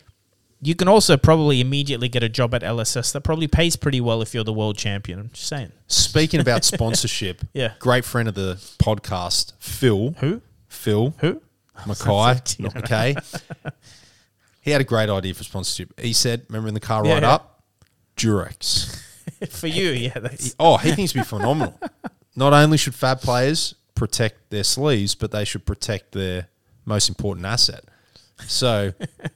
you 0.62 0.74
can 0.76 0.88
also 0.88 1.18
probably 1.18 1.62
immediately 1.62 2.08
get 2.10 2.24
a 2.24 2.30
job 2.30 2.54
at 2.54 2.62
LSS 2.62 3.12
that 3.14 3.22
probably 3.22 3.48
pays 3.48 3.76
pretty 3.76 4.02
well 4.02 4.22
if 4.22 4.34
you're 4.34 4.44
the 4.44 4.54
world 4.54 4.78
champion. 4.78 5.20
I'm 5.20 5.30
just 5.30 5.48
saying. 5.48 5.72
Speaking 5.88 6.40
about 6.40 6.64
sponsorship, 6.66 7.42
Yeah. 7.54 7.74
great 7.80 8.06
friend 8.06 8.28
of 8.28 8.36
the 8.36 8.56
podcast, 8.80 9.54
Phil. 9.60 10.16
Who? 10.20 10.42
Phil 10.68 11.14
Who? 11.20 11.42
Mackay, 11.86 12.04
not 12.60 12.74
McKay. 12.74 13.42
He 14.62 14.72
had 14.72 14.82
a 14.82 14.86
great 14.86 15.10
idea 15.10 15.34
for 15.34 15.44
sponsorship. 15.44 16.00
He 16.00 16.14
said, 16.14 16.46
"Remember 16.50 16.68
in 16.70 16.74
the 16.74 16.80
car 16.80 17.06
Yeah, 17.06 17.14
ride 17.16 17.24
yeah. 17.24 17.34
up, 17.34 17.64
Durex." 18.18 19.02
For 19.50 19.68
you, 19.68 19.90
yeah. 19.90 20.18
That's, 20.20 20.56
Oh, 20.60 20.78
he 20.78 20.92
thinks 20.94 21.12
it'd 21.12 21.24
be 21.24 21.26
phenomenal. 21.28 21.78
Not 22.36 22.54
only 22.54 22.78
should 22.78 22.96
Fab 22.96 23.22
players 23.22 23.76
protect 23.96 24.50
their 24.52 24.64
sleeves, 24.64 25.16
but 25.16 25.32
they 25.32 25.44
should 25.46 25.66
protect 25.66 26.12
their 26.14 26.48
most 26.86 27.10
important 27.10 27.46
asset. 27.46 27.84
So, 28.48 28.94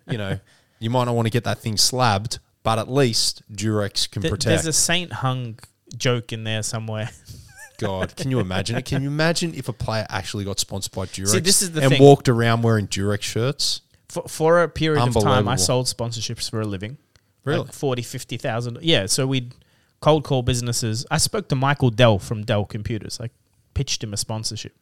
you 0.09 0.17
know, 0.17 0.39
you 0.80 0.90
might 0.90 1.06
not 1.06 1.16
want 1.16 1.26
to 1.26 1.32
get 1.32 1.44
that 1.44 1.60
thing 1.60 1.78
slabbed, 1.78 2.40
but 2.64 2.80
at 2.80 2.90
least 2.90 3.44
Durex 3.52 4.10
can 4.10 4.22
Th- 4.22 4.32
protect. 4.32 4.50
There's 4.50 4.66
a 4.66 4.74
Saint 4.74 5.12
Hung 5.12 5.60
joke 5.98 6.34
in 6.34 6.44
there 6.44 6.64
somewhere. 6.64 7.10
God, 7.78 8.16
can 8.16 8.30
you 8.30 8.40
imagine 8.40 8.76
it? 8.78 8.86
Can 8.86 9.02
you 9.02 9.08
imagine 9.08 9.54
if 9.56 9.70
a 9.70 9.74
player 9.74 10.06
actually 10.10 10.44
got 10.44 10.60
sponsored 10.60 10.92
by 10.94 11.06
Durex 11.06 11.42
this 11.44 11.62
is 11.62 11.72
the 11.72 11.82
and 11.82 11.92
thing. 11.92 12.02
walked 12.04 12.28
around 12.28 12.62
wearing 12.62 12.88
Durex 12.88 13.22
shirts? 13.22 13.82
For, 14.10 14.24
for 14.28 14.64
a 14.64 14.68
period 14.68 15.08
of 15.08 15.24
time, 15.24 15.48
I 15.48 15.56
sold 15.56 15.86
sponsorships 15.86 16.50
for 16.50 16.60
a 16.62 16.66
living. 16.66 16.98
Really? 17.46 17.62
Like 17.62 17.74
40, 17.74 18.02
50,000. 18.02 18.80
Yeah, 18.82 19.06
so 19.06 19.26
we'd 19.28 19.56
cold 20.02 20.24
call 20.26 20.42
businesses. 20.42 21.06
I 21.10 21.18
spoke 21.18 21.48
to 21.50 21.56
Michael 21.56 21.90
Dell 21.90 22.20
from 22.20 22.44
Dell 22.44 22.66
Computers. 22.66 23.20
I 23.22 23.30
pitched 23.74 24.04
him 24.04 24.14
a 24.14 24.18
sponsorship. 24.18 24.76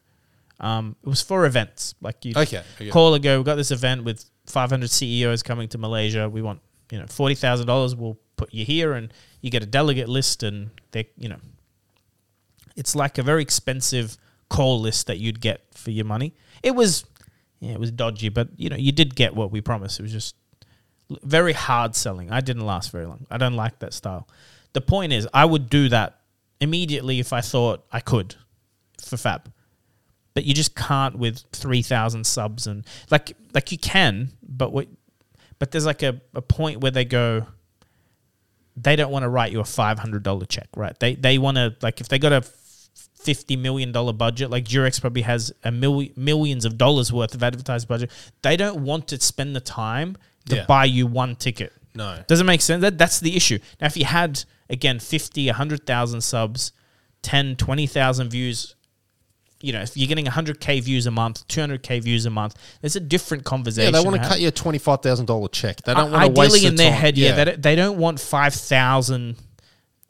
Um, 0.60 0.96
it 1.04 1.10
was 1.10 1.22
for 1.22 1.46
events. 1.46 1.94
Like, 2.02 2.26
you 2.26 2.34
Okay, 2.36 2.64
okay. 2.76 2.90
call 2.90 3.14
and 3.14 3.24
go, 3.24 3.38
we've 3.38 3.46
got 3.46 3.56
this 3.56 3.70
event 3.70 4.06
with 4.06 4.26
500 4.48 4.90
CEOs 4.90 5.44
coming 5.44 5.68
to 5.70 5.78
Malaysia. 5.78 6.30
We 6.30 6.42
want, 6.42 6.62
you 6.92 7.00
know, 7.00 7.06
$40,000. 7.06 7.96
We'll 7.96 8.18
put 8.36 8.54
you 8.54 8.66
here 8.66 8.94
and 8.94 9.14
you 9.42 9.52
get 9.52 9.64
a 9.64 9.66
delegate 9.66 10.10
list 10.10 10.44
and 10.44 10.72
they, 10.92 11.10
you 11.18 11.30
know, 11.30 11.40
it's 12.76 12.96
like 12.96 13.18
a 13.18 13.24
very 13.24 13.42
expensive 13.42 14.18
call 14.50 14.80
list 14.80 15.08
that 15.08 15.18
you'd 15.18 15.42
get 15.42 15.62
for 15.74 15.92
your 15.92 16.06
money. 16.06 16.34
It 16.64 16.76
was, 16.76 17.06
yeah, 17.60 17.72
it 17.72 17.80
was 17.80 17.92
dodgy, 17.92 18.30
but 18.30 18.50
you 18.56 18.70
know, 18.70 18.78
you 18.78 18.92
did 18.92 19.16
get 19.16 19.36
what 19.36 19.52
we 19.52 19.62
promised. 19.62 20.00
It 20.00 20.04
was 20.04 20.12
just 20.12 20.36
very 21.24 21.54
hard 21.54 21.96
selling. 21.96 22.32
I 22.32 22.42
didn't 22.42 22.66
last 22.66 22.92
very 22.92 23.06
long. 23.06 23.26
I 23.30 23.38
don't 23.38 23.56
like 23.56 23.80
that 23.80 23.94
style. 23.94 24.28
The 24.74 24.82
point 24.82 25.14
is, 25.14 25.28
I 25.34 25.46
would 25.46 25.70
do 25.70 25.90
that 25.90 26.20
immediately 26.60 27.20
if 27.20 27.34
I 27.34 27.42
thought 27.42 27.86
I 27.92 28.00
could 28.00 28.36
for 29.02 29.18
Fab, 29.18 29.52
but 30.38 30.46
you 30.46 30.54
just 30.54 30.76
can't 30.76 31.18
with 31.18 31.40
three 31.52 31.82
thousand 31.82 32.24
subs 32.28 32.68
and 32.68 32.86
like 33.10 33.36
like 33.56 33.72
you 33.72 33.78
can, 33.80 34.30
but 34.48 34.72
what? 34.72 34.88
But 35.58 35.72
there's 35.72 35.88
like 35.88 36.04
a, 36.04 36.22
a 36.36 36.44
point 36.44 36.82
where 36.82 36.92
they 36.92 37.06
go. 37.06 37.48
They 38.76 38.96
don't 38.96 39.12
want 39.12 39.24
to 39.24 39.30
write 39.30 39.52
you 39.52 39.60
a 39.62 39.64
five 39.66 39.98
hundred 39.98 40.22
dollar 40.22 40.46
check, 40.46 40.68
right? 40.76 40.96
They 41.00 41.16
they 41.16 41.40
want 41.40 41.58
to 41.58 41.76
like 41.82 42.02
if 42.02 42.08
they 42.08 42.20
got 42.20 42.34
a 42.34 42.42
fifty 43.20 43.56
million 43.56 43.92
dollar 43.92 44.14
budget, 44.14 44.52
like 44.52 44.66
Durex 44.66 45.02
probably 45.02 45.24
has 45.24 45.52
a 45.64 45.72
mil- 45.72 46.10
millions 46.16 46.66
of 46.66 46.78
dollars 46.78 47.12
worth 47.12 47.34
of 47.34 47.42
advertised 47.42 47.88
budget. 47.88 48.12
They 48.44 48.56
don't 48.58 48.84
want 48.84 49.08
to 49.08 49.20
spend 49.20 49.56
the 49.56 49.60
time 49.60 50.18
to 50.50 50.58
Yeah. 50.58 50.66
buy 50.68 50.86
you 50.86 51.08
one 51.08 51.36
ticket. 51.36 51.74
No. 51.96 52.24
Doesn't 52.28 52.46
make 52.46 52.62
sense. 52.62 52.82
That 52.84 53.00
that's 53.00 53.20
the 53.20 53.36
issue. 53.36 53.58
Now, 53.82 53.88
if 53.88 53.98
you 53.98 54.06
had 54.06 54.44
again 54.70 55.00
50, 55.00 55.48
100,000 55.48 56.22
subs, 56.22 56.74
10, 57.24 57.56
20,000 57.56 58.30
views, 58.30 58.76
you 59.62 59.74
know, 59.74 59.82
if 59.82 59.98
you're 59.98 60.08
getting 60.08 60.26
100k 60.26 60.82
views 60.84 61.08
a 61.08 61.12
month, 61.12 61.48
200k 61.48 62.02
views 62.04 62.26
a 62.26 62.30
month, 62.30 62.56
there's 62.82 62.96
a 62.96 63.00
different 63.00 63.44
conversation. 63.44 63.94
Yeah, 63.94 64.00
they 64.00 64.06
want 64.08 64.22
to 64.22 64.28
cut 64.28 64.40
you 64.40 64.48
a 64.50 64.52
twenty 64.52 64.78
five 64.78 65.02
thousand 65.02 65.26
dollar 65.26 65.48
check. 65.48 65.82
They 65.84 65.94
don't 65.94 66.12
want 66.12 66.24
to 66.24 66.30
Ideally, 66.32 66.50
waste 66.54 66.66
in 66.66 66.76
the 66.76 66.84
their 66.84 66.92
time. 66.92 67.00
head, 67.02 67.18
yeah, 67.18 67.44
They, 67.44 67.56
they 67.56 67.76
don't 67.76 67.98
want 67.98 68.20
5,000 68.20 69.36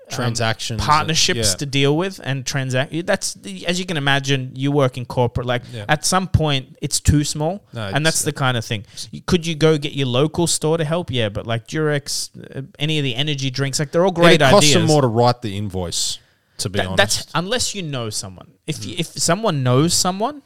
transactions, 0.10 0.82
partnerships 0.82 1.50
yeah. 1.52 1.56
to 1.58 1.66
deal 1.66 1.98
with 1.98 2.20
and 2.24 2.46
transact. 2.46 3.06
That's 3.06 3.38
as 3.68 3.78
you 3.78 3.86
can 3.86 3.98
imagine. 3.98 4.54
You 4.56 4.72
work 4.72 4.98
in 4.98 5.06
corporate. 5.06 5.46
Like 5.46 5.64
Yeah. 5.74 5.84
at 5.90 6.06
some 6.06 6.28
point, 6.30 6.78
it's 6.82 7.00
too 7.02 7.24
small, 7.26 7.66
No, 7.74 7.88
and 7.94 8.06
that's 8.06 8.22
the 8.22 8.32
kind 8.32 8.56
of 8.56 8.64
thing. 8.64 8.86
Could 9.26 9.46
you 9.46 9.56
go 9.56 9.78
get 9.78 9.94
your 9.94 10.08
local 10.08 10.48
store 10.48 10.78
to 10.78 10.86
help? 10.86 11.12
Yeah, 11.12 11.28
but 11.30 11.46
like 11.46 11.68
Durex, 11.68 12.30
uh, 12.56 12.62
any 12.80 13.00
of 13.00 13.04
the 13.04 13.16
energy 13.16 13.50
drinks, 13.50 13.80
like 13.80 13.92
they're 13.92 14.06
all 14.06 14.12
great 14.12 14.42
it 14.42 14.50
costs 14.50 14.70
ideas. 14.70 14.74
them 14.76 14.86
more 14.86 15.02
to 15.02 15.08
write 15.08 15.42
the 15.42 15.58
invoice. 15.58 16.20
To 16.58 16.70
be 16.70 16.78
That- 16.80 16.88
honest, 16.88 16.98
that's 16.98 17.28
unless 17.36 17.76
you 17.76 17.82
know 17.84 18.10
someone. 18.10 18.54
If 18.66 18.78
Mm. 18.80 18.88
you, 18.88 18.96
if 18.98 19.08
someone 19.08 19.62
knows 19.64 19.94
someone, 19.94 20.42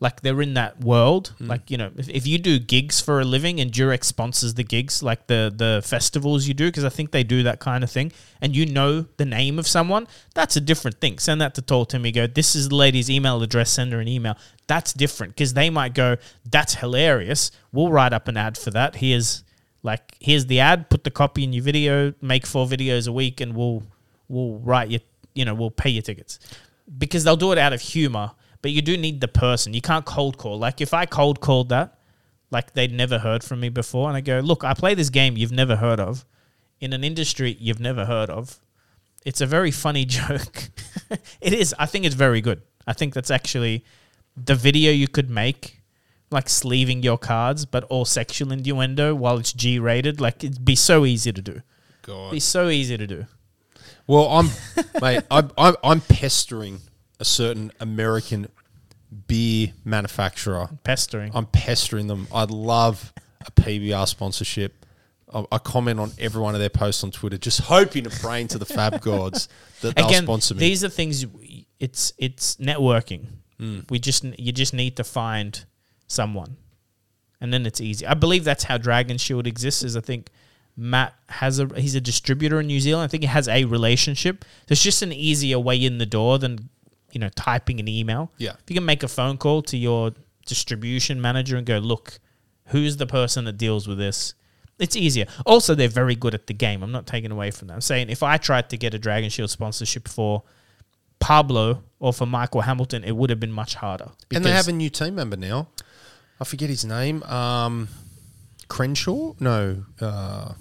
like 0.00 0.20
they're 0.22 0.40
in 0.42 0.54
that 0.54 0.80
world, 0.80 1.32
Mm. 1.40 1.48
like 1.48 1.70
you 1.70 1.76
know, 1.76 1.90
if, 1.96 2.08
if 2.08 2.26
you 2.26 2.38
do 2.38 2.58
gigs 2.58 3.00
for 3.00 3.20
a 3.20 3.24
living 3.24 3.60
and 3.60 3.72
Durex 3.72 4.04
sponsors 4.04 4.54
the 4.54 4.62
gigs, 4.64 5.02
like 5.02 5.26
the 5.28 5.52
the 5.54 5.80
festivals 5.84 6.46
you 6.48 6.54
do, 6.54 6.66
because 6.66 6.84
I 6.84 6.88
think 6.88 7.10
they 7.12 7.22
do 7.24 7.42
that 7.44 7.58
kind 7.60 7.82
of 7.84 7.90
thing, 7.90 8.12
and 8.40 8.54
you 8.56 8.66
know 8.66 9.06
the 9.16 9.24
name 9.24 9.58
of 9.58 9.66
someone, 9.68 10.06
that's 10.34 10.56
a 10.56 10.60
different 10.60 11.00
thing. 11.00 11.18
Send 11.18 11.40
that 11.40 11.54
to 11.56 11.62
Tall 11.62 11.84
Timmy. 11.86 12.10
Go, 12.12 12.26
this 12.26 12.54
is 12.56 12.68
the 12.68 12.76
lady's 12.76 13.08
email 13.10 13.42
address. 13.42 13.70
Send 13.70 13.92
her 13.92 14.00
an 14.00 14.08
email. 14.08 14.36
That's 14.66 14.92
different 14.92 15.34
because 15.34 15.54
they 15.54 15.70
might 15.70 15.94
go, 15.94 16.16
that's 16.48 16.74
hilarious. 16.76 17.50
We'll 17.72 17.90
write 17.90 18.12
up 18.12 18.28
an 18.28 18.36
ad 18.36 18.56
for 18.58 18.70
that. 18.72 18.96
Here's 18.96 19.42
like 19.84 20.16
here's 20.20 20.46
the 20.46 20.58
ad. 20.60 20.90
Put 20.90 21.04
the 21.04 21.10
copy 21.12 21.42
in 21.44 21.52
your 21.52 21.62
video. 21.64 22.12
Make 22.20 22.44
four 22.46 22.66
videos 22.66 23.06
a 23.08 23.12
week, 23.12 23.40
and 23.40 23.54
we'll 23.54 23.84
we'll 24.28 24.58
write 24.58 24.90
you. 24.90 24.98
You 25.38 25.44
know, 25.44 25.54
we'll 25.54 25.70
pay 25.70 25.90
your 25.90 26.02
tickets 26.02 26.38
because 26.98 27.24
they'll 27.24 27.36
do 27.36 27.52
it 27.52 27.58
out 27.58 27.72
of 27.72 27.80
humor. 27.80 28.32
But 28.60 28.72
you 28.72 28.82
do 28.82 28.96
need 28.96 29.20
the 29.20 29.28
person. 29.28 29.72
You 29.72 29.80
can't 29.80 30.04
cold 30.04 30.36
call. 30.36 30.58
Like 30.58 30.80
if 30.80 30.92
I 30.92 31.06
cold 31.06 31.40
called 31.40 31.68
that, 31.68 31.98
like 32.50 32.72
they'd 32.72 32.92
never 32.92 33.18
heard 33.18 33.44
from 33.44 33.60
me 33.60 33.68
before, 33.68 34.08
and 34.08 34.16
I 34.16 34.20
go, 34.20 34.40
look, 34.40 34.64
I 34.64 34.74
play 34.74 34.94
this 34.94 35.10
game 35.10 35.36
you've 35.36 35.52
never 35.52 35.76
heard 35.76 36.00
of, 36.00 36.24
in 36.80 36.92
an 36.92 37.04
industry 37.04 37.56
you've 37.60 37.80
never 37.80 38.04
heard 38.04 38.30
of. 38.30 38.58
It's 39.24 39.40
a 39.40 39.46
very 39.46 39.70
funny 39.70 40.04
joke. 40.18 40.70
it 41.40 41.52
is. 41.52 41.74
I 41.78 41.86
think 41.86 42.04
it's 42.04 42.14
very 42.14 42.40
good. 42.40 42.62
I 42.86 42.94
think 42.94 43.14
that's 43.14 43.30
actually 43.30 43.84
the 44.36 44.54
video 44.54 44.90
you 44.90 45.08
could 45.08 45.30
make, 45.30 45.80
like 46.30 46.48
sleeving 46.48 47.02
your 47.02 47.18
cards, 47.18 47.64
but 47.64 47.84
all 47.84 48.04
sexual 48.04 48.50
innuendo 48.52 49.14
while 49.14 49.38
it's 49.38 49.52
G 49.52 49.78
rated. 49.78 50.20
Like 50.20 50.42
it'd 50.42 50.64
be 50.64 50.74
so 50.74 51.04
easy 51.04 51.32
to 51.32 51.42
do. 51.42 51.62
God. 52.02 52.32
Be 52.32 52.40
so 52.40 52.68
easy 52.68 52.96
to 52.96 53.06
do. 53.06 53.26
Well, 54.08 54.26
I'm, 54.28 54.48
mate, 55.02 55.22
I'm, 55.30 55.50
I'm, 55.56 55.76
I'm 55.84 56.00
pestering 56.00 56.80
a 57.20 57.24
certain 57.24 57.70
American 57.78 58.48
beer 59.26 59.72
manufacturer. 59.84 60.70
Pestering. 60.82 61.30
I'm 61.34 61.44
pestering 61.46 62.06
them. 62.06 62.26
I'd 62.32 62.50
love 62.50 63.12
a 63.46 63.50
PBR 63.52 64.08
sponsorship. 64.08 64.86
I, 65.32 65.44
I 65.52 65.58
comment 65.58 66.00
on 66.00 66.10
every 66.18 66.40
one 66.40 66.54
of 66.54 66.60
their 66.60 66.70
posts 66.70 67.04
on 67.04 67.10
Twitter, 67.10 67.36
just 67.36 67.60
hoping 67.60 68.06
and 68.06 68.14
praying 68.14 68.48
to 68.48 68.58
the 68.58 68.64
Fab 68.64 69.00
gods 69.02 69.48
that 69.82 69.94
they'll 69.94 70.06
again, 70.06 70.22
sponsor 70.22 70.54
me. 70.54 70.60
these 70.60 70.82
are 70.82 70.88
things. 70.88 71.26
It's 71.78 72.14
it's 72.16 72.56
networking. 72.56 73.26
Hmm. 73.58 73.80
We 73.90 73.98
just 73.98 74.24
you 74.24 74.52
just 74.52 74.72
need 74.72 74.96
to 74.96 75.04
find 75.04 75.62
someone, 76.06 76.56
and 77.42 77.52
then 77.52 77.66
it's 77.66 77.82
easy. 77.82 78.06
I 78.06 78.14
believe 78.14 78.44
that's 78.44 78.64
how 78.64 78.78
Dragon 78.78 79.18
Shield 79.18 79.46
exists. 79.46 79.82
Is 79.82 79.98
I 79.98 80.00
think 80.00 80.30
Matt 80.80 81.12
has 81.28 81.58
a 81.58 81.66
he's 81.76 81.96
a 81.96 82.00
distributor 82.00 82.60
in 82.60 82.68
New 82.68 82.78
Zealand. 82.78 83.04
I 83.04 83.08
think 83.08 83.24
he 83.24 83.26
has 83.26 83.48
a 83.48 83.64
relationship. 83.64 84.44
There's 84.68 84.80
just 84.80 85.02
an 85.02 85.12
easier 85.12 85.58
way 85.58 85.76
in 85.84 85.98
the 85.98 86.06
door 86.06 86.38
than 86.38 86.68
you 87.10 87.18
know 87.18 87.28
typing 87.30 87.80
an 87.80 87.88
email. 87.88 88.30
Yeah. 88.38 88.52
if 88.52 88.70
you 88.70 88.74
can 88.76 88.84
make 88.84 89.02
a 89.02 89.08
phone 89.08 89.38
call 89.38 89.60
to 89.62 89.76
your 89.76 90.12
distribution 90.46 91.20
manager 91.20 91.56
and 91.56 91.66
go, 91.66 91.78
look, 91.78 92.20
who's 92.66 92.96
the 92.96 93.06
person 93.06 93.44
that 93.46 93.58
deals 93.58 93.88
with 93.88 93.98
this? 93.98 94.34
It's 94.78 94.94
easier. 94.94 95.26
Also, 95.44 95.74
they're 95.74 95.88
very 95.88 96.14
good 96.14 96.34
at 96.34 96.46
the 96.46 96.54
game. 96.54 96.84
I'm 96.84 96.92
not 96.92 97.08
taking 97.08 97.32
away 97.32 97.50
from 97.50 97.66
that. 97.68 97.74
I'm 97.74 97.80
saying 97.80 98.08
if 98.08 98.22
I 98.22 98.36
tried 98.36 98.70
to 98.70 98.76
get 98.76 98.94
a 98.94 98.98
Dragon 99.00 99.28
Shield 99.30 99.50
sponsorship 99.50 100.06
for 100.06 100.44
Pablo 101.18 101.82
or 101.98 102.12
for 102.12 102.26
Michael 102.26 102.60
Hamilton, 102.60 103.02
it 103.02 103.16
would 103.16 103.30
have 103.30 103.40
been 103.40 103.50
much 103.50 103.74
harder. 103.74 104.10
and 104.32 104.44
they 104.44 104.52
have 104.52 104.68
a 104.68 104.72
new 104.72 104.90
team 104.90 105.16
member 105.16 105.36
now. 105.36 105.66
I 106.40 106.44
forget 106.44 106.70
his 106.70 106.84
name. 106.84 107.24
Um, 107.24 107.88
Crenshaw? 108.68 109.34
No. 109.40 109.84
Uh, 110.00 110.52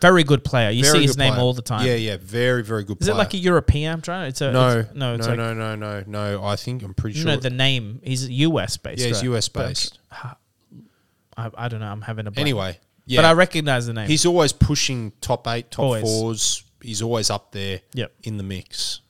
very 0.00 0.24
good 0.24 0.42
player. 0.42 0.70
You 0.70 0.82
very 0.82 0.98
see 0.98 1.02
his 1.06 1.16
name 1.16 1.32
player. 1.34 1.42
all 1.42 1.52
the 1.54 1.62
time. 1.62 1.86
Yeah, 1.86 1.94
yeah. 1.94 2.16
Very, 2.20 2.64
very 2.64 2.82
good 2.82 3.00
Is 3.00 3.06
player. 3.06 3.14
it 3.14 3.18
like 3.18 3.34
a 3.34 3.38
European? 3.38 3.92
I'm 3.92 4.00
trying. 4.02 4.28
It's 4.28 4.40
a 4.40 4.50
no, 4.50 4.78
it's- 4.80 4.94
no, 4.94 5.10
no, 5.10 5.14
it's 5.14 5.26
no, 5.26 5.30
like, 5.34 5.38
no, 5.38 5.54
no, 5.54 5.76
no, 5.76 6.04
no. 6.06 6.44
I 6.44 6.56
think 6.56 6.82
I'm 6.82 6.92
pretty 6.94 7.18
sure. 7.20 7.26
No, 7.28 7.36
the 7.36 7.50
name. 7.50 8.00
He's 8.02 8.28
US 8.28 8.76
based. 8.76 9.00
yeah, 9.00 9.06
he's 9.08 9.16
right? 9.18 9.36
US 9.36 9.48
But 9.48 9.68
based. 9.68 9.98
I, 10.10 11.50
I 11.56 11.68
don't 11.68 11.80
know. 11.80 11.86
I'm 11.86 12.02
having 12.02 12.26
a 12.26 12.30
blank. 12.30 12.44
Anyway, 12.44 12.78
yeah. 13.06 13.18
but 13.18 13.24
I 13.26 13.32
recognize 13.32 13.86
the 13.86 13.92
name. 13.92 14.08
He's 14.08 14.26
always 14.26 14.52
pushing 14.52 15.12
top 15.20 15.46
eight, 15.48 15.70
top 15.70 15.84
Always. 15.84 16.02
fours. 16.02 16.64
He's 16.82 17.00
always 17.00 17.30
up 17.30 17.52
there 17.52 17.80
Yep. 17.94 18.12
in 18.24 18.36
the 18.38 18.42
mix. 18.42 19.00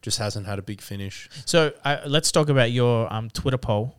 Just 0.00 0.18
hasn't 0.18 0.46
had 0.46 0.58
a 0.60 0.62
big 0.62 0.80
finish. 0.80 1.28
So 1.44 1.72
uh, 1.84 1.98
let's 2.06 2.30
talk 2.30 2.48
about 2.48 2.70
your 2.70 3.12
um, 3.12 3.28
Twitter 3.30 3.58
poll. 3.58 3.98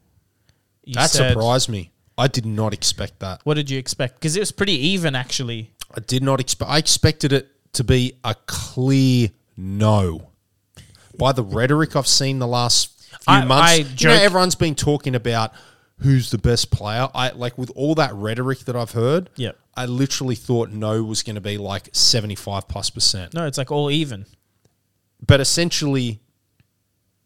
You 0.85 0.93
That 0.93 1.09
said- 1.09 1.33
surprised 1.33 1.67
me. 1.67 1.91
I 2.17 2.27
did 2.27 2.45
not 2.45 2.73
expect 2.73 3.19
that. 3.19 3.41
What 3.43 3.53
did 3.55 3.69
you 3.69 3.77
expect? 3.77 4.15
Because 4.15 4.35
it 4.35 4.39
was 4.39 4.51
pretty 4.51 4.73
even, 4.73 5.15
actually. 5.15 5.71
I 5.95 5.99
did 5.99 6.23
not 6.23 6.39
expect. 6.39 6.71
I 6.71 6.77
expected 6.79 7.31
it 7.31 7.49
to 7.73 7.83
be 7.83 8.13
a 8.23 8.35
clear 8.47 9.29
no. 9.55 10.29
By 11.17 11.31
the 11.31 11.43
rhetoric 11.43 11.95
I've 11.95 12.07
seen 12.07 12.39
the 12.39 12.47
last 12.47 12.99
few 13.09 13.17
I- 13.27 13.45
months, 13.45 13.71
I 13.71 13.75
you 13.97 14.07
know, 14.07 14.23
everyone's 14.23 14.55
been 14.55 14.75
talking 14.75 15.15
about 15.15 15.51
who's 15.99 16.29
the 16.31 16.37
best 16.37 16.71
player. 16.71 17.07
I 17.15 17.29
like 17.31 17.57
with 17.57 17.71
all 17.75 17.95
that 17.95 18.13
rhetoric 18.13 18.59
that 18.61 18.75
I've 18.75 18.91
heard. 18.91 19.29
Yeah. 19.35 19.51
I 19.75 19.85
literally 19.85 20.35
thought 20.35 20.69
no 20.71 21.03
was 21.03 21.21
going 21.23 21.35
to 21.35 21.41
be 21.41 21.57
like 21.57 21.89
seventy 21.93 22.35
five 22.35 22.67
plus 22.67 22.89
percent, 22.89 23.33
No, 23.35 23.45
it's 23.45 23.57
like 23.59 23.71
all 23.71 23.89
even. 23.91 24.25
but 25.25 25.39
essentially 25.39 26.19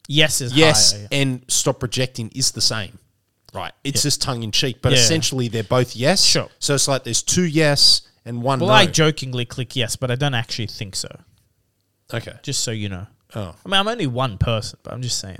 Yes 0.07 0.41
is 0.41 0.53
yes, 0.53 0.91
higher. 0.93 1.07
and 1.11 1.45
stop 1.47 1.79
projecting 1.79 2.29
is 2.35 2.51
the 2.51 2.59
same. 2.61 2.99
Right. 3.53 3.73
It's 3.83 4.03
just 4.03 4.21
tongue 4.21 4.43
in 4.43 4.51
cheek, 4.51 4.77
but 4.81 4.91
Yeah. 4.93 4.99
essentially 4.99 5.47
they're 5.49 5.63
both 5.63 5.95
yes. 5.95 6.23
Sure. 6.23 6.49
So 6.59 6.75
it's 6.75 6.87
like 6.87 7.03
there's 7.03 7.21
two 7.21 7.43
yes 7.43 8.01
and 8.25 8.41
one 8.41 8.59
Well, 8.59 8.69
no. 8.69 8.73
I 8.75 8.85
jokingly 8.85 9.45
click 9.45 9.75
yes, 9.75 9.95
but 9.95 10.09
I 10.11 10.15
don't 10.15 10.33
actually 10.35 10.67
think 10.67 10.95
so. 10.95 11.09
okay. 12.13 12.33
Just 12.43 12.63
so 12.63 12.71
you 12.71 12.87
know. 12.89 13.07
Oh, 13.35 13.55
I 13.65 13.69
mean, 13.69 13.79
I'm 13.79 13.87
only 13.87 14.07
one 14.07 14.37
person, 14.37 14.79
but 14.83 14.93
I'm 14.93 15.01
just 15.01 15.17
saying. 15.19 15.39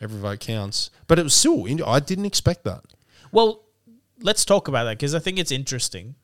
every 0.00 0.18
vote 0.18 0.40
counts. 0.40 0.90
But 1.06 1.18
it 1.20 1.22
was 1.22 1.34
still. 1.34 1.64
in- 1.66 1.82
I 1.82 2.00
didn't 2.00 2.24
expect 2.26 2.64
that. 2.64 2.82
Well, 3.30 3.62
let's 4.20 4.44
talk 4.44 4.66
about 4.68 4.84
that 4.84 4.98
because 4.98 5.14
I 5.14 5.18
think 5.20 5.38
it's 5.38 5.52
interesting. 5.52 6.16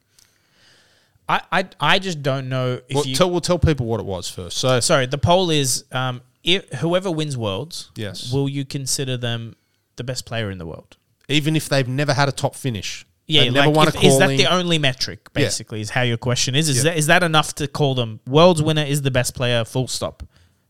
I, 1.28 1.42
I, 1.52 1.68
I 1.78 1.98
just 1.98 2.22
don't 2.22 2.48
know 2.48 2.80
if 2.88 2.94
Well, 2.94 3.06
you. 3.06 3.14
tell 3.14 3.30
we'll 3.30 3.40
tell 3.40 3.58
people 3.58 3.86
what 3.86 4.00
it 4.00 4.06
was 4.06 4.28
first. 4.28 4.56
So 4.58 4.80
sorry, 4.80 5.06
the 5.06 5.18
poll 5.18 5.50
is 5.50 5.84
um, 5.92 6.22
if 6.42 6.68
whoever 6.80 7.10
wins 7.10 7.36
worlds, 7.36 7.90
Yes. 7.96 8.32
will 8.32 8.48
you 8.48 8.64
consider 8.64 9.16
them 9.16 9.54
the 9.96 10.04
best 10.04 10.24
player 10.26 10.50
in 10.50 10.58
the 10.58 10.66
world? 10.66 10.96
Even 11.28 11.56
if 11.56 11.68
they've 11.68 11.86
never 11.88 12.12
had 12.14 12.28
a 12.28 12.32
top 12.32 12.54
finish, 12.54 13.06
Yeah, 13.26 13.42
they've 13.44 13.52
like 13.52 13.64
never 13.66 13.70
won 13.76 13.88
if- 13.88 13.94
a 13.96 14.06
is 14.06 14.18
that 14.18 14.28
the 14.28 14.46
only 14.46 14.78
metric? 14.78 15.20
Yeah. 15.36 15.44
Basically, 15.44 15.80
is 15.80 15.90
how 15.90 16.02
your 16.02 16.16
question 16.16 16.54
is. 16.54 16.68
Is 16.68 16.78
Yeah. 16.78 16.82
that 16.84 16.96
is 16.98 17.06
that 17.06 17.22
enough 17.22 17.54
to 17.56 17.68
call 17.68 17.94
them 17.94 18.20
world's 18.26 18.62
winner 18.62 18.82
is 18.84 19.02
the 19.02 19.10
best 19.10 19.34
player? 19.34 19.64
Full 19.64 19.88
stop. 19.88 20.22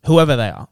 Whoever 0.07 0.37
they 0.37 0.49
are. 0.51 0.69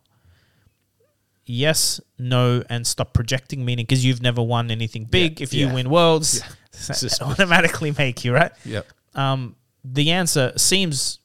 Yes, 1.48 2.00
no, 2.18 2.64
and 2.68 2.84
stop 2.86 3.14
projecting. 3.14 3.64
Meaning 3.64 3.84
because 3.86 4.04
you've 4.04 4.20
never 4.22 4.42
won 4.42 4.70
anything 4.70 5.04
big. 5.04 5.40
If 5.40 5.54
you 5.54 5.66
yeah. 5.68 5.74
win 5.74 5.90
worlds, 5.90 6.42
that 6.88 7.22
automatically 7.22 7.92
make 7.96 8.24
you 8.24 8.32
right. 8.34 8.50
Yep. 8.64 8.86
Um, 9.14 9.54
the 9.84 10.10
answer 10.10 10.52
seems 10.56 11.20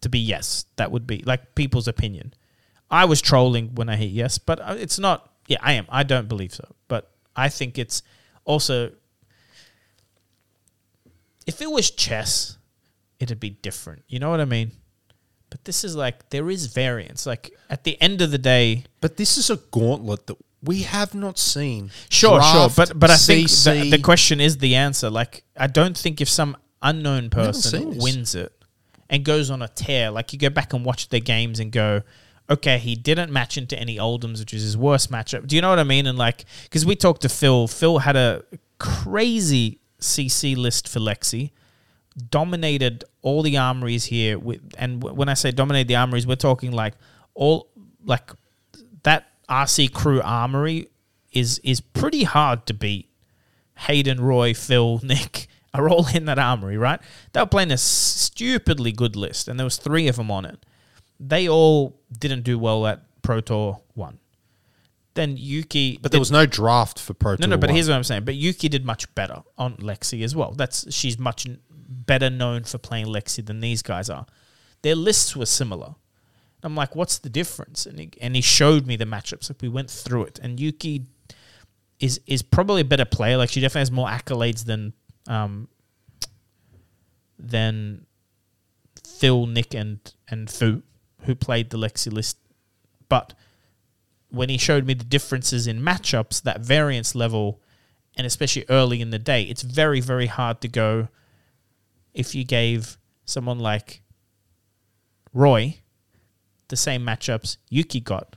to 0.00 0.08
be 0.08 0.18
yes. 0.18 0.64
That 0.76 0.90
would 0.90 1.06
be 1.06 1.22
like 1.26 1.54
people's 1.54 1.86
opinion. 1.86 2.32
I 2.90 3.04
was 3.04 3.20
trolling 3.20 3.74
when 3.74 3.90
I 3.90 3.96
hit 3.96 4.10
yes, 4.10 4.38
but 4.38 4.58
uh, 4.60 4.76
it's 4.78 4.98
not. 4.98 5.30
Yeah, 5.48 5.58
I 5.60 5.72
am. 5.74 5.84
I 5.90 6.02
don't 6.04 6.26
believe 6.28 6.54
so, 6.54 6.64
but 6.88 7.10
I 7.36 7.48
think 7.48 7.78
it's 7.78 8.02
also. 8.44 8.92
If 11.46 11.60
it 11.60 11.70
was 11.70 11.90
chess, 11.90 12.56
it'd 13.20 13.40
be 13.40 13.50
different. 13.50 14.02
You 14.08 14.18
know 14.18 14.30
what 14.30 14.40
I 14.40 14.46
mean? 14.46 14.72
But 15.50 15.64
this 15.64 15.84
is 15.84 15.94
like 15.94 16.30
there 16.30 16.50
is 16.50 16.66
variance. 16.66 17.26
Like 17.26 17.52
at 17.70 17.84
the 17.84 18.00
end 18.00 18.22
of 18.22 18.30
the 18.30 18.38
day, 18.38 18.84
But 19.00 19.16
this 19.16 19.36
is 19.36 19.50
a 19.50 19.56
gauntlet 19.56 20.26
that 20.26 20.36
we 20.62 20.82
have 20.82 21.14
not 21.14 21.38
seen. 21.38 21.90
Sure, 22.08 22.38
Draft, 22.38 22.74
sure, 22.74 22.86
but 22.86 22.98
but 22.98 23.10
I 23.10 23.16
think 23.16 23.48
the, 23.50 23.90
the 23.90 24.02
question 24.02 24.40
is 24.40 24.58
the 24.58 24.76
answer. 24.76 25.10
Like, 25.10 25.44
I 25.56 25.66
don't 25.66 25.96
think 25.96 26.20
if 26.20 26.28
some 26.28 26.56
unknown 26.82 27.30
person 27.30 27.98
wins 27.98 28.34
it 28.34 28.52
and 29.08 29.24
goes 29.24 29.50
on 29.50 29.62
a 29.62 29.68
tear, 29.68 30.10
like 30.10 30.32
you 30.32 30.38
go 30.38 30.50
back 30.50 30.72
and 30.72 30.84
watch 30.84 31.08
their 31.10 31.20
games 31.20 31.60
and 31.60 31.70
go, 31.70 32.02
okay, 32.48 32.78
he 32.78 32.94
didn't 32.94 33.32
match 33.32 33.56
into 33.56 33.78
any 33.78 33.96
Oldhims, 33.96 34.40
which 34.40 34.52
is 34.52 34.62
his 34.62 34.76
worst 34.76 35.10
matchup. 35.10 35.46
Do 35.46 35.56
you 35.56 35.62
know 35.62 35.70
what 35.70 35.78
I 35.78 35.84
mean? 35.84 36.06
And 36.06 36.18
like, 36.18 36.44
because 36.64 36.84
we 36.84 36.96
talked 36.96 37.22
to 37.22 37.28
Phil, 37.28 37.66
Phil 37.68 37.98
had 37.98 38.16
a 38.16 38.44
crazy 38.78 39.80
CC 40.00 40.56
list 40.56 40.88
for 40.88 41.00
Lexi. 41.00 41.50
Dominated 42.30 43.04
all 43.22 43.42
the 43.42 43.56
armories 43.56 44.04
here, 44.04 44.38
with, 44.38 44.60
and 44.78 45.02
when 45.02 45.28
I 45.28 45.34
say 45.34 45.50
dominate 45.50 45.88
the 45.88 45.96
armories, 45.96 46.26
we're 46.26 46.36
talking 46.36 46.70
like 46.70 46.94
all 47.34 47.68
like 48.04 48.30
that 49.02 49.26
RC 49.48 49.92
crew 49.92 50.20
armory 50.22 50.90
is 51.32 51.58
is 51.64 51.80
pretty 51.80 52.22
hard 52.22 52.66
to 52.66 52.74
beat. 52.74 53.10
Hayden, 53.78 54.20
Roy, 54.20 54.54
Phil, 54.54 55.00
Nick 55.02 55.48
are 55.72 55.88
all 55.88 56.06
in 56.14 56.26
that 56.26 56.38
armory, 56.38 56.78
right? 56.78 57.00
They 57.32 57.40
were 57.40 57.46
playing 57.46 57.72
a 57.72 57.76
stupidly 57.76 58.92
good 58.92 59.16
list, 59.16 59.48
and 59.48 59.58
there 59.58 59.64
was 59.64 59.76
three 59.76 60.06
of 60.06 60.14
them 60.14 60.30
on 60.30 60.44
it. 60.44 60.64
They 61.20 61.48
all 61.48 62.00
didn't 62.18 62.42
do 62.42 62.58
well 62.58 62.86
at 62.86 63.02
Pro 63.22 63.40
Tour 63.40 63.80
one. 63.94 64.18
Then 65.14 65.36
Yuki, 65.36 65.98
But 66.02 66.10
there 66.10 66.18
was 66.20 66.32
no 66.32 66.44
draft 66.44 66.98
for 66.98 67.14
Pro 67.14 67.32
no, 67.32 67.36
Tour 67.36 67.46
no. 67.46 67.56
No, 67.56 67.60
but 67.60 67.70
one. 67.70 67.74
here's 67.76 67.88
what 67.88 67.94
I'm 67.94 68.04
saying. 68.04 68.24
But 68.24 68.34
Yuki 68.34 68.68
did 68.68 68.84
much 68.84 69.12
better 69.14 69.42
on 69.56 69.76
Lexi 69.76 70.24
as 70.24 70.34
well. 70.34 70.52
That's 70.52 70.92
she's 70.92 71.18
much 71.18 71.46
better 71.70 72.30
known 72.30 72.64
for 72.64 72.78
playing 72.78 73.06
Lexi 73.06 73.44
than 73.44 73.60
these 73.60 73.82
guys 73.82 74.10
are. 74.10 74.26
Their 74.82 74.96
lists 74.96 75.36
were 75.36 75.46
similar. 75.46 75.94
I'm 76.64 76.74
like, 76.74 76.96
what's 76.96 77.18
the 77.18 77.28
difference? 77.28 77.84
And 77.86 77.98
he, 78.00 78.10
and 78.20 78.34
he 78.34 78.40
showed 78.40 78.86
me 78.86 78.96
the 78.96 79.04
matchups. 79.04 79.50
Like 79.50 79.60
we 79.62 79.68
went 79.68 79.90
through 79.90 80.24
it, 80.24 80.40
and 80.42 80.58
Yuki 80.58 81.06
is 82.00 82.20
is 82.26 82.42
probably 82.42 82.80
a 82.80 82.84
better 82.84 83.04
player. 83.04 83.36
Like 83.36 83.50
she 83.50 83.60
definitely 83.60 83.80
has 83.80 83.90
more 83.92 84.08
accolades 84.08 84.64
than 84.64 84.94
um 85.28 85.68
than 87.38 88.06
Phil, 89.06 89.46
Nick, 89.46 89.74
and 89.74 90.00
and 90.28 90.50
Fu, 90.50 90.82
who 91.24 91.34
played 91.34 91.70
the 91.70 91.78
Lexi 91.78 92.12
list. 92.12 92.38
But 93.08 93.34
when 94.28 94.48
he 94.48 94.58
showed 94.58 94.86
me 94.86 94.94
the 94.94 95.04
differences 95.04 95.66
in 95.66 95.80
matchups, 95.80 96.42
that 96.42 96.60
variance 96.60 97.14
level, 97.14 97.60
and 98.16 98.26
especially 98.26 98.64
early 98.68 99.00
in 99.00 99.10
the 99.10 99.18
day, 99.18 99.42
it's 99.42 99.62
very, 99.62 100.00
very 100.00 100.26
hard 100.26 100.60
to 100.62 100.68
go 100.68 101.08
if 102.12 102.34
you 102.34 102.44
gave 102.44 102.98
someone 103.24 103.58
like 103.58 104.02
Roy 105.32 105.80
the 106.68 106.76
same 106.76 107.04
matchups 107.04 107.58
Yuki 107.68 108.00
got. 108.00 108.36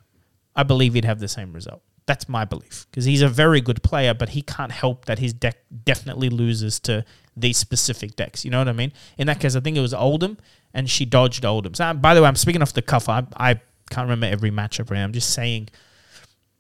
I 0.55 0.63
believe 0.63 0.93
he'd 0.95 1.05
have 1.05 1.19
the 1.19 1.27
same 1.27 1.53
result. 1.53 1.81
That's 2.07 2.27
my 2.27 2.45
belief 2.45 2.87
because 2.89 3.05
he's 3.05 3.21
a 3.21 3.27
very 3.27 3.61
good 3.61 3.83
player, 3.83 4.13
but 4.13 4.29
he 4.29 4.41
can't 4.41 4.71
help 4.71 5.05
that 5.05 5.19
his 5.19 5.33
deck 5.33 5.57
definitely 5.85 6.29
loses 6.29 6.79
to 6.81 7.05
these 7.35 7.57
specific 7.57 8.15
decks. 8.15 8.43
You 8.43 8.49
know 8.51 8.57
what 8.59 8.67
I 8.69 8.73
mean? 8.73 8.91
In 9.17 9.27
that 9.27 9.39
case, 9.39 9.55
I 9.55 9.59
think 9.59 9.77
it 9.77 9.81
was 9.81 9.93
Oldhim, 9.93 10.37
and 10.73 10.89
she 10.89 11.05
dodged 11.05 11.43
Oldhim. 11.43 11.75
So, 11.75 11.93
by 11.93 12.15
the 12.15 12.21
way, 12.21 12.27
I'm 12.27 12.35
speaking 12.35 12.61
off 12.61 12.73
the 12.73 12.81
cuff. 12.81 13.09
I, 13.09 13.23
I 13.35 13.53
can't 13.89 14.05
remember 14.09 14.25
every 14.25 14.51
matchup 14.51 14.89
right 14.89 14.97
now. 14.97 15.03
I'm 15.03 15.11
just 15.13 15.33
saying, 15.33 15.69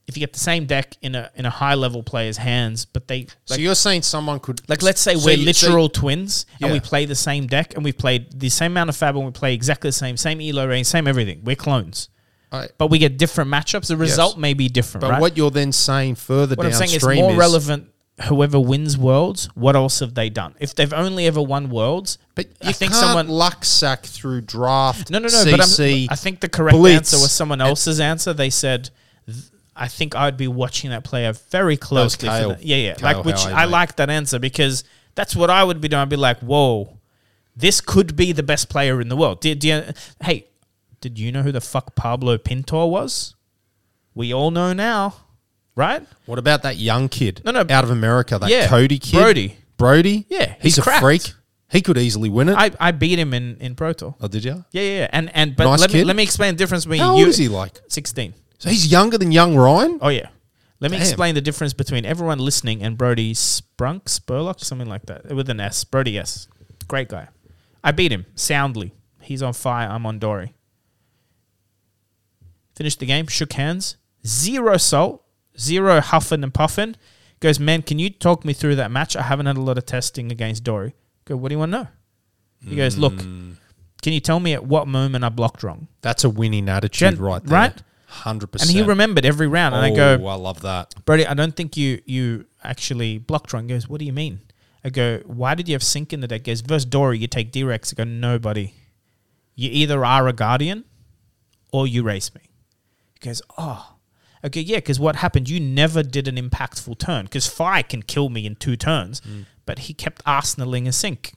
if 0.05 0.15
you 0.15 0.19
get 0.21 0.33
the 0.33 0.39
same 0.39 0.65
deck 0.65 0.95
in 1.01 1.15
a 1.15 1.31
in 1.35 1.45
a 1.45 1.49
high 1.49 1.75
level 1.75 2.03
player's 2.03 2.37
hands, 2.37 2.85
but 2.85 3.07
they 3.07 3.27
so 3.45 3.55
you're 3.55 3.75
saying 3.75 4.01
someone 4.03 4.39
could 4.39 4.67
like 4.69 4.81
let's 4.81 5.01
say 5.01 5.15
so 5.15 5.25
we're 5.25 5.37
you- 5.37 5.51
so- 5.53 5.67
literal 5.67 5.89
twins 5.89 6.45
and 6.61 6.71
we 6.71 6.79
play 6.79 7.05
the 7.05 7.15
same 7.15 7.47
deck 7.47 7.73
and 7.75 7.83
we've 7.83 7.97
played 7.97 8.37
the 8.39 8.49
same 8.49 8.71
amount 8.73 8.89
of 8.89 8.95
fab 8.95 9.15
and 9.17 9.25
we 9.25 9.31
play 9.31 9.53
exactly 9.53 9.89
the 9.89 9.93
same, 9.93 10.15
same 10.17 10.39
elo 10.41 10.67
range, 10.67 10.87
same 10.87 11.07
everything. 11.07 11.41
We're 11.43 11.55
clones. 11.57 12.09
I- 12.51 12.69
But 12.77 12.87
we 12.87 12.97
get 12.99 13.17
different 13.17 13.51
matchups. 13.51 13.87
The 13.87 13.97
result 13.97 14.37
may 14.37 14.53
be 14.53 14.69
different, 14.69 15.01
but 15.01 15.11
right? 15.11 15.21
what 15.21 15.35
you're 15.37 15.51
then 15.51 15.71
saying 15.71 16.15
further 16.15 16.55
What 16.55 16.65
I'm 16.65 16.73
saying 16.73 16.91
is 16.91 17.03
more 17.03 17.31
is, 17.31 17.37
relevant. 17.37 17.89
Whoever 18.29 18.59
wins 18.59 18.97
worlds, 18.97 19.45
what 19.53 19.75
else 19.75 19.99
have 19.99 20.15
they 20.15 20.31
done? 20.31 20.55
If 20.59 20.73
they've 20.73 20.91
only 20.91 21.27
ever 21.27 21.39
won 21.39 21.69
worlds, 21.69 22.17
But 22.33 22.47
I 22.63 22.69
you 22.69 22.73
think 22.73 22.91
can't 22.93 23.03
someone. 23.03 23.27
luck 23.27 23.63
sack 23.63 24.03
through 24.07 24.41
draft. 24.41 25.11
No, 25.11 25.19
no, 25.19 25.27
no. 25.27 25.45
But 25.51 25.59
CC. 25.59 26.05
I'm, 26.05 26.13
I 26.13 26.15
think 26.15 26.39
the 26.39 26.49
correct 26.49 26.75
Blitz, 26.75 27.13
answer 27.13 27.17
was 27.23 27.31
someone 27.31 27.61
else's 27.61 27.99
answer. 27.99 28.33
They 28.33 28.49
said, 28.49 28.89
"I 29.75 29.87
think 29.87 30.15
I'd 30.15 30.35
be 30.37 30.47
watching 30.47 30.89
that 30.89 31.03
player 31.03 31.31
very 31.51 31.77
closely." 31.77 32.27
Kale. 32.27 32.49
that. 32.49 32.63
Yeah, 32.65 32.77
yeah. 32.77 32.93
Kale 32.95 33.17
like 33.17 33.25
which 33.25 33.43
Howie, 33.43 33.53
I 33.53 33.65
like 33.65 33.97
that 33.97 34.09
answer 34.09 34.39
because 34.39 34.83
that's 35.13 35.35
what 35.35 35.51
I 35.51 35.63
would 35.63 35.79
be 35.79 35.87
doing. 35.87 36.01
I'd 36.01 36.09
be 36.09 36.15
like, 36.15 36.39
"Whoa, 36.39 36.97
this 37.55 37.81
could 37.81 38.15
be 38.15 38.31
the 38.31 38.41
best 38.41 38.67
player 38.67 38.99
in 38.99 39.09
the 39.09 39.15
world." 39.15 39.41
Did, 39.41 39.59
do 39.59 39.67
you, 39.67 39.83
hey, 40.23 40.47
did 41.01 41.19
you 41.19 41.31
know 41.31 41.41
who 41.43 41.51
the 41.51 41.61
fuck 41.61 41.95
Pablo 41.95 42.37
Pintor 42.37 42.85
was? 42.89 43.35
We 44.15 44.33
all 44.33 44.51
know 44.51 44.73
now, 44.73 45.15
right? 45.75 46.05
what 46.25 46.39
about 46.39 46.63
that 46.63 46.77
young 46.77 47.07
kid? 47.09 47.41
No, 47.45 47.51
no. 47.51 47.65
out 47.69 47.83
of 47.83 47.91
America, 47.91 48.39
that 48.39 48.49
Yeah, 48.49 48.67
Cody 48.67 48.97
kid, 48.99 49.17
Brody. 49.17 49.57
Brody. 49.77 50.25
Yeah, 50.29 50.53
he's, 50.53 50.75
he's 50.75 50.77
a 50.79 50.81
cracked. 50.81 51.01
freak. 51.01 51.33
He 51.69 51.81
could 51.81 51.97
easily 51.97 52.29
win 52.29 52.49
it. 52.49 52.55
I, 52.57 52.71
I 52.79 52.91
beat 52.91 53.19
him 53.19 53.33
in 53.33 53.57
in 53.59 53.75
Pro 53.75 53.93
Tour. 53.93 54.15
oh, 54.21 54.27
did 54.27 54.43
you? 54.45 54.63
Yeah, 54.71 54.81
yeah, 54.81 54.97
yeah. 54.99 55.09
and 55.11 55.29
and 55.35 55.55
but 55.55 55.65
Nice 55.65 55.81
let 55.81 55.93
me 55.93 56.03
let 56.03 56.15
me 56.15 56.23
explain 56.23 56.53
the 56.55 56.57
difference 56.57 56.85
between 56.85 57.01
How 57.01 57.15
you. 57.15 57.25
old 57.25 57.29
is 57.29 57.37
he 57.37 57.47
like? 57.49 57.81
Sixteen. 57.89 58.33
So 58.57 58.69
he's 58.69 58.89
younger 58.91 59.17
than 59.17 59.31
young 59.31 59.55
Ryan. 59.55 59.99
Oh 60.01 60.07
yeah. 60.09 60.29
Let 60.79 60.91
me 60.91 60.97
explain 60.97 61.33
the 61.35 61.41
difference 61.41 61.73
between 61.73 62.05
everyone 62.05 62.37
listening 62.37 62.83
and 62.83 62.97
Brody 62.97 63.33
Sprunk, 63.33 64.03
Spurlock, 64.03 64.63
something 64.63 64.87
like 64.87 65.07
that, 65.07 65.25
with 65.33 65.49
an 65.49 65.59
S. 65.59 65.83
Brody 65.83 66.19
S. 66.19 66.47
Great 66.87 67.09
guy. 67.09 67.29
I 67.83 67.91
beat 67.91 68.11
him 68.11 68.27
soundly. 68.35 68.93
He's 69.21 69.41
on 69.41 69.53
fire. 69.53 69.89
I'm 69.89 70.05
on 70.05 70.19
Dory. 70.19 70.53
Finished 72.77 72.99
the 72.99 73.07
game, 73.07 73.25
shook 73.25 73.53
hands, 73.53 73.97
zero 74.25 74.77
salt, 74.77 75.23
zero 75.59 75.99
huffing 75.99 76.43
and 76.43 76.53
puffing. 76.53 76.95
Goes, 77.39 77.59
man, 77.59 77.81
can 77.81 77.97
you 77.97 78.11
talk 78.11 78.45
me 78.45 78.53
through 78.53 78.75
that 78.75 78.91
match? 78.91 79.15
I 79.15 79.23
haven't 79.23 79.47
had 79.47 79.57
a 79.57 79.61
lot 79.61 79.79
of 79.79 79.85
testing 79.87 80.31
against 80.31 80.63
Dory. 80.63 80.93
Go, 81.25 81.35
what 81.37 81.49
do 81.49 81.55
you 81.55 81.59
want 81.59 81.71
to 81.71 81.77
know? 81.79 81.87
He 82.69 82.75
goes, 82.75 82.95
look, 82.97 83.19
Hmm. 83.19 83.53
can 84.03 84.13
you 84.13 84.19
tell 84.19 84.39
me 84.39 84.53
at 84.53 84.63
what 84.63 84.87
moment 84.87 85.23
I 85.25 85.29
blocked 85.29 85.63
wrong? 85.63 85.87
That's 86.01 86.23
a 86.23 86.29
winning 86.29 86.69
attitude, 86.69 87.15
Gen- 87.15 87.17
right 87.17 87.43
there. 87.43 87.53
right? 87.59 87.83
hundred 88.09 88.45
And 88.45 88.51
percent. 88.53 88.69
And 88.71 88.77
he 88.79 88.83
remembered 88.85 89.25
every 89.25 89.47
round. 89.47 89.73
And 89.75 89.83
I 89.83 89.89
oh, 89.91 90.17
go, 90.17 90.27
I 90.27 90.35
love 90.35 90.61
that. 90.61 90.93
Brody, 91.03 91.25
I 91.25 91.33
don't 91.33 91.55
think 91.55 91.75
you 91.75 91.99
you 92.05 92.45
actually 92.63 93.17
blocked 93.17 93.53
wrong. 93.53 93.61
And 93.63 93.69
goes, 93.69 93.89
what 93.89 93.99
do 93.99 94.05
you 94.05 94.13
mean? 94.13 94.41
I 94.83 94.89
go, 94.89 95.19
why 95.25 95.55
did 95.55 95.67
you 95.67 95.73
have 95.73 95.83
Sink 95.83 96.13
in 96.13 96.21
the 96.21 96.27
deck? 96.27 96.45
He 96.45 96.51
goes, 96.51 96.61
versus 96.61 96.85
Dory, 96.85 97.17
you 97.17 97.27
take 97.27 97.51
D-Rex. 97.51 97.91
I 97.91 97.95
go, 97.95 98.03
nobody. 98.05 98.73
You 99.55 99.69
either 99.73 100.05
are 100.05 100.27
a 100.27 100.33
Guardian 100.33 100.85
or 101.73 101.85
you 101.87 102.03
race 102.03 102.33
me. 102.33 102.41
He 103.19 103.27
goes, 103.27 103.41
oh. 103.57 103.95
Okay, 104.45 104.61
yeah, 104.61 104.77
because 104.77 104.99
what 104.99 105.15
happened, 105.17 105.49
you 105.49 105.59
never 105.59 106.03
did 106.03 106.27
an 106.27 106.35
impactful 106.35 106.99
turn. 106.99 107.25
Because 107.25 107.47
Fai 107.47 107.81
can 107.81 108.03
kill 108.03 108.29
me 108.29 108.45
in 108.45 108.55
two 108.55 108.75
turns, 108.75 109.21
Mm. 109.21 109.45
but 109.65 109.79
he 109.79 109.93
kept 109.93 110.23
arsenaling 110.25 110.87
a 110.87 110.91
sink. 110.91 111.33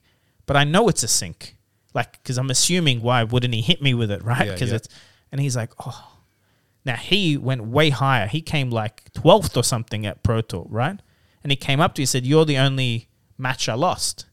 But 0.47 0.57
I 0.57 0.65
know 0.65 0.89
it's 0.89 1.02
a 1.02 1.09
sink. 1.09 1.57
Like, 1.94 2.23
because 2.23 2.36
I'm 2.39 2.51
assuming 2.51 3.01
why 3.02 3.24
wouldn't 3.24 3.55
he 3.55 3.62
hit 3.62 3.81
me 3.82 3.94
with 3.94 4.11
it, 4.11 4.23
right? 4.23 4.48
Because 4.51 4.70
yeah. 4.70 4.77
it's, 4.77 4.89
and 5.32 5.40
he's 5.40 5.57
like, 5.57 5.73
oh. 5.86 6.07
Now 6.85 6.97
he 6.97 7.36
went 7.36 7.65
way 7.66 7.90
higher. 7.90 8.27
He 8.27 8.40
came 8.40 8.70
like 8.70 9.12
12th 9.12 9.57
or 9.57 9.62
something 9.62 10.07
at 10.07 10.23
Pro 10.23 10.40
Tour, 10.40 10.66
right? 10.70 10.98
And 11.43 11.52
he 11.52 11.57
came 11.57 11.78
up 11.81 11.94
to 11.94 12.01
you 12.01 12.05
and 12.05 12.09
said, 12.09 12.24
You're 12.27 12.47
the 12.47 12.57
only 12.57 13.09
match 13.36 13.69
I 13.69 13.74
lost. 13.74 14.24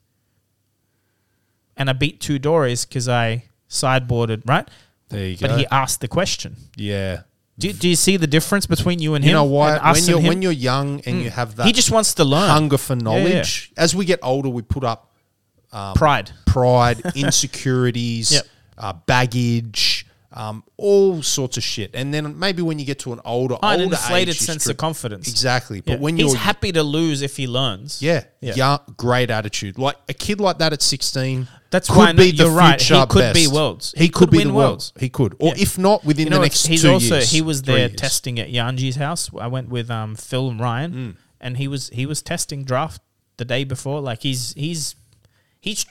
And 1.76 1.90
I 1.90 1.94
beat 1.94 2.20
two 2.22 2.40
Dories 2.40 2.86
because 2.86 3.08
I 3.10 3.46
sideboarded, 3.70 4.48
right? 4.48 4.68
There 5.10 5.28
you 5.28 5.38
But 5.40 5.50
go. 5.52 5.58
he 5.58 5.68
asked 5.72 6.02
the 6.02 6.08
question. 6.08 6.56
yeah. 6.76 7.24
Do, 7.60 7.74
do 7.74 7.90
you 7.90 7.96
see 7.96 8.18
the 8.18 8.28
difference 8.28 8.66
between 8.68 9.00
you 9.00 9.16
and 9.16 9.24
him? 9.24 9.30
You 9.30 9.34
know 9.36 9.58
us 9.60 10.08
When 10.08 10.10
you're 10.10 10.30
when 10.30 10.42
you're 10.42 10.52
young 10.52 11.02
and 11.06 11.22
you 11.24 11.30
have 11.32 11.56
that 11.56 11.66
he 11.66 11.74
just 11.74 11.90
wants 11.92 12.14
to 12.16 12.24
learn. 12.24 12.50
hunger 12.50 12.78
for 12.78 12.96
knowledge. 12.96 13.72
As 13.78 13.96
we 13.96 14.06
get 14.06 14.20
older, 14.24 14.50
we 14.50 14.62
put 14.62 14.84
up 14.84 15.12
Pride. 15.96 16.32
pride, 16.46 17.02
insecurities, 17.16 18.32
Yep. 18.32 18.48
uh, 18.78 18.94
baggage, 19.06 20.07
um, 20.38 20.64
all 20.78 21.24
sorts 21.24 21.58
of 21.58 21.64
shit. 21.64 21.90
And 21.96 22.14
then 22.14 22.38
maybe 22.38 22.62
when 22.62 22.78
you 22.78 22.86
get 22.86 23.00
to 23.00 23.12
an 23.12 23.20
older, 23.26 23.56
Oh, 23.56 23.68
an 23.70 23.82
older 23.82 23.96
inflated 23.96 24.36
age, 24.36 24.40
sense 24.40 24.68
of 24.68 24.78
confidence. 24.78 25.28
Exactly. 25.28 25.82
But 25.82 25.94
Yeah. 25.94 25.98
when 25.98 26.16
he's 26.18 26.28
you're 26.28 26.38
happy 26.38 26.72
to 26.74 26.84
lose 26.84 27.24
if 27.24 27.38
he 27.38 27.48
learns. 27.48 28.02
yeah, 28.04 28.26
Yeah. 28.40 28.78
great 28.98 29.32
attitude. 29.32 29.80
Like 29.80 29.96
a 30.08 30.14
kid 30.14 30.40
like 30.40 30.60
that 30.60 30.74
at 30.74 30.84
16 30.84 31.48
That's 31.72 31.88
could 31.90 31.98
why 31.98 32.12
be 32.14 32.30
the 32.32 32.44
you're 32.44 32.52
right. 32.52 32.80
He 32.80 33.06
could 33.08 33.34
be 33.34 33.48
worlds. 33.48 33.94
He, 33.98 34.04
He 34.04 34.10
could, 34.10 34.30
could 34.30 34.30
be 34.32 34.44
the 34.44 34.54
worlds. 34.54 34.94
world. 34.94 35.02
He 35.02 35.10
could. 35.10 35.36
Or 35.40 35.50
Yeah. 35.56 35.64
if 35.64 35.78
not 35.80 36.06
within 36.06 36.26
You 36.28 36.30
the 36.32 36.36
know, 36.38 36.42
next 36.44 36.68
he's 36.68 36.84
two 36.84 36.92
also 36.92 37.16
years. 37.16 37.32
he 37.32 37.42
was 37.42 37.64
there 37.64 37.90
testing 37.90 38.40
at 38.40 38.50
Yanji's 38.50 38.98
house. 38.98 39.32
I 39.40 39.48
went 39.48 39.70
with 39.70 39.90
um, 39.90 40.16
Phil 40.16 40.50
and 40.52 40.60
Ryan, 40.60 40.92
Mm. 40.94 41.16
and 41.42 41.58
he 41.58 41.68
was 41.68 41.90
he 41.90 42.06
was 42.06 42.22
testing 42.22 42.64
draft 42.64 43.02
the 43.38 43.46
day 43.46 43.64
before. 43.64 44.02
Like 44.02 44.22
he's 44.22 44.54
he's 44.54 44.96
he's 45.60 45.84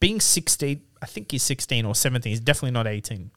being 0.00 0.20
sixteen. 0.20 0.80
I 1.06 1.08
think 1.08 1.30
he's 1.30 1.44
sixteen 1.44 1.84
or 1.86 1.94
seventeen. 1.94 2.30
He's 2.30 2.40
definitely 2.40 2.72
not 2.72 2.88
eighteen. 2.88 3.30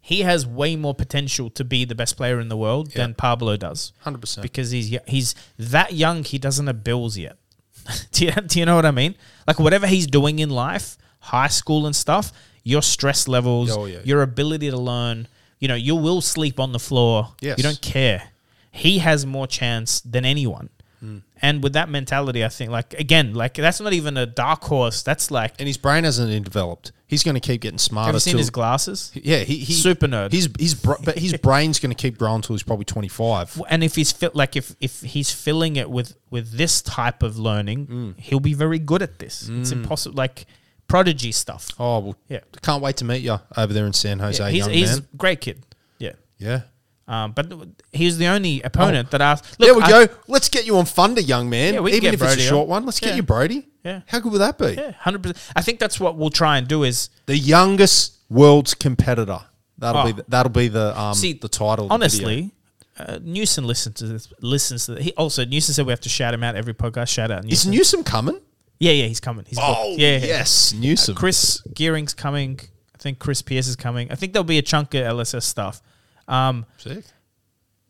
He 0.00 0.22
has 0.22 0.44
way 0.44 0.74
more 0.74 0.94
potential 0.96 1.48
to 1.50 1.62
be 1.64 1.84
the 1.84 1.94
best 1.94 2.16
player 2.16 2.40
in 2.40 2.48
the 2.48 2.56
world 2.56 2.90
than 2.90 3.14
Pablo 3.14 3.56
does 3.56 3.92
100%. 4.04 4.42
because 4.42 4.72
he's 4.72 4.98
he's 5.06 5.36
that 5.58 5.92
young. 5.92 6.24
He 6.24 6.38
doesn't 6.38 6.66
have 6.66 6.82
bills 6.82 7.16
yet. 7.16 7.36
do, 8.12 8.24
you, 8.24 8.32
do 8.32 8.58
you 8.58 8.66
know 8.66 8.74
what 8.74 8.84
I 8.84 8.90
mean? 8.90 9.14
Like 9.46 9.60
whatever 9.60 9.86
he's 9.86 10.08
doing 10.08 10.40
in 10.40 10.50
life, 10.50 10.98
high 11.20 11.46
school 11.46 11.86
and 11.86 11.94
stuff, 11.94 12.32
your 12.64 12.82
stress 12.82 13.28
levels, 13.28 13.70
Oh, 13.70 13.84
yeah. 13.84 14.00
your 14.02 14.22
ability 14.22 14.70
to 14.70 14.76
learn. 14.76 15.28
You 15.60 15.68
know, 15.68 15.76
you 15.76 15.94
will 15.94 16.20
sleep 16.20 16.58
on 16.58 16.72
the 16.72 16.80
floor. 16.80 17.34
Yes. 17.40 17.58
You 17.58 17.62
don't 17.62 17.80
care. 17.80 18.30
He 18.72 18.98
has 18.98 19.24
more 19.24 19.46
chance 19.46 20.00
than 20.00 20.24
anyone. 20.24 20.70
Hmm. 21.02 21.18
And 21.40 21.64
with 21.64 21.72
that 21.72 21.88
mentality, 21.88 22.44
I 22.44 22.48
think, 22.48 22.70
like 22.70 22.94
again, 22.94 23.34
like 23.34 23.54
that's 23.54 23.80
not 23.80 23.92
even 23.92 24.16
a 24.16 24.24
dark 24.24 24.62
horse. 24.62 25.02
That's 25.02 25.32
like, 25.32 25.54
and 25.58 25.66
his 25.66 25.76
brain 25.76 26.04
hasn't 26.04 26.30
even 26.30 26.44
developed. 26.44 26.92
He's 27.08 27.24
going 27.24 27.34
to 27.34 27.40
keep 27.40 27.60
getting 27.62 27.78
smarter. 27.78 28.06
have 28.06 28.14
you 28.14 28.20
seen 28.20 28.30
till- 28.34 28.38
his 28.38 28.50
glasses? 28.50 29.10
Yeah, 29.14 29.38
he, 29.40 29.56
he 29.58 29.72
Super 29.72 30.06
nerd. 30.06 30.30
His 30.32 30.48
his 30.60 30.74
but 30.76 31.18
his 31.18 31.34
brain's 31.42 31.80
going 31.80 31.90
to 31.90 32.00
keep 32.00 32.16
growing 32.18 32.36
until 32.36 32.54
he's 32.54 32.62
probably 32.62 32.84
twenty 32.84 33.08
five. 33.08 33.60
and 33.68 33.82
if 33.82 33.96
he's 33.96 34.12
fit 34.12 34.36
like 34.36 34.54
if 34.54 34.76
if 34.80 35.00
he's 35.02 35.32
filling 35.32 35.74
it 35.74 35.90
with 35.90 36.16
with 36.30 36.52
this 36.52 36.80
type 36.82 37.24
of 37.24 37.36
learning 37.36 37.86
Mm. 37.88 38.20
he'll 38.20 38.38
be 38.40 38.54
very 38.54 38.78
good 38.78 39.02
at 39.02 39.18
this 39.18 39.48
it's 39.48 39.72
impossible 39.72 40.14
like 40.16 40.46
prodigy 40.88 41.32
stuff 41.32 41.68
Oh 41.78 41.98
well, 41.98 42.16
Yeah. 42.28 42.40
Can't 42.62 42.82
wait 42.82 42.96
to 42.98 43.04
meet 43.04 43.22
you 43.22 43.38
over 43.56 43.72
there 43.72 43.86
in 43.86 43.92
San 43.92 44.18
Jose, 44.20 44.42
yeah, 44.42 44.50
he's, 44.50 44.58
young 44.58 44.70
he's 44.70 44.90
man. 44.92 45.06
a 45.12 45.16
great 45.16 45.40
kid 45.40 45.64
yeah 45.98 46.12
Yeah. 46.38 46.60
Um, 47.08 47.32
but 47.32 47.52
he's 47.92 48.16
the 48.18 48.26
only 48.26 48.62
opponent 48.62 49.10
that 49.10 49.20
asked 49.20 49.58
look, 49.58 49.66
there 49.68 49.74
we 49.74 49.82
I- 49.82 50.06
go. 50.06 50.14
Let's 50.28 50.48
get 50.48 50.66
you 50.66 50.76
on 50.76 50.84
Thunder, 50.84 51.20
young 51.20 51.50
man. 51.50 51.74
Yeah, 51.74 51.80
we 51.80 51.90
can 51.90 51.96
Even 51.98 52.02
get 52.08 52.14
if 52.14 52.20
Brody 52.20 52.34
it's 52.34 52.42
a 52.44 52.48
short 52.48 52.64
on. 52.64 52.68
one, 52.68 52.84
let's 52.86 53.00
get 53.00 53.16
you 53.16 53.22
Brody. 53.22 53.68
Yeah. 53.84 54.02
How 54.06 54.20
good 54.20 54.30
would 54.32 54.38
that 54.38 54.58
be? 54.58 54.74
yeah 54.74 54.92
100% 55.04 55.36
i 55.56 55.60
think 55.62 55.80
that's 55.80 55.98
what 55.98 56.16
we'll 56.16 56.30
try 56.30 56.56
and 56.58 56.68
do 56.68 56.84
is 56.84 57.10
The 57.26 57.36
youngest 57.36 58.16
world's 58.30 58.74
competitor. 58.74 59.40
That'll 59.78 60.02
Oh. 60.02 60.04
be 60.06 60.12
the, 60.12 60.24
that'll 60.28 60.52
be 60.52 60.68
the 60.68 60.98
um 60.98 61.14
See, 61.14 61.32
the 61.32 61.48
title. 61.48 61.90
of 61.92 62.00
the 62.00 62.08
video. 62.08 62.26
honestly 62.28 62.54
uh, 62.98 63.18
Newsom 63.22 63.64
listens 63.64 63.96
to 63.96 64.06
this. 64.06 64.32
Listens 64.40 64.86
to 64.86 65.02
he 65.02 65.12
also 65.14 65.44
Newsom 65.44 65.72
said 65.74 65.86
we 65.86 65.92
have 65.92 66.00
to 66.02 66.08
shout 66.10 66.32
him 66.34 66.44
out 66.44 66.54
every 66.56 66.74
podcast. 66.74 67.08
Shout 67.08 67.30
out 67.32 67.44
is 67.44 67.50
Newsom. 67.66 67.70
Newsom 67.72 68.04
coming? 68.04 68.38
yeah, 68.78 68.92
yeah, 68.92 69.06
he's 69.06 69.18
coming. 69.18 69.44
He's 69.48 69.58
Oh 69.60 69.94
yeah, 69.98 70.18
yeah. 70.18 70.26
yes, 70.26 70.72
Newsom. 70.74 71.14
Chris 71.16 71.60
Gearing's 71.74 72.14
coming. 72.14 72.60
I 72.94 72.98
think 72.98 73.18
Chris 73.18 73.40
Pierce 73.42 73.66
is 73.66 73.74
coming. 73.76 74.12
I 74.12 74.14
think 74.14 74.32
there'll 74.32 74.44
be 74.44 74.58
a 74.58 74.62
chunk 74.62 74.94
of 74.94 75.02
LSS 75.04 75.42
stuff. 75.44 75.82
Um, 76.28 76.66
Sick. 76.76 77.04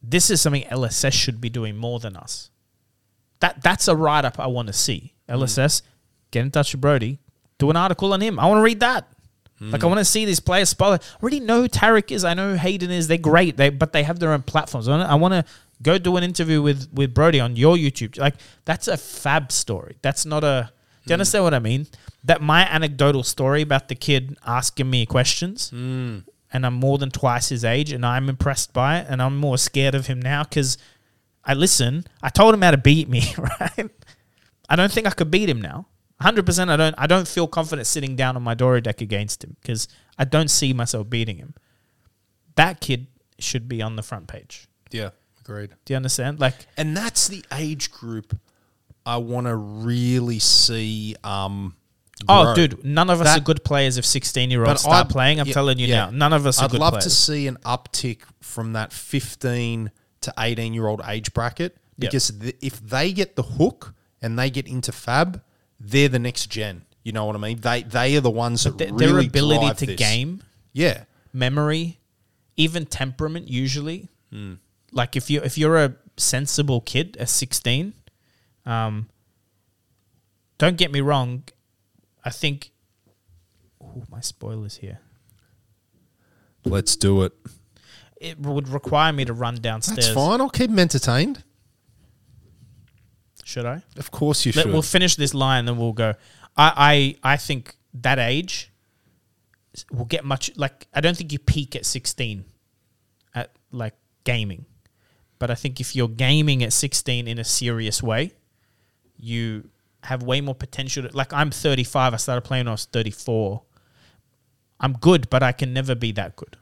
this 0.02 0.30
is 0.30 0.40
something 0.40 0.62
LSS 0.64 1.12
should 1.12 1.40
be 1.40 1.50
doing 1.50 1.76
more 1.76 2.00
than 2.00 2.16
us. 2.16 2.50
That 3.40 3.62
that's 3.62 3.88
a 3.88 3.96
write 3.96 4.24
up 4.24 4.38
I 4.38 4.46
want 4.46 4.68
to 4.68 4.72
see. 4.72 5.14
Mm. 5.28 5.40
LSS, 5.40 5.82
get 6.30 6.42
in 6.42 6.50
touch 6.50 6.72
with 6.72 6.80
Brody, 6.80 7.18
do 7.58 7.70
an 7.70 7.76
article 7.76 8.12
on 8.12 8.20
him. 8.20 8.38
I 8.38 8.46
want 8.46 8.58
to 8.58 8.62
read 8.62 8.80
that. 8.80 9.08
Mm. 9.60 9.72
Like 9.72 9.84
I 9.84 9.86
want 9.86 9.98
to 9.98 10.04
see 10.04 10.24
these 10.24 10.40
players 10.40 10.70
spotlight. 10.70 11.02
I 11.02 11.22
already 11.22 11.40
know 11.40 11.66
Tarek 11.66 12.10
is. 12.10 12.24
I 12.24 12.34
know 12.34 12.56
Hayden 12.56 12.90
is. 12.90 13.08
They're 13.08 13.18
great. 13.18 13.56
They 13.56 13.70
but 13.70 13.92
they 13.92 14.02
have 14.02 14.18
their 14.18 14.32
own 14.32 14.42
platforms. 14.42 14.88
I 14.88 15.14
want 15.14 15.34
to 15.34 15.44
go 15.82 15.98
do 15.98 16.16
an 16.16 16.24
interview 16.24 16.62
with 16.62 16.88
with 16.92 17.14
Brody 17.14 17.40
on 17.40 17.56
your 17.56 17.76
YouTube. 17.76 18.18
Like 18.18 18.34
that's 18.64 18.88
a 18.88 18.96
fab 18.96 19.52
story. 19.52 19.96
That's 20.02 20.26
not 20.26 20.44
a. 20.44 20.70
Do 21.04 21.06
you 21.06 21.10
mm. 21.10 21.14
understand 21.14 21.44
what 21.44 21.54
I 21.54 21.58
mean? 21.58 21.86
That 22.24 22.40
my 22.40 22.62
anecdotal 22.68 23.22
story 23.24 23.62
about 23.62 23.88
the 23.88 23.96
kid 23.96 24.36
asking 24.46 24.88
me 24.88 25.06
questions 25.06 25.70
and 26.52 26.66
I'm 26.66 26.74
more 26.74 26.98
than 26.98 27.10
twice 27.10 27.48
his 27.48 27.64
age, 27.64 27.92
and 27.92 28.04
I'm 28.04 28.28
impressed 28.28 28.72
by 28.72 28.98
it, 28.98 29.06
and 29.08 29.22
I'm 29.22 29.36
more 29.36 29.58
scared 29.58 29.94
of 29.94 30.06
him 30.06 30.20
now 30.20 30.44
because 30.44 30.78
I 31.44 31.54
listen. 31.54 32.04
I 32.22 32.28
told 32.28 32.54
him 32.54 32.62
how 32.62 32.70
to 32.72 32.76
beat 32.76 33.08
me, 33.08 33.34
right? 33.38 33.90
I 34.68 34.76
don't 34.76 34.92
think 34.92 35.06
I 35.06 35.10
could 35.10 35.30
beat 35.30 35.48
him 35.48 35.60
now. 35.60 35.86
100%. 36.20 36.68
I 36.68 36.76
don't. 36.76 36.94
I 36.96 37.06
don't 37.06 37.26
feel 37.26 37.48
confident 37.48 37.86
sitting 37.86 38.14
down 38.14 38.36
on 38.36 38.42
my 38.42 38.54
Dory 38.54 38.80
deck 38.80 39.00
against 39.00 39.42
him 39.42 39.56
because 39.60 39.88
I 40.18 40.24
don't 40.24 40.48
see 40.48 40.72
myself 40.72 41.10
beating 41.10 41.38
him. 41.38 41.54
That 42.54 42.80
kid 42.80 43.08
should 43.38 43.68
be 43.68 43.82
on 43.82 43.96
the 43.96 44.02
front 44.02 44.28
page. 44.28 44.68
Yeah, 44.90 45.10
agreed. 45.40 45.70
Do 45.84 45.94
you 45.94 45.96
understand? 45.96 46.38
Like, 46.38 46.54
And 46.76 46.96
that's 46.96 47.26
the 47.28 47.44
age 47.52 47.90
group 47.90 48.38
I 49.04 49.16
want 49.16 49.46
to 49.48 49.56
really 49.56 50.38
see. 50.38 51.16
Um, 51.24 51.74
oh, 52.28 52.44
grow. 52.44 52.54
dude, 52.54 52.84
none 52.84 53.10
of 53.10 53.20
us 53.20 53.26
That- 53.26 53.38
are 53.38 53.44
good 53.44 53.64
players 53.64 53.98
if 53.98 54.04
16 54.04 54.50
year 54.50 54.62
But 54.64 54.70
olds 54.70 54.80
start 54.82 55.06
I'd- 55.06 55.12
playing. 55.12 55.40
I'm 55.40 55.46
yeah, 55.46 55.52
telling 55.54 55.78
you 55.78 55.86
yeah. 55.86 56.04
now, 56.06 56.10
none 56.10 56.32
of 56.32 56.46
us 56.46 56.58
are 56.58 56.64
I'd 56.64 56.70
good 56.70 56.80
love 56.80 56.92
players. 56.94 57.04
to 57.04 57.10
see 57.10 57.46
an 57.46 57.56
uptick 57.64 58.20
from 58.40 58.72
that 58.74 58.92
15 58.92 59.90
to 60.22 60.34
18 60.38 60.74
year 60.74 60.86
old 60.86 61.00
age 61.06 61.32
bracket 61.32 61.76
Yep. 61.98 62.10
because 62.10 62.30
th- 62.40 62.56
if 62.60 62.80
they 62.80 63.12
get 63.12 63.36
the 63.36 63.42
hook 63.42 63.94
and 64.20 64.38
they 64.38 64.50
get 64.50 64.66
into 64.66 64.92
fab, 64.92 65.42
they're 65.80 66.08
the 66.08 66.18
next 66.18 66.46
gen. 66.50 66.84
You 67.04 67.12
know 67.12 67.24
what 67.24 67.34
I 67.34 67.38
mean? 67.40 67.60
They 67.60 67.82
they 67.82 68.16
are 68.16 68.20
the 68.20 68.30
ones 68.30 68.62
that 68.64 68.78
Their- 68.78 68.92
really 68.92 69.26
their 69.26 69.28
ability 69.28 69.64
drive 69.66 69.76
to 69.78 69.86
this. 69.86 69.96
game 69.98 70.42
Yeah, 70.72 71.04
memory, 71.32 71.98
even 72.56 72.86
temperament. 72.86 73.48
Usually, 73.48 74.08
Hmm. 74.30 74.54
like 74.92 75.16
if 75.16 75.28
you 75.28 75.40
if 75.42 75.58
you're 75.58 75.76
a 75.76 75.96
sensible 76.16 76.80
kid 76.80 77.16
at 77.18 77.28
sixteen, 77.28 77.94
um, 78.64 79.08
don't 80.58 80.76
get 80.76 80.92
me 80.92 81.00
wrong, 81.00 81.42
I 82.24 82.30
think. 82.30 82.72
Oh, 83.82 84.04
my 84.10 84.20
spoilers 84.20 84.76
here. 84.76 85.00
let's 86.64 86.94
do 86.96 87.22
it. 87.22 87.32
It 88.20 88.38
would 88.38 88.68
require 88.68 89.12
me 89.12 89.24
to 89.24 89.32
run 89.32 89.56
downstairs. 89.56 89.96
That's 90.06 90.14
fine. 90.14 90.40
I'll 90.40 90.48
keep 90.48 90.70
them 90.70 90.78
entertained. 90.78 91.42
Should 93.44 93.66
I? 93.66 93.82
Of 93.96 94.12
course 94.12 94.46
you 94.46 94.52
Let, 94.54 94.62
should. 94.62 94.72
we'll 94.72 94.82
finish 94.82 95.16
this 95.16 95.34
line, 95.34 95.60
and 95.60 95.68
then 95.68 95.76
we'll 95.76 95.92
go. 95.92 96.14
I, 96.56 97.16
I 97.24 97.32
I 97.32 97.36
think 97.36 97.76
that 97.94 98.18
age 98.18 98.70
will 99.90 100.04
get 100.04 100.24
much 100.24 100.56
like 100.56 100.86
I 100.94 101.00
don't 101.00 101.16
think 101.16 101.32
you 101.32 101.38
peak 101.40 101.74
at 101.74 101.84
sixteen 101.84 102.44
at 103.34 103.50
like 103.72 103.94
gaming, 104.24 104.66
but 105.40 105.50
I 105.50 105.56
think 105.56 105.80
if 105.80 105.96
you're 105.96 106.08
gaming 106.08 106.62
at 106.62 106.72
sixteen 106.72 107.26
in 107.26 107.38
a 107.38 107.44
serious 107.44 108.02
way, 108.02 108.32
you 109.16 109.68
have 110.04 110.22
way 110.22 110.40
more 110.40 110.54
potential. 110.54 111.08
To, 111.08 111.16
like 111.16 111.32
I'm 111.32 111.50
35, 111.50 112.14
I 112.14 112.16
started 112.16 112.42
playing 112.42 112.62
when 112.62 112.68
I 112.68 112.72
was 112.72 112.86
34. 112.86 113.62
I'm 114.80 114.94
good, 114.94 115.30
but 115.30 115.42
I 115.42 115.52
can 115.52 115.72
never 115.72 115.94
be 115.94 116.12
that 116.12 116.36
good. 116.36 116.56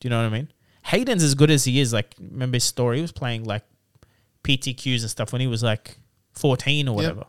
Do 0.00 0.06
you 0.06 0.10
know 0.10 0.18
what 0.18 0.26
I 0.26 0.30
mean? 0.30 0.52
Hayden's 0.84 1.22
as 1.22 1.34
good 1.34 1.50
as 1.50 1.64
he 1.64 1.80
is. 1.80 1.92
Like 1.92 2.14
remember 2.18 2.56
his 2.56 2.64
story? 2.64 2.96
He 2.96 3.02
was 3.02 3.12
playing 3.12 3.44
like 3.44 3.64
PTQs 4.44 5.00
and 5.00 5.10
stuff 5.10 5.32
when 5.32 5.40
he 5.40 5.46
was 5.46 5.62
like 5.62 5.98
14 6.34 6.88
or 6.88 6.94
whatever. 6.94 7.24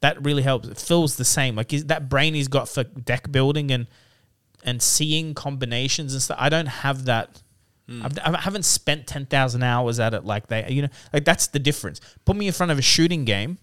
That 0.00 0.24
really 0.24 0.42
helps. 0.42 0.68
It 0.68 0.78
feels 0.78 1.16
the 1.16 1.24
same. 1.24 1.56
Like 1.56 1.68
that 1.68 2.08
brain 2.08 2.34
he's 2.34 2.48
got 2.48 2.68
for 2.68 2.84
deck 2.84 3.30
building 3.30 3.70
and 3.70 3.86
and 4.64 4.82
seeing 4.82 5.34
combinations 5.34 6.14
and 6.14 6.22
stuff. 6.22 6.38
I 6.40 6.48
don't 6.48 6.66
have 6.66 7.04
that 7.04 7.42
hmm. 7.88 8.04
I've, 8.04 8.18
I 8.18 8.40
haven't 8.40 8.64
spent 8.64 9.06
ten 9.06 9.26
thousand 9.26 9.62
hours 9.62 10.00
at 10.00 10.14
it 10.14 10.24
like 10.24 10.48
they, 10.48 10.68
you 10.70 10.82
know, 10.82 10.88
like 11.12 11.24
that's 11.24 11.48
the 11.48 11.58
difference. 11.58 12.00
Put 12.24 12.36
me 12.36 12.46
in 12.46 12.52
front 12.52 12.72
of 12.72 12.78
a 12.78 12.82
shooting 12.82 13.24
game, 13.24 13.58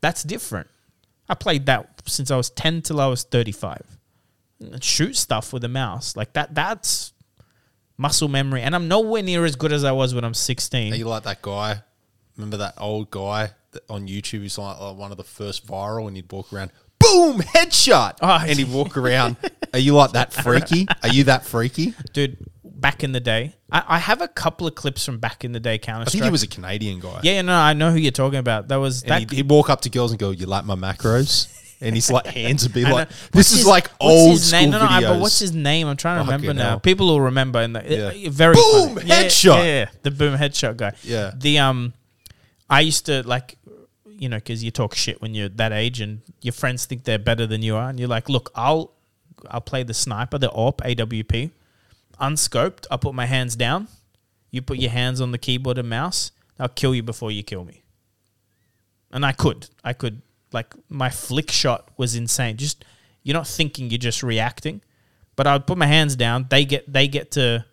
that's 0.00 0.22
different. 0.22 0.68
I 1.28 1.34
played 1.34 1.66
that 1.66 2.02
since 2.06 2.30
I 2.30 2.36
was 2.36 2.50
ten 2.50 2.82
till 2.82 3.00
I 3.00 3.06
was 3.06 3.22
thirty-five. 3.24 3.84
Shoot 4.80 5.16
stuff 5.16 5.52
with 5.52 5.64
a 5.64 5.68
mouse 5.68 6.16
like 6.16 6.32
that. 6.34 6.54
That's 6.54 7.12
muscle 7.98 8.28
memory, 8.28 8.62
and 8.62 8.74
I'm 8.74 8.88
nowhere 8.88 9.22
near 9.22 9.44
as 9.44 9.56
good 9.56 9.72
as 9.72 9.84
I 9.84 9.92
was 9.92 10.14
when 10.14 10.24
I'm 10.24 10.34
sixteen. 10.34 10.92
Are 10.92 10.96
you 10.96 11.06
like 11.06 11.24
that 11.24 11.42
guy? 11.42 11.82
Remember 12.36 12.56
that 12.58 12.74
old 12.78 13.10
guy 13.10 13.50
that 13.72 13.82
on 13.90 14.06
YouTube? 14.06 14.42
He's 14.42 14.58
like, 14.58 14.78
like 14.80 14.96
one 14.96 15.10
of 15.10 15.16
the 15.16 15.24
first 15.24 15.66
viral, 15.66 16.06
and 16.06 16.16
he'd 16.16 16.30
walk 16.30 16.52
around, 16.52 16.70
boom, 16.98 17.40
headshot, 17.40 18.18
Oh, 18.22 18.38
and 18.46 18.58
he'd 18.58 18.70
walk 18.72 18.96
around. 18.96 19.36
Are 19.72 19.78
you 19.78 19.94
like 19.94 20.12
that 20.12 20.32
freaky? 20.32 20.86
Are 21.02 21.08
you 21.08 21.24
that 21.24 21.44
freaky? 21.44 21.94
dude. 22.12 22.36
Back 22.78 23.02
in 23.02 23.12
the 23.12 23.20
day, 23.20 23.54
I, 23.72 23.82
I 23.88 23.98
have 23.98 24.20
a 24.20 24.28
couple 24.28 24.66
of 24.66 24.74
clips 24.74 25.02
from 25.04 25.18
back 25.18 25.44
in 25.44 25.52
the 25.52 25.60
day 25.60 25.78
Counter 25.78 26.02
I 26.02 26.10
think 26.10 26.24
he 26.24 26.30
was 26.30 26.42
a 26.42 26.46
Canadian 26.46 27.00
guy. 27.00 27.20
yeah, 27.22 27.40
no, 27.40 27.54
I 27.56 27.72
know 27.72 27.90
who 27.90 27.96
you're 27.98 28.12
talking 28.12 28.38
about. 28.38 28.68
That 28.68 28.76
was 28.76 29.02
and 29.02 29.10
that. 29.12 29.18
he'd, 29.20 29.30
he'd 29.30 29.48
walk 29.48 29.70
up 29.70 29.80
to 29.82 29.90
girls 29.90 30.10
and 30.12 30.20
go, 30.20 30.30
"You 30.30 30.44
like 30.46 30.64
my 30.66 30.74
macros?" 30.74 31.52
And 31.80 31.94
his 31.94 32.10
like 32.10 32.26
hands 32.26 32.62
would 32.64 32.72
be 32.74 32.84
I 32.86 32.88
know. 32.90 32.94
like, 32.96 33.08
What's 33.08 33.30
"This 33.32 33.52
is 33.52 33.58
his- 33.58 33.66
like 33.66 33.88
what's 33.92 34.00
old 34.00 34.30
his 34.32 34.48
school 34.48 34.60
name? 34.60 34.70
No, 34.70 34.78
no, 34.80 34.84
I- 34.86 35.00
videos." 35.02 35.08
but 35.08 35.20
what's 35.20 35.38
his 35.38 35.54
name? 35.54 35.86
I'm 35.88 35.96
trying 35.96 36.18
to 36.24 36.30
Fucking 36.30 36.40
remember 36.48 36.62
now. 36.62 36.68
hell. 36.70 36.80
People 36.80 37.06
will 37.06 37.20
remember. 37.22 37.60
And 37.60 37.74
Yeah. 37.86 38.12
yeah. 38.12 38.28
very 38.30 38.54
Boom, 38.54 38.94
funny. 38.96 39.06
Yeah, 39.08 39.22
headshot. 39.24 39.56
Yeah, 39.58 39.64
yeah, 39.64 39.88
the 40.02 40.10
boom 40.10 40.36
headshot 40.38 40.76
guy. 40.76 40.92
Yeah. 41.02 41.32
The 41.34 41.58
um, 41.60 41.94
I 42.68 42.80
used 42.80 43.06
to 43.06 43.26
like, 43.26 43.56
you 44.06 44.28
know, 44.28 44.36
because 44.36 44.62
you 44.64 44.70
talk 44.70 44.94
shit 44.94 45.20
when 45.22 45.34
you're 45.34 45.48
that 45.50 45.72
age, 45.72 46.00
and 46.00 46.20
your 46.42 46.52
friends 46.52 46.84
think 46.84 47.04
they're 47.04 47.18
better 47.18 47.46
than 47.46 47.62
you 47.62 47.76
are, 47.76 47.88
and 47.88 47.98
you're 47.98 48.08
like, 48.08 48.28
look, 48.28 48.50
I'll, 48.54 48.92
I'll 49.48 49.60
play 49.60 49.82
the 49.82 49.94
sniper, 49.94 50.38
the 50.38 50.48
AWP, 50.48 50.96
AWP, 50.96 51.50
unscoped. 52.20 52.86
I'll 52.90 52.98
put 52.98 53.14
my 53.14 53.26
hands 53.26 53.56
down. 53.56 53.88
You 54.50 54.62
put 54.62 54.78
your 54.78 54.90
hands 54.90 55.20
on 55.20 55.32
the 55.32 55.38
keyboard 55.38 55.78
and 55.78 55.88
mouse. 55.88 56.32
I'll 56.58 56.68
kill 56.68 56.94
you 56.94 57.02
before 57.02 57.30
you 57.30 57.42
kill 57.42 57.64
me. 57.64 57.82
And 59.10 59.24
I 59.24 59.32
could. 59.32 59.68
I 59.84 59.92
could. 59.92 60.22
Like, 60.52 60.74
my 60.88 61.10
flick 61.10 61.50
shot 61.50 61.88
was 61.96 62.14
insane. 62.14 62.56
Just, 62.56 62.84
you're 63.22 63.34
not 63.34 63.46
thinking, 63.46 63.90
you're 63.90 63.98
just 63.98 64.22
reacting. 64.22 64.80
But 65.34 65.46
I 65.46 65.54
would 65.54 65.66
put 65.66 65.76
my 65.76 65.86
hands 65.86 66.16
down. 66.16 66.46
They 66.48 66.64
get, 66.64 66.90
they 66.90 67.08
get 67.08 67.32
to 67.32 67.66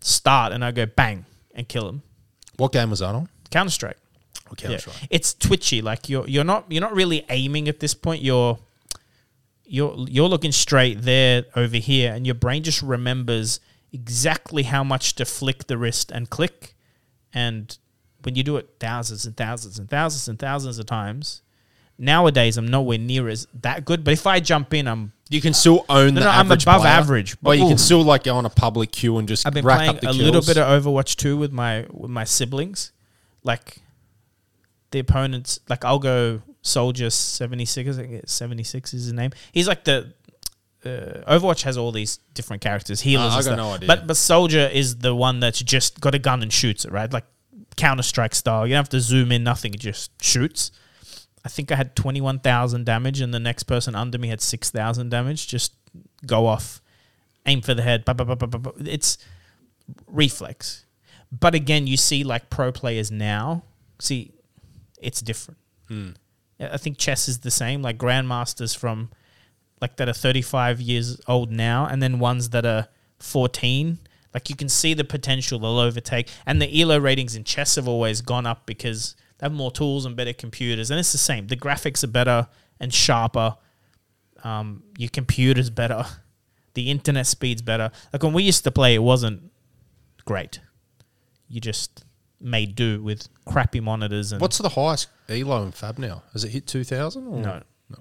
start, 0.00 0.52
and 0.52 0.64
I 0.64 0.70
go 0.70 0.86
bang 0.86 1.26
and 1.54 1.68
kill 1.68 1.86
them. 1.86 2.02
What 2.56 2.72
game 2.72 2.90
was 2.90 3.00
that 3.00 3.14
on? 3.14 3.28
Counter 3.50 3.70
Strike. 3.70 3.98
Okay, 4.52 4.70
Yeah. 4.70 4.78
It's 5.10 5.34
twitchy. 5.34 5.80
Like 5.80 6.08
you're 6.08 6.28
you're 6.28 6.44
not 6.44 6.66
you're 6.70 6.82
not 6.82 6.94
really 6.94 7.24
aiming 7.30 7.68
at 7.68 7.80
this 7.80 7.94
point. 7.94 8.22
You're 8.22 8.58
you're 9.64 9.94
you're 10.08 10.28
looking 10.28 10.52
straight 10.52 11.02
there 11.02 11.44
over 11.56 11.76
here, 11.76 12.12
and 12.12 12.26
your 12.26 12.34
brain 12.34 12.62
just 12.62 12.82
remembers 12.82 13.60
exactly 13.92 14.62
how 14.64 14.82
much 14.84 15.14
to 15.16 15.24
flick 15.24 15.66
the 15.66 15.76
wrist 15.78 16.10
and 16.10 16.28
click. 16.30 16.74
And 17.34 17.76
when 18.22 18.34
you 18.36 18.42
do 18.42 18.56
it 18.56 18.68
thousands 18.80 19.26
and 19.26 19.36
thousands 19.36 19.78
and 19.78 19.88
thousands 19.88 20.28
and 20.28 20.38
thousands 20.38 20.78
of 20.78 20.86
times, 20.86 21.42
nowadays 21.98 22.56
I'm 22.56 22.66
nowhere 22.68 22.98
near 22.98 23.28
as 23.28 23.46
that 23.60 23.84
good. 23.84 24.04
But 24.04 24.12
if 24.12 24.26
I 24.26 24.40
jump 24.40 24.72
in, 24.74 24.86
I'm 24.88 25.12
You 25.30 25.40
can 25.40 25.54
still 25.54 25.84
own 25.88 26.14
No, 26.14 26.20
the 26.20 26.26
no, 26.26 26.30
I'm 26.32 26.46
average 26.46 26.62
above 26.64 26.82
player, 26.82 26.92
average, 26.92 27.36
But 27.40 27.58
you 27.58 27.64
but- 27.64 27.68
can 27.70 27.78
still 27.78 28.02
like 28.02 28.24
go 28.24 28.36
on 28.36 28.44
a 28.46 28.50
public 28.50 28.92
queue 28.92 29.16
and 29.18 29.26
just 29.28 29.46
I've 29.46 29.54
been 29.54 29.64
rack 29.64 29.78
playing 29.78 29.90
up 29.96 30.00
the 30.00 30.08
a 30.08 30.12
kills. 30.12 30.22
little 30.22 30.42
bit 30.42 30.58
of 30.58 30.84
Overwatch 30.84 31.16
2 31.16 31.36
with 31.36 31.52
my 31.52 31.86
with 31.90 32.10
my 32.10 32.24
siblings. 32.24 32.92
Like 33.44 33.78
the 34.90 34.98
opponents, 34.98 35.58
like 35.68 35.84
I'll 35.84 35.98
go 35.98 36.42
Soldier 36.62 37.10
76, 37.10 37.90
I 37.90 38.00
think 38.00 38.12
it's 38.12 38.32
76 38.32 38.94
is 38.94 39.04
his 39.04 39.12
name. 39.12 39.32
He's 39.52 39.68
like 39.68 39.84
the 39.84 40.14
uh, 40.84 40.88
Overwatch 41.38 41.62
has 41.62 41.76
all 41.76 41.92
these 41.92 42.18
different 42.34 42.62
characters, 42.62 43.00
healers. 43.00 43.34
Uh, 43.34 43.38
I 43.38 43.42
got 43.42 43.56
no 43.56 43.72
idea. 43.72 43.86
But 43.86 44.06
but 44.06 44.16
Soldier 44.16 44.68
is 44.72 44.98
the 44.98 45.14
one 45.14 45.40
that's 45.40 45.60
just 45.60 46.00
got 46.00 46.14
a 46.14 46.18
gun 46.18 46.42
and 46.42 46.52
shoots 46.52 46.84
it, 46.84 46.92
right? 46.92 47.12
Like 47.12 47.24
Counter 47.76 48.02
Strike 48.02 48.34
style. 48.34 48.66
You 48.66 48.72
don't 48.72 48.80
have 48.80 48.88
to 48.90 49.00
zoom 49.00 49.32
in, 49.32 49.44
nothing. 49.44 49.74
It 49.74 49.80
just 49.80 50.10
shoots. 50.22 50.70
I 51.44 51.48
think 51.48 51.72
I 51.72 51.76
had 51.76 51.94
twenty 51.94 52.20
one 52.20 52.38
thousand 52.38 52.86
damage, 52.86 53.20
and 53.20 53.32
the 53.32 53.40
next 53.40 53.64
person 53.64 53.94
under 53.94 54.18
me 54.18 54.28
had 54.28 54.40
six 54.40 54.70
thousand 54.70 55.10
damage. 55.10 55.46
Just 55.46 55.72
go 56.26 56.46
off, 56.46 56.80
aim 57.46 57.60
for 57.60 57.74
the 57.74 57.82
head. 57.82 58.04
Ba, 58.04 58.14
ba, 58.14 58.24
ba, 58.24 58.36
ba, 58.36 58.46
ba, 58.46 58.58
ba. 58.58 58.72
It's 58.84 59.18
reflex. 60.06 60.84
But 61.30 61.54
again, 61.54 61.86
you 61.86 61.96
see 61.96 62.24
like 62.24 62.50
pro 62.50 62.72
players 62.72 63.10
now. 63.10 63.64
See, 64.00 64.32
it's 65.00 65.22
different. 65.22 65.58
I 66.72 66.76
think 66.76 66.98
chess 66.98 67.28
is 67.28 67.40
the 67.40 67.50
same. 67.50 67.82
Like 67.82 67.98
grandmasters 67.98 68.76
from 68.76 69.10
like 69.80 69.96
that 69.96 70.08
are 70.08 70.14
35 70.14 70.80
years 70.80 71.20
old 71.26 71.50
now, 71.50 71.86
and 71.86 72.02
then 72.02 72.18
ones 72.18 72.50
that 72.50 72.64
are 72.64 72.88
14. 73.18 73.98
Like 74.32 74.48
you 74.48 74.56
can 74.56 74.68
see 74.68 74.94
the 74.94 75.04
potential 75.04 75.58
they'll 75.58 75.78
overtake, 75.78 76.28
and 76.46 76.60
the 76.62 76.80
elo 76.80 76.98
ratings 76.98 77.34
in 77.34 77.44
chess 77.44 77.76
have 77.76 77.88
always 77.88 78.20
gone 78.20 78.46
up 78.46 78.64
because 78.66 79.16
they 79.38 79.46
have 79.46 79.52
more 79.52 79.70
tools 79.70 80.06
and 80.06 80.16
better 80.16 80.32
computers, 80.32 80.90
and 80.90 81.00
it's 81.00 81.12
the 81.12 81.18
same. 81.18 81.48
The 81.48 81.56
graphics 81.56 82.04
are 82.04 82.08
better 82.08 82.48
and 82.80 82.92
sharper. 82.94 83.56
Um, 84.44 84.82
your 84.98 85.10
computer's 85.10 85.70
better. 85.70 86.04
The 86.74 86.90
internet 86.90 87.26
speed's 87.26 87.60
better. 87.60 87.90
Like 88.14 88.22
when 88.22 88.32
we 88.32 88.44
used 88.44 88.64
to 88.64 88.70
play, 88.70 88.94
it 88.94 89.02
wasn't 89.02 89.52
great. 90.24 90.60
You 91.46 91.60
just 91.60 92.02
made 92.42 92.74
do 92.74 93.02
with 93.02 93.28
crappy 93.46 93.80
monitors 93.80 94.32
and 94.32 94.40
What's 94.40 94.58
the 94.58 94.68
highest 94.68 95.08
elo 95.28 95.62
in 95.62 95.72
Fab 95.72 95.98
now? 95.98 96.22
Has 96.32 96.44
it 96.44 96.50
hit 96.50 96.66
two 96.66 96.84
thousand? 96.84 97.24
no, 97.30 97.62
No. 97.88 97.98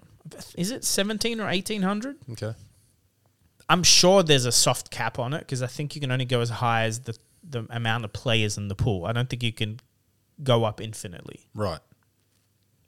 Is 0.56 0.72
it 0.72 0.84
17 0.86 1.40
or 1.42 1.46
1800? 1.46 2.16
Okay. 2.32 2.54
I'm 3.70 3.84
sure 3.84 4.22
there's 4.24 4.46
a 4.46 4.52
soft 4.52 4.92
cap 4.92 5.18
on 5.20 5.34
it 5.34 5.40
because 5.40 5.62
I 5.64 5.68
think 5.68 5.96
you 5.96 6.02
can 6.02 6.12
only 6.12 6.26
go 6.26 6.42
as 6.42 6.50
high 6.50 6.84
as 6.84 7.00
the, 7.02 7.18
the 7.44 7.66
amount 7.70 8.04
of 8.06 8.12
players 8.14 8.58
in 8.58 8.68
the 8.68 8.76
pool. 8.76 9.06
I 9.06 9.14
don't 9.14 9.30
think 9.30 9.44
you 9.44 9.54
can 9.54 9.80
go 10.44 10.64
up 10.66 10.82
infinitely 10.82 11.48
Right. 11.56 11.80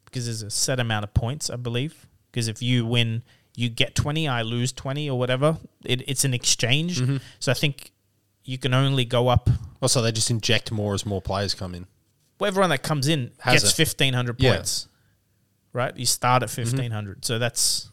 because 0.06 0.26
there's 0.26 0.42
a 0.44 0.50
set 0.52 0.80
amount 0.80 1.06
of 1.06 1.14
points, 1.14 1.50
I 1.50 1.56
believe. 1.56 2.08
Because 2.32 2.48
if 2.48 2.62
you 2.62 2.86
win, 2.86 3.24
you 3.56 3.70
get 3.70 3.96
20, 3.96 4.28
I 4.28 4.42
lose 4.42 4.72
20 4.74 5.10
or 5.10 5.18
whatever. 5.18 5.58
It, 5.86 6.08
it's 6.10 6.26
an 6.26 6.34
exchange. 6.34 7.00
Mm-hmm. 7.02 7.18
So 7.40 7.52
I 7.52 7.56
think 7.56 7.92
you 8.46 8.58
can 8.58 8.74
only 8.74 9.06
go 9.06 9.28
up. 9.28 9.50
Oh, 9.82 9.88
so 9.88 10.02
they 10.02 10.12
just 10.12 10.32
inject 10.32 10.72
more 10.72 10.94
as 10.94 11.06
more 11.06 11.22
players 11.22 11.54
come 11.54 11.76
in. 11.76 11.88
Well, 12.40 12.48
everyone 12.48 12.70
that 12.72 12.84
comes 12.84 13.08
in 13.08 13.32
Has 13.40 13.64
gets 13.64 13.80
it. 13.80 13.88
1,500 13.88 14.42
Yeah. 14.42 14.56
points, 14.56 14.88
right? 15.72 15.96
You 15.96 16.06
start 16.06 16.44
at 16.44 16.50
mm-hmm. 16.50 16.62
1,500. 16.62 17.26
So 17.26 17.40
that's 17.40 17.90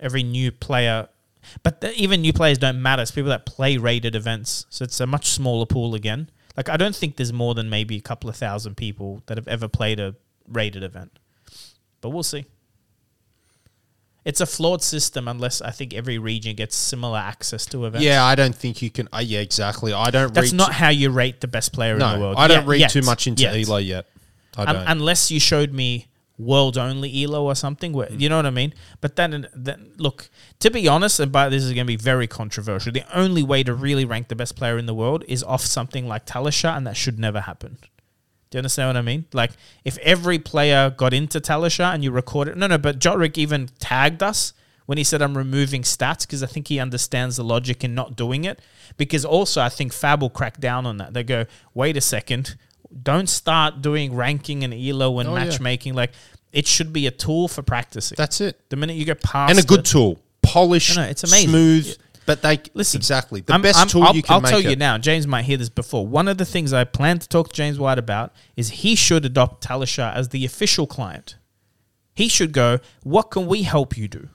every 0.00 0.22
new 0.22 0.50
player. 0.50 1.08
But 1.62 1.80
the, 1.80 1.92
even 1.94 2.20
new 2.20 2.32
players 2.32 2.58
don't 2.58 2.80
matter. 2.80 3.02
It's 3.02 3.10
people 3.10 3.30
that 3.30 3.46
play 3.46 3.76
rated 3.76 4.14
events. 4.14 4.66
So 4.70 4.84
it's 4.84 5.00
a 5.00 5.06
much 5.06 5.26
smaller 5.28 5.66
pool 5.66 5.94
again. 5.94 6.30
Like, 6.56 6.68
I 6.68 6.76
don't 6.76 6.94
think 6.94 7.16
there's 7.16 7.32
more 7.32 7.54
than 7.54 7.70
maybe 7.70 7.96
a 7.96 8.00
couple 8.00 8.28
of 8.28 8.36
thousand 8.36 8.76
people 8.76 9.22
that 9.26 9.38
have 9.38 9.48
ever 9.48 9.68
played 9.68 9.98
a 9.98 10.14
rated 10.46 10.82
event. 10.82 11.18
But 12.00 12.10
we'll 12.10 12.22
see. 12.22 12.44
It's 14.24 14.40
a 14.40 14.46
flawed 14.46 14.82
system 14.82 15.26
unless 15.26 15.60
I 15.60 15.70
think 15.70 15.92
every 15.94 16.18
region 16.18 16.54
gets 16.54 16.76
similar 16.76 17.18
access 17.18 17.66
to 17.66 17.86
events. 17.86 18.04
Yeah, 18.04 18.24
I 18.24 18.34
don't 18.36 18.54
think 18.54 18.80
you 18.80 18.90
can. 18.90 19.08
Uh, 19.12 19.18
yeah, 19.18 19.40
exactly. 19.40 19.92
I 19.92 20.10
don't. 20.10 20.32
That's 20.32 20.52
not 20.52 20.72
how 20.72 20.90
you 20.90 21.10
rate 21.10 21.40
the 21.40 21.48
best 21.48 21.72
player 21.72 21.94
in 21.94 21.98
the 21.98 22.14
no, 22.14 22.20
world. 22.20 22.36
I 22.38 22.46
don't 22.46 22.58
Yet- 22.58 22.66
read 22.68 22.80
yet. 22.80 22.90
too 22.90 23.02
much 23.02 23.26
into 23.26 23.42
Yet. 23.42 23.68
elo 23.68 23.78
yet. 23.78 24.06
I 24.56 24.72
don't. 24.72 24.86
unless 24.86 25.30
you 25.30 25.40
showed 25.40 25.72
me 25.72 26.08
world 26.38 26.76
only 26.76 27.24
elo 27.24 27.44
or 27.44 27.54
something 27.54 27.92
where, 27.92 28.10
you 28.12 28.28
know 28.28 28.36
what 28.36 28.46
i 28.46 28.50
mean 28.50 28.74
but 29.00 29.16
then, 29.16 29.46
then 29.54 29.92
look 29.96 30.28
to 30.58 30.70
be 30.70 30.88
honest 30.88 31.20
and 31.20 31.30
but 31.30 31.50
this 31.50 31.62
is 31.62 31.70
going 31.72 31.86
to 31.86 31.90
be 31.90 31.96
very 31.96 32.26
controversial 32.26 32.90
the 32.90 33.04
only 33.16 33.42
way 33.42 33.62
to 33.62 33.72
really 33.72 34.04
rank 34.04 34.28
the 34.28 34.34
best 34.34 34.56
player 34.56 34.76
in 34.76 34.86
the 34.86 34.94
world 34.94 35.24
is 35.28 35.42
off 35.44 35.60
something 35.60 36.08
like 36.08 36.26
Talishar, 36.26 36.76
and 36.76 36.86
that 36.86 36.96
should 36.96 37.18
never 37.18 37.40
happen 37.42 37.78
do 38.52 38.56
you 38.56 38.60
understand 38.60 38.88
what 38.88 38.96
i 38.96 39.02
mean 39.02 39.24
like 39.32 39.50
if 39.84 39.98
every 39.98 40.38
player 40.38 40.90
got 40.90 41.12
into 41.12 41.40
Talishar 41.40 41.92
and 41.94 42.04
you 42.04 42.12
record 42.12 42.46
it 42.46 42.56
no 42.56 42.68
no 42.68 42.78
but 42.78 43.00
Jotrick 43.00 43.36
even 43.36 43.68
tagged 43.80 44.22
us 44.22 44.52
when 44.86 44.98
he 44.98 45.04
said 45.04 45.20
i'm 45.22 45.36
removing 45.36 45.82
stats 45.82 46.20
because 46.26 46.42
i 46.42 46.46
think 46.46 46.68
he 46.68 46.78
understands 46.78 47.36
the 47.36 47.42
logic 47.44 47.82
in 47.82 47.94
not 47.94 48.14
doing 48.14 48.44
it 48.44 48.60
because 48.96 49.24
also 49.24 49.60
i 49.60 49.68
think 49.68 49.92
fab 49.92 50.20
will 50.22 50.30
crack 50.30 50.60
down 50.60 50.86
on 50.86 50.98
that 50.98 51.14
they 51.14 51.24
go 51.24 51.46
wait 51.74 51.96
a 51.96 52.00
second 52.00 52.54
don't 53.02 53.28
start 53.30 53.80
doing 53.80 54.14
ranking 54.14 54.62
and 54.62 54.74
elo 54.74 55.18
and 55.18 55.28
Oh, 55.30 55.34
yeah. 55.34 55.44
matchmaking 55.46 55.94
like 55.94 56.12
it 56.52 56.66
should 56.66 56.92
be 56.92 57.06
a 57.06 57.10
tool 57.10 57.48
for 57.48 57.62
practicing 57.62 58.16
That's 58.16 58.40
it. 58.42 58.60
the 58.68 58.76
minute 58.76 58.96
you 58.96 59.06
go 59.06 59.14
past 59.14 59.50
And 59.50 59.58
a 59.58 59.62
good 59.66 59.80
it- 59.80 59.86
tool, 59.86 60.18
polished, 60.42 60.94
No, 60.96 61.02
no, 61.04 61.08
it's 61.08 61.24
amazing. 61.24 61.48
smooth. 61.48 61.96
But 62.24 62.42
they 62.42 62.60
Listen, 62.74 62.98
exactly 62.98 63.40
the 63.40 63.52
I'm- 63.52 63.62
best 63.62 63.78
I'm- 63.78 63.88
tool 63.88 64.04
I'll, 64.04 64.14
you 64.14 64.22
can 64.22 64.34
I'll 64.34 64.40
tell 64.42 64.60
you 64.60 64.76
now. 64.76 64.96
James 64.98 65.26
might 65.26 65.44
hear 65.44 65.56
this 65.56 65.68
before. 65.68 66.06
One 66.06 66.28
of 66.28 66.38
the 66.38 66.44
things 66.44 66.72
I 66.72 66.84
plan 66.84 67.18
to 67.18 67.28
talk 67.28 67.48
to 67.48 67.54
James 67.54 67.78
White 67.78 67.98
about 67.98 68.32
is 68.56 68.70
he 68.70 68.94
should 68.94 69.24
adopt 69.24 69.64
Talishar 69.66 70.14
as 70.14 70.28
the 70.28 70.44
official 70.44 70.86
client. 70.86 71.36
He 72.14 72.28
should 72.28 72.52
go. 72.52 72.78
What 73.02 73.30
can 73.30 73.46
we 73.46 73.62
help 73.62 73.96
you 73.96 74.06
do? 74.06 74.28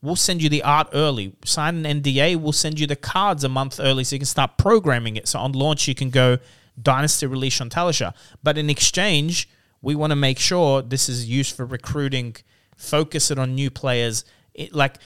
We'll 0.00 0.14
send 0.16 0.42
you 0.42 0.48
the 0.48 0.62
art 0.62 0.88
early. 0.92 1.32
Sign 1.44 1.84
an 1.84 2.02
NDA. 2.02 2.36
We'll 2.36 2.52
send 2.52 2.78
you 2.78 2.86
the 2.86 2.94
cards 2.94 3.42
a 3.42 3.48
month 3.48 3.80
early 3.80 4.04
so 4.04 4.14
you 4.14 4.20
can 4.20 4.26
start 4.26 4.56
programming 4.56 5.16
it. 5.16 5.26
So 5.26 5.40
on 5.40 5.52
launch 5.52 5.88
you 5.88 5.94
can 5.94 6.10
go 6.10 6.38
Dynasty 6.80 7.26
release 7.26 7.60
on 7.60 7.68
Talishar. 7.70 8.14
But 8.44 8.56
in 8.58 8.70
exchange, 8.70 9.48
we 9.82 9.96
want 9.96 10.12
to 10.12 10.16
make 10.16 10.38
sure 10.38 10.82
this 10.82 11.08
is 11.08 11.28
used 11.28 11.56
for 11.56 11.66
recruiting. 11.66 12.36
Focus 12.76 13.32
it 13.32 13.38
on 13.40 13.56
new 13.56 13.70
players. 13.70 14.24
It, 14.54 14.72
like 14.72 14.98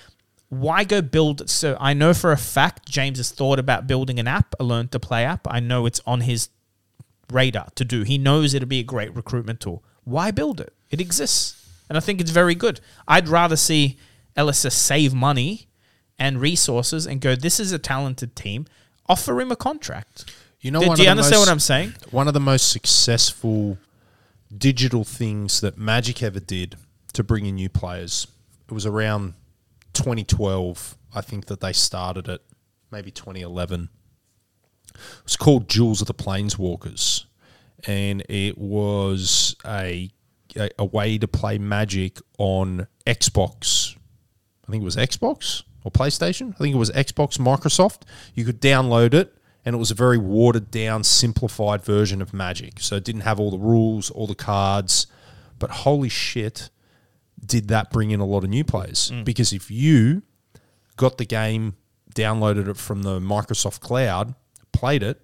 why 0.53 0.85
go 0.85 1.01
build? 1.01 1.49
So 1.49 1.79
I 1.81 1.95
know 1.95 2.13
for 2.13 2.31
a 2.31 2.37
fact 2.37 2.87
James 2.87 3.17
has 3.17 3.31
thought 3.31 3.59
about 3.59 3.87
building 3.87 4.21
an 4.21 4.29
app, 4.29 4.55
a 4.61 4.65
learn 4.65 4.89
to 4.89 5.01
play 5.01 5.25
app. 5.25 5.47
I 5.51 5.61
know 5.61 5.87
it's 5.87 6.03
on 6.07 6.21
his 6.21 6.51
radar 7.31 7.69
to 7.77 7.87
do. 7.87 8.03
He 8.03 8.19
knows 8.19 8.53
it'll 8.53 8.69
be 8.69 8.79
a 8.81 8.83
great 8.85 9.17
recruitment 9.17 9.61
tool. 9.61 9.83
Why 10.05 10.31
build 10.31 10.61
it? 10.61 10.75
It 10.91 11.01
exists. 11.01 11.67
And 11.89 11.97
I 11.97 12.03
think 12.03 12.21
it's 12.21 12.31
very 12.31 12.55
good. 12.55 12.81
I'd 13.09 13.29
rather 13.29 13.57
see 13.57 13.97
LSS 14.37 14.73
save 14.73 15.15
money 15.15 15.69
and 16.19 16.39
resources 16.39 17.07
and 17.07 17.23
go, 17.23 17.35
this 17.35 17.59
is 17.59 17.73
a 17.73 17.79
talented 17.79 18.37
team, 18.37 18.67
offer 19.09 19.41
him 19.41 19.51
a 19.51 19.57
contract. 19.57 20.31
You 20.61 20.71
know, 20.71 20.81
do, 20.81 20.97
do 20.97 21.03
you 21.05 21.09
understand 21.09 21.37
most- 21.37 21.47
what 21.47 21.49
I'm 21.49 21.61
saying? 21.61 21.95
One 22.11 22.29
of 22.29 22.35
the 22.35 22.41
most 22.41 22.71
successful 22.71 23.79
digital 24.55 25.05
things 25.05 25.63
that 25.63 25.79
Magic 25.79 26.23
ever 26.23 26.41
did 26.41 26.77
to 27.15 27.25
bring 27.25 27.47
in 27.47 27.55
new 27.55 27.71
players. 27.71 28.27
It 28.69 28.75
was 28.75 28.85
around 28.85 29.33
2012, 29.93 30.97
I 31.15 31.21
think 31.21 31.47
that 31.47 31.61
they 31.61 31.73
started 31.73 32.29
it, 32.29 32.43
maybe 32.91 33.11
2011. 33.11 33.89
It 34.95 35.01
was 35.25 35.37
called 35.37 35.69
Duels 35.69 36.01
of 36.01 36.07
the 36.07 36.15
Planeswalkers, 36.15 37.25
and 37.87 38.23
it 38.29 38.59
was 38.59 39.57
a, 39.65 40.11
a 40.57 40.71
a 40.79 40.85
way 40.85 41.19
to 41.19 41.27
play 41.27 41.59
Magic 41.59 42.19
on 42.39 42.87
Xbox. 43.07 43.97
I 44.67 44.71
think 44.71 44.83
it 44.83 44.85
was 44.85 44.97
Xbox 44.97 45.63
or 45.85 45.91
PlayStation. 45.91 46.55
I 46.55 46.59
think 46.59 46.75
it 46.75 46.79
was 46.79 46.91
Xbox, 46.91 47.39
Microsoft. 47.39 48.03
You 48.35 48.45
could 48.45 48.61
download 48.61 49.15
it, 49.15 49.35
and 49.65 49.75
it 49.75 49.79
was 49.79 49.91
a 49.91 49.95
very 49.95 50.19
watered 50.19 50.71
down, 50.71 51.05
simplified 51.05 51.85
version 51.85 52.21
of 52.21 52.33
Magic. 52.33 52.81
So 52.81 52.97
it 52.97 53.05
didn't 53.05 53.23
have 53.23 53.41
all 53.41 53.51
the 53.51 53.59
rules, 53.59 54.11
all 54.11 54.27
the 54.27 54.35
cards. 54.35 55.07
But 55.59 55.71
holy 55.71 56.09
shit, 56.09 56.71
did 57.45 57.69
that 57.69 57.91
bring 57.91 58.11
in 58.11 58.21
a 58.21 58.25
lot 58.25 58.45
of 58.45 58.51
new 58.51 58.65
players? 58.65 59.11
Mm. 59.11 59.25
Because 59.25 59.53
if 59.53 59.71
you 59.71 60.23
got 60.97 61.19
the 61.19 61.25
game, 61.25 61.77
downloaded 62.15 62.69
it 62.69 62.77
from 62.77 63.03
the 63.03 63.21
Microsoft 63.21 63.81
Cloud, 63.81 64.35
played 64.73 65.03
it, 65.03 65.23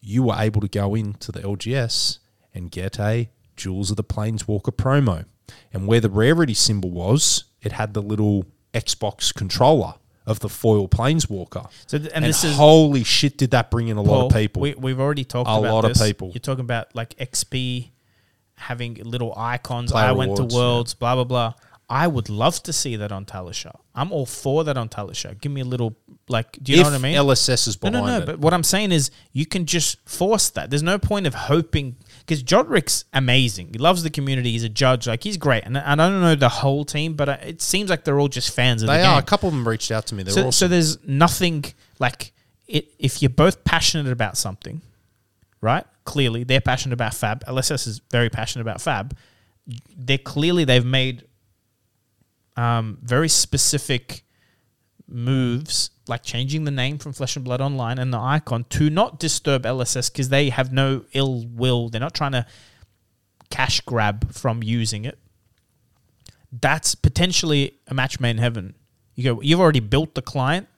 you 0.00 0.22
were 0.24 0.36
able 0.36 0.60
to 0.60 0.68
go 0.68 0.94
into 0.94 1.32
the 1.32 1.40
LGS 1.40 2.18
and 2.54 2.70
get 2.70 2.98
a 2.98 3.28
Duels 3.56 3.90
of 3.90 3.96
the 3.96 4.04
Planeswalker 4.04 4.74
promo. 4.74 5.24
And 5.72 5.86
where 5.86 6.00
the 6.00 6.10
rarity 6.10 6.54
symbol 6.54 6.90
was, 6.90 7.44
it 7.62 7.72
had 7.72 7.94
the 7.94 8.02
little 8.02 8.46
Xbox 8.72 9.34
controller 9.34 9.94
of 10.26 10.40
the 10.40 10.48
foil 10.48 10.88
Planeswalker. 10.88 11.68
So 11.86 11.96
And, 11.96 12.08
and, 12.08 12.24
this 12.24 12.44
is 12.44 12.56
holy 12.56 13.02
shit, 13.02 13.38
did 13.38 13.50
that 13.52 13.70
bring 13.70 13.88
in 13.88 13.96
a 13.96 14.02
lot 14.02 14.26
of 14.26 14.32
people? 14.32 14.60
We, 14.62 14.74
we've 14.74 15.00
already 15.00 15.24
talked 15.24 15.48
A 15.48 15.54
about 15.54 15.72
lot 15.72 15.84
of 15.90 15.96
people. 15.96 16.30
You're 16.34 16.40
talking 16.40 16.64
about 16.64 16.94
like 16.94 17.16
XP 17.16 17.90
having 18.58 18.94
little 18.94 19.34
icons. 19.36 19.92
Player 19.92 20.06
I 20.06 20.12
went 20.12 20.32
rewards, 20.32 20.54
to 20.54 20.58
Worlds, 20.58 20.94
blah 20.94 21.14
blah 21.14 21.24
blah. 21.24 21.54
I 21.90 22.06
would 22.06 22.28
love 22.28 22.62
to 22.64 22.72
see 22.72 22.96
that 22.96 23.12
on 23.12 23.24
Talishar. 23.24 23.74
I'm 23.94 24.12
all 24.12 24.26
for 24.26 24.62
that 24.64 24.76
on 24.76 24.90
Talishar. 24.90 25.40
Give 25.40 25.50
me 25.50 25.62
a 25.62 25.64
little 25.64 25.96
like. 26.28 26.58
Do 26.62 26.72
you 26.72 26.80
if 26.80 26.84
know 26.84 26.90
what 26.92 26.98
I 26.98 27.02
mean? 27.02 27.16
LSS 27.16 27.66
is 27.66 27.82
no, 27.82 27.90
behind 27.90 28.06
no, 28.06 28.18
no. 28.18 28.22
it. 28.22 28.26
But 28.26 28.38
what 28.40 28.52
I'm 28.52 28.62
saying 28.62 28.92
is, 28.92 29.10
you 29.32 29.46
can 29.46 29.64
just 29.64 29.98
force 30.06 30.50
that. 30.50 30.68
There's 30.68 30.82
no 30.82 30.98
point 30.98 31.26
of 31.26 31.34
hoping 31.34 31.96
because 32.20 32.42
Jodrick's 32.42 33.06
amazing. 33.14 33.70
He 33.72 33.78
loves 33.78 34.02
the 34.02 34.10
community. 34.10 34.52
He's 34.52 34.64
a 34.64 34.68
judge. 34.68 35.06
Like 35.06 35.22
he's 35.22 35.38
great. 35.38 35.64
And 35.64 35.78
I 35.78 35.94
don't 35.94 36.20
know 36.20 36.34
the 36.34 36.50
whole 36.50 36.84
team, 36.84 37.14
but 37.14 37.28
it 37.28 37.62
seems 37.62 37.88
like 37.88 38.04
they're 38.04 38.20
all 38.20 38.28
just 38.28 38.54
fans 38.54 38.82
of 38.82 38.88
they 38.88 38.98
the 38.98 39.06
are. 39.06 39.14
game 39.14 39.18
A 39.20 39.26
couple 39.26 39.48
of 39.48 39.54
them 39.54 39.66
reached 39.66 39.90
out 39.90 40.06
to 40.08 40.14
me. 40.14 40.24
They're 40.24 40.34
so, 40.34 40.40
awesome. 40.40 40.52
so 40.52 40.68
there's 40.68 41.02
nothing 41.06 41.64
like 41.98 42.32
it 42.66 42.92
if 42.98 43.22
you're 43.22 43.30
both 43.30 43.64
passionate 43.64 44.12
about 44.12 44.36
something 44.36 44.82
right 45.62 45.86
clearly 46.08 46.42
they're 46.44 46.60
passionate 46.60 46.94
about 46.94 47.14
fab 47.14 47.44
lss 47.44 47.86
is 47.86 48.00
very 48.10 48.30
passionate 48.30 48.62
about 48.62 48.80
fab 48.80 49.16
they're 49.96 50.18
clearly 50.18 50.64
they've 50.64 50.84
made 50.84 51.24
um, 52.56 52.98
very 53.02 53.28
specific 53.28 54.24
moves 55.06 55.90
like 56.08 56.22
changing 56.22 56.64
the 56.64 56.70
name 56.70 56.98
from 56.98 57.12
flesh 57.12 57.36
and 57.36 57.44
blood 57.44 57.60
online 57.60 57.98
and 57.98 58.12
the 58.12 58.18
icon 58.18 58.64
to 58.70 58.90
not 58.90 59.18
disturb 59.20 59.62
lss 59.62 60.10
because 60.10 60.28
they 60.30 60.48
have 60.48 60.72
no 60.72 61.04
ill 61.12 61.46
will 61.46 61.88
they're 61.88 62.00
not 62.00 62.14
trying 62.14 62.32
to 62.32 62.46
cash 63.50 63.80
grab 63.82 64.32
from 64.32 64.62
using 64.62 65.04
it 65.04 65.18
that's 66.52 66.94
potentially 66.94 67.78
a 67.86 67.94
match 67.94 68.20
made 68.20 68.30
in 68.30 68.38
heaven. 68.38 68.74
You 69.14 69.34
go, 69.34 69.40
you've 69.40 69.60
already 69.60 69.80
built 69.80 70.14
the 70.14 70.22
client. 70.22 70.68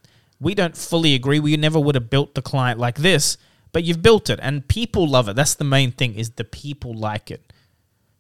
We 0.40 0.55
don't 0.55 0.77
fully 0.77 1.15
agree. 1.15 1.39
We 1.39 1.57
never 1.57 1.78
would 1.78 1.94
have 1.94 2.11
built 2.11 2.35
the 2.35 2.43
client 2.43 2.81
like 2.81 2.97
this, 2.97 3.36
but 3.73 3.85
you've 3.85 4.03
built 4.03 4.31
it 4.31 4.39
and 4.43 4.67
people 4.67 5.09
love 5.09 5.29
it. 5.29 5.37
That's 5.37 5.55
the 5.55 5.65
main 5.65 5.93
thing 5.93 6.15
is 6.15 6.31
the 6.31 6.45
people 6.45 6.95
like 6.95 7.31
it. 7.31 7.53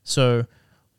So 0.04 0.46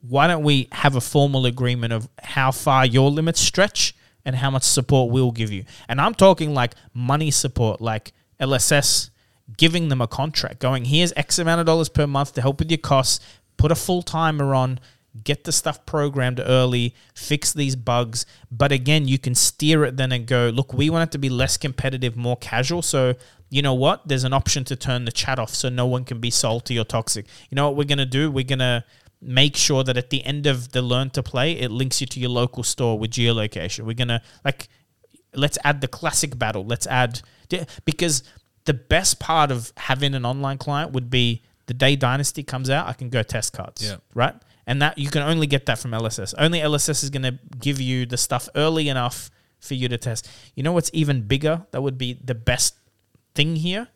why 0.01 0.27
don't 0.27 0.43
we 0.43 0.67
have 0.71 0.95
a 0.95 1.01
formal 1.01 1.45
agreement 1.45 1.93
of 1.93 2.09
how 2.21 2.51
far 2.51 2.85
your 2.85 3.11
limits 3.11 3.39
stretch 3.39 3.95
and 4.25 4.35
how 4.35 4.49
much 4.49 4.63
support 4.63 5.11
we'll 5.11 5.31
give 5.31 5.51
you? 5.51 5.65
And 5.87 6.01
I'm 6.01 6.15
talking 6.15 6.53
like 6.53 6.73
money 6.93 7.31
support, 7.31 7.81
like 7.81 8.13
LSS 8.39 9.09
giving 9.57 9.89
them 9.89 10.01
a 10.01 10.07
contract, 10.07 10.59
going, 10.59 10.85
here's 10.85 11.13
X 11.15 11.39
amount 11.39 11.59
of 11.59 11.65
dollars 11.65 11.89
per 11.89 12.07
month 12.07 12.33
to 12.33 12.41
help 12.41 12.59
with 12.59 12.71
your 12.71 12.77
costs, 12.77 13.19
put 13.57 13.71
a 13.71 13.75
full 13.75 14.01
timer 14.01 14.55
on, 14.55 14.79
get 15.23 15.43
the 15.43 15.51
stuff 15.51 15.85
programmed 15.85 16.39
early, 16.43 16.95
fix 17.13 17.53
these 17.53 17.75
bugs. 17.75 18.25
But 18.51 18.71
again, 18.71 19.07
you 19.07 19.19
can 19.19 19.35
steer 19.35 19.83
it 19.83 19.97
then 19.97 20.11
and 20.11 20.25
go, 20.25 20.49
look, 20.49 20.73
we 20.73 20.89
want 20.89 21.09
it 21.09 21.11
to 21.13 21.17
be 21.17 21.29
less 21.29 21.57
competitive, 21.57 22.15
more 22.15 22.37
casual. 22.37 22.81
So, 22.81 23.15
you 23.51 23.61
know 23.61 23.73
what? 23.73 24.07
There's 24.07 24.23
an 24.23 24.33
option 24.33 24.63
to 24.63 24.75
turn 24.77 25.03
the 25.05 25.11
chat 25.11 25.37
off 25.37 25.53
so 25.53 25.67
no 25.67 25.85
one 25.85 26.05
can 26.05 26.19
be 26.19 26.31
salty 26.31 26.79
or 26.79 26.85
toxic. 26.85 27.27
You 27.49 27.55
know 27.57 27.67
what 27.67 27.75
we're 27.75 27.83
going 27.83 27.97
to 27.97 28.05
do? 28.05 28.31
We're 28.31 28.45
going 28.45 28.59
to 28.59 28.83
make 29.21 29.57
sure 29.57 29.83
that 29.83 29.97
at 29.97 30.09
the 30.09 30.23
end 30.23 30.47
of 30.47 30.71
the 30.71 30.81
learn 30.81 31.09
to 31.11 31.21
play, 31.21 31.51
it 31.59 31.69
links 31.69 31.99
you 31.99 32.07
to 32.07 32.19
your 32.19 32.29
local 32.29 32.63
store 32.63 32.97
with 32.97 33.11
geolocation. 33.11 33.81
We're 33.81 33.93
going 33.93 34.07
to, 34.07 34.21
like, 34.45 34.69
let's 35.35 35.57
add 35.65 35.81
the 35.81 35.89
classic 35.89 36.39
battle. 36.39 36.65
Let's 36.65 36.87
add, 36.87 37.21
because 37.83 38.23
the 38.63 38.73
best 38.73 39.19
part 39.19 39.51
of 39.51 39.73
having 39.75 40.15
an 40.15 40.25
online 40.25 40.57
client 40.57 40.93
would 40.93 41.09
be 41.09 41.43
the 41.65 41.73
day 41.73 41.97
Dynasty 41.97 42.43
comes 42.43 42.69
out, 42.69 42.87
I 42.87 42.93
can 42.93 43.09
go 43.09 43.21
test 43.21 43.51
cards. 43.51 43.83
Yeah. 43.83 43.97
Right? 44.13 44.35
And 44.65 44.81
that 44.81 44.97
you 44.97 45.09
can 45.09 45.23
only 45.23 45.47
get 45.47 45.65
that 45.65 45.77
from 45.77 45.91
LSS. 45.91 46.33
Only 46.37 46.59
LSS 46.59 47.03
is 47.03 47.09
going 47.09 47.23
to 47.23 47.37
give 47.59 47.81
you 47.81 48.05
the 48.05 48.17
stuff 48.17 48.47
early 48.55 48.87
enough 48.87 49.29
for 49.59 49.73
you 49.73 49.89
to 49.89 49.97
test. 49.97 50.29
You 50.55 50.63
know 50.63 50.71
what's 50.71 50.89
even 50.93 51.23
bigger? 51.23 51.65
That 51.71 51.81
would 51.81 51.97
be 51.97 52.13
the 52.13 52.35
best 52.35 52.75
thing 53.35 53.57
here. 53.57 53.87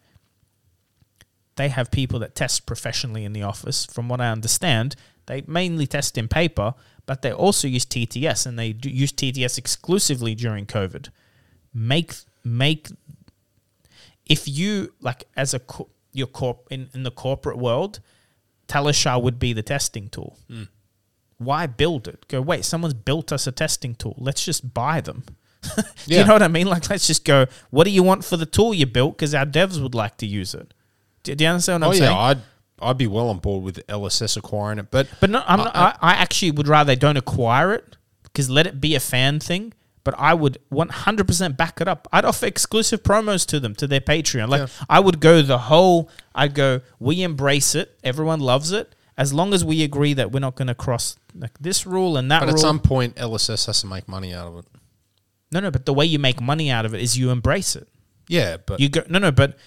They 1.56 1.70
have 1.70 1.90
people 1.92 2.20
that 2.20 2.36
test 2.36 2.66
professionally 2.66 3.24
in 3.24 3.34
the 3.34 3.44
office. 3.44 3.86
From 3.86 4.10
what 4.10 4.20
I 4.20 4.30
understand, 4.30 4.96
they 5.26 5.44
mainly 5.48 5.88
test 5.88 6.18
in 6.18 6.28
paper, 6.28 6.74
but 7.06 7.22
they 7.22 7.32
also 7.32 7.68
use 7.68 7.86
TTS 7.86 8.46
and 8.46 8.60
they 8.60 8.74
do 8.74 8.90
use 8.90 9.12
TTS 9.12 9.58
exclusively 9.58 10.36
during 10.36 10.66
COVID. 10.66 11.10
Make 11.74 12.14
make 12.44 12.90
if 14.26 14.48
you 14.48 14.94
like 15.02 15.26
as 15.36 15.54
a 15.54 15.60
co- 15.60 15.90
your 16.12 16.28
corp 16.28 16.68
in, 16.72 16.90
in 16.94 17.04
the 17.04 17.12
corporate 17.12 17.58
world, 17.58 18.00
Talishar 18.68 19.22
would 19.22 19.40
be 19.40 19.54
the 19.54 19.64
testing 19.64 20.10
tool. 20.10 20.38
Hmm. 20.50 20.64
Why 21.38 21.68
build 21.68 22.08
it? 22.08 22.28
Go 22.28 22.42
wait, 22.42 22.66
someone's 22.66 22.94
built 22.94 23.32
us 23.32 23.46
a 23.46 23.52
testing 23.52 23.96
tool. 23.96 24.16
Let's 24.18 24.44
just 24.44 24.74
buy 24.74 25.02
them. 25.02 25.24
do 25.76 25.84
Yeah. 26.08 26.22
you 26.22 26.26
know 26.28 26.34
what 26.34 26.44
I 26.44 26.48
mean? 26.48 26.68
Like, 26.68 26.90
let's 26.90 27.08
just 27.08 27.26
go. 27.26 27.46
What 27.70 27.84
do 27.86 27.90
you 27.92 28.04
want 28.04 28.24
for 28.26 28.38
the 28.38 28.46
tool 28.46 28.74
you 28.74 28.86
built? 28.86 29.18
Because 29.18 29.34
our 29.34 29.46
devs 29.46 29.82
would 29.82 29.96
like 29.96 30.18
to 30.18 30.26
use 30.26 30.54
it. 30.54 30.74
Do, 31.24 31.34
do 31.36 31.44
you 31.44 31.50
understand 31.50 31.82
what 31.82 31.88
oh 31.88 31.92
I'm 31.92 31.98
yeah, 31.98 32.08
saying? 32.08 32.18
I'd 32.18 32.38
I'd 32.82 32.98
be 32.98 33.08
well 33.08 33.30
on 33.30 33.40
board 33.40 33.64
with 33.64 33.86
LSS 33.88 34.38
acquiring 34.38 34.80
it, 34.80 34.92
but 34.92 35.08
But 35.22 35.30
no, 35.30 35.44
I'm 35.48 35.60
not, 35.60 35.76
I, 35.76 35.96
I 36.02 36.14
actually 36.14 36.52
would 36.52 36.68
rather 36.68 36.88
they 36.88 36.96
don't 36.98 37.18
acquire 37.18 37.74
it 37.74 37.96
because 38.24 38.50
let 38.50 38.68
it 38.68 38.82
be 38.82 38.96
a 38.96 39.00
fan 39.00 39.40
thing. 39.40 39.74
But 40.04 40.14
I 40.20 40.36
would 40.36 40.60
100% 40.72 41.58
back 41.58 41.82
it 41.82 41.88
up. 41.88 42.08
I'd 42.12 42.26
offer 42.26 42.46
exclusive 42.46 43.02
promos 43.02 43.44
to 43.48 43.60
them 43.60 43.74
to 43.76 43.88
their 43.88 44.02
Patreon. 44.02 44.50
Like 44.50 44.62
Yeah. 44.62 44.68
I 44.88 45.00
would 45.00 45.20
go 45.20 45.42
the 45.42 45.58
whole. 45.58 46.12
I'd 46.36 46.54
go. 46.54 46.82
We 47.00 47.24
embrace 47.24 47.74
it. 47.74 47.98
Everyone 48.04 48.40
loves 48.40 48.72
it. 48.72 48.94
As 49.18 49.34
long 49.34 49.54
as 49.54 49.64
we 49.66 49.82
agree 49.82 50.14
that 50.14 50.32
we're 50.32 50.42
not 50.42 50.56
going 50.56 50.68
to 50.68 50.76
cross 50.76 51.16
like 51.34 51.58
this 51.60 51.88
rule 51.88 52.18
and 52.18 52.30
that 52.30 52.42
but 52.42 52.48
rule. 52.48 52.56
at 52.56 52.60
some 52.60 52.80
point 52.80 53.16
LSS 53.16 53.66
has 53.66 53.82
to 53.82 53.88
make 53.88 54.08
money 54.08 54.34
out 54.34 54.48
of 54.48 54.58
it. 54.58 54.66
No, 55.56 55.62
no. 55.62 55.72
But 55.72 55.86
the 55.86 55.94
way 55.94 56.06
you 56.06 56.20
make 56.20 56.42
money 56.42 56.70
out 56.70 56.86
of 56.86 56.94
it 56.94 57.02
is 57.02 57.18
you 57.18 57.30
embrace 57.32 57.76
it. 57.76 57.88
Yeah, 58.28 58.58
but 58.58 58.80
You 58.80 58.90
go. 58.90 59.04
No, 59.08 59.20
no. 59.20 59.32
But 59.32 59.58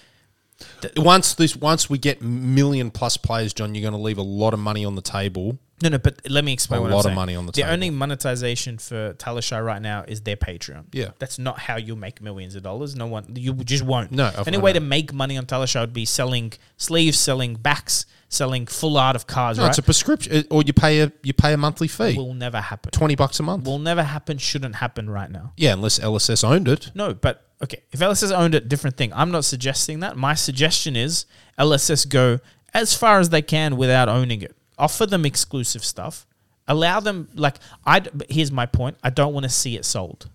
once 0.97 1.33
this 1.33 1.55
once 1.55 1.89
we 1.89 1.97
get 1.97 2.21
million 2.21 2.91
plus 2.91 3.17
players, 3.17 3.53
John, 3.53 3.73
you're 3.73 3.81
going 3.81 3.93
to 3.93 3.99
leave 3.99 4.17
a 4.17 4.23
lot 4.23 4.53
of 4.53 4.59
money 4.59 4.85
on 4.85 4.95
the 4.95 5.01
table. 5.01 5.57
No, 5.81 5.89
no, 5.89 5.97
but 5.97 6.19
let 6.29 6.43
me 6.43 6.51
explain 6.51 6.81
A 6.81 6.95
lot 6.95 7.05
of 7.05 7.13
money 7.13 7.35
on 7.35 7.45
the 7.45 7.53
The 7.53 7.61
table. 7.61 7.67
The 7.67 7.73
only 7.73 7.89
monetization 7.89 8.77
for 8.77 9.13
Talishar 9.13 9.65
right 9.65 9.81
now 9.81 10.03
is 10.05 10.21
their 10.21 10.35
Patreon. 10.35 10.85
Yeah. 10.91 11.11
That's 11.19 11.39
not 11.39 11.57
how 11.57 11.77
you'll 11.77 11.97
make 11.97 12.21
millions 12.21 12.55
of 12.55 12.63
dollars. 12.63 12.95
No 12.97 13.07
one, 13.07 13.33
you 13.35 13.53
just 13.53 13.83
won't. 13.83 14.11
No, 14.11 14.29
Any 14.45 14.57
way 14.57 14.73
to 14.73 14.81
make 14.81 15.13
money 15.13 15.37
on 15.37 15.45
Talishar 15.45 15.81
would 15.81 15.93
be 15.93 16.03
selling 16.03 16.51
sleeves, 16.75 17.17
selling 17.17 17.55
backs, 17.55 18.05
selling 18.29 18.65
full 18.67 18.95
art 18.97 19.15
of 19.15 19.27
cars, 19.27 19.57
No, 19.57 19.63
right? 19.63 19.69
it's 19.69 19.77
a 19.77 19.83
prescription, 19.83 20.45
or 20.49 20.61
you 20.63 20.71
pay 20.73 21.01
a 21.01 21.11
you 21.23 21.33
pay 21.33 21.51
a 21.53 21.57
monthly 21.57 21.87
fee, 21.87 22.15
will 22.15 22.33
never 22.33 22.61
happen. 22.61 22.91
twenty 22.91 23.15
bucks 23.15 23.39
a 23.39 23.43
month. 23.43 23.65
Will 23.65 23.79
never 23.79 24.03
happen, 24.03 24.37
shouldn't 24.37 24.75
happen 24.75 25.09
right 25.09 25.29
now. 25.31 25.53
yeah, 25.57 25.73
unless 25.73 25.99
LSS 25.99 26.43
owned 26.43 26.67
it. 26.67 26.91
No, 26.95 27.13
but 27.13 27.45
okay, 27.63 27.81
if 27.91 27.99
LSS 27.99 28.31
owned 28.31 28.55
it, 28.55 28.69
different 28.69 28.95
thing. 28.97 29.11
I'm 29.13 29.31
not 29.31 29.45
suggesting 29.45 29.99
that. 30.01 30.15
My 30.15 30.33
suggestion 30.35 30.95
is 30.95 31.25
LSS 31.57 32.07
go 32.07 32.39
as 32.73 32.95
far 32.95 33.19
as 33.19 33.29
they 33.29 33.41
can 33.41 33.75
without 33.77 34.07
owning 34.07 34.41
it. 34.41 34.55
Offer 34.77 35.07
them 35.07 35.25
exclusive 35.25 35.83
stuff. 35.83 36.25
Allow 36.67 36.99
them 36.99 37.29
like 37.33 37.55
I. 37.85 38.03
Here's 38.29 38.51
my 38.51 38.67
point. 38.67 38.95
I 39.03 39.09
don't 39.09 39.33
want 39.33 39.43
to 39.43 39.49
see 39.49 39.75
it 39.75 39.83
sold. 39.85 40.29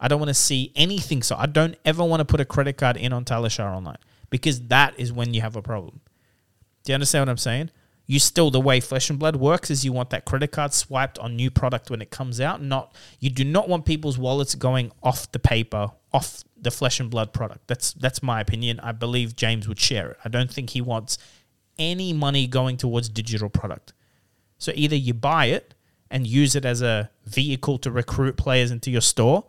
I 0.00 0.08
don't 0.08 0.18
want 0.18 0.28
to 0.28 0.34
see 0.34 0.72
anything. 0.76 1.22
So 1.22 1.36
I 1.36 1.46
don't 1.46 1.76
ever 1.84 2.02
want 2.04 2.20
to 2.20 2.24
put 2.24 2.40
a 2.40 2.44
credit 2.44 2.76
card 2.76 2.96
in 2.96 3.12
on 3.12 3.24
Talishar 3.24 3.74
online 3.76 3.96
because 4.28 4.60
that 4.68 4.94
is 4.98 5.12
when 5.12 5.34
you 5.34 5.40
have 5.40 5.54
a 5.56 5.62
problem. 5.62 6.00
Do 6.88 6.92
you 6.92 6.94
understand 6.94 7.20
what 7.20 7.28
I'm 7.28 7.36
saying? 7.36 7.70
You 8.06 8.18
still 8.18 8.50
the 8.50 8.62
way 8.62 8.80
Flesh 8.80 9.10
and 9.10 9.18
Blood 9.18 9.36
works 9.36 9.70
is 9.70 9.84
you 9.84 9.92
want 9.92 10.08
that 10.08 10.24
credit 10.24 10.52
card 10.52 10.72
swiped 10.72 11.18
on 11.18 11.36
new 11.36 11.50
product 11.50 11.90
when 11.90 12.00
it 12.00 12.10
comes 12.10 12.40
out. 12.40 12.62
Not 12.62 12.96
you 13.20 13.28
do 13.28 13.44
not 13.44 13.68
want 13.68 13.84
people's 13.84 14.16
wallets 14.16 14.54
going 14.54 14.90
off 15.02 15.30
the 15.30 15.38
paper, 15.38 15.90
off 16.14 16.44
the 16.58 16.70
Flesh 16.70 16.98
and 16.98 17.10
Blood 17.10 17.34
product. 17.34 17.66
That's 17.66 17.92
that's 17.92 18.22
my 18.22 18.40
opinion. 18.40 18.80
I 18.80 18.92
believe 18.92 19.36
James 19.36 19.68
would 19.68 19.78
share 19.78 20.12
it. 20.12 20.16
I 20.24 20.30
don't 20.30 20.50
think 20.50 20.70
he 20.70 20.80
wants 20.80 21.18
any 21.78 22.14
money 22.14 22.46
going 22.46 22.78
towards 22.78 23.10
digital 23.10 23.50
product. 23.50 23.92
So 24.56 24.72
either 24.74 24.96
you 24.96 25.12
buy 25.12 25.46
it 25.46 25.74
and 26.10 26.26
use 26.26 26.56
it 26.56 26.64
as 26.64 26.80
a 26.80 27.10
vehicle 27.26 27.76
to 27.80 27.90
recruit 27.90 28.38
players 28.38 28.70
into 28.70 28.90
your 28.90 29.02
store, 29.02 29.44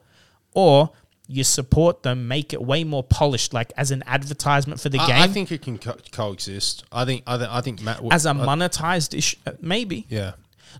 or 0.51 0.91
you 1.31 1.43
support 1.43 2.01
them, 2.01 2.27
make 2.27 2.53
it 2.53 2.61
way 2.61 2.83
more 2.83 3.03
polished, 3.03 3.53
like 3.53 3.71
as 3.77 3.91
an 3.91 4.03
advertisement 4.07 4.81
for 4.81 4.89
the 4.89 4.97
I, 4.97 5.07
game, 5.07 5.21
I 5.21 5.27
think 5.27 5.51
it 5.51 5.61
can 5.61 5.77
co- 5.77 5.95
coexist. 6.11 6.83
I 6.91 7.05
think. 7.05 7.21
I, 7.27 7.37
th- 7.37 7.49
I 7.51 7.61
think 7.61 7.83
Matt. 7.83 7.97
w- 7.97 8.11
as 8.11 8.25
a 8.25 8.31
monetized 8.31 9.15
issue. 9.15 9.37
uh, 9.45 9.51
Maybe 9.61 10.07
yeah. 10.09 10.31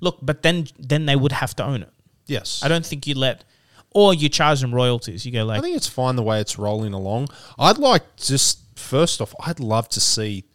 look, 0.02 0.18
but 0.24 0.42
then 0.42 0.68
then 0.80 1.06
they 1.06 1.16
would 1.16 1.32
have 1.34 1.56
to 1.58 1.64
own 1.64 1.84
it. 1.84 1.94
Yes. 2.26 2.62
I 2.64 2.68
don't 2.68 2.86
think 2.86 3.06
you 3.06 3.14
let, 3.14 3.44
or 3.92 4.14
you 4.16 4.28
charge 4.28 4.62
them 4.62 4.74
royalties. 4.74 5.24
You 5.24 5.32
go 5.32 5.46
like. 5.46 5.60
I 5.60 5.62
think 5.62 5.76
it's 5.76 5.88
fine 5.88 6.16
the 6.16 6.24
way 6.24 6.42
it's 6.42 6.58
rolling 6.58 6.94
along. 6.94 7.28
I'd 7.60 7.78
like 7.78 8.16
just 8.18 8.60
first 8.76 9.22
off, 9.22 9.36
I'd 9.46 9.60
love 9.60 9.88
to 9.90 10.00
see 10.00 10.46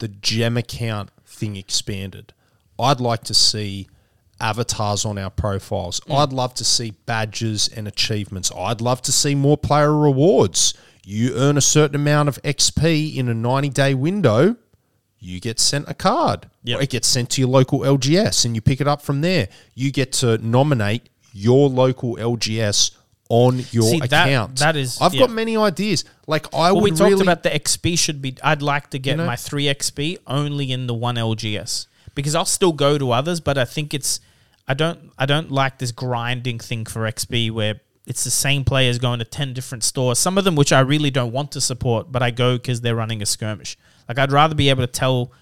the 0.00 0.08
gem 0.08 0.56
account 0.56 1.10
thing 1.24 1.54
expanded. 1.54 2.32
I'd 2.76 2.98
like 3.00 3.22
to 3.24 3.34
see 3.34 3.86
avatars 4.44 5.04
on 5.04 5.16
our 5.18 5.30
profiles. 5.30 6.00
Mm. 6.00 6.18
I'd 6.22 6.32
love 6.32 6.54
to 6.54 6.64
see 6.64 6.92
badges 7.06 7.68
and 7.68 7.88
achievements. 7.88 8.52
I'd 8.56 8.80
love 8.80 9.00
to 9.02 9.12
see 9.12 9.34
more 9.34 9.56
player 9.56 9.96
rewards. 9.96 10.74
You 11.04 11.34
earn 11.36 11.56
a 11.56 11.60
certain 11.62 11.96
amount 11.96 12.28
of 12.28 12.40
XP 12.42 13.16
in 13.16 13.28
a 13.28 13.34
90 13.34 13.70
day 13.70 13.94
window, 13.94 14.56
you 15.18 15.40
get 15.40 15.58
sent 15.58 15.88
a 15.88 15.94
card. 15.94 16.50
Yep. 16.64 16.82
It 16.82 16.90
gets 16.90 17.08
sent 17.08 17.30
to 17.30 17.40
your 17.40 17.48
local 17.48 17.80
LGS 17.80 18.44
and 18.44 18.54
you 18.54 18.60
pick 18.60 18.80
it 18.82 18.86
up 18.86 19.00
from 19.00 19.22
there. 19.22 19.48
You 19.74 19.90
get 19.90 20.12
to 20.14 20.36
nominate 20.38 21.08
your 21.32 21.68
local 21.70 22.16
LGS 22.16 22.90
on 23.30 23.64
your 23.70 23.84
See, 23.90 24.00
that- 24.00 24.12
account. 24.28 24.58
that 24.58 24.76
is- 24.76 24.98
I've 25.00 25.14
yeah. 25.14 25.20
got 25.20 25.30
many 25.30 25.56
ideas. 25.56 26.04
Like 26.26 26.46
I 26.54 26.72
well, 26.72 26.82
would 26.82 26.84
we 26.84 26.90
talked 26.90 27.10
really 27.10 27.22
about 27.22 27.42
the 27.42 27.50
XP 27.50 27.98
should 27.98 28.20
be. 28.20 28.36
I'd 28.42 28.60
like 28.62 28.90
to 28.90 28.98
get 28.98 29.12
You 29.12 29.16
know? 29.18 29.26
my 29.26 29.36
three 29.36 29.64
XP 29.64 30.18
only 30.26 30.70
in 30.70 30.86
the 30.86 30.94
one 30.94 31.16
LGS 31.16 31.86
because 32.14 32.34
I'll 32.34 32.44
still 32.44 32.72
go 32.72 32.98
to 32.98 33.10
others, 33.12 33.40
but 33.40 33.56
I 33.58 33.64
think 33.64 33.94
it's. 33.94 34.20
I 34.66 34.74
don't. 34.74 35.10
I 35.18 35.26
don't 35.26 35.50
like 35.50 35.78
this 35.78 35.92
grinding 35.92 36.58
thing 36.58 36.86
for 36.86 37.02
XP 37.02 37.50
where 37.50 37.80
it's 38.06 38.24
the 38.24 38.30
same 38.30 38.64
players 38.64 38.98
going 38.98 39.18
to 39.18 39.24
ten 39.24 39.52
different 39.52 39.84
stores. 39.84 40.18
Some 40.18 40.38
of 40.38 40.44
them 40.44 40.56
which 40.56 40.72
I 40.72 40.80
really 40.80 41.10
don't 41.10 41.32
want 41.32 41.52
to 41.52 41.60
support, 41.60 42.10
but 42.10 42.22
I 42.22 42.30
go 42.30 42.56
because 42.56 42.80
they're 42.80 42.96
running 42.96 43.22
a 43.22 43.26
skirmish. 43.26 43.76
Like 44.08 44.18
I'd 44.18 44.32
rather 44.32 44.54
be 44.54 44.70
able 44.70 44.82
to 44.82 44.92
tell. 44.92 45.32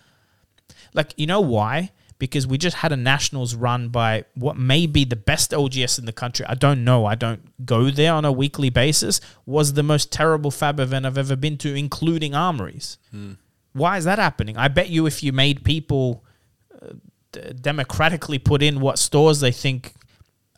Like 0.93 1.15
you 1.17 1.27
know 1.27 1.41
why? 1.41 1.93
Because 2.19 2.47
we 2.47 2.57
just 2.57 2.77
had 2.77 2.93
a 2.93 2.97
nationals 2.97 3.55
run 3.55 3.89
by 3.89 4.25
what 4.35 4.57
may 4.57 4.87
be 4.87 5.05
the 5.05 5.17
best 5.17 5.51
LGS 5.51 5.99
in 5.99 6.05
the 6.05 6.13
country. 6.13 6.47
I 6.47 6.55
don't 6.55 6.85
know. 6.85 7.05
I 7.05 7.17
don't 7.17 7.67
go 7.67 7.91
there 7.91 8.13
on 8.13 8.25
a 8.25 8.31
weekly 8.31 8.71
basis. 8.71 9.21
Was 9.45 9.73
the 9.73 9.83
most 9.83 10.13
terrible 10.13 10.51
fab 10.51 10.79
event 10.79 11.07
I've 11.07 11.19
ever 11.19 11.35
been 11.37 11.59
to, 11.59 11.75
including 11.75 12.35
armories. 12.35 12.99
Hmm. 13.11 13.33
Why 13.73 13.97
is 13.97 14.05
that 14.05 14.19
happening? 14.19 14.57
I 14.57 14.69
bet 14.69 14.91
you 14.91 15.07
if 15.07 15.23
you 15.23 15.33
made 15.33 15.65
people 15.65 16.25
democratically 17.61 18.39
put 18.39 18.63
in 18.63 18.81
what 18.81 18.99
stores 18.99 19.41
they 19.41 19.53
think 19.53 19.95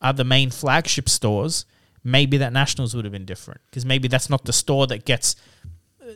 are 0.02 0.12
the 0.12 0.24
main 0.24 0.50
flagship 0.50 1.08
stores, 1.08 1.64
maybe 2.02 2.36
that 2.36 2.52
nationals 2.52 2.94
would 2.94 3.04
have 3.04 3.12
been 3.12 3.24
different. 3.24 3.60
Because 3.70 3.86
maybe 3.86 4.08
that's 4.08 4.28
not 4.28 4.44
the 4.44 4.52
store 4.52 4.86
that 4.88 5.04
gets, 5.04 5.36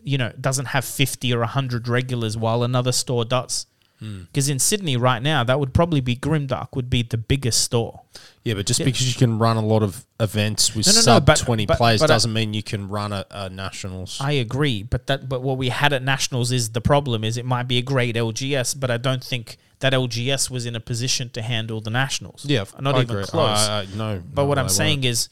you 0.03 0.19
know, 0.19 0.33
doesn't 0.41 0.67
have 0.67 0.85
50 0.85 1.33
or 1.33 1.41
100 1.41 1.89
regulars 1.89 2.37
while 2.37 2.63
another 2.63 2.93
store 2.93 3.25
does. 3.25 3.67
Because 4.01 4.49
in 4.49 4.59
Sydney 4.61 4.97
right 4.97 5.21
now, 5.21 5.43
that 5.43 5.59
would 5.59 5.75
probably 5.75 6.01
be 6.01 6.15
Grimdark 6.15 6.69
would 6.77 6.89
be 6.89 7.03
the 7.03 7.17
biggest 7.19 7.63
store. 7.63 8.03
Yeah, 8.45 8.55
but 8.55 8.65
just 8.67 8.79
because 8.85 9.09
you 9.13 9.15
can 9.19 9.39
run 9.39 9.57
a 9.57 9.61
lot 9.65 9.83
of 9.83 10.07
events 10.21 10.75
with 10.75 10.87
No, 10.87 10.93
no, 10.93 10.97
no, 10.99 11.03
sub 11.03 11.27
but- 11.27 11.39
twenty 11.39 11.67
but- 11.67 11.79
players 11.79 12.01
but 12.01 12.11
I- 12.11 12.15
doesn't 12.15 12.33
mean 12.33 12.55
you 12.55 12.63
can 12.63 12.89
run 12.89 13.13
a, 13.13 13.27
a 13.31 13.51
nationals. 13.51 14.19
I 14.21 14.33
agree, 14.33 14.83
but 14.85 15.09
that 15.09 15.29
but 15.29 15.43
what 15.43 15.59
we 15.59 15.69
had 15.71 15.93
at 15.93 16.03
nationals 16.05 16.53
is 16.53 16.71
the 16.71 16.81
problem 16.81 17.25
is 17.25 17.37
it 17.37 17.45
might 17.45 17.67
be 17.67 17.77
a 17.79 17.83
great 17.83 18.15
LGS, 18.15 18.79
but 18.79 18.91
I 18.91 18.99
don't 18.99 19.23
think 19.25 19.57
that 19.81 19.93
LGS 19.93 20.49
was 20.51 20.65
in 20.67 20.77
a 20.77 20.81
position 20.81 21.31
to 21.31 21.43
handle 21.43 21.81
the 21.81 21.91
nationals. 21.91 22.45
yeah, 22.45 22.65
not 22.81 22.95
I 22.95 23.01
even 23.03 23.17
agree. 23.17 23.25
close. 23.25 23.59
I- 23.69 23.81
I- 23.83 23.87
no, 23.97 24.23
But 24.33 24.43
no, 24.43 24.49
what 24.49 24.59
I'm 24.59 24.69
saying 24.69 25.05
is, 25.05 25.29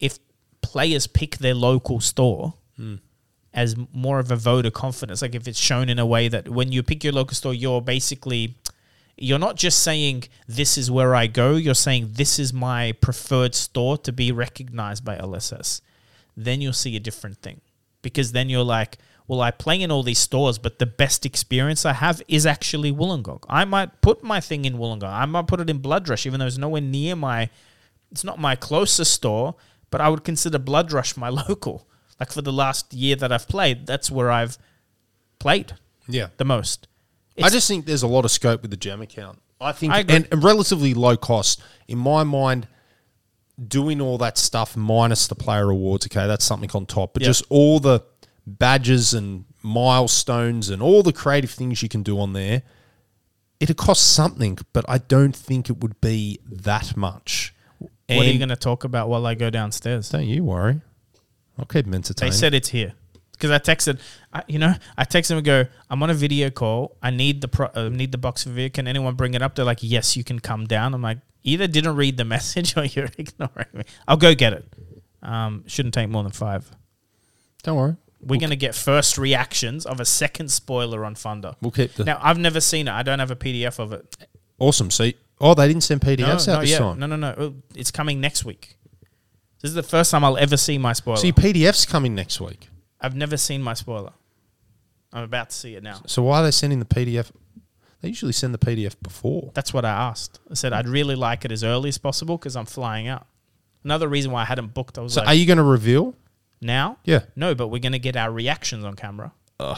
if 0.00 0.18
players 0.62 1.06
pick 1.08 1.38
their 1.38 1.54
local 1.54 2.00
store 2.00 2.54
Hmm. 2.76 2.96
As 3.54 3.76
more 3.92 4.18
of 4.18 4.30
a 4.30 4.36
vote 4.36 4.66
of 4.66 4.74
confidence, 4.74 5.22
like 5.22 5.34
if 5.34 5.48
it's 5.48 5.58
shown 5.58 5.88
in 5.88 5.98
a 5.98 6.04
way 6.04 6.28
that 6.28 6.48
when 6.48 6.72
you 6.72 6.82
pick 6.82 7.04
your 7.04 7.12
local 7.12 7.34
store, 7.34 7.54
you're 7.54 7.80
basically 7.80 8.56
you're 9.16 9.38
not 9.38 9.56
just 9.56 9.82
saying 9.82 10.24
this 10.48 10.76
is 10.76 10.90
where 10.90 11.14
I 11.14 11.28
go. 11.28 11.54
You're 11.54 11.74
saying 11.74 12.10
this 12.12 12.38
is 12.38 12.52
my 12.52 12.92
preferred 12.92 13.54
store 13.54 13.96
to 13.98 14.12
be 14.12 14.32
recognized 14.32 15.04
by 15.04 15.16
LSS. 15.16 15.80
Then 16.36 16.60
you'll 16.60 16.72
see 16.72 16.96
a 16.96 17.00
different 17.00 17.38
thing 17.38 17.60
because 18.02 18.32
then 18.32 18.48
you're 18.48 18.64
like, 18.64 18.98
well, 19.28 19.40
I 19.40 19.52
play 19.52 19.80
in 19.80 19.90
all 19.90 20.02
these 20.02 20.18
stores, 20.18 20.58
but 20.58 20.80
the 20.80 20.86
best 20.86 21.24
experience 21.24 21.86
I 21.86 21.94
have 21.94 22.20
is 22.28 22.44
actually 22.44 22.92
Wollongong. 22.92 23.44
I 23.48 23.64
might 23.64 24.00
put 24.02 24.22
my 24.22 24.40
thing 24.40 24.64
in 24.64 24.74
Wollongong. 24.74 25.04
I 25.04 25.24
might 25.26 25.46
put 25.46 25.60
it 25.60 25.70
in 25.70 25.78
Bloodrush, 25.78 26.26
even 26.26 26.40
though 26.40 26.46
it's 26.46 26.58
nowhere 26.58 26.82
near 26.82 27.16
my 27.16 27.48
it's 28.10 28.24
not 28.24 28.38
my 28.38 28.54
closest 28.54 29.12
store, 29.12 29.54
but 29.90 30.00
I 30.00 30.08
would 30.08 30.24
consider 30.24 30.58
Bloodrush 30.58 31.16
my 31.16 31.28
local. 31.48 31.86
Like 32.20 32.32
for 32.32 32.42
the 32.42 32.52
last 32.52 32.92
year 32.92 33.16
that 33.16 33.32
I've 33.32 33.48
played, 33.48 33.86
that's 33.86 34.10
where 34.10 34.30
I've 34.30 34.56
played 35.38 35.74
yeah. 36.08 36.28
the 36.36 36.44
most. 36.44 36.88
I 37.42 37.48
just 37.48 37.66
think 37.66 37.86
there's 37.86 38.02
a 38.02 38.08
lot 38.08 38.24
of 38.24 38.30
scope 38.30 38.62
with 38.62 38.70
the 38.70 38.76
gem 38.76 39.02
account. 39.02 39.40
I 39.60 39.72
think 39.72 39.92
I 39.92 40.00
and, 40.08 40.28
and 40.30 40.44
relatively 40.44 40.94
low 40.94 41.16
cost 41.16 41.62
in 41.88 41.98
my 41.98 42.24
mind. 42.24 42.68
Doing 43.68 44.00
all 44.00 44.18
that 44.18 44.36
stuff 44.36 44.76
minus 44.76 45.28
the 45.28 45.36
player 45.36 45.68
rewards, 45.68 46.06
okay, 46.06 46.26
that's 46.26 46.44
something 46.44 46.70
on 46.74 46.86
top. 46.86 47.14
But 47.14 47.22
Yeah. 47.22 47.28
just 47.28 47.44
all 47.50 47.78
the 47.78 48.00
badges 48.44 49.14
and 49.14 49.44
milestones 49.62 50.70
and 50.70 50.82
all 50.82 51.04
the 51.04 51.12
creative 51.12 51.50
things 51.50 51.80
you 51.80 51.88
can 51.88 52.02
do 52.02 52.18
on 52.18 52.32
there, 52.32 52.62
it'd 53.60 53.76
cost 53.76 54.12
something. 54.12 54.58
But 54.72 54.84
I 54.88 54.98
don't 54.98 55.36
think 55.36 55.70
it 55.70 55.80
would 55.80 56.00
be 56.00 56.40
that 56.50 56.96
much. 56.96 57.54
what 57.78 58.26
are 58.26 58.30
you 58.30 58.38
going 58.38 58.48
to 58.48 58.56
talk 58.56 58.82
about 58.82 59.08
while 59.08 59.24
I 59.24 59.34
go 59.34 59.50
downstairs? 59.50 60.08
Don't 60.08 60.26
you 60.26 60.42
worry. 60.44 60.80
Them 61.56 61.94
entertained. 61.94 62.32
They 62.32 62.36
said 62.36 62.54
it's 62.54 62.68
here 62.68 62.94
because 63.32 63.50
I 63.50 63.58
texted, 63.58 64.00
I, 64.32 64.42
you 64.48 64.58
know, 64.58 64.74
I 64.96 65.04
texted 65.04 65.28
them 65.28 65.38
and 65.38 65.46
go, 65.46 65.64
I'm 65.90 66.02
on 66.02 66.10
a 66.10 66.14
video 66.14 66.50
call. 66.50 66.96
I 67.02 67.10
need 67.10 67.40
the 67.40 67.48
pro, 67.48 67.68
uh, 67.74 67.88
need 67.88 68.12
the 68.12 68.18
box 68.18 68.46
of 68.46 68.52
video. 68.52 68.70
Can 68.70 68.86
anyone 68.88 69.14
bring 69.14 69.34
it 69.34 69.42
up? 69.42 69.54
They're 69.54 69.64
like, 69.64 69.78
yes, 69.82 70.16
you 70.16 70.24
can 70.24 70.40
come 70.40 70.66
down. 70.66 70.94
I'm 70.94 71.02
like, 71.02 71.18
either 71.42 71.66
didn't 71.66 71.96
read 71.96 72.16
the 72.16 72.24
message 72.36 72.76
or 72.76 72.84
you're 72.84 73.08
ignoring 73.18 73.66
me. 73.72 73.84
I'll 74.08 74.16
go 74.16 74.34
get 74.34 74.52
it. 74.52 74.64
Um, 75.22 75.64
shouldn't 75.66 75.94
take 75.94 76.08
more 76.08 76.22
than 76.22 76.32
five. 76.32 76.70
don't 77.62 77.76
worry. 77.76 77.96
We're 78.20 78.40
going 78.40 78.50
to 78.50 78.56
get 78.56 78.74
first 78.74 79.18
reactions 79.18 79.84
of 79.84 80.00
a 80.00 80.04
second 80.06 80.48
spoiler 80.50 81.04
on 81.04 81.14
Thunder. 81.14 81.56
We'll 81.60 81.70
keep 81.72 81.92
the 81.92 82.04
Now, 82.04 82.18
I've 82.22 82.38
never 82.38 82.58
seen 82.58 82.88
it. 82.88 82.92
I 82.92 83.02
don't 83.02 83.18
have 83.18 83.30
a 83.30 83.36
PDF 83.36 83.78
of 83.78 83.92
it. 83.92 84.16
awesome. 84.58 84.90
See, 84.90 85.14
oh, 85.42 85.52
they 85.52 85.68
didn't 85.68 85.82
send 85.82 86.02
No, 86.02 86.08
PDFs 86.10 86.48
out 86.48 86.54
not 86.54 86.60
this 86.62 86.70
yet. 86.70 86.78
time. 86.78 86.98
No, 87.00 87.06
no, 87.06 87.16
no. 87.16 87.54
It's 87.74 87.90
coming 87.90 88.22
next 88.22 88.44
week. 88.46 88.76
This 89.64 89.70
is 89.70 89.76
the 89.76 89.82
first 89.82 90.10
time 90.10 90.22
I'll 90.24 90.36
ever 90.36 90.58
see 90.58 90.76
my 90.76 90.92
spoiler. 90.92 91.16
See, 91.16 91.32
PDFs 91.32 91.88
coming 91.88 92.14
next 92.14 92.38
week. 92.38 92.68
I've 93.00 93.16
never 93.16 93.38
seen 93.38 93.62
my 93.62 93.72
spoiler. 93.72 94.12
I'm 95.10 95.22
about 95.22 95.48
to 95.48 95.56
see 95.56 95.74
it 95.74 95.82
now. 95.82 96.02
So 96.06 96.22
why 96.22 96.40
are 96.40 96.44
they 96.44 96.50
sending 96.50 96.80
the 96.80 96.84
PDF? 96.84 97.30
They 98.02 98.08
usually 98.08 98.32
send 98.32 98.52
the 98.52 98.58
PDF 98.58 98.94
before. 99.02 99.52
That's 99.54 99.72
what 99.72 99.86
I 99.86 99.88
asked. 99.88 100.38
I 100.50 100.54
said 100.54 100.74
I'd 100.74 100.86
really 100.86 101.14
like 101.14 101.46
it 101.46 101.50
as 101.50 101.64
early 101.64 101.88
as 101.88 101.96
possible 101.96 102.36
because 102.36 102.56
I'm 102.56 102.66
flying 102.66 103.08
out. 103.08 103.26
Another 103.84 104.06
reason 104.06 104.32
why 104.32 104.42
I 104.42 104.44
hadn't 104.44 104.74
booked, 104.74 104.98
I 104.98 105.00
was 105.00 105.14
So 105.14 105.20
like, 105.22 105.28
are 105.28 105.34
you 105.34 105.46
going 105.46 105.56
to 105.56 105.62
reveal? 105.64 106.14
now? 106.60 106.98
Yeah. 107.04 107.20
No, 107.34 107.54
but 107.54 107.68
we're 107.68 107.78
going 107.80 107.92
to 107.92 107.98
get 107.98 108.16
our 108.16 108.30
reactions 108.30 108.84
on 108.84 108.96
camera. 108.96 109.32
All 109.58 109.76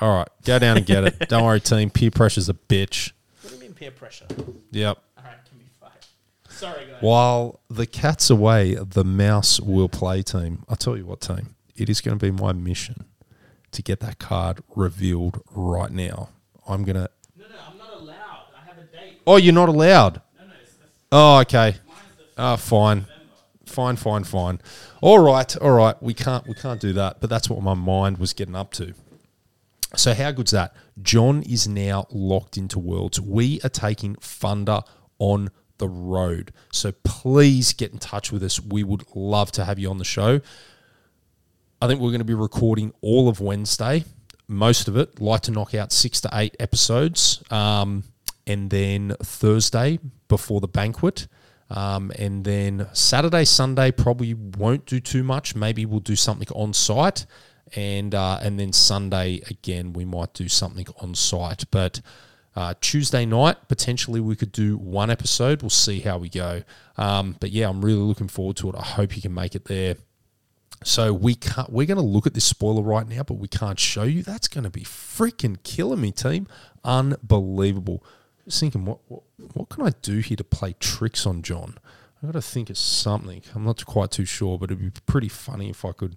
right, 0.00 0.28
go 0.44 0.58
down 0.58 0.76
and 0.78 0.84
get 0.86 1.04
it. 1.04 1.28
Don't 1.28 1.44
worry, 1.44 1.60
team. 1.60 1.88
Peer 1.90 2.10
pressure's 2.10 2.48
a 2.48 2.54
bitch. 2.54 3.12
What 3.42 3.50
do 3.50 3.54
you 3.54 3.60
mean 3.62 3.74
peer 3.74 3.92
pressure? 3.92 4.26
Yep. 4.72 4.98
All 5.18 5.24
right, 5.24 5.36
give 5.44 5.56
me 5.56 5.66
five. 5.80 5.92
Sorry, 6.54 6.86
guys. 6.86 6.96
While 7.00 7.60
the 7.68 7.86
cat's 7.86 8.30
away, 8.30 8.74
the 8.74 9.04
mouse 9.04 9.60
will 9.60 9.88
play. 9.88 10.22
Team, 10.22 10.64
I'll 10.68 10.76
tell 10.76 10.96
you 10.96 11.06
what, 11.06 11.20
team. 11.20 11.54
It 11.76 11.90
is 11.90 12.00
going 12.00 12.18
to 12.18 12.24
be 12.24 12.30
my 12.30 12.52
mission 12.52 13.04
to 13.72 13.82
get 13.82 14.00
that 14.00 14.18
card 14.18 14.60
revealed 14.74 15.42
right 15.50 15.90
now. 15.90 16.30
I'm 16.66 16.84
gonna. 16.84 17.08
No, 17.36 17.44
no, 17.46 17.54
I'm 17.70 17.78
not 17.78 17.94
allowed. 17.94 18.46
I 18.56 18.66
have 18.66 18.78
a 18.78 18.84
date. 18.84 19.20
Oh, 19.26 19.36
you're 19.36 19.52
not 19.52 19.68
allowed. 19.68 20.22
No, 20.38 20.46
no, 20.46 20.52
it's 20.62 20.74
the 20.74 20.86
Oh, 21.12 21.40
okay. 21.40 21.76
Oh, 22.38 22.56
fine. 22.56 23.06
Fine, 23.66 23.96
fine, 23.96 24.24
fine. 24.24 24.60
All 25.00 25.18
right, 25.18 25.56
all 25.56 25.72
right. 25.72 26.00
We 26.02 26.14
can't 26.14 26.46
we 26.46 26.54
can't 26.54 26.80
do 26.80 26.92
that, 26.94 27.20
but 27.20 27.28
that's 27.28 27.50
what 27.50 27.62
my 27.62 27.74
mind 27.74 28.18
was 28.18 28.32
getting 28.32 28.54
up 28.54 28.72
to. 28.74 28.94
So 29.96 30.14
how 30.14 30.32
good's 30.32 30.52
that? 30.52 30.74
John 31.02 31.42
is 31.42 31.68
now 31.68 32.06
locked 32.10 32.56
into 32.56 32.78
worlds. 32.78 33.20
We 33.20 33.60
are 33.62 33.68
taking 33.68 34.14
Thunder 34.16 34.80
on 35.18 35.50
the 35.78 35.88
road. 35.88 36.52
So 36.72 36.92
please 37.04 37.72
get 37.72 37.92
in 37.92 37.98
touch 37.98 38.32
with 38.32 38.42
us. 38.42 38.60
We 38.60 38.84
would 38.84 39.04
love 39.14 39.52
to 39.52 39.64
have 39.64 39.78
you 39.78 39.90
on 39.90 39.98
the 39.98 40.04
show. 40.04 40.40
I 41.80 41.86
think 41.86 42.00
we're 42.00 42.10
going 42.10 42.20
to 42.20 42.24
be 42.24 42.34
recording 42.34 42.92
all 43.00 43.28
of 43.28 43.40
Wednesday, 43.40 44.04
most 44.48 44.88
of 44.88 44.96
it. 44.96 45.20
Like 45.20 45.42
to 45.42 45.50
knock 45.50 45.74
out 45.74 45.92
six 45.92 46.20
to 46.22 46.30
eight 46.32 46.56
episodes, 46.58 47.42
um, 47.50 48.04
and 48.46 48.70
then 48.70 49.16
Thursday 49.22 49.98
before 50.28 50.60
the 50.60 50.68
banquet. 50.68 51.26
Um, 51.70 52.12
and 52.18 52.44
then 52.44 52.88
Saturday, 52.92 53.44
Sunday 53.44 53.90
probably 53.90 54.34
won't 54.34 54.86
do 54.86 55.00
too 55.00 55.22
much. 55.22 55.54
Maybe 55.54 55.86
we'll 55.86 56.00
do 56.00 56.16
something 56.16 56.48
on 56.54 56.72
site, 56.72 57.26
and 57.74 58.14
uh, 58.14 58.38
and 58.40 58.58
then 58.58 58.72
Sunday 58.72 59.42
again 59.50 59.92
we 59.92 60.04
might 60.04 60.32
do 60.34 60.48
something 60.48 60.86
on 61.00 61.14
site. 61.14 61.64
But 61.70 62.00
uh, 62.56 62.74
Tuesday 62.80 63.26
night 63.26 63.56
potentially 63.68 64.20
we 64.20 64.36
could 64.36 64.52
do 64.52 64.76
one 64.76 65.10
episode. 65.10 65.62
We'll 65.62 65.70
see 65.70 66.00
how 66.00 66.18
we 66.18 66.28
go. 66.28 66.62
Um, 66.96 67.36
but 67.40 67.50
yeah, 67.50 67.68
I'm 67.68 67.84
really 67.84 67.98
looking 67.98 68.28
forward 68.28 68.56
to 68.58 68.68
it. 68.70 68.76
I 68.76 68.82
hope 68.82 69.16
you 69.16 69.22
can 69.22 69.34
make 69.34 69.54
it 69.54 69.64
there. 69.64 69.96
So 70.84 71.12
we 71.14 71.34
can't. 71.34 71.70
We're 71.70 71.86
going 71.86 71.96
to 71.98 72.02
look 72.02 72.26
at 72.26 72.34
this 72.34 72.44
spoiler 72.44 72.82
right 72.82 73.08
now, 73.08 73.22
but 73.22 73.34
we 73.34 73.48
can't 73.48 73.80
show 73.80 74.02
you. 74.02 74.22
That's 74.22 74.48
going 74.48 74.64
to 74.64 74.70
be 74.70 74.82
freaking 74.82 75.62
killing 75.62 76.00
me, 76.00 76.12
team. 76.12 76.46
Unbelievable. 76.84 78.04
Just 78.44 78.60
thinking, 78.60 78.84
what, 78.84 78.98
what 79.08 79.22
what 79.54 79.68
can 79.70 79.86
I 79.86 79.92
do 80.02 80.18
here 80.18 80.36
to 80.36 80.44
play 80.44 80.74
tricks 80.78 81.26
on 81.26 81.42
John? 81.42 81.78
I've 82.22 82.32
got 82.32 82.38
to 82.38 82.42
think 82.42 82.70
of 82.70 82.78
something. 82.78 83.42
I'm 83.54 83.64
not 83.64 83.84
quite 83.86 84.10
too 84.10 84.24
sure, 84.24 84.58
but 84.58 84.70
it'd 84.70 84.94
be 84.94 85.00
pretty 85.06 85.28
funny 85.28 85.70
if 85.70 85.84
I 85.84 85.92
could, 85.92 86.16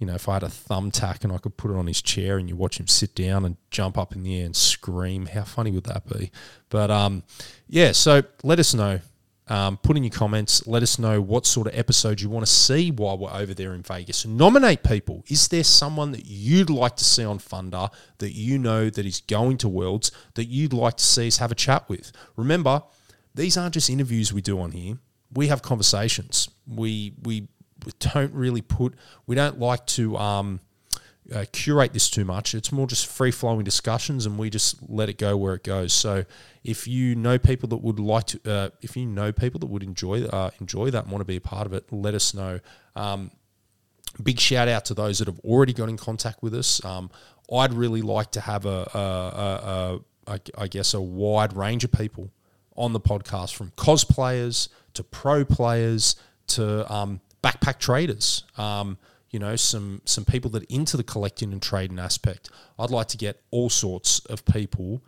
you 0.00 0.06
know, 0.06 0.14
if 0.14 0.28
I 0.30 0.34
had 0.34 0.42
a 0.42 0.48
thumbtack 0.48 1.24
and 1.24 1.32
I 1.32 1.36
could 1.36 1.58
put 1.58 1.70
it 1.70 1.76
on 1.76 1.86
his 1.86 2.00
chair 2.00 2.38
and 2.38 2.48
you 2.48 2.56
watch 2.56 2.80
him 2.80 2.88
sit 2.88 3.14
down 3.14 3.44
and 3.44 3.58
jump 3.70 3.98
up 3.98 4.14
in 4.14 4.22
the 4.22 4.40
air 4.40 4.46
and 4.46 4.56
scream. 4.56 5.26
How 5.26 5.44
funny 5.44 5.70
would 5.70 5.84
that 5.84 6.08
be? 6.08 6.32
But 6.70 6.90
um, 6.90 7.22
yeah. 7.68 7.92
So 7.92 8.22
let 8.42 8.58
us 8.58 8.72
know. 8.74 9.00
Um, 9.46 9.76
put 9.76 9.98
in 9.98 10.04
your 10.04 10.12
comments. 10.12 10.66
Let 10.66 10.82
us 10.82 10.98
know 10.98 11.20
what 11.20 11.44
sort 11.44 11.66
of 11.66 11.78
episodes 11.78 12.22
you 12.22 12.30
want 12.30 12.46
to 12.46 12.52
see 12.52 12.90
while 12.90 13.18
we're 13.18 13.32
over 13.32 13.52
there 13.52 13.74
in 13.74 13.82
Vegas. 13.82 14.24
Nominate 14.24 14.82
people. 14.84 15.22
Is 15.28 15.48
there 15.48 15.64
someone 15.64 16.12
that 16.12 16.24
you'd 16.24 16.70
like 16.70 16.96
to 16.96 17.04
see 17.04 17.24
on 17.24 17.38
Funder 17.38 17.92
that 18.18 18.30
you 18.30 18.58
know 18.58 18.88
that 18.88 19.04
is 19.04 19.20
going 19.20 19.58
to 19.58 19.68
Worlds 19.68 20.12
that 20.34 20.46
you'd 20.46 20.72
like 20.72 20.96
to 20.96 21.04
see 21.04 21.26
us 21.26 21.38
have 21.38 21.52
a 21.52 21.56
chat 21.56 21.88
with? 21.90 22.10
Remember, 22.36 22.84
these 23.34 23.58
aren't 23.58 23.74
just 23.74 23.90
interviews 23.90 24.32
we 24.32 24.40
do 24.40 24.58
on 24.60 24.70
here. 24.70 24.98
We 25.34 25.48
have 25.48 25.60
conversations. 25.62 26.48
We 26.66 27.14
we, 27.22 27.48
we 27.84 27.92
don't 27.98 28.32
really 28.34 28.62
put. 28.62 28.94
We 29.26 29.34
don't 29.34 29.58
like 29.58 29.86
to. 29.86 30.16
Um, 30.16 30.60
uh, 31.32 31.44
curate 31.52 31.92
this 31.92 32.10
too 32.10 32.24
much. 32.24 32.54
It's 32.54 32.72
more 32.72 32.86
just 32.86 33.06
free 33.06 33.30
flowing 33.30 33.62
discussions, 33.62 34.26
and 34.26 34.36
we 34.36 34.50
just 34.50 34.76
let 34.88 35.08
it 35.08 35.16
go 35.16 35.36
where 35.36 35.54
it 35.54 35.62
goes. 35.62 35.92
So, 35.92 36.24
if 36.64 36.88
you 36.88 37.14
know 37.14 37.38
people 37.38 37.68
that 37.68 37.76
would 37.76 38.00
like 38.00 38.26
to, 38.28 38.40
uh, 38.50 38.70
if 38.82 38.96
you 38.96 39.06
know 39.06 39.30
people 39.30 39.60
that 39.60 39.66
would 39.66 39.82
enjoy 39.82 40.24
uh, 40.24 40.50
enjoy 40.60 40.90
that 40.90 41.04
and 41.04 41.12
want 41.12 41.20
to 41.20 41.26
be 41.26 41.36
a 41.36 41.40
part 41.40 41.66
of 41.66 41.72
it, 41.72 41.84
let 41.92 42.14
us 42.14 42.34
know. 42.34 42.58
Um, 42.96 43.30
big 44.22 44.40
shout 44.40 44.68
out 44.68 44.84
to 44.86 44.94
those 44.94 45.18
that 45.18 45.28
have 45.28 45.38
already 45.40 45.72
got 45.72 45.88
in 45.88 45.96
contact 45.96 46.42
with 46.42 46.54
us. 46.54 46.84
Um, 46.84 47.10
I'd 47.52 47.74
really 47.74 48.02
like 48.02 48.32
to 48.32 48.40
have 48.40 48.66
a, 48.66 48.88
a, 48.94 48.98
a, 48.98 50.00
a, 50.34 50.40
I 50.58 50.68
guess, 50.68 50.94
a 50.94 51.00
wide 51.00 51.56
range 51.56 51.84
of 51.84 51.92
people 51.92 52.30
on 52.76 52.92
the 52.92 53.00
podcast, 53.00 53.54
from 53.54 53.70
cosplayers 53.72 54.68
to 54.94 55.04
pro 55.04 55.44
players 55.44 56.16
to 56.48 56.92
um, 56.92 57.20
backpack 57.42 57.78
traders. 57.78 58.44
Um, 58.56 58.98
you 59.30 59.38
know, 59.38 59.56
some 59.56 60.02
some 60.04 60.24
people 60.24 60.50
that 60.52 60.64
are 60.64 60.74
into 60.74 60.96
the 60.96 61.04
collecting 61.04 61.52
and 61.52 61.62
trading 61.62 61.98
aspect. 61.98 62.50
I'd 62.78 62.90
like 62.90 63.08
to 63.08 63.16
get 63.16 63.40
all 63.50 63.70
sorts 63.70 64.20
of 64.26 64.44
people 64.44 65.02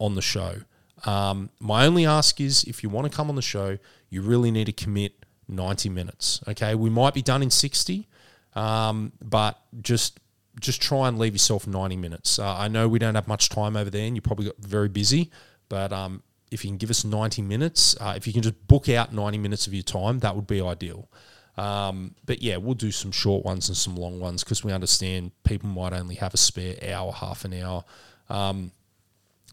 on 0.00 0.14
the 0.14 0.22
show. 0.22 0.56
Um, 1.04 1.50
my 1.60 1.86
only 1.86 2.06
ask 2.06 2.40
is 2.40 2.64
if 2.64 2.82
you 2.82 2.88
want 2.88 3.10
to 3.10 3.14
come 3.14 3.28
on 3.28 3.36
the 3.36 3.42
show, 3.42 3.78
you 4.08 4.22
really 4.22 4.50
need 4.50 4.64
to 4.66 4.72
commit 4.72 5.26
90 5.48 5.90
minutes. 5.90 6.40
Okay, 6.48 6.74
we 6.74 6.88
might 6.88 7.12
be 7.12 7.22
done 7.22 7.42
in 7.42 7.50
60, 7.50 8.08
um, 8.54 9.12
but 9.22 9.60
just 9.82 10.20
just 10.58 10.80
try 10.80 11.06
and 11.06 11.18
leave 11.18 11.34
yourself 11.34 11.66
90 11.66 11.96
minutes. 11.98 12.38
Uh, 12.38 12.56
I 12.56 12.68
know 12.68 12.88
we 12.88 12.98
don't 12.98 13.14
have 13.14 13.28
much 13.28 13.50
time 13.50 13.76
over 13.76 13.90
there, 13.90 14.06
and 14.06 14.16
you 14.16 14.22
probably 14.22 14.46
got 14.46 14.56
very 14.58 14.88
busy, 14.88 15.30
but 15.68 15.92
um, 15.92 16.22
if 16.50 16.64
you 16.64 16.70
can 16.70 16.78
give 16.78 16.88
us 16.88 17.04
90 17.04 17.42
minutes, 17.42 17.94
uh, 18.00 18.14
if 18.16 18.26
you 18.26 18.32
can 18.32 18.40
just 18.40 18.66
book 18.66 18.88
out 18.88 19.12
90 19.12 19.36
minutes 19.36 19.66
of 19.66 19.74
your 19.74 19.82
time, 19.82 20.20
that 20.20 20.34
would 20.34 20.46
be 20.46 20.62
ideal. 20.62 21.10
Um, 21.56 22.14
but 22.26 22.42
yeah, 22.42 22.56
we'll 22.58 22.74
do 22.74 22.92
some 22.92 23.12
short 23.12 23.44
ones 23.44 23.68
and 23.68 23.76
some 23.76 23.96
long 23.96 24.20
ones 24.20 24.44
because 24.44 24.62
we 24.62 24.72
understand 24.72 25.32
people 25.44 25.68
might 25.68 25.92
only 25.92 26.16
have 26.16 26.34
a 26.34 26.36
spare 26.36 26.76
hour, 26.92 27.12
half 27.12 27.44
an 27.44 27.54
hour. 27.54 27.84
Um, 28.28 28.72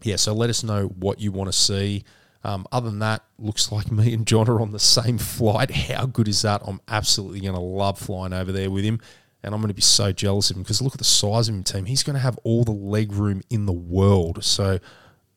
yeah, 0.02 0.16
so 0.16 0.34
let 0.34 0.50
us 0.50 0.62
know 0.62 0.86
what 0.86 1.20
you 1.20 1.32
want 1.32 1.50
to 1.50 1.58
see. 1.58 2.04
Um, 2.42 2.66
other 2.70 2.90
than 2.90 2.98
that, 2.98 3.24
looks 3.38 3.72
like 3.72 3.90
me 3.90 4.12
and 4.12 4.26
John 4.26 4.48
are 4.48 4.60
on 4.60 4.72
the 4.72 4.78
same 4.78 5.18
flight. 5.18 5.70
How 5.70 6.06
good 6.06 6.28
is 6.28 6.42
that? 6.42 6.62
I'm 6.66 6.80
absolutely 6.88 7.40
going 7.40 7.54
to 7.54 7.60
love 7.60 7.98
flying 7.98 8.34
over 8.34 8.52
there 8.52 8.70
with 8.70 8.84
him. 8.84 9.00
And 9.42 9.54
I'm 9.54 9.60
going 9.60 9.68
to 9.68 9.74
be 9.74 9.82
so 9.82 10.10
jealous 10.10 10.50
of 10.50 10.56
him 10.56 10.62
because 10.62 10.80
look 10.80 10.94
at 10.94 10.98
the 10.98 11.04
size 11.04 11.48
of 11.48 11.54
him, 11.54 11.64
team. 11.64 11.84
He's 11.84 12.02
going 12.02 12.14
to 12.14 12.20
have 12.20 12.38
all 12.44 12.64
the 12.64 12.72
leg 12.72 13.12
room 13.12 13.42
in 13.50 13.66
the 13.66 13.72
world. 13.72 14.42
So 14.42 14.78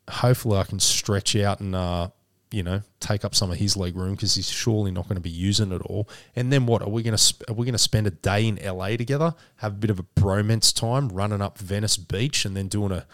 hopefully 0.10 0.57
I 0.57 0.64
can 0.64 0.80
stretch 0.80 1.35
out 1.35 1.60
and 1.60 1.76
uh, 1.76 2.10
you 2.52 2.64
know, 2.64 2.82
take 2.99 3.26
up 3.26 3.36
some 3.36 3.52
of 3.52 3.57
his 3.57 3.76
leg 3.76 3.95
room 3.95 4.11
because 4.11 4.36
he's 4.36 4.49
surely 4.49 4.91
not 4.91 5.03
going 5.06 5.15
to 5.15 5.22
be 5.22 5.30
using 5.30 5.72
it 5.72 5.82
all. 5.82 6.07
And 6.36 6.52
then 6.52 6.65
what 6.65 6.82
are 6.82 6.90
we 6.90 7.03
going 7.03 7.18
to 7.18 7.36
are 7.49 7.53
we 7.53 7.65
going 7.65 7.74
to 7.74 7.80
spend 7.80 8.07
a 8.07 8.11
day 8.11 8.48
in 8.48 8.56
LA 8.64 8.95
together, 8.95 9.36
have 9.57 9.74
a 9.74 9.78
bit 9.78 9.90
of 9.90 9.99
a 9.99 10.03
bromance 10.03 10.74
time, 10.74 11.10
running 11.10 11.41
up 11.41 11.57
Venice 11.57 11.98
Beach, 11.98 12.45
and 12.45 12.56
then 12.56 12.68
doing 12.68 12.91
a 12.91 13.06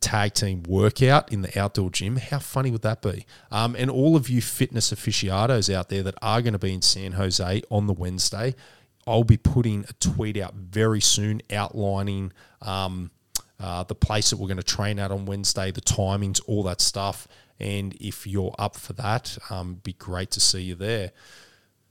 tag 0.00 0.34
team 0.34 0.62
workout 0.66 1.30
in 1.32 1.42
the 1.42 1.58
outdoor 1.58 1.90
gym? 1.90 2.16
How 2.16 2.38
funny 2.38 2.70
would 2.70 2.82
that 2.82 3.02
be? 3.02 3.26
Um, 3.50 3.76
and 3.76 3.90
all 3.90 4.16
of 4.16 4.30
you 4.30 4.40
fitness 4.40 4.92
aficionados 4.92 5.68
out 5.68 5.88
there 5.90 6.02
that 6.02 6.14
are 6.22 6.40
going 6.40 6.54
to 6.54 6.58
be 6.58 6.72
in 6.72 6.82
San 6.82 7.12
Jose 7.12 7.62
on 7.70 7.86
the 7.86 7.92
Wednesday, 7.92 8.54
I'll 9.06 9.24
be 9.24 9.36
putting 9.36 9.84
a 9.88 9.92
tweet 9.94 10.38
out 10.38 10.54
very 10.54 11.00
soon 11.00 11.42
outlining. 11.52 12.32
Um, 12.62 13.10
uh, 13.60 13.84
the 13.84 13.94
place 13.94 14.30
that 14.30 14.36
we're 14.36 14.48
going 14.48 14.56
to 14.56 14.62
train 14.62 14.98
at 14.98 15.10
on 15.10 15.26
Wednesday, 15.26 15.70
the 15.70 15.80
timings, 15.80 16.40
all 16.46 16.62
that 16.64 16.80
stuff. 16.80 17.28
And 17.60 17.94
if 18.00 18.26
you're 18.26 18.54
up 18.58 18.76
for 18.76 18.92
that, 18.94 19.38
um, 19.50 19.80
be 19.82 19.92
great 19.92 20.30
to 20.32 20.40
see 20.40 20.62
you 20.62 20.74
there. 20.74 21.12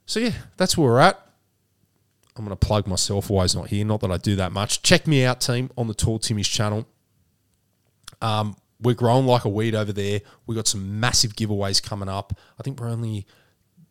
So 0.06 0.20
yeah, 0.20 0.32
that's 0.56 0.76
where 0.76 0.90
we're 0.90 1.00
at. 1.00 1.20
I'm 2.36 2.44
going 2.44 2.56
to 2.56 2.66
plug 2.66 2.86
myself 2.86 3.30
while 3.30 3.42
he's 3.42 3.54
not 3.54 3.68
here. 3.68 3.84
Not 3.84 4.00
that 4.00 4.10
I 4.10 4.16
do 4.16 4.36
that 4.36 4.52
much. 4.52 4.82
Check 4.82 5.06
me 5.06 5.24
out, 5.24 5.40
team, 5.40 5.70
on 5.78 5.86
the 5.86 5.94
Tall 5.94 6.18
Timmy's 6.18 6.48
channel. 6.48 6.86
Um, 8.20 8.56
we're 8.80 8.94
growing 8.94 9.26
like 9.26 9.44
a 9.44 9.48
weed 9.48 9.74
over 9.74 9.92
there. 9.92 10.20
We 10.46 10.54
got 10.54 10.66
some 10.66 11.00
massive 11.00 11.34
giveaways 11.36 11.82
coming 11.82 12.08
up. 12.08 12.36
I 12.58 12.62
think 12.62 12.80
we're 12.80 12.88
only 12.88 13.26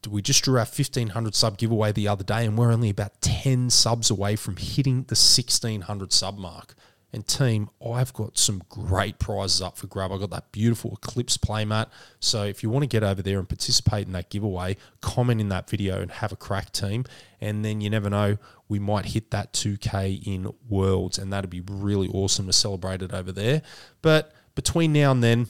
we 0.09 0.21
just 0.21 0.43
drew 0.43 0.55
our 0.55 0.65
1500 0.65 1.33
sub 1.33 1.57
giveaway 1.57 1.91
the 1.93 2.09
other 2.09 2.25
day 2.25 2.45
and 2.45 2.57
we're 2.57 2.73
only 2.73 2.89
about 2.89 3.21
10 3.21 3.69
subs 3.69 4.09
away 4.09 4.35
from 4.35 4.57
hitting 4.57 5.03
the 5.03 5.15
1600 5.15 6.11
sub 6.11 6.37
mark 6.37 6.75
and 7.13 7.27
team, 7.27 7.69
I've 7.85 8.11
got 8.13 8.37
some 8.37 8.63
great 8.69 9.19
prizes 9.19 9.61
up 9.61 9.77
for 9.77 9.87
grab. 9.87 10.11
I've 10.11 10.19
got 10.19 10.31
that 10.31 10.51
beautiful 10.51 10.93
Eclipse 10.93 11.37
playmat. 11.37 11.87
So 12.19 12.43
if 12.43 12.63
you 12.63 12.69
want 12.69 12.83
to 12.83 12.87
get 12.87 13.03
over 13.03 13.21
there 13.21 13.37
and 13.37 13.47
participate 13.47 14.07
in 14.07 14.13
that 14.13 14.29
giveaway, 14.29 14.77
comment 15.01 15.39
in 15.39 15.49
that 15.49 15.69
video 15.69 16.01
and 16.01 16.09
have 16.09 16.31
a 16.31 16.35
crack, 16.35 16.71
team. 16.71 17.05
And 17.39 17.63
then 17.63 17.81
you 17.81 17.89
never 17.89 18.09
know, 18.09 18.37
we 18.67 18.79
might 18.79 19.05
hit 19.05 19.31
that 19.31 19.53
2K 19.53 20.25
in 20.25 20.51
Worlds, 20.67 21.19
and 21.19 21.31
that'd 21.31 21.49
be 21.49 21.61
really 21.61 22.07
awesome 22.07 22.47
to 22.47 22.53
celebrate 22.53 23.01
it 23.01 23.13
over 23.13 23.31
there. 23.31 23.61
But 24.01 24.31
between 24.55 24.91
now 24.91 25.11
and 25.11 25.23
then, 25.23 25.47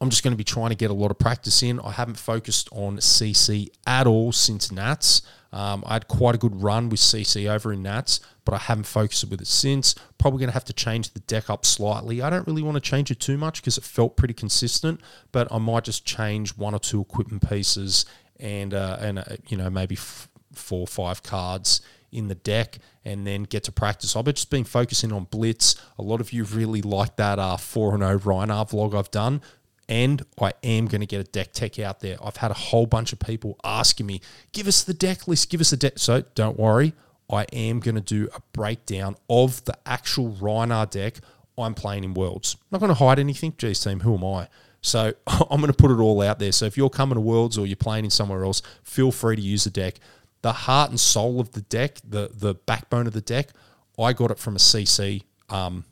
I'm 0.00 0.10
just 0.10 0.24
going 0.24 0.32
to 0.32 0.38
be 0.38 0.44
trying 0.44 0.70
to 0.70 0.74
get 0.74 0.90
a 0.90 0.94
lot 0.94 1.12
of 1.12 1.18
practice 1.20 1.62
in. 1.62 1.78
I 1.78 1.92
haven't 1.92 2.18
focused 2.18 2.68
on 2.72 2.96
CC 2.96 3.68
at 3.86 4.08
all 4.08 4.32
since 4.32 4.72
Nats. 4.72 5.22
Um, 5.52 5.84
I 5.86 5.94
had 5.94 6.08
quite 6.08 6.34
a 6.34 6.38
good 6.38 6.62
run 6.62 6.88
with 6.88 7.00
CC 7.00 7.48
over 7.48 7.72
in 7.72 7.82
Nats, 7.82 8.20
but 8.44 8.54
I 8.54 8.58
haven't 8.58 8.84
focused 8.84 9.28
with 9.28 9.40
it 9.40 9.46
since. 9.46 9.94
Probably 10.18 10.38
going 10.38 10.48
to 10.48 10.54
have 10.54 10.64
to 10.64 10.72
change 10.72 11.12
the 11.12 11.20
deck 11.20 11.50
up 11.50 11.66
slightly. 11.66 12.22
I 12.22 12.30
don't 12.30 12.46
really 12.46 12.62
want 12.62 12.76
to 12.76 12.80
change 12.80 13.10
it 13.10 13.20
too 13.20 13.36
much 13.36 13.60
because 13.60 13.76
it 13.76 13.84
felt 13.84 14.16
pretty 14.16 14.34
consistent, 14.34 15.00
but 15.30 15.48
I 15.52 15.58
might 15.58 15.84
just 15.84 16.06
change 16.06 16.56
one 16.56 16.74
or 16.74 16.80
two 16.80 17.00
equipment 17.00 17.48
pieces 17.48 18.06
and 18.40 18.72
uh, 18.72 18.96
and 19.00 19.18
uh, 19.18 19.24
you 19.48 19.56
know 19.56 19.68
maybe 19.68 19.94
f- 19.96 20.28
four 20.52 20.80
or 20.80 20.86
five 20.86 21.22
cards 21.22 21.80
in 22.10 22.28
the 22.28 22.34
deck 22.34 22.78
and 23.04 23.26
then 23.26 23.42
get 23.44 23.64
to 23.64 23.72
practice. 23.72 24.14
I've 24.14 24.26
just 24.26 24.50
been 24.50 24.64
focusing 24.64 25.12
on 25.12 25.24
blitz. 25.24 25.76
A 25.98 26.02
lot 26.02 26.20
of 26.20 26.32
you 26.32 26.44
really 26.44 26.82
like 26.82 27.16
that 27.16 27.38
uh, 27.38 27.56
4 27.56 27.98
0 27.98 28.18
Rhinar 28.18 28.70
vlog 28.70 28.94
I've 28.96 29.10
done 29.10 29.40
and 29.88 30.22
I 30.40 30.52
am 30.62 30.86
going 30.86 31.00
to 31.00 31.06
get 31.06 31.20
a 31.20 31.24
deck 31.24 31.52
tech 31.52 31.78
out 31.78 32.00
there. 32.00 32.16
I've 32.22 32.36
had 32.36 32.50
a 32.50 32.54
whole 32.54 32.86
bunch 32.86 33.12
of 33.12 33.18
people 33.18 33.58
asking 33.64 34.06
me, 34.06 34.20
give 34.52 34.66
us 34.66 34.82
the 34.82 34.94
deck 34.94 35.28
list, 35.28 35.50
give 35.50 35.60
us 35.60 35.70
the 35.70 35.76
deck. 35.76 35.94
So 35.96 36.22
don't 36.34 36.58
worry, 36.58 36.94
I 37.30 37.46
am 37.52 37.80
going 37.80 37.94
to 37.94 38.00
do 38.00 38.28
a 38.34 38.40
breakdown 38.52 39.16
of 39.28 39.64
the 39.64 39.76
actual 39.86 40.30
Rhinar 40.30 40.90
deck 40.90 41.18
I'm 41.58 41.74
playing 41.74 42.04
in 42.04 42.14
Worlds. 42.14 42.56
I'm 42.60 42.68
not 42.72 42.80
going 42.80 42.88
to 42.88 42.94
hide 42.94 43.18
anything. 43.18 43.54
Geez, 43.58 43.80
team, 43.80 44.00
who 44.00 44.14
am 44.14 44.24
I? 44.24 44.48
So 44.80 45.12
I'm 45.26 45.60
going 45.60 45.72
to 45.72 45.76
put 45.76 45.90
it 45.90 46.00
all 46.00 46.20
out 46.22 46.38
there. 46.38 46.52
So 46.52 46.66
if 46.66 46.76
you're 46.76 46.90
coming 46.90 47.16
to 47.16 47.20
Worlds 47.20 47.58
or 47.58 47.66
you're 47.66 47.76
playing 47.76 48.04
in 48.04 48.10
somewhere 48.10 48.44
else, 48.44 48.62
feel 48.82 49.12
free 49.12 49.36
to 49.36 49.42
use 49.42 49.64
the 49.64 49.70
deck. 49.70 49.96
The 50.42 50.52
heart 50.52 50.90
and 50.90 50.98
soul 50.98 51.40
of 51.40 51.52
the 51.52 51.60
deck, 51.60 51.98
the 52.06 52.30
the 52.34 52.54
backbone 52.54 53.06
of 53.06 53.12
the 53.12 53.20
deck, 53.20 53.50
I 53.98 54.12
got 54.12 54.32
it 54.32 54.40
from 54.40 54.56
a 54.56 54.58
CC 54.58 55.22
um, 55.48 55.84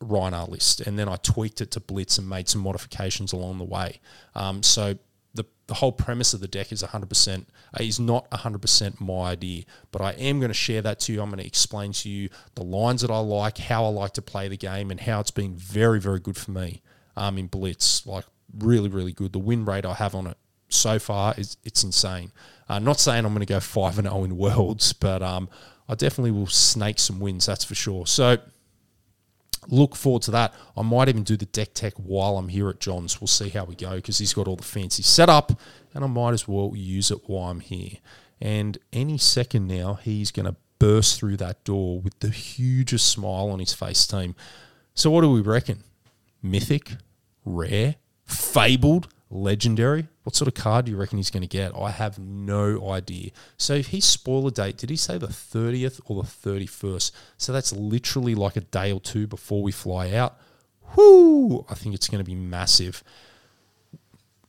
Rhinar 0.00 0.48
list, 0.48 0.80
and 0.80 0.98
then 0.98 1.08
I 1.08 1.16
tweaked 1.16 1.60
it 1.60 1.70
to 1.72 1.80
Blitz 1.80 2.18
and 2.18 2.28
made 2.28 2.48
some 2.48 2.62
modifications 2.62 3.32
along 3.32 3.58
the 3.58 3.64
way. 3.64 4.00
Um, 4.34 4.62
so 4.62 4.98
the, 5.34 5.44
the 5.66 5.74
whole 5.74 5.92
premise 5.92 6.34
of 6.34 6.40
the 6.40 6.48
deck 6.48 6.72
is 6.72 6.82
100% 6.82 7.38
uh, 7.38 7.42
is 7.80 8.00
not 8.00 8.30
100% 8.30 9.00
my 9.00 9.30
idea, 9.30 9.64
but 9.90 10.02
I 10.02 10.12
am 10.12 10.38
going 10.38 10.50
to 10.50 10.54
share 10.54 10.82
that 10.82 11.00
to 11.00 11.12
you. 11.12 11.22
I'm 11.22 11.28
going 11.30 11.38
to 11.38 11.46
explain 11.46 11.92
to 11.92 12.08
you 12.08 12.28
the 12.54 12.62
lines 12.62 13.02
that 13.02 13.10
I 13.10 13.18
like, 13.18 13.58
how 13.58 13.84
I 13.84 13.88
like 13.88 14.12
to 14.14 14.22
play 14.22 14.48
the 14.48 14.56
game, 14.56 14.90
and 14.90 15.00
how 15.00 15.20
it's 15.20 15.30
been 15.30 15.54
very, 15.54 16.00
very 16.00 16.20
good 16.20 16.36
for 16.36 16.50
me 16.50 16.82
um, 17.16 17.38
in 17.38 17.46
Blitz. 17.46 18.06
Like 18.06 18.24
really, 18.56 18.88
really 18.88 19.12
good. 19.12 19.32
The 19.32 19.38
win 19.38 19.64
rate 19.64 19.84
I 19.84 19.94
have 19.94 20.14
on 20.14 20.26
it 20.26 20.36
so 20.68 20.98
far 20.98 21.34
is 21.36 21.56
it's 21.64 21.84
insane. 21.84 22.32
Uh, 22.68 22.78
not 22.78 22.98
saying 22.98 23.24
I'm 23.24 23.32
going 23.32 23.46
to 23.46 23.52
go 23.52 23.60
five 23.60 23.98
and 23.98 24.08
zero 24.08 24.24
in 24.24 24.36
Worlds, 24.36 24.92
but 25.00 25.22
um, 25.22 25.48
I 25.88 25.94
definitely 25.94 26.32
will 26.32 26.46
snake 26.46 26.98
some 26.98 27.20
wins. 27.20 27.46
That's 27.46 27.64
for 27.64 27.74
sure. 27.74 28.06
So 28.06 28.38
look 29.68 29.96
forward 29.96 30.22
to 30.22 30.30
that. 30.32 30.54
I 30.76 30.82
might 30.82 31.08
even 31.08 31.22
do 31.22 31.36
the 31.36 31.46
deck 31.46 31.74
tech 31.74 31.94
while 31.94 32.38
I'm 32.38 32.48
here 32.48 32.68
at 32.68 32.80
John's. 32.80 33.20
We'll 33.20 33.28
see 33.28 33.48
how 33.48 33.64
we 33.64 33.74
go 33.74 33.96
because 33.96 34.18
he's 34.18 34.34
got 34.34 34.48
all 34.48 34.56
the 34.56 34.62
fancy 34.62 35.02
setup, 35.02 35.52
and 35.94 36.04
I 36.04 36.06
might 36.06 36.32
as 36.32 36.46
well 36.46 36.72
use 36.74 37.10
it 37.10 37.28
while 37.28 37.50
I'm 37.50 37.60
here. 37.60 37.98
And 38.40 38.78
any 38.92 39.18
second 39.18 39.66
now, 39.66 39.94
he's 39.94 40.30
going 40.30 40.46
to 40.46 40.56
burst 40.78 41.18
through 41.18 41.38
that 41.38 41.64
door 41.64 42.00
with 42.00 42.18
the 42.20 42.28
hugest 42.28 43.10
smile 43.10 43.50
on 43.50 43.60
his 43.60 43.72
face, 43.72 44.06
team. 44.06 44.34
So, 44.94 45.10
what 45.10 45.22
do 45.22 45.30
we 45.30 45.40
reckon? 45.40 45.84
Mythic, 46.42 46.92
rare, 47.44 47.96
fabled, 48.24 49.08
legendary. 49.30 50.08
What 50.22 50.34
sort 50.36 50.48
of 50.48 50.54
card 50.54 50.86
do 50.86 50.92
you 50.92 50.96
reckon 50.96 51.18
he's 51.18 51.30
going 51.30 51.42
to 51.42 51.48
get? 51.48 51.72
I 51.76 51.90
have 51.90 52.18
no 52.18 52.90
idea. 52.90 53.30
So 53.56 53.74
if 53.74 53.88
his 53.88 54.04
spoiler 54.04 54.50
date, 54.50 54.78
did 54.78 54.90
he 54.90 54.96
say 54.96 55.18
the 55.18 55.28
30th 55.28 56.00
or 56.06 56.22
the 56.22 56.28
31st? 56.28 57.12
So 57.36 57.52
that's 57.52 57.72
literally 57.72 58.34
like 58.34 58.56
a 58.56 58.60
day 58.60 58.92
or 58.92 59.00
two 59.00 59.26
before 59.26 59.62
we 59.62 59.72
fly 59.72 60.12
out. 60.12 60.38
Whoo! 60.96 61.64
I 61.68 61.74
think 61.74 61.94
it's 61.94 62.08
going 62.08 62.22
to 62.22 62.28
be 62.28 62.34
massive. 62.34 63.02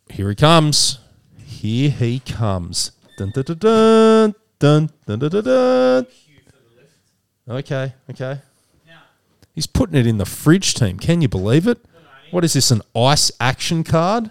Here 0.10 0.30
he 0.30 0.36
comes. 0.36 1.00
Here 1.38 1.90
he 1.90 2.20
comes. 2.20 2.92
Dun 3.18 3.32
dun 3.32 3.44
dun 3.44 3.58
dun 3.58 4.36
dun 4.60 4.90
dun 5.06 5.20
dun 5.20 5.30
dun. 5.30 5.44
dun. 5.44 6.08
Okay, 7.50 7.94
okay. 8.10 8.42
He's 9.58 9.66
putting 9.66 9.96
it 9.96 10.06
in 10.06 10.20
the 10.20 10.26
fridge 10.26 10.76
team. 10.76 11.00
Can 11.00 11.20
you 11.20 11.28
believe 11.28 11.66
it? 11.66 11.84
What 12.30 12.44
is 12.44 12.54
this? 12.54 12.70
An 12.70 12.84
ice 12.96 13.32
action 13.40 13.84
card? 13.84 14.30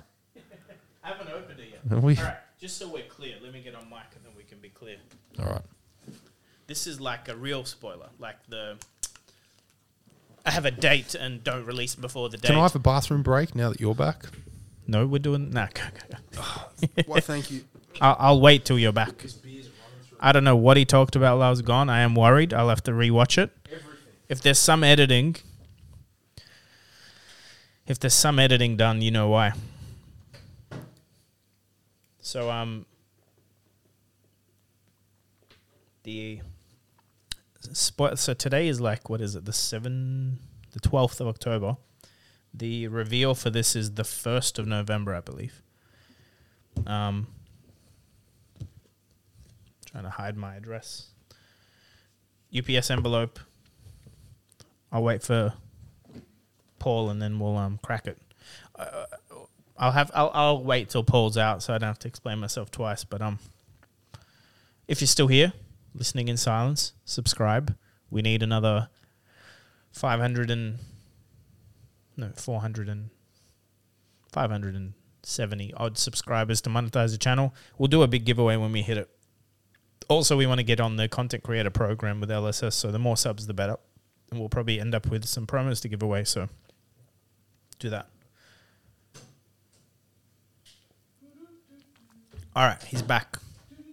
I 1.03 1.09
haven't 1.09 1.29
opened 1.31 1.59
it 1.59 1.71
yet. 1.73 1.76
Are 1.76 1.76
we- 1.91 2.17
All 2.17 2.25
right, 2.25 2.37
just 2.61 2.79
so 2.79 2.89
we're 2.89 3.05
clear, 3.05 3.37
let 3.43 3.53
me 3.53 3.61
get 3.63 3.75
on 3.75 3.89
mic 3.89 4.15
and 4.15 4.25
then 4.25 4.33
we 4.37 4.43
can 4.45 4.59
be 4.59 4.69
clear. 4.69 4.97
All 5.39 5.47
right. 5.47 5.63
This 6.67 6.87
is 6.87 7.01
like 7.01 7.29
a 7.29 7.37
real 7.37 7.65
spoiler, 7.65 8.09
like 8.19 8.37
the. 8.49 8.77
I 10.45 10.51
have 10.51 10.65
a 10.65 10.71
date 10.71 11.15
and 11.15 11.43
don't 11.43 11.65
release 11.65 11.95
before 11.95 12.29
the 12.29 12.37
date. 12.37 12.49
Can 12.49 12.57
I 12.57 12.63
have 12.63 12.75
a 12.75 12.81
bathroom 12.81 13.23
break 13.23 13.55
now 13.55 13.71
that 13.71 13.81
you're 13.81 13.95
back? 13.95 14.27
no, 14.87 15.07
we're 15.07 15.19
doing 15.19 15.51
nah. 15.51 15.67
go, 15.75 15.83
go, 16.11 16.17
go. 16.33 17.03
Why, 17.07 17.21
thank 17.21 17.51
you. 17.51 17.65
I'll, 18.01 18.17
I'll 18.19 18.41
wait 18.41 18.65
till 18.65 18.79
you're 18.79 18.93
back. 18.93 19.25
I 20.21 20.33
don't 20.33 20.45
know 20.45 20.57
what 20.57 20.77
he 20.77 20.85
talked 20.85 21.17
about 21.17 21.39
while 21.39 21.47
I 21.49 21.51
was 21.51 21.63
gone. 21.63 21.91
I 21.91 22.01
am 22.01 22.15
worried. 22.15 22.55
I'll 22.55 22.69
have 22.69 22.83
to 22.85 22.93
rewatch 22.93 23.39
it. 23.39 23.51
If 24.29 24.41
there's 24.41 24.59
some 24.59 24.83
editing, 24.83 25.37
if 27.87 27.99
there's 27.99 28.15
some 28.15 28.39
editing 28.39 28.77
done, 28.77 29.03
you 29.03 29.11
know 29.11 29.29
why. 29.29 29.53
So 32.27 32.51
um, 32.51 32.87
the 36.03 36.41
spo- 37.63 38.19
so 38.19 38.35
today 38.35 38.67
is 38.67 38.81
like 38.81 39.09
what 39.09 39.21
is 39.21 39.37
it? 39.37 39.45
The 39.45 39.53
seven, 39.53 40.41
the 40.73 40.81
twelfth 40.81 41.21
of 41.21 41.29
October. 41.29 41.77
The 42.53 42.89
reveal 42.89 43.37
for 43.37 43.51
this 43.51 43.77
is 43.77 43.93
the 43.95 44.03
first 44.03 44.59
of 44.59 44.67
November, 44.67 45.15
I 45.15 45.21
believe. 45.21 45.63
Um, 46.85 47.29
trying 49.85 50.03
to 50.03 50.11
hide 50.11 50.37
my 50.37 50.57
address. 50.57 51.11
UPS 52.53 52.91
envelope. 52.91 53.39
I'll 54.91 55.05
wait 55.05 55.23
for 55.23 55.53
Paul 56.81 57.09
and 57.09 57.23
then 57.23 57.39
we'll 57.39 57.57
um 57.57 57.79
crack 57.85 58.09
it. 58.09 58.19
Uh, 58.75 59.06
I'll 59.79 59.93
have 59.93 60.11
I'll 60.15 60.31
I'll 60.33 60.63
wait 60.63 60.91
till 60.91 61.05
Paul's 61.05 61.37
out 61.37 61.63
so 61.63 61.75
I 61.75 61.79
don't 61.79 61.89
have 61.89 61.99
to 62.01 62.09
explain 62.09 62.39
myself 62.39 62.71
twice. 62.71 63.05
But 63.05 63.23
um, 63.23 63.39
if 64.89 65.01
you're 65.01 65.09
still 65.09 65.27
here, 65.27 65.53
listening 65.95 66.29
in 66.29 66.37
silence, 66.37 66.93
subscribe. 67.05 67.77
We 68.11 68.23
need 68.23 68.43
another 68.43 68.89
five 69.93 70.21
hundred 70.21 70.51
and 70.51 70.79
no 72.17 72.31
four 72.35 72.61
hundred 72.61 72.89
and 72.89 73.11
five 74.33 74.51
hundred 74.51 74.75
and 74.75 74.95
seventy 75.23 75.75
odd 75.75 75.99
subscribers 75.99 76.61
to 76.63 76.71
monetize 76.71 77.13
the 77.13 77.19
channel. 77.19 77.55
We'll 77.79 77.89
do 77.89 78.03
a 78.03 78.09
big 78.09 78.25
giveaway 78.25 78.57
when 78.57 78.73
we 78.73 78.83
hit 78.83 78.99
it. 78.99 79.11
Also, 80.09 80.37
we 80.37 80.47
want 80.47 80.59
to 80.59 80.65
get 80.65 80.81
on 80.81 80.97
the 80.97 81.09
content 81.09 81.43
creator 81.43 81.71
program 81.71 82.21
with 82.21 82.31
LSS, 82.31 82.75
so 82.75 82.93
the 82.93 82.99
more 82.99 83.17
subs, 83.17 83.47
the 83.47 83.55
better. 83.55 83.77
And 84.31 84.39
we'll 84.39 84.49
probably 84.49 84.81
end 84.81 84.95
up 84.95 85.07
with 85.07 85.25
some 85.25 85.47
promos 85.47 85.81
to 85.83 85.89
give 85.89 86.03
away, 86.03 86.25
so 86.25 86.49
do 87.79 87.91
that. 87.91 88.09
All 92.57 92.65
right, 92.65 92.83
he's 92.85 93.03
back. 93.03 93.37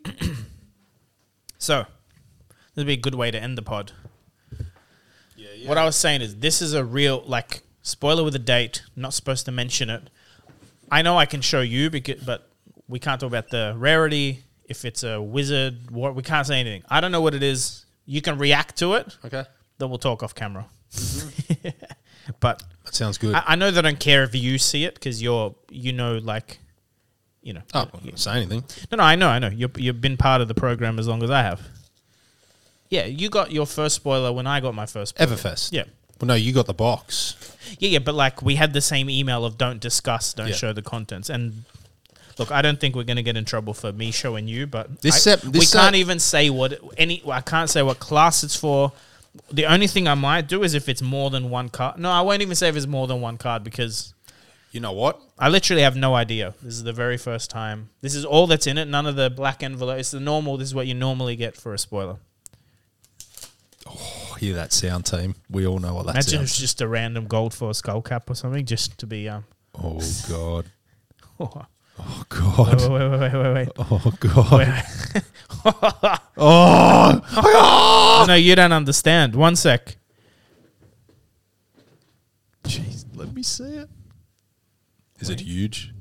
so, 1.58 1.86
this 2.50 2.78
would 2.78 2.88
be 2.88 2.94
a 2.94 2.98
good 2.98 3.14
way 3.14 3.30
to 3.30 3.38
end 3.38 3.58
the 3.58 3.62
pod. 3.62 3.92
What 5.66 5.78
I 5.78 5.84
was 5.84 5.98
saying 5.98 6.22
is, 6.22 6.38
this 6.38 6.62
is 6.62 6.74
a 6.74 6.84
real 6.84 7.24
like 7.26 7.62
spoiler 7.82 8.24
with 8.24 8.36
a 8.36 8.40
date. 8.40 8.84
Not 8.96 9.14
supposed 9.14 9.44
to 9.48 9.52
mention 9.52 9.90
it. 9.90 10.10
I 10.90 11.02
know 11.02 11.18
I 11.18 11.26
can 11.26 11.42
show 11.42 11.60
you, 11.60 11.90
because, 11.90 12.24
but 12.24 12.50
we 12.88 13.00
can't 13.00 13.20
talk 13.20 13.28
about 13.28 13.50
the 13.50 13.74
rarity. 13.76 14.46
If 14.64 14.86
it's 14.86 15.04
a 15.04 15.22
wizard, 15.22 15.92
what 15.92 16.16
we 16.16 16.24
can't 16.24 16.48
say 16.48 16.62
anything. 16.62 16.84
I 16.90 17.02
don't 17.02 17.12
know 17.12 17.22
what 17.22 17.36
it 17.36 17.44
is. 17.44 17.86
You 18.06 18.22
can 18.22 18.38
react 18.38 18.78
to 18.78 18.94
it. 18.94 19.18
Okay. 19.26 19.44
Then 19.78 19.90
we'll 19.90 20.00
talk 20.00 20.24
off 20.24 20.36
camera. 20.36 20.68
Mm-hmm. 20.94 21.70
but 22.40 22.64
That 22.86 22.96
sounds 22.96 23.18
good. 23.18 23.36
I, 23.36 23.44
I 23.46 23.56
know 23.58 23.72
they 23.72 23.82
don't 23.82 24.00
care 24.00 24.24
if 24.24 24.34
you 24.34 24.58
see 24.58 24.86
it 24.86 24.94
because 24.94 25.22
you're, 25.22 25.54
you 25.70 25.92
know, 25.92 26.18
like, 26.18 26.60
you 27.44 27.54
know. 27.54 27.62
oh, 27.74 27.90
I'm 27.94 28.06
not 28.06 28.20
say 28.20 28.32
anything. 28.38 28.64
No, 28.92 28.98
no, 28.98 29.04
I 29.04 29.16
know, 29.16 29.28
I 29.30 29.40
know. 29.40 29.50
You've, 29.50 29.78
you've 29.80 30.02
been 30.02 30.18
part 30.18 30.42
of 30.42 30.48
the 30.48 30.54
program 30.56 30.98
as 31.00 31.08
long 31.08 31.22
as 31.24 31.30
I 31.30 31.42
have. 31.44 31.62
Yeah, 32.90 33.06
you 33.06 33.30
got 33.30 33.52
your 33.52 33.66
first 33.66 33.96
spoiler 33.96 34.32
when 34.32 34.46
I 34.48 34.60
got 34.60 34.76
my 34.76 34.86
first 34.86 35.16
spoiler. 35.16 35.32
Everfest. 35.36 35.72
Yeah. 35.72 35.84
Well, 36.22 36.28
no, 36.28 36.36
you 36.36 36.54
got 36.54 36.68
the 36.68 36.74
box. 36.74 37.36
Yeah, 37.80 37.90
yeah, 37.90 38.00
but 38.00 38.14
like 38.16 38.42
we 38.42 38.56
had 38.56 38.74
the 38.74 38.82
same 38.82 39.10
email 39.10 39.46
of 39.46 39.58
don't 39.58 39.80
discuss, 39.80 40.34
don't 40.34 40.50
Yeah. 40.50 40.54
show 40.54 40.74
the 40.74 40.82
contents. 40.84 41.30
And 41.30 41.64
look, 42.38 42.52
I 42.52 42.62
don't 42.62 42.80
think 42.80 42.96
we're 42.96 43.04
going 43.04 43.18
to 43.18 43.24
get 43.24 43.36
in 43.36 43.46
trouble 43.46 43.74
for 43.74 43.92
me 43.92 44.12
showing 44.12 44.48
you, 44.48 44.68
but 44.68 45.02
This 45.02 45.16
I- 45.16 45.20
sep- 45.20 45.44
we 45.44 45.52
this 45.52 45.74
can't 45.74 45.94
sep- 45.94 46.00
even 46.00 46.20
say 46.20 46.50
what 46.50 46.80
any. 46.98 47.24
I 47.28 47.42
can't 47.42 47.70
say 47.70 47.82
what 47.82 48.00
class 48.00 48.44
it's 48.44 48.56
for. 48.56 48.92
The 49.52 49.66
only 49.66 49.88
thing 49.88 50.08
I 50.08 50.14
might 50.14 50.48
do 50.48 50.62
is 50.62 50.76
if 50.76 50.88
it's 50.88 51.02
more 51.02 51.32
than 51.32 51.50
one 51.50 51.70
card. 51.70 51.98
No, 51.98 52.12
I 52.12 52.22
won't 52.22 52.44
even 52.44 52.56
say 52.56 52.70
if 52.70 52.76
it's 52.78 52.86
more 52.86 53.08
than 53.08 53.20
one 53.20 53.38
card 53.40 53.64
because 53.64 54.13
You 54.74 54.80
know 54.80 54.92
what? 54.92 55.22
I 55.38 55.50
literally 55.50 55.84
have 55.84 55.96
no 55.96 56.16
idea. 56.16 56.56
This 56.64 56.74
is 56.74 56.84
the 56.84 56.94
very 56.94 57.16
first 57.18 57.52
time. 57.52 57.90
This 58.02 58.16
is 58.16 58.26
all 58.26 58.48
that's 58.48 58.66
in 58.66 58.80
it. 58.80 58.88
None 58.88 59.06
of 59.06 59.16
the 59.16 59.30
black 59.30 59.62
envelope. 59.62 60.00
It's 60.00 60.10
the 60.10 60.20
normal. 60.20 60.58
This 60.58 60.70
is 60.70 60.74
what 60.76 60.88
you 60.88 60.96
normally 60.96 61.36
get 61.36 61.56
for 61.56 61.76
a 61.76 61.78
spoiler. 61.78 62.18
Oh, 63.86 64.36
hear 64.40 64.56
that 64.56 64.74
sound, 64.74 65.06
team. 65.06 65.36
We 65.48 65.68
all 65.68 65.78
know 65.78 65.94
what 65.94 66.08
that 66.08 66.16
Imagine 66.16 66.42
it's 66.42 66.58
just 66.58 66.82
a 66.82 66.88
random 66.88 67.28
gold 67.28 67.54
for 67.54 67.70
a 67.70 67.74
skull 67.76 68.02
cap 68.02 68.30
or 68.32 68.34
something, 68.36 68.66
just 68.66 68.98
to 68.98 69.06
be 69.06 69.30
um. 69.30 69.46
Oh, 69.76 70.02
God. 70.28 70.66
Oh, 71.40 71.66
Oh, 72.00 72.24
God. 72.30 72.82
wait, 72.90 72.90
wait, 72.90 73.20
wait, 73.20 73.34
wait, 73.34 73.54
wait. 73.54 73.70
Oh, 73.78 74.14
God. 74.20 74.84
Oh, 76.38 77.22
Oh, 77.38 78.26
no, 78.28 78.34
you 78.34 78.56
don't 78.56 78.72
understand. 78.72 79.36
One 79.36 79.56
sec. 79.56 79.98
jeez. 82.64 83.06
Let 83.14 83.34
me 83.36 83.44
see 83.44 83.64
it. 83.76 83.90
Is 85.24 85.30
it 85.30 85.40
huge? 85.40 85.94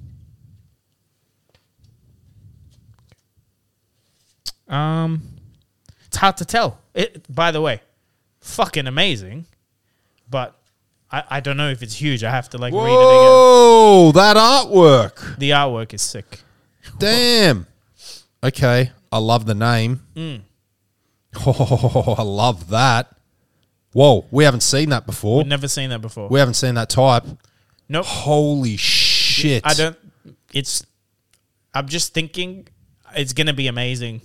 Um, 4.67 5.23
it's 6.07 6.17
hard 6.17 6.37
to 6.39 6.45
tell. 6.45 6.81
It, 6.93 7.33
by 7.33 7.53
the 7.53 7.61
way, 7.61 7.83
fucking 8.41 8.89
amazing, 8.89 9.47
but 10.29 10.59
I, 11.13 11.23
I 11.31 11.41
don't 11.41 11.57
know 11.57 11.69
if 11.71 11.85
it's 11.85 11.95
huge. 11.95 12.25
I 12.25 12.31
have 12.31 12.51
to 12.51 12.59
like 12.59 12.73
read 12.73 12.81
it 12.81 12.85
again. 12.87 12.97
Whoa, 12.97 14.11
that 14.13 14.37
artwork. 14.37 15.39
The 15.39 15.51
artwork 15.51 15.95
is 15.95 16.03
sick. 16.03 16.41
Damn. 16.99 17.69
Okay. 18.43 18.91
I 19.13 19.19
love 19.19 19.47
the 19.47 19.55
name. 19.55 20.01
Mm. 20.17 20.41
Oh, 21.47 22.15
I 22.19 22.23
love 22.23 22.71
that. 22.71 23.15
Whoa, 23.93 24.25
we 24.33 24.43
haven't 24.43 24.63
seen 24.63 24.89
that 24.89 25.07
before. 25.07 25.39
We've 25.39 25.47
never 25.47 25.69
seen 25.69 25.91
that 25.91 26.01
before. 26.01 26.29
We 26.29 26.41
haven't 26.41 26.55
seen 26.55 26.75
that 26.75 26.89
type. 26.89 27.25
nope. 27.89 28.05
Holy 28.07 28.77
shit. 29.33 29.67
I 29.67 29.75
don't. 29.75 29.97
It's. 30.53 30.85
I'm 31.75 31.89
just 31.89 32.13
thinking, 32.15 32.69
it's 33.17 33.33
gonna 33.33 33.53
be 33.55 33.67
amazing. 33.67 34.21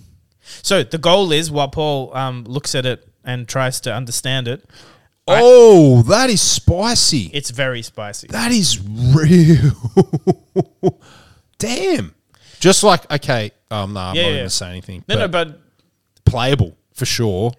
So 0.62 0.82
the 0.82 0.98
goal 0.98 1.32
is 1.32 1.50
while 1.50 1.68
Paul 1.68 2.14
um, 2.16 2.44
looks 2.44 2.74
at 2.74 2.84
it 2.86 3.06
and 3.24 3.46
tries 3.48 3.80
to 3.82 3.94
understand 3.94 4.48
it, 4.48 4.64
Oh, 5.26 6.02
that 6.02 6.30
is 6.30 6.40
spicy. 6.40 7.30
it's 7.34 7.50
very 7.50 7.82
spicy. 7.82 8.28
That 8.28 8.50
is 8.52 8.80
real. 8.80 9.72
Damn. 11.58 12.14
Just 12.60 12.82
like 12.82 13.10
okay, 13.10 13.50
um, 13.70 13.92
no, 13.92 14.00
I'm 14.00 14.16
Yeah, 14.16 14.22
not 14.22 14.28
yeah. 14.28 14.34
going 14.36 14.44
to 14.46 14.50
say 14.50 14.68
anything. 14.70 15.04
No, 15.08 15.16
but 15.16 15.20
no, 15.20 15.28
but 15.54 15.60
playable 16.24 16.76
for 16.94 17.04
sure. 17.06 17.52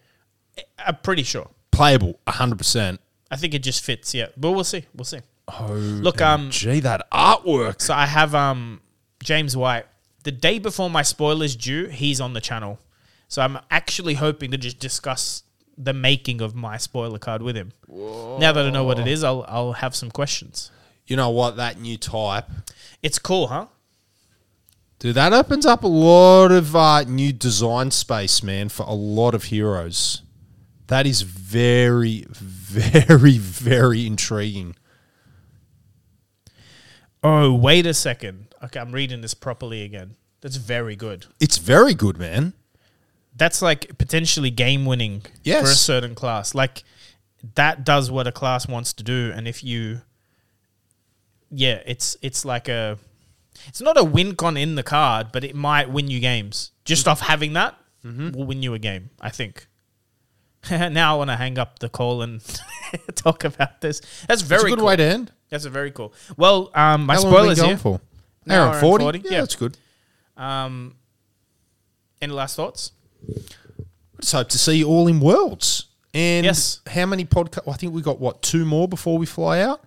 I'm 0.85 0.97
pretty 0.97 1.23
sure. 1.23 1.49
Playable, 1.71 2.19
hundred 2.27 2.57
percent. 2.57 2.99
I 3.31 3.35
think 3.38 3.53
it 3.53 3.59
just 3.63 3.84
fits. 3.84 4.13
Yeah, 4.13 4.27
but 4.35 4.51
we'll 4.51 4.63
see. 4.63 4.85
We'll 4.95 5.05
see. 5.05 5.19
Oh, 5.59 5.73
Look, 5.73 6.21
um, 6.21 6.49
gee, 6.51 6.80
that 6.81 7.09
artwork. 7.11 7.81
So 7.81 7.93
I 7.93 8.05
have 8.05 8.34
um 8.35 8.81
James 9.23 9.55
White. 9.55 9.85
The 10.23 10.31
day 10.31 10.59
before 10.59 10.89
my 10.89 11.01
spoilers 11.01 11.55
due, 11.55 11.85
he's 11.88 12.19
on 12.19 12.34
the 12.34 12.41
channel. 12.41 12.80
So 13.27 13.41
I'm 13.41 13.59
actually 13.71 14.15
hoping 14.15 14.51
to 14.51 14.57
just 14.57 14.80
discuss 14.80 15.43
the 15.77 15.93
making 15.93 16.41
of 16.41 16.55
my 16.55 16.77
spoiler 16.77 17.19
card 17.19 17.41
with 17.41 17.55
him. 17.55 17.71
Now 17.88 18.51
that 18.51 18.65
I 18.65 18.69
know 18.69 18.84
what 18.84 18.99
it 18.99 19.07
is, 19.07 19.23
I'll 19.23 19.45
I'll 19.47 19.73
have 19.73 19.95
some 19.95 20.11
questions. 20.11 20.71
You 21.07 21.15
know 21.15 21.30
what? 21.30 21.55
That 21.55 21.80
new 21.80 21.97
type, 21.97 22.45
It's 23.01 23.17
cool, 23.17 23.47
huh? 23.47 23.65
dude. 24.99 25.15
That 25.15 25.34
opens 25.34 25.65
up 25.65 25.84
a 25.84 25.88
lot 25.88 26.51
of 26.51 26.76
uh, 26.76 27.03
new 27.03 27.31
design 27.34 27.89
space, 27.91 28.43
man, 28.43 28.69
for 28.69 28.84
a 28.84 28.93
lot 28.93 29.34
of 29.34 29.45
heroes. 29.45 30.21
That 30.88 31.07
is 31.07 31.21
very, 31.21 32.26
very, 32.30 33.38
very 33.38 34.05
intriguing. 34.05 34.76
Oh, 37.23 37.53
wait 37.53 37.85
a 37.85 37.93
second. 37.93 38.53
Okay, 38.63 38.79
I'm 38.79 38.91
reading 38.91 39.21
this 39.21 39.33
properly 39.33 39.83
again. 39.83 40.15
That's 40.41 40.55
very 40.55 40.95
good. 40.95 41.25
It's 41.39 41.57
very 41.57 41.93
good, 41.93 42.17
man. 42.17 42.53
That's 43.35 43.61
like 43.61 43.97
potentially 43.97 44.49
game 44.49 44.85
winning 44.85 45.23
Yes. 45.43 45.61
for 45.63 45.71
a 45.71 45.75
certain 45.75 46.15
class. 46.15 46.55
Like 46.55 46.83
that 47.55 47.83
does 47.85 48.09
what 48.11 48.27
a 48.27 48.31
class 48.31 48.67
wants 48.67 48.93
to 48.93 49.03
do, 49.03 49.31
and 49.35 49.47
if 49.47 49.63
you, 49.63 50.01
yeah, 51.51 51.81
it's 51.85 52.17
it's 52.21 52.43
like 52.45 52.67
a, 52.67 52.97
it's 53.67 53.81
not 53.81 53.97
a 53.97 54.03
win 54.03 54.35
con 54.35 54.57
in 54.57 54.75
the 54.75 54.83
card, 54.83 55.27
but 55.31 55.43
it 55.43 55.55
might 55.55 55.89
win 55.89 56.09
you 56.09 56.19
games 56.19 56.71
just 56.85 57.07
off 57.07 57.21
having 57.21 57.53
that. 57.53 57.75
Mm-hmm. 58.05 58.31
Will 58.31 58.45
win 58.45 58.63
you 58.63 58.73
a 58.73 58.79
game, 58.79 59.09
I 59.21 59.29
think. 59.29 59.67
now 60.71 61.15
I 61.15 61.17
want 61.17 61.29
to 61.29 61.35
hang 61.37 61.57
up 61.57 61.79
the 61.79 61.89
call 61.89 62.21
and 62.21 62.41
talk 63.15 63.43
about 63.45 63.81
this. 63.81 64.01
That's 64.27 64.41
very 64.41 64.59
It's 64.61 64.65
a 64.65 64.69
good 64.71 64.79
cool. 64.79 64.87
way 64.87 64.95
to 64.97 65.03
end. 65.03 65.31
That's 65.49 65.65
a 65.65 65.69
very 65.69 65.91
cool. 65.91 66.13
Well, 66.38 66.69
um, 66.76 67.05
my 67.05 67.15
How 67.15 67.21
long 67.23 67.31
have 67.34 67.41
we 67.47 67.55
spoilers 67.55 67.57
been 67.59 67.65
here. 67.65 67.76
going 67.76 67.77
for? 67.99 68.01
An 68.45 68.51
Hour 68.51 68.65
and 68.67 68.71
and 68.73 68.81
40? 68.81 69.03
40, 69.03 69.19
Yeah, 69.19 69.26
yeah. 69.31 69.39
that's 69.41 69.55
good. 69.55 69.77
Um, 70.38 70.95
any 72.21 72.34
last 72.34 72.55
thoughts? 72.55 72.91
Just 74.19 74.34
hope 74.34 74.49
to 74.49 74.57
see 74.57 74.77
you 74.77 74.88
all 74.88 75.07
in 75.07 75.19
Worlds. 75.19 75.85
And 76.13 76.45
Yes. 76.45 76.81
how 76.88 77.05
many 77.05 77.26
podcasts? 77.26 77.67
I 77.71 77.73
think 77.77 77.93
we 77.93 78.01
got, 78.01 78.19
what, 78.19 78.41
two 78.41 78.65
more 78.65 78.88
before 78.88 79.17
we 79.17 79.26
fly 79.26 79.61
out? 79.61 79.81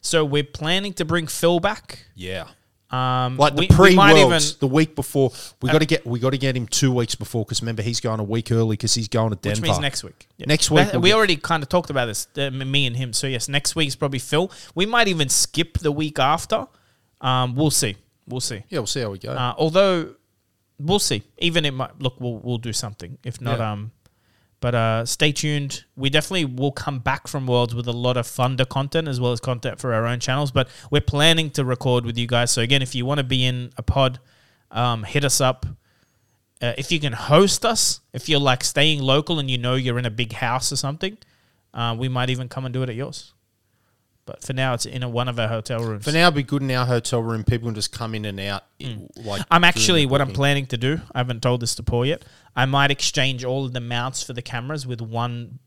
So 0.00 0.24
we're 0.24 0.44
planning 0.44 0.92
to 0.94 1.04
bring 1.04 1.26
Phil 1.26 1.60
back. 1.60 2.06
Yeah. 2.14 2.48
Um, 2.90 3.36
Like 3.36 3.54
the 3.56 3.60
we- 3.62 3.68
pre 3.68 3.96
worlds, 3.96 4.50
even- 4.52 4.58
the 4.60 4.66
week 4.68 4.94
before. 4.94 5.32
We 5.60 5.70
got 5.70 5.80
to 5.80 5.86
get 5.86 6.06
we 6.06 6.20
got 6.20 6.30
to 6.30 6.38
get 6.38 6.56
him 6.56 6.66
two 6.68 6.92
weeks 6.92 7.14
before 7.16 7.44
because 7.44 7.60
remember 7.60 7.82
he's 7.82 7.98
going 8.00 8.20
a 8.20 8.24
week 8.24 8.52
early 8.52 8.74
because 8.76 8.94
he's 8.94 9.08
going 9.08 9.30
to 9.30 9.36
Denver. 9.36 9.60
Which 9.62 9.68
means 9.70 9.80
next 9.80 10.04
week. 10.04 10.28
Yeah. 10.36 10.46
Next 10.46 10.70
week 10.70 10.92
That- 10.92 11.00
we 11.00 11.08
get- 11.08 11.16
already 11.16 11.36
kind 11.36 11.62
of 11.64 11.68
talked 11.68 11.90
about 11.90 12.06
this, 12.06 12.28
uh, 12.38 12.50
me 12.50 12.86
and 12.86 12.96
him. 12.96 13.12
So 13.12 13.26
yes, 13.26 13.48
next 13.48 13.74
week's 13.74 13.96
probably 13.96 14.20
Phil. 14.20 14.50
We 14.76 14.86
might 14.86 15.08
even 15.08 15.28
skip 15.28 15.78
the 15.78 15.90
week 15.90 16.18
after. 16.20 16.68
Um, 17.20 17.56
we'll 17.56 17.70
see. 17.72 17.96
We'll 18.28 18.40
see. 18.40 18.62
Yeah, 18.68 18.78
we'll 18.80 18.86
see 18.86 19.00
how 19.00 19.10
we 19.10 19.18
go. 19.18 19.30
Uh, 19.32 19.54
although 19.58 20.14
we'll 20.78 20.98
see. 21.00 21.22
Even 21.38 21.64
it 21.64 21.72
might 21.72 22.00
look. 22.00 22.20
We'll 22.20 22.38
we'll 22.38 22.58
do 22.58 22.72
something. 22.72 23.18
If 23.24 23.40
not, 23.40 23.58
Yeah. 23.58 23.72
um, 23.72 23.90
but 24.66 24.74
uh, 24.74 25.06
stay 25.06 25.30
tuned. 25.30 25.84
We 25.94 26.10
definitely 26.10 26.44
will 26.44 26.72
come 26.72 26.98
back 26.98 27.28
from 27.28 27.46
Worlds 27.46 27.72
with 27.72 27.86
a 27.86 27.92
lot 27.92 28.16
of 28.16 28.26
Thunder 28.26 28.64
content 28.64 29.06
as 29.06 29.20
well 29.20 29.30
as 29.30 29.38
content 29.38 29.78
for 29.78 29.94
our 29.94 30.06
own 30.06 30.18
channels. 30.18 30.50
But 30.50 30.66
we're 30.90 31.02
planning 31.02 31.50
to 31.50 31.64
record 31.64 32.04
with 32.04 32.18
you 32.18 32.26
guys. 32.26 32.50
So 32.50 32.62
again, 32.62 32.82
if 32.82 32.92
you 32.92 33.06
want 33.06 33.18
to 33.18 33.22
be 33.22 33.44
in 33.44 33.70
a 33.76 33.84
pod, 33.84 34.18
um, 34.72 35.04
hit 35.04 35.24
us 35.24 35.40
up. 35.40 35.66
Uh, 36.60 36.72
if 36.76 36.90
you 36.90 36.98
can 36.98 37.12
host 37.12 37.64
us, 37.64 38.00
if 38.12 38.28
you're 38.28 38.40
like 38.40 38.64
staying 38.64 39.00
local 39.00 39.38
and 39.38 39.48
you 39.48 39.56
know 39.56 39.76
you're 39.76 40.00
in 40.00 40.04
a 40.04 40.10
big 40.10 40.32
house 40.32 40.72
or 40.72 40.76
something, 40.76 41.16
uh, 41.72 41.94
we 41.96 42.08
might 42.08 42.28
even 42.28 42.48
come 42.48 42.64
and 42.64 42.74
do 42.74 42.82
it 42.82 42.88
at 42.88 42.96
yours. 42.96 43.34
But 44.26 44.42
for 44.42 44.52
now, 44.52 44.74
it's 44.74 44.84
in 44.86 45.02
a, 45.04 45.08
one 45.08 45.28
of 45.28 45.38
our 45.38 45.46
hotel 45.48 45.78
rooms. 45.84 46.04
For 46.04 46.10
now, 46.12 46.24
it'd 46.26 46.34
be 46.34 46.42
good 46.42 46.60
in 46.60 46.70
our 46.72 46.84
hotel 46.84 47.22
room. 47.22 47.44
People 47.44 47.68
can 47.68 47.76
just 47.76 47.92
come 47.92 48.12
in 48.14 48.24
and 48.24 48.38
out. 48.40 48.64
in- 48.80 49.08
Like 49.16 49.42
I'm 49.52 49.62
actually 49.64 50.04
what 50.04 50.20
I'm 50.20 50.32
planning 50.32 50.66
to 50.66 50.76
do. 50.76 51.00
I 51.14 51.18
haven't 51.18 51.42
told 51.42 51.60
this 51.62 51.76
to 51.76 51.84
Paul 51.84 52.04
yet. 52.06 52.24
I 52.56 52.66
might 52.66 52.90
exchange 52.90 53.44
all 53.44 53.64
of 53.64 53.72
the 53.72 53.80
mounts 53.80 54.22
for 54.24 54.32
the 54.32 54.42
cameras 54.42 54.86
with 54.86 55.00
one 55.00 55.60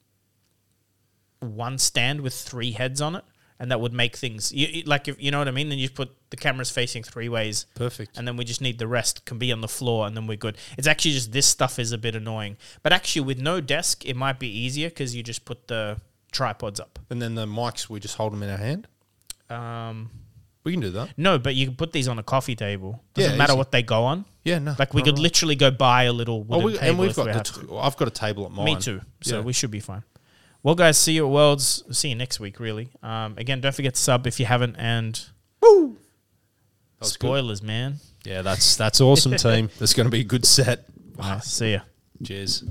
one 1.39 1.77
stand 1.77 2.21
with 2.21 2.33
three 2.33 2.71
heads 2.71 2.99
on 3.01 3.15
it, 3.15 3.23
and 3.59 3.71
that 3.71 3.79
would 3.79 3.93
make 3.93 4.17
things 4.17 4.51
you, 4.51 4.67
you- 4.67 4.83
like 4.83 5.07
if 5.07 5.21
you 5.23 5.31
know 5.31 5.39
what 5.39 5.47
I 5.47 5.51
mean. 5.51 5.69
Then 5.69 5.79
you 5.79 5.89
put 5.89 6.11
the 6.29 6.35
cameras 6.37 6.69
facing 6.69 7.01
three 7.03 7.29
ways, 7.29 7.65
Perfect. 7.75 8.17
and 8.17 8.27
then 8.27 8.35
we 8.35 8.43
just 8.43 8.59
need 8.61 8.77
the 8.77 8.87
rest 8.87 9.23
can 9.25 9.37
be 9.37 9.51
on 9.53 9.61
the 9.61 9.67
floor, 9.69 10.05
and 10.05 10.17
then 10.17 10.27
we're 10.27 10.35
good. 10.37 10.57
It's 10.77 10.87
actually 10.87 11.11
just 11.11 11.31
this 11.31 11.45
stuff 11.47 11.79
is 11.79 11.93
a 11.93 11.97
bit 11.97 12.13
annoying, 12.15 12.57
but 12.83 12.91
actually 12.91 13.21
with 13.21 13.39
no 13.39 13.61
desk, 13.61 14.05
it 14.05 14.17
might 14.17 14.37
be 14.37 14.49
easier 14.49 14.89
because 14.89 15.15
you 15.15 15.23
just 15.23 15.45
put 15.45 15.69
the 15.69 16.01
tripods 16.31 16.79
up. 16.79 16.99
And 17.09 17.21
then 17.21 17.35
the 17.35 17.45
mics, 17.45 17.89
we 17.89 17.99
just 17.99 18.15
hold 18.15 18.33
them 18.33 18.43
in 18.43 18.49
our 18.49 18.57
hand. 18.57 18.87
Um, 19.49 20.11
We 20.63 20.71
can 20.73 20.81
do 20.81 20.89
that. 20.91 21.09
no, 21.17 21.39
but 21.39 21.55
you 21.55 21.65
can 21.67 21.75
put 21.75 21.91
these 21.93 22.07
on 22.07 22.19
a 22.19 22.23
coffee 22.23 22.55
table. 22.55 23.01
Doesn't 23.13 23.31
Yeah, 23.31 23.37
matter 23.37 23.53
easy. 23.53 23.57
what 23.57 23.71
they 23.71 23.81
go 23.83 24.03
on. 24.03 24.25
Yeah, 24.43 24.59
no. 24.59 24.75
Like 24.77 24.93
we 24.93 25.01
could 25.01 25.17
literally 25.19 25.55
go 25.55 25.71
buy 25.71 26.03
a 26.03 26.13
little 26.13 26.45
Oh, 26.49 26.57
wooden 26.57 26.65
we, 26.65 26.73
table 26.73 26.89
and 26.89 26.99
we've 26.99 27.09
if 27.11 27.15
got 27.15 27.25
we 27.25 27.31
the. 27.31 27.37
have 27.37 27.43
to. 27.43 27.61
T- 27.67 27.77
I've 27.77 27.97
got 27.97 28.07
a 28.07 28.11
table 28.11 28.45
at 28.45 28.51
mine. 28.51 28.65
Me 28.65 28.75
too. 28.75 29.01
So 29.21 29.37
Yeah. 29.37 29.41
we 29.43 29.53
should 29.53 29.71
be 29.71 29.79
fine. 29.79 30.03
Well, 30.61 30.75
guys, 30.75 30.97
see 30.97 31.13
you 31.13 31.25
at 31.25 31.31
Worlds. 31.31 31.83
See 31.97 32.09
you 32.09 32.15
next 32.15 32.39
week. 32.39 32.59
Really. 32.59 32.89
Um, 33.01 33.35
again, 33.37 33.61
don't 33.61 33.73
forget 33.73 33.95
to 33.95 34.01
sub 34.01 34.27
if 34.27 34.39
you 34.39 34.45
haven't. 34.45 34.75
And 34.77 35.19
Woo! 35.61 35.97
That 36.99 37.05
was 37.05 37.17
good. 37.17 37.27
spoilers, 37.27 37.61
man. 37.63 37.95
Yeah, 38.25 38.41
that's 38.41 38.75
that's 38.75 38.99
awesome, 39.01 39.35
team. 39.37 39.69
That's 39.79 39.93
going 39.93 40.05
to 40.05 40.11
be 40.11 40.19
a 40.21 40.25
good 40.25 40.45
set. 40.45 40.85
Nice. 41.17 41.45
See 41.47 41.71
ya. 41.73 41.79
Cheers. 42.23 42.65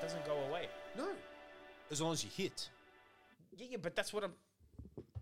Doesn't 0.00 0.26
go 0.26 0.36
away. 0.48 0.68
No, 0.96 1.08
as 1.90 2.00
long 2.00 2.12
as 2.12 2.24
you 2.24 2.30
hit. 2.36 2.68
Yeah, 3.56 3.66
yeah, 3.70 3.76
but 3.80 3.94
that's 3.94 4.12
what 4.12 4.24
I'm. 4.24 4.32